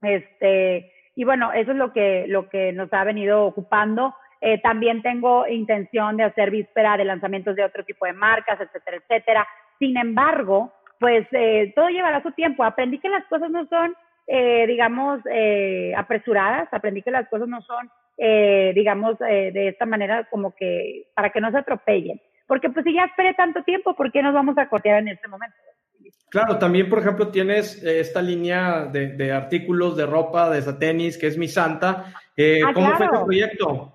Este, 0.00 0.92
y 1.16 1.24
bueno, 1.24 1.52
eso 1.52 1.72
es 1.72 1.76
lo 1.76 1.92
que, 1.92 2.26
lo 2.28 2.48
que 2.48 2.72
nos 2.72 2.92
ha 2.92 3.02
venido 3.02 3.44
ocupando. 3.44 4.14
Eh, 4.40 4.60
también 4.62 5.02
tengo 5.02 5.46
intención 5.48 6.16
de 6.16 6.24
hacer 6.24 6.52
víspera 6.52 6.96
de 6.96 7.04
lanzamientos 7.04 7.56
de 7.56 7.64
otro 7.64 7.84
tipo 7.84 8.06
de 8.06 8.12
marcas, 8.12 8.60
etcétera, 8.60 8.98
etcétera. 8.98 9.48
Sin 9.80 9.96
embargo, 9.96 10.72
pues 10.98 11.26
eh, 11.32 11.72
todo 11.74 11.88
llevará 11.88 12.22
su 12.22 12.32
tiempo. 12.32 12.64
Aprendí 12.64 12.98
que 12.98 13.08
las 13.08 13.24
cosas 13.26 13.50
no 13.50 13.66
son, 13.66 13.94
eh, 14.26 14.66
digamos, 14.66 15.20
eh, 15.30 15.92
apresuradas. 15.96 16.68
Aprendí 16.72 17.02
que 17.02 17.10
las 17.10 17.28
cosas 17.28 17.48
no 17.48 17.62
son, 17.62 17.90
eh, 18.18 18.72
digamos, 18.74 19.16
eh, 19.20 19.50
de 19.52 19.68
esta 19.68 19.86
manera 19.86 20.28
como 20.30 20.54
que 20.54 21.08
para 21.14 21.30
que 21.30 21.40
no 21.40 21.50
se 21.50 21.58
atropellen. 21.58 22.20
Porque 22.46 22.70
pues 22.70 22.84
si 22.84 22.94
ya 22.94 23.04
esperé 23.04 23.34
tanto 23.34 23.62
tiempo, 23.62 23.94
¿por 23.94 24.10
qué 24.10 24.22
nos 24.22 24.34
vamos 24.34 24.56
a 24.58 24.68
cortear 24.68 24.98
en 25.00 25.08
este 25.08 25.28
momento? 25.28 25.56
Claro, 26.30 26.58
también, 26.58 26.88
por 26.90 26.98
ejemplo, 26.98 27.28
tienes 27.28 27.82
eh, 27.82 28.00
esta 28.00 28.20
línea 28.20 28.84
de, 28.84 29.08
de, 29.08 29.32
artículos 29.32 29.96
de 29.96 30.06
ropa, 30.06 30.50
de 30.50 30.60
tenis, 30.74 31.16
que 31.16 31.26
es 31.26 31.38
Mi 31.38 31.48
Santa. 31.48 32.12
Eh, 32.36 32.60
ah, 32.64 32.72
¿Cómo 32.74 32.86
claro. 32.86 32.98
fue 32.98 33.18
tu 33.18 33.24
proyecto? 33.24 33.94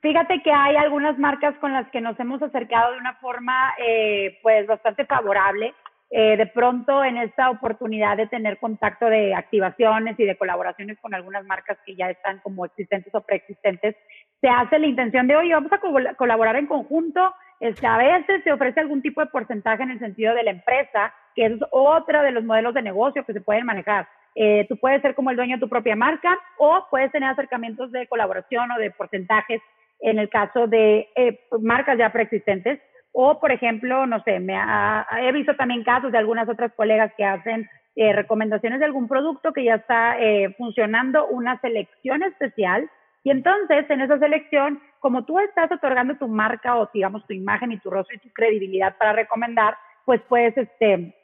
Fíjate 0.00 0.42
que 0.42 0.52
hay 0.52 0.76
algunas 0.76 1.18
marcas 1.18 1.54
con 1.60 1.72
las 1.72 1.90
que 1.90 2.00
nos 2.00 2.18
hemos 2.20 2.40
acercado 2.42 2.92
de 2.92 2.98
una 2.98 3.14
forma, 3.16 3.74
eh, 3.78 4.38
pues, 4.42 4.66
bastante 4.66 5.04
favorable. 5.04 5.74
Eh, 6.12 6.36
de 6.36 6.46
pronto, 6.46 7.04
en 7.04 7.18
esta 7.18 7.50
oportunidad 7.50 8.16
de 8.16 8.26
tener 8.26 8.58
contacto 8.58 9.06
de 9.06 9.32
activaciones 9.32 10.18
y 10.18 10.24
de 10.24 10.36
colaboraciones 10.36 10.98
con 11.00 11.14
algunas 11.14 11.44
marcas 11.44 11.78
que 11.86 11.94
ya 11.94 12.10
están 12.10 12.40
como 12.40 12.64
existentes 12.64 13.14
o 13.14 13.20
preexistentes, 13.20 13.94
se 14.40 14.48
hace 14.48 14.80
la 14.80 14.88
intención 14.88 15.28
de, 15.28 15.36
oye, 15.36 15.54
vamos 15.54 15.72
a 15.72 15.78
co 15.78 15.94
colaborar 16.16 16.56
en 16.56 16.66
conjunto. 16.66 17.32
Este, 17.60 17.86
a 17.86 17.96
veces 17.96 18.42
se 18.42 18.52
ofrece 18.52 18.80
algún 18.80 19.02
tipo 19.02 19.20
de 19.20 19.28
porcentaje 19.28 19.84
en 19.84 19.92
el 19.92 19.98
sentido 20.00 20.34
de 20.34 20.42
la 20.42 20.50
empresa, 20.50 21.14
que 21.36 21.46
es 21.46 21.52
otro 21.70 22.22
de 22.22 22.32
los 22.32 22.42
modelos 22.42 22.74
de 22.74 22.82
negocio 22.82 23.24
que 23.24 23.32
se 23.32 23.40
pueden 23.40 23.66
manejar. 23.66 24.08
Eh, 24.34 24.66
tú 24.68 24.76
puedes 24.78 25.02
ser 25.02 25.14
como 25.14 25.30
el 25.30 25.36
dueño 25.36 25.56
de 25.56 25.60
tu 25.60 25.68
propia 25.68 25.94
marca 25.94 26.36
o 26.58 26.86
puedes 26.90 27.12
tener 27.12 27.28
acercamientos 27.28 27.92
de 27.92 28.06
colaboración 28.08 28.70
o 28.72 28.78
de 28.78 28.90
porcentajes 28.90 29.60
en 30.00 30.18
el 30.18 30.28
caso 30.28 30.66
de 30.66 31.08
eh, 31.14 31.40
marcas 31.60 31.98
ya 31.98 32.10
preexistentes. 32.10 32.80
O, 33.12 33.40
por 33.40 33.50
ejemplo, 33.50 34.06
no 34.06 34.22
sé, 34.22 34.40
me 34.40 34.56
ha, 34.56 35.06
he 35.20 35.32
visto 35.32 35.56
también 35.56 35.82
casos 35.82 36.12
de 36.12 36.18
algunas 36.18 36.48
otras 36.48 36.72
colegas 36.74 37.12
que 37.16 37.24
hacen 37.24 37.68
eh, 37.96 38.12
recomendaciones 38.12 38.78
de 38.78 38.84
algún 38.84 39.08
producto 39.08 39.52
que 39.52 39.64
ya 39.64 39.76
está 39.76 40.18
eh, 40.20 40.54
funcionando, 40.56 41.26
una 41.26 41.60
selección 41.60 42.22
especial. 42.22 42.88
Y 43.24 43.30
entonces, 43.30 43.88
en 43.90 44.00
esa 44.00 44.18
selección, 44.18 44.80
como 45.00 45.24
tú 45.24 45.38
estás 45.40 45.70
otorgando 45.72 46.16
tu 46.16 46.28
marca 46.28 46.76
o, 46.76 46.88
digamos, 46.94 47.26
tu 47.26 47.32
imagen 47.32 47.72
y 47.72 47.78
tu 47.78 47.90
rostro 47.90 48.16
y 48.16 48.20
tu 48.20 48.30
credibilidad 48.32 48.96
para 48.96 49.12
recomendar, 49.12 49.76
pues 50.04 50.20
puedes 50.28 50.56
este, 50.56 51.14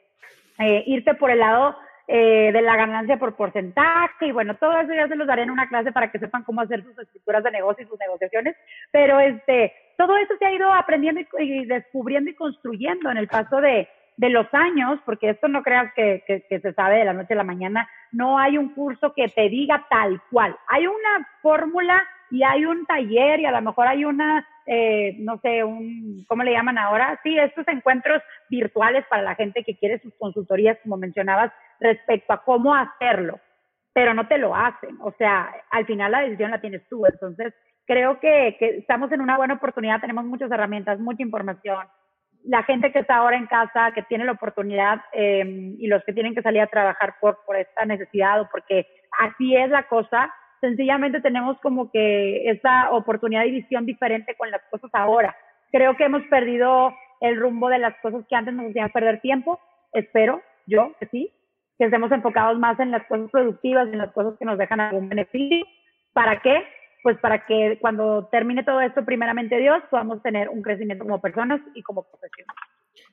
eh, 0.59 0.83
irte 0.85 1.13
por 1.15 1.31
el 1.31 1.39
lado 1.39 1.75
eh, 2.09 2.51
de 2.53 2.61
la 2.61 2.77
ganancia 2.77 3.17
por 3.17 3.35
porcentaje 3.35 4.27
y 4.27 4.31
bueno, 4.31 4.55
todo 4.55 4.79
eso 4.79 4.93
ya 4.93 5.09
se 5.09 5.15
los 5.17 5.27
daré 5.27 5.43
en 5.43 5.51
una 5.51 5.67
clase 5.67 5.91
para 5.91 6.09
que 6.09 6.19
sepan 6.19 6.43
cómo 6.43 6.61
hacer 6.61 6.81
sus 6.81 6.97
estructuras 6.97 7.43
de 7.43 7.51
negocio 7.51 7.83
y 7.83 7.87
sus 7.89 7.99
negociaciones, 7.99 8.55
pero 8.91 9.19
este, 9.19 9.73
todo 9.97 10.15
eso 10.17 10.33
se 10.37 10.45
ha 10.45 10.53
ido 10.53 10.71
aprendiendo 10.73 11.21
y, 11.39 11.65
descubriendo 11.65 12.29
y 12.29 12.35
construyendo 12.35 13.09
en 13.11 13.17
el 13.17 13.27
paso 13.27 13.59
de, 13.59 13.89
los 14.17 14.47
años, 14.51 14.99
porque 15.05 15.29
esto 15.29 15.47
no 15.47 15.61
creas 15.61 15.93
que, 15.93 16.23
que, 16.25 16.41
que, 16.47 16.59
se 16.59 16.73
sabe 16.73 16.97
de 16.97 17.05
la 17.05 17.13
noche 17.13 17.33
a 17.33 17.37
la 17.37 17.43
mañana, 17.43 17.87
no 18.11 18.39
hay 18.39 18.57
un 18.57 18.69
curso 18.69 19.13
que 19.13 19.27
te 19.27 19.47
diga 19.47 19.85
tal 19.89 20.19
cual, 20.31 20.57
hay 20.69 20.87
una 20.87 21.27
fórmula 21.41 22.03
y 22.29 22.43
hay 22.43 22.65
un 22.65 22.85
taller 22.85 23.39
y 23.39 23.45
a 23.45 23.51
lo 23.51 23.61
mejor 23.61 23.87
hay 23.87 24.05
una, 24.05 24.45
eh, 24.65 25.15
no 25.19 25.39
sé, 25.39 25.63
un, 25.63 26.25
¿cómo 26.27 26.43
le 26.43 26.51
llaman 26.51 26.77
ahora? 26.77 27.19
Sí, 27.23 27.37
estos 27.37 27.67
encuentros 27.67 28.21
virtuales 28.49 29.05
para 29.09 29.21
la 29.21 29.35
gente 29.35 29.63
que 29.63 29.77
quiere 29.77 29.99
sus 29.99 30.13
consultorías, 30.15 30.77
como 30.83 30.97
mencionabas, 30.97 31.51
respecto 31.79 32.33
a 32.33 32.43
cómo 32.43 32.75
hacerlo, 32.75 33.39
pero 33.93 34.13
no 34.13 34.27
te 34.27 34.37
lo 34.37 34.55
hacen. 34.55 34.97
O 35.01 35.13
sea, 35.17 35.51
al 35.71 35.85
final 35.85 36.11
la 36.11 36.21
decisión 36.21 36.51
la 36.51 36.61
tienes 36.61 36.87
tú. 36.89 37.05
Entonces, 37.05 37.53
creo 37.87 38.19
que, 38.19 38.57
que 38.59 38.77
estamos 38.77 39.11
en 39.11 39.21
una 39.21 39.37
buena 39.37 39.55
oportunidad, 39.55 40.01
tenemos 40.01 40.25
muchas 40.25 40.51
herramientas, 40.51 40.99
mucha 40.99 41.23
información. 41.23 41.87
La 42.43 42.63
gente 42.63 42.91
que 42.91 42.99
está 42.99 43.15
ahora 43.15 43.37
en 43.37 43.47
casa, 43.47 43.91
que 43.95 44.03
tiene 44.03 44.25
la 44.25 44.33
oportunidad 44.33 45.01
eh, 45.13 45.75
y 45.79 45.87
los 45.87 46.03
que 46.03 46.13
tienen 46.13 46.35
que 46.35 46.41
salir 46.41 46.61
a 46.61 46.67
trabajar 46.67 47.15
por, 47.19 47.37
esta 47.57 47.85
necesidad 47.85 48.41
o 48.41 48.49
porque 48.51 48.85
así 49.19 49.55
es 49.55 49.69
la 49.69 49.87
cosa, 49.87 50.31
sencillamente 50.61 51.21
tenemos 51.21 51.57
como 51.61 51.89
que 51.89 52.49
esa 52.49 52.91
oportunidad 52.91 53.45
y 53.45 53.51
visión 53.51 53.85
diferente 53.85 54.35
con 54.35 54.51
las 54.51 54.61
cosas 54.69 54.91
ahora. 54.93 55.35
Creo 55.71 55.95
que 55.95 56.05
hemos 56.05 56.23
perdido 56.23 56.93
el 57.21 57.39
rumbo 57.39 57.69
de 57.69 57.79
las 57.79 57.95
cosas 58.01 58.25
que 58.29 58.35
antes 58.35 58.53
nos 58.53 58.69
hacían 58.69 58.91
perder 58.91 59.21
tiempo. 59.21 59.59
Espero, 59.93 60.41
yo, 60.65 60.93
que 60.99 61.07
sí, 61.07 61.33
que 61.77 61.85
estemos 61.85 62.11
enfocados 62.11 62.59
más 62.59 62.79
en 62.79 62.91
las 62.91 63.05
cosas 63.07 63.29
productivas, 63.31 63.87
en 63.87 63.97
las 63.97 64.11
cosas 64.11 64.35
que 64.37 64.45
nos 64.45 64.57
dejan 64.57 64.79
algún 64.79 65.09
beneficio. 65.09 65.65
¿Para 66.13 66.41
qué? 66.41 66.63
Pues 67.07 67.19
para 67.19 67.45
que 67.45 67.77
cuando 67.79 68.27
termine 68.29 68.65
todo 68.65 68.81
esto, 68.81 69.05
primeramente 69.05 69.57
Dios, 69.59 69.81
podamos 69.89 70.21
tener 70.21 70.49
un 70.49 70.61
crecimiento 70.61 71.05
como 71.05 71.21
personas 71.21 71.61
y 71.73 71.81
como 71.81 72.03
profesionales. 72.03 72.61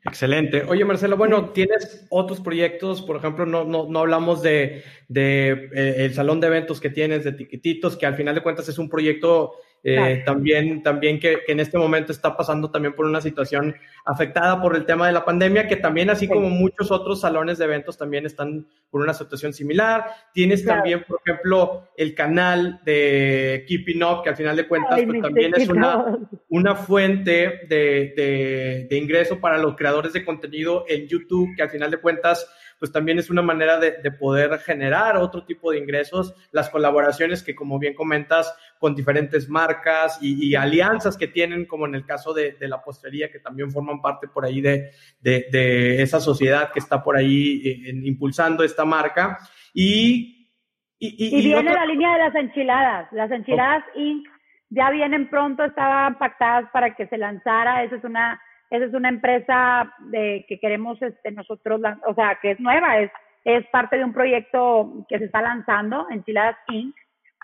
Excelente. 0.05 0.65
Oye, 0.69 0.85
Marcelo, 0.85 1.17
bueno, 1.17 1.51
tienes 1.51 2.07
otros 2.11 2.41
proyectos, 2.41 3.01
por 3.01 3.17
ejemplo, 3.17 3.47
no, 3.47 3.65
no, 3.65 3.87
no 3.89 3.99
hablamos 4.01 4.43
de, 4.43 4.85
de 5.09 5.71
eh, 5.75 6.05
el 6.05 6.15
salón 6.15 6.41
de 6.41 6.49
eventos 6.49 6.81
que 6.81 6.91
tienes, 6.91 7.25
de 7.25 7.33
Tiquititos, 7.33 7.97
que 7.97 8.05
al 8.05 8.15
final 8.15 8.35
de 8.35 8.43
cuentas 8.43 8.69
es 8.69 8.79
un 8.79 8.91
proyecto 8.91 9.55
eh, 9.87 10.23
también, 10.25 10.83
también 10.83 11.21
que, 11.21 11.41
que, 11.45 11.53
en 11.53 11.61
este 11.61 11.77
momento 11.77 12.11
está 12.11 12.35
pasando 12.35 12.71
también 12.71 12.95
por 12.95 13.05
una 13.05 13.21
situación 13.21 13.77
afectada 14.07 14.63
por 14.63 14.75
el 14.77 14.87
tema 14.87 15.07
de 15.07 15.13
la 15.13 15.27
pandemia, 15.27 15.69
que 15.69 15.77
también, 15.77 16.09
así 16.09 16.27
como 16.27 16.49
muchos 16.49 16.91
otros 16.91 17.21
salones 17.21 17.59
de 17.59 17.67
eventos, 17.67 17.99
también 17.99 18.25
están 18.25 18.67
por 18.89 19.03
una 19.03 19.13
situación 19.13 19.53
similar. 19.53 20.07
Tienes 20.33 20.63
claro. 20.63 20.81
también, 20.81 21.05
por 21.07 21.21
ejemplo, 21.23 21.89
el 21.99 22.15
canal 22.15 22.81
de 22.87 23.67
Keeping 23.69 24.03
Up, 24.03 24.23
que 24.23 24.31
al 24.31 24.37
final 24.37 24.57
de 24.57 24.67
cuentas 24.67 24.95
Ay, 24.95 25.05
pues, 25.05 25.21
también 25.21 25.53
es 25.55 25.69
una, 25.69 26.19
una 26.49 26.75
fuente 26.75 27.61
de, 27.69 28.15
de, 28.17 28.87
de 28.89 28.97
ingreso 28.97 29.39
para 29.39 29.59
los 29.59 29.74
creadores 29.77 30.13
de 30.13 30.25
contenido 30.25 30.85
en 30.89 31.07
YouTube, 31.09 31.55
que 31.57 31.63
al 31.63 31.71
final 31.71 31.91
de 31.91 31.99
cuentas 31.99 32.49
pues 32.79 32.93
también 32.93 33.19
es 33.19 33.31
una 33.31 33.43
manera 33.43 33.79
de, 33.79 33.93
de, 34.03 34.11
poder 34.11 34.59
generar 34.59 35.17
otro 35.17 35.45
tipo 35.45 35.71
de 35.71 35.79
ingresos, 35.79 36.35
las 36.51 36.69
colaboraciones 36.69 37.43
que 37.43 37.55
como 37.55 37.79
bien 37.79 37.95
comentas 37.95 38.55
con 38.79 38.95
diferentes 38.95 39.49
marcas 39.49 40.19
y, 40.21 40.51
y 40.51 40.55
alianzas 40.55 41.17
que 41.17 41.29
tienen, 41.29 41.67
como 41.67 41.87
en 41.87 41.95
el 41.95 42.05
caso 42.05 42.35
de, 42.35 42.53
de, 42.53 42.69
la 42.69 42.83
postería, 42.83 43.31
que 43.31 43.39
también 43.39 43.71
forman 43.71 44.03
parte 44.03 44.29
por 44.29 44.45
ahí 44.45 44.61
de, 44.61 44.91
de 45.23 46.03
esa 46.03 46.21
sociedad 46.21 46.73
que 46.73 46.81
está 46.81 47.03
por 47.03 47.17
ahí 47.17 47.63
eh, 47.65 47.91
impulsando 48.05 48.65
esta 48.65 48.85
marca. 48.85 49.39
Y, 49.73 50.51
y, 50.99 51.39
y 51.39 51.43
viene 51.43 51.71
otra... 51.71 51.81
la 51.81 51.87
línea 51.87 52.13
de 52.13 52.19
las 52.19 52.35
enchiladas, 52.35 53.13
las 53.13 53.31
enchiladas 53.31 53.85
okay. 53.91 54.11
Inc. 54.11 54.29
ya 54.71 54.91
vienen 54.91 55.29
pronto, 55.29 55.65
estaban 55.65 56.19
pactadas 56.19 56.69
para 56.73 56.95
que 56.95 57.07
se 57.07 57.19
lanzara, 57.19 57.83
esa 57.85 57.97
es 57.97 58.05
una 58.05 58.41
esa 58.71 58.85
es 58.85 58.95
una 58.95 59.09
empresa 59.09 59.95
de, 60.11 60.45
que 60.49 60.59
queremos 60.59 61.01
este, 61.03 61.31
nosotros, 61.31 61.81
o 62.07 62.15
sea, 62.15 62.39
que 62.41 62.53
es 62.53 62.61
nueva, 62.61 62.99
es, 62.99 63.11
es 63.45 63.67
parte 63.67 63.97
de 63.97 64.05
un 64.05 64.13
proyecto 64.13 65.05
que 65.09 65.19
se 65.19 65.27
está 65.27 65.43
lanzando, 65.43 66.07
Enchiladas 66.11 66.57
Inc., 66.69 66.95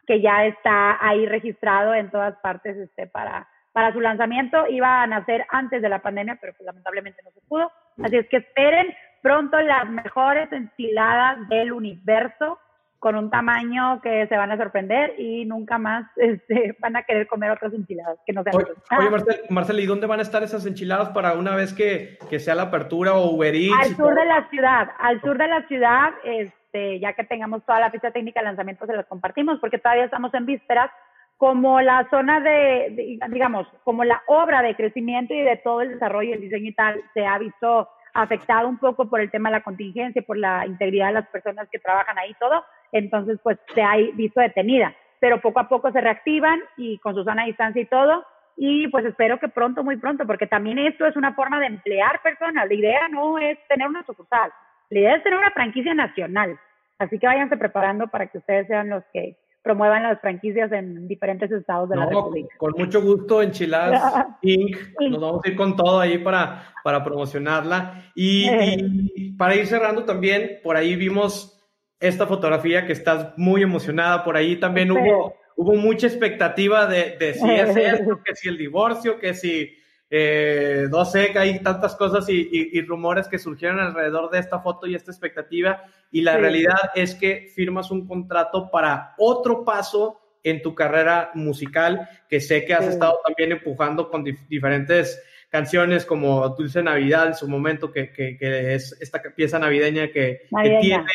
que 0.06 0.20
ya 0.20 0.46
está 0.46 0.98
ahí 1.06 1.26
registrado 1.26 1.94
en 1.94 2.10
todas 2.10 2.34
partes 2.38 2.76
este, 2.76 3.06
para, 3.06 3.46
para 3.72 3.92
su 3.92 4.00
lanzamiento. 4.00 4.66
Iba 4.66 5.02
a 5.02 5.06
nacer 5.06 5.46
antes 5.50 5.82
de 5.82 5.88
la 5.88 6.00
pandemia, 6.00 6.38
pero 6.40 6.52
pues, 6.54 6.66
lamentablemente 6.66 7.22
no 7.22 7.30
se 7.30 7.40
pudo. 7.42 7.70
Así 8.02 8.16
es 8.16 8.28
que 8.28 8.38
esperen 8.38 8.92
pronto 9.22 9.60
las 9.60 9.88
mejores 9.88 10.50
enchiladas 10.52 11.48
del 11.48 11.72
universo 11.72 12.58
con 13.00 13.16
un 13.16 13.30
tamaño 13.30 14.00
que 14.02 14.26
se 14.28 14.36
van 14.36 14.52
a 14.52 14.58
sorprender 14.58 15.18
y 15.18 15.46
nunca 15.46 15.78
más 15.78 16.06
este, 16.16 16.76
van 16.78 16.96
a 16.96 17.02
querer 17.02 17.26
comer 17.26 17.50
otras 17.50 17.72
enchiladas 17.72 18.18
que 18.24 18.32
no 18.32 18.44
sean 18.44 18.56
Oye, 18.56 18.66
oye 18.98 19.10
Marcel, 19.10 19.40
Marcel, 19.48 19.80
¿y 19.80 19.86
dónde 19.86 20.06
van 20.06 20.20
a 20.20 20.22
estar 20.22 20.42
esas 20.42 20.66
enchiladas 20.66 21.08
para 21.08 21.32
una 21.32 21.56
vez 21.56 21.72
que, 21.72 22.18
que 22.28 22.38
sea 22.38 22.54
la 22.54 22.64
apertura 22.64 23.14
o 23.14 23.34
Uber 23.34 23.54
Eats? 23.54 23.74
Al 23.80 23.96
sur 23.96 24.14
de 24.14 24.26
la 24.26 24.48
ciudad, 24.50 24.90
al 24.98 25.20
sur 25.22 25.38
de 25.38 25.48
la 25.48 25.66
ciudad, 25.66 26.10
este, 26.24 27.00
ya 27.00 27.14
que 27.14 27.24
tengamos 27.24 27.64
toda 27.64 27.80
la 27.80 27.90
ficha 27.90 28.10
técnica 28.10 28.40
de 28.40 28.46
lanzamiento 28.46 28.86
se 28.86 28.94
las 28.94 29.06
compartimos 29.06 29.58
porque 29.60 29.78
todavía 29.78 30.04
estamos 30.04 30.32
en 30.34 30.46
vísperas, 30.46 30.90
como 31.38 31.80
la 31.80 32.06
zona 32.10 32.38
de, 32.40 32.90
de, 32.90 33.18
digamos, 33.30 33.66
como 33.82 34.04
la 34.04 34.22
obra 34.26 34.60
de 34.60 34.76
crecimiento 34.76 35.32
y 35.32 35.40
de 35.40 35.56
todo 35.56 35.80
el 35.80 35.92
desarrollo, 35.92 36.34
el 36.34 36.42
diseño 36.42 36.68
y 36.68 36.74
tal, 36.74 37.02
se 37.14 37.24
ha 37.24 37.38
visto 37.38 37.88
afectado 38.12 38.68
un 38.68 38.76
poco 38.76 39.08
por 39.08 39.20
el 39.20 39.30
tema 39.30 39.48
de 39.48 39.56
la 39.56 39.62
contingencia, 39.62 40.20
por 40.20 40.36
la 40.36 40.66
integridad 40.66 41.06
de 41.06 41.14
las 41.14 41.28
personas 41.28 41.66
que 41.70 41.78
trabajan 41.78 42.18
ahí, 42.18 42.34
todo, 42.38 42.62
entonces 42.92 43.38
pues 43.42 43.58
se 43.74 43.82
ha 43.82 43.96
visto 44.14 44.40
detenida, 44.40 44.94
pero 45.18 45.40
poco 45.40 45.60
a 45.60 45.68
poco 45.68 45.90
se 45.92 46.00
reactivan 46.00 46.60
y 46.76 46.98
con 46.98 47.14
su 47.14 47.24
sana 47.24 47.44
distancia 47.44 47.82
y 47.82 47.86
todo, 47.86 48.24
y 48.56 48.88
pues 48.88 49.04
espero 49.04 49.38
que 49.38 49.48
pronto, 49.48 49.82
muy 49.82 49.96
pronto, 49.96 50.26
porque 50.26 50.46
también 50.46 50.78
esto 50.78 51.06
es 51.06 51.16
una 51.16 51.34
forma 51.34 51.58
de 51.60 51.66
emplear 51.66 52.20
personas. 52.22 52.68
La 52.68 52.74
idea 52.74 53.08
no 53.08 53.38
es 53.38 53.58
tener 53.68 53.88
una 53.88 54.04
sucursal, 54.04 54.52
la 54.90 54.98
idea 54.98 55.16
es 55.16 55.22
tener 55.22 55.38
una 55.38 55.50
franquicia 55.50 55.94
nacional. 55.94 56.58
Así 56.98 57.18
que 57.18 57.26
váyanse 57.26 57.56
preparando 57.56 58.08
para 58.08 58.26
que 58.26 58.38
ustedes 58.38 58.66
sean 58.66 58.90
los 58.90 59.02
que 59.12 59.36
promuevan 59.62 60.02
las 60.02 60.20
franquicias 60.20 60.72
en 60.72 61.06
diferentes 61.06 61.50
estados 61.50 61.88
de 61.88 61.96
la 61.96 62.06
República. 62.06 62.54
Con 62.58 62.72
mucho 62.76 63.02
gusto, 63.02 63.42
Enchiladas 63.42 64.26
Inc. 64.42 64.76
Nos 65.08 65.20
vamos 65.20 65.40
a 65.44 65.48
ir 65.48 65.56
con 65.56 65.76
todo 65.76 66.00
ahí 66.00 66.18
para, 66.18 66.64
para 66.82 67.04
promocionarla. 67.04 68.12
Y, 68.14 69.32
para 69.36 69.54
ir 69.54 69.66
cerrando 69.66 70.04
también, 70.04 70.60
por 70.62 70.76
ahí 70.76 70.96
vimos 70.96 71.59
esta 72.00 72.26
fotografía 72.26 72.86
que 72.86 72.92
estás 72.92 73.36
muy 73.36 73.62
emocionada. 73.62 74.24
Por 74.24 74.36
ahí 74.36 74.56
también 74.56 74.90
hubo, 74.90 75.34
hubo 75.56 75.74
mucha 75.74 76.06
expectativa 76.06 76.86
de, 76.86 77.16
de 77.18 77.34
si 77.34 77.50
es 77.50 77.76
esto, 77.76 78.20
que 78.24 78.34
si 78.34 78.48
el 78.48 78.56
divorcio, 78.56 79.18
que 79.18 79.34
si 79.34 79.76
eh, 80.12 80.88
no 80.90 81.04
sé, 81.04 81.30
que 81.30 81.38
hay 81.38 81.60
tantas 81.60 81.94
cosas 81.94 82.26
y, 82.28 82.82
rumores 82.82 83.28
que 83.28 83.38
surgieron 83.38 83.78
alrededor 83.78 84.28
de 84.30 84.40
esta 84.40 84.58
foto 84.58 84.88
y 84.88 84.96
esta 84.96 85.12
expectativa. 85.12 85.84
Y 86.10 86.22
la 86.22 86.36
realidad 86.36 86.90
es 86.96 87.14
que 87.14 87.48
firmas 87.54 87.92
un 87.92 88.08
contrato 88.08 88.70
para 88.72 89.14
otro 89.18 89.64
paso 89.64 90.20
en 90.42 90.62
tu 90.62 90.74
carrera 90.74 91.30
musical, 91.34 92.08
que 92.28 92.40
sé 92.40 92.64
que 92.64 92.74
has 92.74 92.86
estado 92.86 93.20
también 93.24 93.52
empujando 93.52 94.10
con 94.10 94.24
diferentes 94.48 95.22
canciones 95.48 96.04
como 96.04 96.48
Dulce 96.50 96.82
Navidad 96.82 97.28
en 97.28 97.34
su 97.34 97.48
momento, 97.48 97.92
que, 97.92 98.10
es 98.40 98.96
esta 99.00 99.22
pieza 99.36 99.60
navideña 99.60 100.08
que, 100.08 100.48
que 100.62 100.78
tienes 100.80 101.06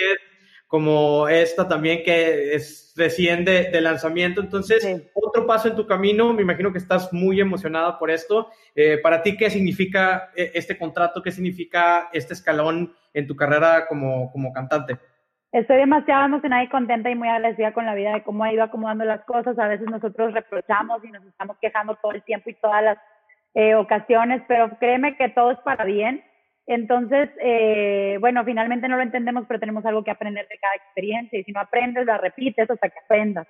como 0.67 1.27
esta 1.27 1.67
también 1.67 2.03
que 2.03 2.55
es 2.55 2.93
recién 2.95 3.45
de, 3.45 3.69
lanzamiento. 3.81 4.41
Entonces, 4.41 5.11
otro 5.13 5.45
paso 5.45 5.67
en 5.67 5.75
tu 5.75 5.85
camino, 5.85 6.33
me 6.33 6.41
imagino 6.41 6.71
que 6.71 6.77
estás 6.77 7.11
muy 7.13 7.39
emocionada 7.39 7.99
por 7.99 8.09
esto. 8.09 8.49
Eh, 8.73 8.97
para 8.97 9.21
ti, 9.21 9.37
¿qué 9.37 9.49
significa 9.49 10.31
eh, 10.35 10.51
este 10.53 10.77
contrato? 10.77 11.21
¿Qué 11.21 11.31
significa 11.31 12.09
este 12.13 12.33
escalón 12.33 12.95
en 13.13 13.27
tu 13.27 13.35
carrera 13.35 13.85
como, 13.87 14.31
como 14.31 14.51
cantante? 14.51 14.97
Estoy 15.51 15.77
demasiado 15.77 16.25
emocionada 16.25 16.63
y 16.63 16.69
contenta 16.69 17.09
y 17.09 17.15
muy 17.15 17.29
agradecida 17.29 17.73
con 17.73 17.85
la 17.85 17.95
vida 17.95 18.13
de 18.13 18.23
cómo 18.23 18.43
ha 18.43 18.51
ido 18.51 18.63
acomodando 18.63 19.05
las 19.05 19.23
cosas. 19.23 19.57
A 19.57 19.67
veces 19.67 19.87
nosotros 19.89 20.33
reprochamos 20.33 21.03
y 21.05 21.11
nos 21.11 21.23
estamos 21.25 21.57
quejando 21.61 21.95
todo 22.01 22.11
el 22.11 22.23
tiempo 22.23 22.49
y 22.49 22.55
todas 22.55 22.83
las 22.83 22.97
eh, 23.53 23.75
ocasiones, 23.75 24.41
pero 24.49 24.77
créeme 24.79 25.15
que 25.15 25.29
todo 25.29 25.51
es 25.51 25.59
para 25.59 25.85
bien 25.85 26.21
entonces, 26.67 27.29
eh, 27.41 28.17
bueno, 28.19 28.43
finalmente 28.43 28.87
no 28.87 28.97
lo 28.97 29.03
entendemos, 29.03 29.45
pero 29.47 29.59
tenemos 29.59 29.85
algo 29.85 30.03
que 30.03 30.11
aprender 30.11 30.47
de 30.47 30.57
cada 30.57 30.75
experiencia 30.75 31.39
y 31.39 31.43
si 31.43 31.51
no 31.51 31.59
aprendes, 31.59 32.05
la 32.05 32.17
repites 32.17 32.69
hasta 32.69 32.89
que 32.89 32.99
aprendas. 32.99 33.47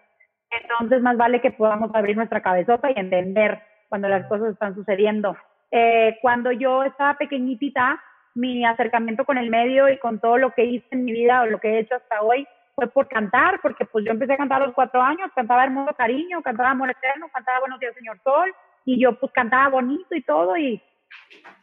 Entonces, 0.52 1.02
más 1.02 1.18
vale 1.18 1.42
que 1.42 1.52
podamos 1.52 1.94
abrir 1.94 2.16
nuestra 2.16 2.42
cabezota 2.42 2.92
y 2.92 3.00
entender 3.00 3.62
cuando 3.90 4.08
las 4.10 4.26
cosas 4.28 4.54
están 4.54 4.76
sucediendo. 4.76 5.36
Eh, 5.72 6.18
cuando 6.22 6.52
yo 6.52 6.84
estaba 6.84 7.18
pequeñitita, 7.18 8.02
mi 8.36 8.66
acercamiento 8.66 9.26
con 9.26 9.38
el 9.38 9.50
medio 9.50 9.90
y 9.90 9.98
con 9.98 10.20
todo 10.20 10.38
lo 10.38 10.52
que 10.52 10.66
hice 10.66 10.88
en 10.92 11.06
mi 11.06 11.14
vida 11.14 11.42
o 11.42 11.46
lo 11.46 11.60
que 11.60 11.70
he 11.70 11.80
hecho 11.80 11.96
hasta 11.96 12.22
hoy 12.22 12.46
fue 12.76 12.88
por 12.88 13.08
cantar, 13.08 13.62
porque 13.62 13.86
pues 13.86 14.04
yo 14.04 14.12
empecé 14.12 14.34
a 14.34 14.38
cantar 14.38 14.62
a 14.62 14.66
los 14.66 14.76
cuatro 14.76 15.02
años, 15.02 15.32
cantaba 15.34 15.64
Hermoso 15.64 15.94
Cariño, 15.96 16.42
cantaba 16.42 16.72
Amor 16.72 16.92
Eterno, 16.92 17.30
cantaba 17.34 17.62
Buenos 17.62 17.80
días 17.80 17.96
Señor 17.96 18.20
Sol, 18.22 18.54
y 18.84 19.02
yo 19.02 19.18
pues 19.18 19.32
cantaba 19.32 19.70
bonito 19.70 20.14
y 20.14 20.22
todo, 20.22 20.58
y 20.58 20.82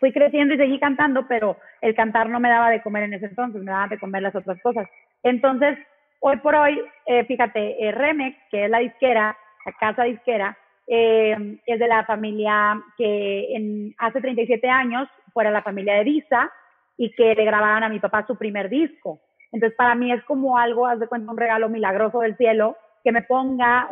fui 0.02 0.12
creciendo 0.12 0.54
y 0.54 0.58
seguí 0.58 0.80
cantando, 0.80 1.26
pero 1.28 1.56
el 1.80 1.94
cantar 1.94 2.28
no 2.28 2.40
me 2.40 2.48
daba 2.48 2.70
de 2.70 2.82
comer 2.82 3.04
en 3.04 3.14
ese 3.14 3.26
entonces, 3.26 3.62
me 3.62 3.70
daba 3.70 3.86
de 3.86 4.00
comer 4.00 4.22
las 4.22 4.34
otras 4.34 4.60
cosas. 4.60 4.88
Entonces, 5.22 5.78
hoy 6.20 6.38
por 6.38 6.56
hoy, 6.56 6.80
eh, 7.06 7.24
fíjate, 7.24 7.86
eh, 7.86 7.92
Remex, 7.92 8.36
que 8.50 8.64
es 8.64 8.70
la 8.70 8.80
disquera, 8.80 9.36
la 9.64 9.72
casa 9.78 10.02
disquera, 10.02 10.58
eh, 10.88 11.56
es 11.66 11.78
de 11.78 11.86
la 11.86 12.04
familia 12.04 12.82
que 12.98 13.54
en, 13.54 13.94
hace 13.98 14.20
37 14.20 14.68
años 14.68 15.08
fuera 15.32 15.52
la 15.52 15.62
familia 15.62 15.94
de 15.94 16.04
Visa 16.04 16.50
y 16.96 17.12
que 17.12 17.36
le 17.36 17.44
grababan 17.44 17.84
a 17.84 17.88
mi 17.88 18.00
papá 18.00 18.26
su 18.26 18.36
primer 18.36 18.68
disco. 18.68 19.20
Entonces, 19.52 19.76
para 19.76 19.94
mí 19.94 20.10
es 20.12 20.24
como 20.24 20.58
algo, 20.58 20.86
haz 20.86 20.98
de 20.98 21.06
cuenta, 21.06 21.30
un 21.30 21.38
regalo 21.38 21.68
milagroso 21.68 22.20
del 22.20 22.36
cielo 22.36 22.76
que 23.04 23.12
me 23.12 23.22
ponga 23.22 23.88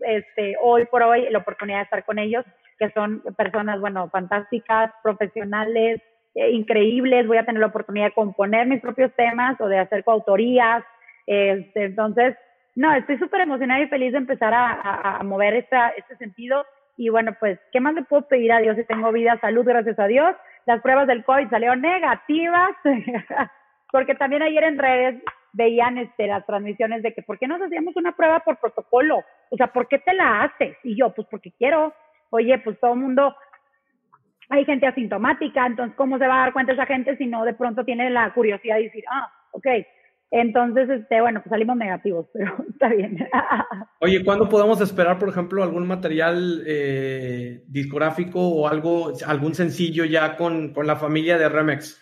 este, 0.00 0.56
hoy 0.60 0.86
por 0.86 1.02
hoy 1.02 1.28
la 1.30 1.38
oportunidad 1.38 1.78
de 1.78 1.84
estar 1.84 2.04
con 2.04 2.18
ellos 2.18 2.44
que 2.78 2.90
son 2.90 3.22
personas, 3.36 3.80
bueno, 3.80 4.08
fantásticas, 4.10 4.92
profesionales, 5.02 6.00
eh, 6.34 6.50
increíbles. 6.50 7.26
Voy 7.26 7.36
a 7.36 7.44
tener 7.44 7.60
la 7.60 7.68
oportunidad 7.68 8.06
de 8.06 8.12
componer 8.12 8.66
mis 8.66 8.80
propios 8.80 9.12
temas 9.14 9.60
o 9.60 9.68
de 9.68 9.78
hacer 9.78 10.04
coautorías. 10.04 10.84
Este, 11.26 11.84
entonces, 11.84 12.36
no, 12.74 12.92
estoy 12.92 13.18
súper 13.18 13.42
emocionada 13.42 13.80
y 13.80 13.88
feliz 13.88 14.12
de 14.12 14.18
empezar 14.18 14.52
a, 14.52 15.20
mover 15.22 15.54
esta, 15.54 15.90
este 15.90 16.16
sentido. 16.16 16.64
Y 16.96 17.08
bueno, 17.08 17.36
pues, 17.38 17.58
¿qué 17.72 17.80
más 17.80 17.94
le 17.94 18.02
puedo 18.02 18.26
pedir 18.26 18.52
a 18.52 18.58
Dios 18.58 18.76
si 18.76 18.84
tengo 18.84 19.12
vida, 19.12 19.38
salud, 19.40 19.64
gracias 19.64 19.98
a 19.98 20.06
Dios? 20.06 20.34
Las 20.66 20.80
pruebas 20.80 21.06
del 21.06 21.24
COVID 21.24 21.50
salieron 21.50 21.80
negativas, 21.80 22.70
porque 23.92 24.14
también 24.14 24.42
ayer 24.42 24.64
en 24.64 24.78
redes 24.78 25.22
veían 25.52 25.98
este, 25.98 26.26
las 26.26 26.44
transmisiones 26.46 27.02
de 27.02 27.14
que, 27.14 27.22
¿por 27.22 27.38
qué 27.38 27.46
nos 27.46 27.62
hacíamos 27.62 27.96
una 27.96 28.12
prueba 28.12 28.40
por 28.40 28.58
protocolo? 28.58 29.22
O 29.50 29.56
sea, 29.56 29.68
¿por 29.68 29.86
qué 29.86 29.98
te 29.98 30.12
la 30.12 30.42
haces? 30.42 30.76
Y 30.82 30.96
yo, 30.96 31.14
pues 31.14 31.28
porque 31.30 31.52
quiero 31.52 31.94
oye, 32.34 32.58
pues 32.58 32.78
todo 32.80 32.94
el 32.94 33.00
mundo, 33.00 33.34
hay 34.48 34.64
gente 34.64 34.86
asintomática, 34.86 35.66
entonces, 35.66 35.96
¿cómo 35.96 36.18
se 36.18 36.26
va 36.26 36.36
a 36.36 36.44
dar 36.44 36.52
cuenta 36.52 36.72
esa 36.72 36.86
gente 36.86 37.16
si 37.16 37.26
no 37.26 37.44
de 37.44 37.54
pronto 37.54 37.84
tiene 37.84 38.10
la 38.10 38.32
curiosidad 38.32 38.76
de 38.76 38.84
decir, 38.84 39.04
ah, 39.10 39.32
ok, 39.52 39.66
entonces, 40.30 40.90
este, 40.90 41.20
bueno, 41.20 41.40
pues 41.40 41.50
salimos 41.50 41.76
negativos, 41.76 42.26
pero 42.34 42.56
está 42.68 42.88
bien. 42.88 43.16
Oye, 44.00 44.24
¿cuándo 44.24 44.48
podemos 44.48 44.80
esperar, 44.80 45.16
por 45.18 45.28
ejemplo, 45.28 45.62
algún 45.62 45.86
material 45.86 46.64
eh, 46.66 47.62
discográfico 47.68 48.40
o 48.40 48.66
algo, 48.66 49.12
algún 49.26 49.54
sencillo 49.54 50.04
ya 50.04 50.36
con, 50.36 50.72
con, 50.72 50.88
la 50.88 50.96
familia 50.96 51.38
de 51.38 51.48
Remex? 51.48 52.00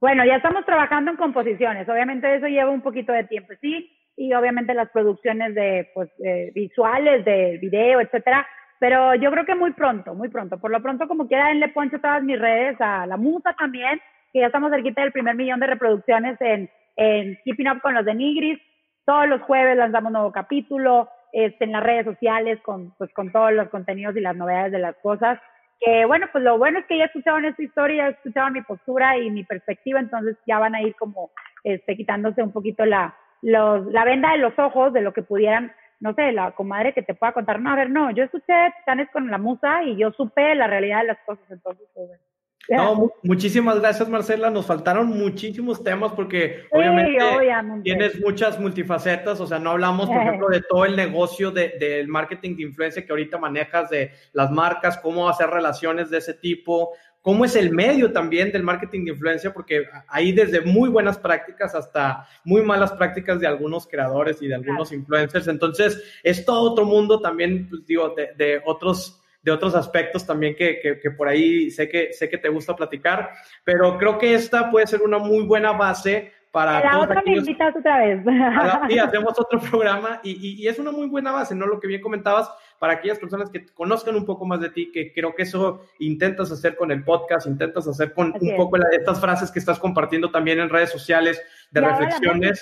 Bueno, 0.00 0.26
ya 0.26 0.36
estamos 0.36 0.66
trabajando 0.66 1.12
en 1.12 1.16
composiciones. 1.16 1.88
Obviamente 1.88 2.34
eso 2.34 2.46
lleva 2.46 2.70
un 2.70 2.82
poquito 2.82 3.12
de 3.12 3.24
tiempo, 3.24 3.54
sí, 3.62 3.90
y 4.18 4.34
obviamente 4.34 4.74
las 4.74 4.90
producciones 4.90 5.54
de, 5.54 5.88
pues, 5.94 6.10
visuales, 6.52 7.24
de 7.24 7.56
video, 7.58 8.02
etcétera, 8.02 8.46
pero 8.78 9.14
yo 9.14 9.30
creo 9.30 9.44
que 9.44 9.54
muy 9.54 9.72
pronto, 9.72 10.14
muy 10.14 10.28
pronto. 10.28 10.58
Por 10.58 10.70
lo 10.70 10.82
pronto, 10.82 11.08
como 11.08 11.26
quiera, 11.26 11.52
le 11.54 11.68
poncho 11.68 11.98
todas 11.98 12.22
mis 12.22 12.38
redes, 12.38 12.80
a 12.80 13.06
la 13.06 13.16
Musa 13.16 13.54
también, 13.58 14.00
que 14.32 14.40
ya 14.40 14.46
estamos 14.46 14.70
cerquita 14.70 15.02
del 15.02 15.12
primer 15.12 15.34
millón 15.34 15.60
de 15.60 15.66
reproducciones 15.66 16.40
en, 16.40 16.70
en 16.96 17.38
Keeping 17.44 17.68
Up 17.68 17.80
con 17.80 17.94
los 17.94 18.04
de 18.04 18.14
Nigris. 18.14 18.60
Todos 19.04 19.28
los 19.28 19.40
jueves 19.42 19.76
lanzamos 19.76 20.12
nuevo 20.12 20.32
capítulo, 20.32 21.08
este, 21.32 21.64
en 21.64 21.72
las 21.72 21.82
redes 21.82 22.04
sociales 22.04 22.58
con, 22.62 22.92
pues, 22.98 23.12
con 23.12 23.30
todos 23.30 23.52
los 23.52 23.68
contenidos 23.68 24.16
y 24.16 24.20
las 24.20 24.36
novedades 24.36 24.72
de 24.72 24.78
las 24.78 24.96
cosas. 24.96 25.38
Que 25.78 26.06
bueno, 26.06 26.26
pues 26.32 26.42
lo 26.42 26.56
bueno 26.56 26.78
es 26.78 26.86
que 26.86 26.96
ya 26.96 27.04
escucharon 27.04 27.44
esta 27.44 27.62
historia, 27.62 28.04
ya 28.04 28.16
escucharon 28.16 28.54
mi 28.54 28.62
postura 28.62 29.18
y 29.18 29.30
mi 29.30 29.44
perspectiva, 29.44 30.00
entonces 30.00 30.36
ya 30.46 30.58
van 30.58 30.74
a 30.74 30.80
ir 30.80 30.94
como 30.96 31.30
este, 31.64 31.96
quitándose 31.96 32.42
un 32.42 32.52
poquito 32.52 32.86
la, 32.86 33.14
los, 33.42 33.84
la 33.92 34.04
venda 34.04 34.32
de 34.32 34.38
los 34.38 34.58
ojos 34.58 34.92
de 34.94 35.02
lo 35.02 35.12
que 35.12 35.22
pudieran 35.22 35.72
no 36.00 36.14
sé, 36.14 36.32
la 36.32 36.52
comadre 36.52 36.92
que 36.92 37.02
te 37.02 37.14
pueda 37.14 37.32
contar, 37.32 37.60
no, 37.60 37.70
a 37.70 37.76
ver, 37.76 37.90
no, 37.90 38.10
yo 38.10 38.24
escuché 38.24 38.52
Titanes 38.78 39.08
con 39.12 39.30
la 39.30 39.38
musa 39.38 39.82
y 39.82 39.96
yo 39.96 40.12
supe 40.12 40.54
la 40.54 40.66
realidad 40.66 41.00
de 41.00 41.06
las 41.08 41.18
cosas, 41.26 41.44
entonces, 41.50 41.86
pues, 41.94 42.10
no, 42.68 43.12
muchísimas 43.22 43.80
gracias 43.80 44.08
Marcela, 44.08 44.50
nos 44.50 44.66
faltaron 44.66 45.08
muchísimos 45.08 45.84
temas 45.84 46.12
porque 46.12 46.64
obviamente, 46.72 47.18
tienes 47.84 48.20
muchas 48.20 48.58
multifacetas, 48.58 49.40
o 49.40 49.46
sea, 49.46 49.58
no 49.58 49.70
hablamos, 49.70 50.08
por 50.08 50.16
ejemplo, 50.16 50.48
de 50.48 50.62
todo 50.62 50.84
el 50.84 50.96
negocio 50.96 51.50
de, 51.52 51.74
del 51.78 52.08
marketing 52.08 52.56
de 52.56 52.62
influencia 52.64 53.04
que 53.04 53.12
ahorita 53.12 53.38
manejas, 53.38 53.88
de 53.90 54.10
las 54.32 54.50
marcas, 54.50 54.98
cómo 54.98 55.28
hacer 55.28 55.48
relaciones 55.48 56.10
de 56.10 56.18
ese 56.18 56.34
tipo, 56.34 56.92
cómo 57.26 57.44
es 57.44 57.56
el 57.56 57.72
medio 57.72 58.12
también 58.12 58.52
del 58.52 58.62
marketing 58.62 59.04
de 59.04 59.10
influencia, 59.10 59.52
porque 59.52 59.84
hay 60.06 60.30
desde 60.30 60.60
muy 60.60 60.88
buenas 60.88 61.18
prácticas 61.18 61.74
hasta 61.74 62.24
muy 62.44 62.62
malas 62.62 62.92
prácticas 62.92 63.40
de 63.40 63.48
algunos 63.48 63.84
creadores 63.88 64.40
y 64.42 64.46
de 64.46 64.54
algunos 64.54 64.92
influencers. 64.92 65.48
Entonces, 65.48 66.00
es 66.22 66.44
todo 66.44 66.70
otro 66.70 66.84
mundo 66.84 67.20
también, 67.20 67.68
pues, 67.68 67.84
digo, 67.84 68.14
de, 68.14 68.62
otros 68.64 69.20
de 69.42 69.50
otros 69.50 69.74
aspectos 69.74 70.24
también 70.24 70.54
que, 70.54 70.80
que, 70.80 71.10
por 71.10 71.26
ahí 71.26 71.68
sé 71.72 71.88
que, 71.88 72.12
sé 72.12 72.28
que 72.28 72.38
te 72.38 72.48
gusta 72.48 72.76
platicar, 72.76 73.30
pero 73.64 73.98
creo 73.98 74.18
que 74.18 74.32
esta 74.34 74.70
puede 74.70 74.86
ser 74.86 75.02
una 75.02 75.18
muy 75.18 75.42
buena 75.42 75.72
base 75.72 76.32
para... 76.56 76.80
La 76.80 77.00
otra 77.00 77.22
me 77.22 77.36
invitas 77.36 77.76
otra 77.76 77.98
vez. 77.98 78.24
Y 78.88 78.98
hacemos 78.98 79.38
otro 79.38 79.60
programa 79.60 80.20
y, 80.22 80.62
y, 80.62 80.66
es 80.66 80.78
una 80.78 80.90
muy 80.90 81.06
buena 81.06 81.30
base, 81.30 81.54
¿no? 81.54 81.66
Lo 81.66 81.78
que 81.78 81.86
bien 81.86 82.00
comentabas, 82.00 82.50
para 82.78 82.94
aquellas 82.94 83.18
personas 83.18 83.50
que 83.50 83.66
conozcan 83.74 84.16
un 84.16 84.24
poco 84.24 84.46
más 84.46 84.58
de 84.60 84.70
ti, 84.70 84.90
que 84.90 85.12
creo 85.12 85.34
que 85.34 85.42
eso 85.42 85.82
intentas 85.98 86.50
hacer 86.50 86.74
con 86.74 86.90
el 86.90 87.04
podcast, 87.04 87.46
intentas 87.46 87.86
hacer 87.86 88.14
con 88.14 88.32
un 88.40 88.56
poco 88.56 88.78
de 88.78 88.84
estas 88.96 89.20
frases 89.20 89.50
que 89.50 89.58
estás 89.58 89.78
compartiendo 89.78 90.30
también 90.30 90.58
en 90.58 90.70
redes 90.70 90.88
sociales 90.88 91.42
de 91.70 91.80
reflexiones. 91.82 92.58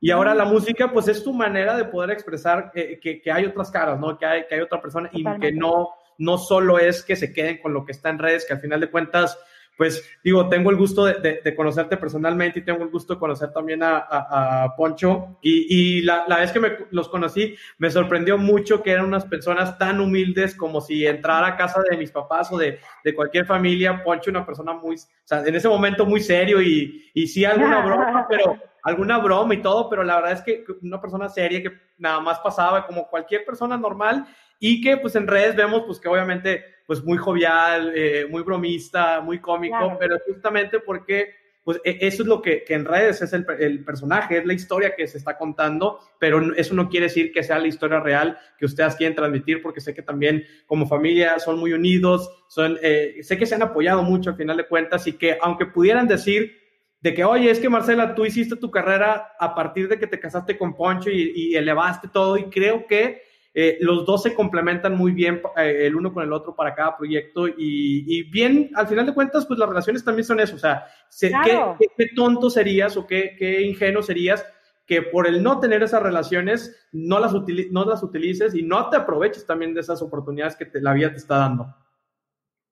Y 0.00 0.10
ahora 0.10 0.34
la 0.34 0.44
música, 0.44 0.90
pues 0.90 1.06
es 1.06 1.22
tu 1.22 1.32
manera 1.32 1.76
de 1.76 1.84
poder 1.84 2.10
expresar 2.10 2.72
que, 2.72 2.98
que, 2.98 3.30
hay 3.30 3.44
otras 3.44 3.70
caras, 3.70 4.00
¿no? 4.00 4.18
Que 4.18 4.26
hay, 4.26 4.46
que 4.48 4.56
hay 4.56 4.62
otra 4.62 4.80
persona 4.80 5.10
y 5.12 5.22
que 5.38 5.52
no, 5.52 5.90
no 6.18 6.38
solo 6.38 6.80
es 6.80 7.04
que 7.04 7.14
se 7.14 7.32
queden 7.32 7.58
con 7.62 7.72
lo 7.72 7.84
que 7.84 7.92
está 7.92 8.08
en 8.08 8.18
redes, 8.18 8.44
que 8.44 8.54
al 8.54 8.60
final 8.60 8.80
de 8.80 8.90
cuentas, 8.90 9.38
pues 9.78 10.04
digo, 10.24 10.48
tengo 10.48 10.70
el 10.70 10.76
gusto 10.76 11.04
de, 11.04 11.54
conocerte 11.54 11.96
personalmente 11.96 12.58
y 12.58 12.64
tengo 12.64 12.82
el 12.82 12.90
gusto 12.90 13.14
de 13.14 13.20
conocer 13.20 13.52
también 13.52 13.80
a, 13.84 14.74
Poncho. 14.76 15.38
Y, 15.40 16.02
la, 16.02 16.26
vez 16.26 16.50
que 16.50 16.58
me, 16.58 16.76
los 16.90 17.08
conocí, 17.08 17.54
me 17.78 17.88
sorprendió 17.88 18.36
mucho 18.36 18.82
que 18.82 18.90
eran 18.90 19.06
unas 19.06 19.24
personas 19.24 19.78
tan 19.78 20.00
humildes 20.00 20.56
como 20.56 20.80
si 20.80 21.06
entrara 21.06 21.46
a 21.46 21.56
casa 21.56 21.80
de 21.88 21.96
mis 21.96 22.10
papás 22.10 22.50
o 22.50 22.58
de, 22.58 22.80
cualquier 23.14 23.46
familia. 23.46 24.02
Poncho, 24.02 24.32
una 24.32 24.44
persona 24.44 24.72
muy, 24.72 24.96
o 24.96 24.98
sea, 25.24 25.46
en 25.46 25.54
ese 25.54 25.68
momento 25.68 26.04
muy 26.04 26.20
serio 26.20 26.60
y, 26.60 27.10
y 27.14 27.28
sí 27.28 27.44
alguna 27.44 27.80
broma, 27.86 28.26
pero 28.28 28.58
alguna 28.82 29.18
broma 29.18 29.54
y 29.54 29.62
todo, 29.62 29.88
pero 29.88 30.02
la 30.02 30.16
verdad 30.16 30.32
es 30.32 30.42
que 30.42 30.64
una 30.82 31.00
persona 31.00 31.28
seria 31.28 31.62
que 31.62 31.70
nada 31.98 32.18
más 32.18 32.40
pasaba 32.40 32.84
como 32.84 33.06
cualquier 33.06 33.44
persona 33.44 33.76
normal 33.76 34.26
y 34.58 34.80
que 34.80 34.96
pues 34.96 35.14
en 35.16 35.26
redes 35.26 35.56
vemos 35.56 35.82
pues 35.86 36.00
que 36.00 36.08
obviamente 36.08 36.64
pues 36.86 37.04
muy 37.04 37.18
jovial, 37.18 37.92
eh, 37.94 38.26
muy 38.30 38.42
bromista, 38.42 39.20
muy 39.20 39.40
cómico, 39.40 39.96
pero 40.00 40.18
justamente 40.26 40.80
porque 40.80 41.34
pues 41.62 41.78
e, 41.84 41.98
eso 42.00 42.22
es 42.22 42.28
lo 42.28 42.40
que, 42.40 42.64
que 42.64 42.72
en 42.72 42.86
redes 42.86 43.20
es 43.20 43.34
el, 43.34 43.44
el, 43.60 43.84
personaje, 43.84 44.38
es 44.38 44.46
la 44.46 44.54
historia 44.54 44.96
que 44.96 45.06
se 45.06 45.18
está 45.18 45.36
contando, 45.36 45.98
pero 46.18 46.54
eso 46.54 46.72
no 46.72 46.88
quiere 46.88 47.04
decir 47.08 47.30
que 47.30 47.42
sea 47.42 47.58
la 47.58 47.66
historia 47.66 48.00
real 48.00 48.38
que 48.58 48.64
ustedes 48.64 48.96
quieren 48.96 49.14
transmitir, 49.14 49.60
porque 49.60 49.82
sé 49.82 49.92
que 49.92 50.00
también 50.00 50.44
como 50.64 50.86
familia 50.86 51.38
son 51.38 51.58
muy 51.58 51.74
unidos, 51.74 52.30
son, 52.48 52.78
eh, 52.80 53.18
sé 53.20 53.36
que 53.36 53.44
se 53.44 53.54
han 53.54 53.62
apoyado 53.62 54.02
mucho 54.02 54.30
al 54.30 54.36
final 54.36 54.56
de 54.56 54.66
cuentas 54.66 55.06
y 55.06 55.12
que 55.12 55.36
aunque 55.42 55.66
pudieran 55.66 56.08
decir 56.08 56.56
de 57.02 57.12
que, 57.12 57.22
oye, 57.22 57.50
es 57.50 57.60
que 57.60 57.68
Marcela, 57.68 58.14
tú 58.14 58.24
hiciste 58.24 58.56
tu 58.56 58.70
carrera 58.70 59.32
a 59.38 59.54
partir 59.54 59.88
de 59.88 59.98
que 59.98 60.06
te 60.06 60.18
casaste 60.18 60.56
con 60.56 60.74
Poncho 60.74 61.10
y, 61.10 61.32
y 61.34 61.54
elevaste 61.54 62.08
todo 62.08 62.38
y 62.38 62.44
creo 62.44 62.86
que 62.86 63.27
eh, 63.60 63.76
los 63.80 64.06
dos 64.06 64.22
se 64.22 64.36
complementan 64.36 64.96
muy 64.96 65.10
bien 65.10 65.42
eh, 65.56 65.86
el 65.86 65.96
uno 65.96 66.14
con 66.14 66.22
el 66.22 66.32
otro 66.32 66.54
para 66.54 66.76
cada 66.76 66.96
proyecto 66.96 67.48
y, 67.48 68.22
bien, 68.30 68.70
al 68.76 68.86
final 68.86 69.04
de 69.04 69.12
cuentas, 69.12 69.46
pues 69.46 69.58
las 69.58 69.68
relaciones 69.68 70.04
también 70.04 70.24
son 70.24 70.38
eso, 70.38 70.54
o 70.54 70.60
sea, 70.60 70.86
¿qué, 71.18 72.06
tonto 72.14 72.50
serías 72.50 72.96
o 72.96 73.04
qué, 73.04 73.34
qué, 73.36 73.62
ingenuo 73.62 74.00
serías 74.00 74.46
que 74.86 75.02
por 75.02 75.26
el 75.26 75.42
no 75.42 75.58
tener 75.58 75.82
esas 75.82 76.00
relaciones 76.00 76.88
no 76.92 77.18
las, 77.18 77.34
no 77.72 77.84
las 77.84 78.00
utilices 78.04 78.54
y 78.54 78.62
no 78.62 78.90
te 78.90 78.96
aproveches 78.96 79.44
también 79.44 79.74
de 79.74 79.80
esas 79.80 80.02
oportunidades 80.02 80.54
que 80.54 80.70
la 80.74 80.92
vida 80.92 81.10
te 81.10 81.16
está 81.16 81.38
dando? 81.38 81.74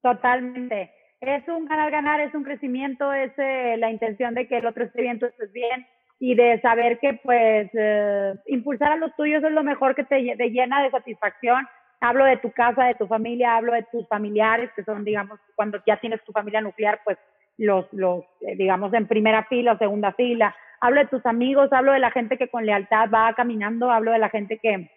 Totalmente. 0.03 0.93
Es 1.21 1.49
un 1.49 1.67
ganar-ganar, 1.67 2.21
es 2.21 2.33
un 2.33 2.45
crecimiento, 2.45 3.13
es 3.13 3.33
eh, 3.39 3.75
la 3.77 3.91
intención 3.91 4.35
de 4.35 4.47
que 4.47 4.59
el 4.59 4.67
otro 4.67 4.85
esté 4.85 5.03
bien, 5.03 5.19
tú 5.19 5.27
estés 5.27 5.51
bien 5.51 5.85
y 6.19 6.35
de 6.35 6.61
saber 6.61 6.99
que 6.99 7.15
pues 7.23 7.69
eh, 7.75 8.35
impulsar 8.47 8.93
a 8.93 8.97
los 8.97 9.15
tuyos 9.17 9.43
es 9.45 9.53
lo 9.53 9.63
mejor 9.63 9.95
que 9.95 10.05
te, 10.05 10.21
llena 10.21 10.83
de 10.83 10.91
satisfacción. 10.91 11.67
Hablo 12.01 12.25
de 12.25 12.39
tu 12.39 12.53
casa, 12.53 12.85
de 12.85 12.95
tu 12.95 13.07
familia, 13.07 13.57
hablo 13.57 13.73
de 13.73 13.87
tus 13.91 14.07
familiares, 14.09 14.71
que 14.77 14.85
son, 14.85 15.05
digamos, 15.05 15.39
cuando 15.55 15.79
ya 15.87 15.99
tienes 15.99 16.23
tu 16.25 16.33
familia 16.33 16.61
nuclear, 16.61 17.01
pues 17.05 17.19
los, 17.59 17.87
los 17.93 18.25
eh, 18.43 18.57
digamos, 18.57 18.93
en 18.95 19.07
primera 19.07 19.45
fila 19.45 19.73
o 19.73 19.79
segunda 19.79 20.13
fila. 20.13 20.55
Hablo 20.81 21.01
de 21.01 21.09
tus 21.09 21.25
amigos, 21.27 21.73
hablo 21.73 21.93
de 21.93 21.99
la 21.99 22.11
gente 22.11 22.37
que 22.37 22.49
con 22.49 22.65
lealtad 22.65 23.09
va 23.13 23.33
caminando, 23.35 23.91
hablo 23.91 24.13
de 24.13 24.19
la 24.19 24.29
gente 24.29 24.59
que, 24.59 24.91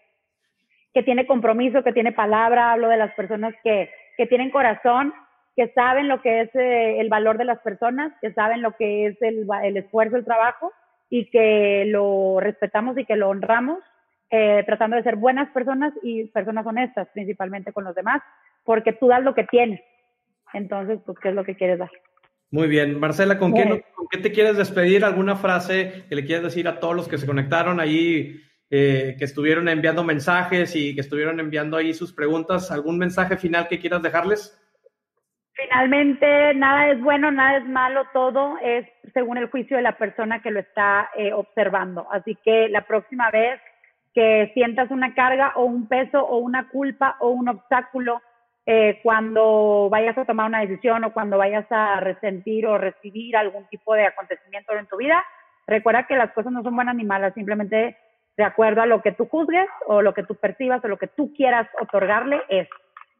que 0.93 1.03
tiene 1.03 1.25
compromiso, 1.25 1.83
que 1.83 1.93
tiene 1.93 2.11
palabra, 2.11 2.71
hablo 2.71 2.89
de 2.89 2.97
las 2.97 3.13
personas 3.13 3.53
que, 3.63 3.89
que 4.17 4.25
tienen 4.25 4.51
corazón, 4.51 5.13
que 5.55 5.69
saben 5.69 6.07
lo 6.07 6.21
que 6.21 6.41
es 6.41 6.55
eh, 6.55 6.99
el 6.99 7.09
valor 7.09 7.37
de 7.37 7.45
las 7.45 7.59
personas, 7.59 8.11
que 8.21 8.33
saben 8.33 8.61
lo 8.61 8.73
que 8.73 9.07
es 9.07 9.21
el, 9.21 9.47
el 9.63 9.77
esfuerzo, 9.77 10.17
el 10.17 10.25
trabajo 10.25 10.71
y 11.09 11.29
que 11.29 11.85
lo 11.87 12.39
respetamos 12.39 12.97
y 12.97 13.05
que 13.05 13.15
lo 13.15 13.29
honramos, 13.29 13.79
eh, 14.29 14.63
tratando 14.65 14.95
de 14.95 15.03
ser 15.03 15.15
buenas 15.15 15.49
personas 15.51 15.93
y 16.03 16.25
personas 16.25 16.65
honestas, 16.65 17.07
principalmente 17.13 17.73
con 17.73 17.83
los 17.83 17.95
demás, 17.95 18.21
porque 18.63 18.93
tú 18.93 19.07
das 19.07 19.23
lo 19.23 19.33
que 19.33 19.43
tienes. 19.45 19.81
Entonces, 20.53 20.99
pues, 21.05 21.17
¿qué 21.19 21.29
es 21.29 21.35
lo 21.35 21.43
que 21.43 21.55
quieres 21.55 21.79
dar? 21.79 21.89
Muy 22.51 22.67
bien. 22.67 22.99
Marcela, 22.99 23.37
¿con, 23.37 23.53
qué, 23.53 23.83
¿con 23.95 24.07
qué 24.09 24.17
te 24.19 24.31
quieres 24.31 24.57
despedir? 24.57 25.05
¿Alguna 25.05 25.35
frase 25.35 26.05
que 26.09 26.15
le 26.15 26.25
quieres 26.25 26.43
decir 26.43 26.67
a 26.67 26.79
todos 26.79 26.95
los 26.95 27.07
que 27.07 27.17
se 27.17 27.27
conectaron 27.27 27.79
ahí, 27.79 28.41
eh, 28.71 29.15
que 29.17 29.25
estuvieron 29.25 29.67
enviando 29.67 30.03
mensajes 30.03 30.75
y 30.75 30.95
que 30.95 31.01
estuvieron 31.01 31.39
enviando 31.39 31.77
ahí 31.77 31.93
sus 31.93 32.13
preguntas? 32.13 32.71
¿Algún 32.71 32.97
mensaje 32.97 33.37
final 33.37 33.67
que 33.67 33.79
quieras 33.79 34.01
dejarles? 34.01 34.59
Finalmente, 35.61 36.53
nada 36.53 36.89
es 36.89 37.01
bueno, 37.01 37.31
nada 37.31 37.57
es 37.57 37.65
malo, 37.65 38.05
todo 38.13 38.57
es 38.63 38.87
según 39.13 39.37
el 39.37 39.49
juicio 39.49 39.75
de 39.75 39.83
la 39.83 39.97
persona 39.97 40.41
que 40.41 40.51
lo 40.51 40.61
está 40.61 41.09
eh, 41.17 41.33
observando. 41.33 42.07
Así 42.11 42.35
que 42.35 42.69
la 42.69 42.81
próxima 42.81 43.29
vez 43.29 43.59
que 44.13 44.51
sientas 44.53 44.89
una 44.89 45.13
carga 45.13 45.51
o 45.55 45.65
un 45.65 45.89
peso 45.89 46.25
o 46.25 46.37
una 46.37 46.69
culpa 46.69 47.17
o 47.19 47.29
un 47.29 47.49
obstáculo 47.49 48.21
eh, 48.65 48.99
cuando 49.03 49.89
vayas 49.91 50.17
a 50.17 50.23
tomar 50.23 50.47
una 50.47 50.61
decisión 50.61 51.03
o 51.03 51.11
cuando 51.11 51.37
vayas 51.37 51.65
a 51.71 51.99
resentir 51.99 52.65
o 52.65 52.77
recibir 52.77 53.35
algún 53.35 53.65
tipo 53.67 53.93
de 53.95 54.05
acontecimiento 54.05 54.71
en 54.73 54.87
tu 54.87 54.95
vida, 54.95 55.25
recuerda 55.67 56.07
que 56.07 56.15
las 56.15 56.31
cosas 56.31 56.53
no 56.53 56.63
son 56.63 56.75
buenas 56.75 56.95
ni 56.95 57.03
malas, 57.03 57.33
simplemente 57.33 57.97
de 58.37 58.43
acuerdo 58.45 58.81
a 58.81 58.85
lo 58.85 59.01
que 59.01 59.11
tú 59.11 59.25
juzgues 59.25 59.67
o 59.87 60.01
lo 60.01 60.13
que 60.13 60.23
tú 60.23 60.35
percibas 60.35 60.81
o 60.85 60.87
lo 60.87 60.97
que 60.97 61.07
tú 61.07 61.33
quieras 61.33 61.67
otorgarle 61.81 62.41
es. 62.47 62.69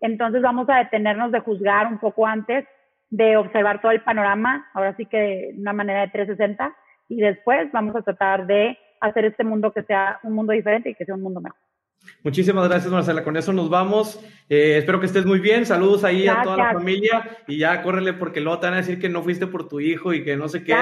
Entonces 0.02 0.42
vamos 0.42 0.70
a 0.70 0.78
detenernos 0.78 1.32
de 1.32 1.40
juzgar 1.40 1.88
un 1.88 2.00
poco 2.00 2.26
antes, 2.26 2.66
de 3.10 3.38
observar 3.38 3.82
todo 3.82 3.92
el 3.92 4.02
panorama, 4.02 4.70
ahora 4.74 4.96
sí 4.96 5.06
que 5.06 5.18
de 5.18 5.56
una 5.58 5.74
manera 5.74 6.02
de 6.02 6.10
360, 6.10 6.76
y 7.10 7.18
después 7.22 7.72
vamos 7.72 7.96
a 7.96 8.02
tratar 8.02 8.46
de 8.46 8.78
hacer 9.02 9.26
este 9.26 9.44
mundo 9.44 9.72
que 9.72 9.84
sea 9.84 10.20
un 10.24 10.34
mundo 10.34 10.54
diferente 10.54 10.90
y 10.90 10.96
que 10.96 11.06
sea 11.06 11.16
un 11.16 11.22
mundo 11.22 11.42
mejor. 11.42 11.60
Muchísimas 12.24 12.68
gracias, 12.68 12.92
Marcela. 12.92 13.24
Con 13.24 13.38
eso 13.38 13.52
nos 13.54 13.70
vamos. 13.70 14.20
Eh, 14.48 14.78
espero 14.78 15.00
que 15.00 15.06
estés 15.06 15.26
muy 15.26 15.40
bien. 15.40 15.66
Saludos 15.66 16.04
ahí 16.04 16.28
a 16.28 16.42
toda 16.44 16.58
la 16.58 16.74
familia 16.74 17.38
y 17.48 17.58
ya 17.58 17.82
córrele 17.82 18.14
porque 18.14 18.42
luego 18.42 18.60
te 18.60 18.68
van 18.68 18.76
a 18.76 18.78
decir 18.78 19.00
que 19.00 19.10
no 19.10 19.22
fuiste 19.22 19.48
por 19.48 19.68
tu 19.68 19.80
hijo 19.80 20.14
y 20.14 20.24
que 20.24 20.38
no 20.38 20.48
sé 20.48 20.64
qué. 20.64 20.74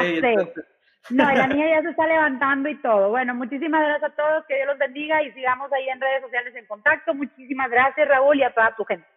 No, 1.09 1.23
la 1.23 1.47
niña 1.47 1.69
ya 1.69 1.81
se 1.83 1.89
está 1.91 2.05
levantando 2.05 2.67
y 2.69 2.75
todo. 2.81 3.09
Bueno, 3.09 3.33
muchísimas 3.33 3.81
gracias 3.81 4.11
a 4.11 4.15
todos, 4.15 4.45
que 4.47 4.55
Dios 4.55 4.67
los 4.67 4.77
bendiga 4.77 5.23
y 5.23 5.31
sigamos 5.31 5.71
ahí 5.71 5.87
en 5.89 6.01
redes 6.01 6.21
sociales 6.21 6.53
en 6.55 6.65
contacto. 6.65 7.13
Muchísimas 7.13 7.69
gracias, 7.69 8.07
Raúl, 8.07 8.37
y 8.37 8.43
a 8.43 8.53
toda 8.53 8.75
tu 8.75 8.83
gente. 8.83 9.07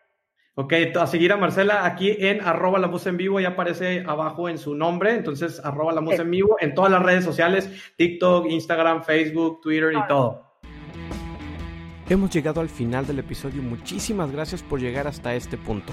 Ok, 0.54 0.74
a 1.00 1.06
seguir 1.06 1.32
a 1.32 1.36
Marcela 1.36 1.86
aquí 1.86 2.16
en 2.18 2.42
arroba 2.42 2.78
la 2.78 2.88
voz 2.88 3.06
en 3.06 3.16
vivo, 3.16 3.40
ya 3.40 3.50
aparece 3.50 4.04
abajo 4.06 4.48
en 4.48 4.58
su 4.58 4.74
nombre, 4.74 5.14
entonces 5.14 5.64
arroba 5.64 5.92
la 5.92 6.00
voz 6.00 6.18
en 6.18 6.30
vivo 6.30 6.56
en 6.60 6.74
todas 6.74 6.90
las 6.90 7.02
redes 7.02 7.24
sociales, 7.24 7.94
TikTok, 7.96 8.46
Instagram, 8.50 9.02
Facebook, 9.02 9.60
Twitter 9.62 9.92
y 9.92 10.06
todo. 10.06 10.50
Hemos 12.08 12.30
llegado 12.30 12.60
al 12.60 12.68
final 12.68 13.06
del 13.06 13.20
episodio, 13.20 13.62
muchísimas 13.62 14.32
gracias 14.32 14.62
por 14.62 14.80
llegar 14.80 15.06
hasta 15.06 15.34
este 15.34 15.56
punto. 15.56 15.92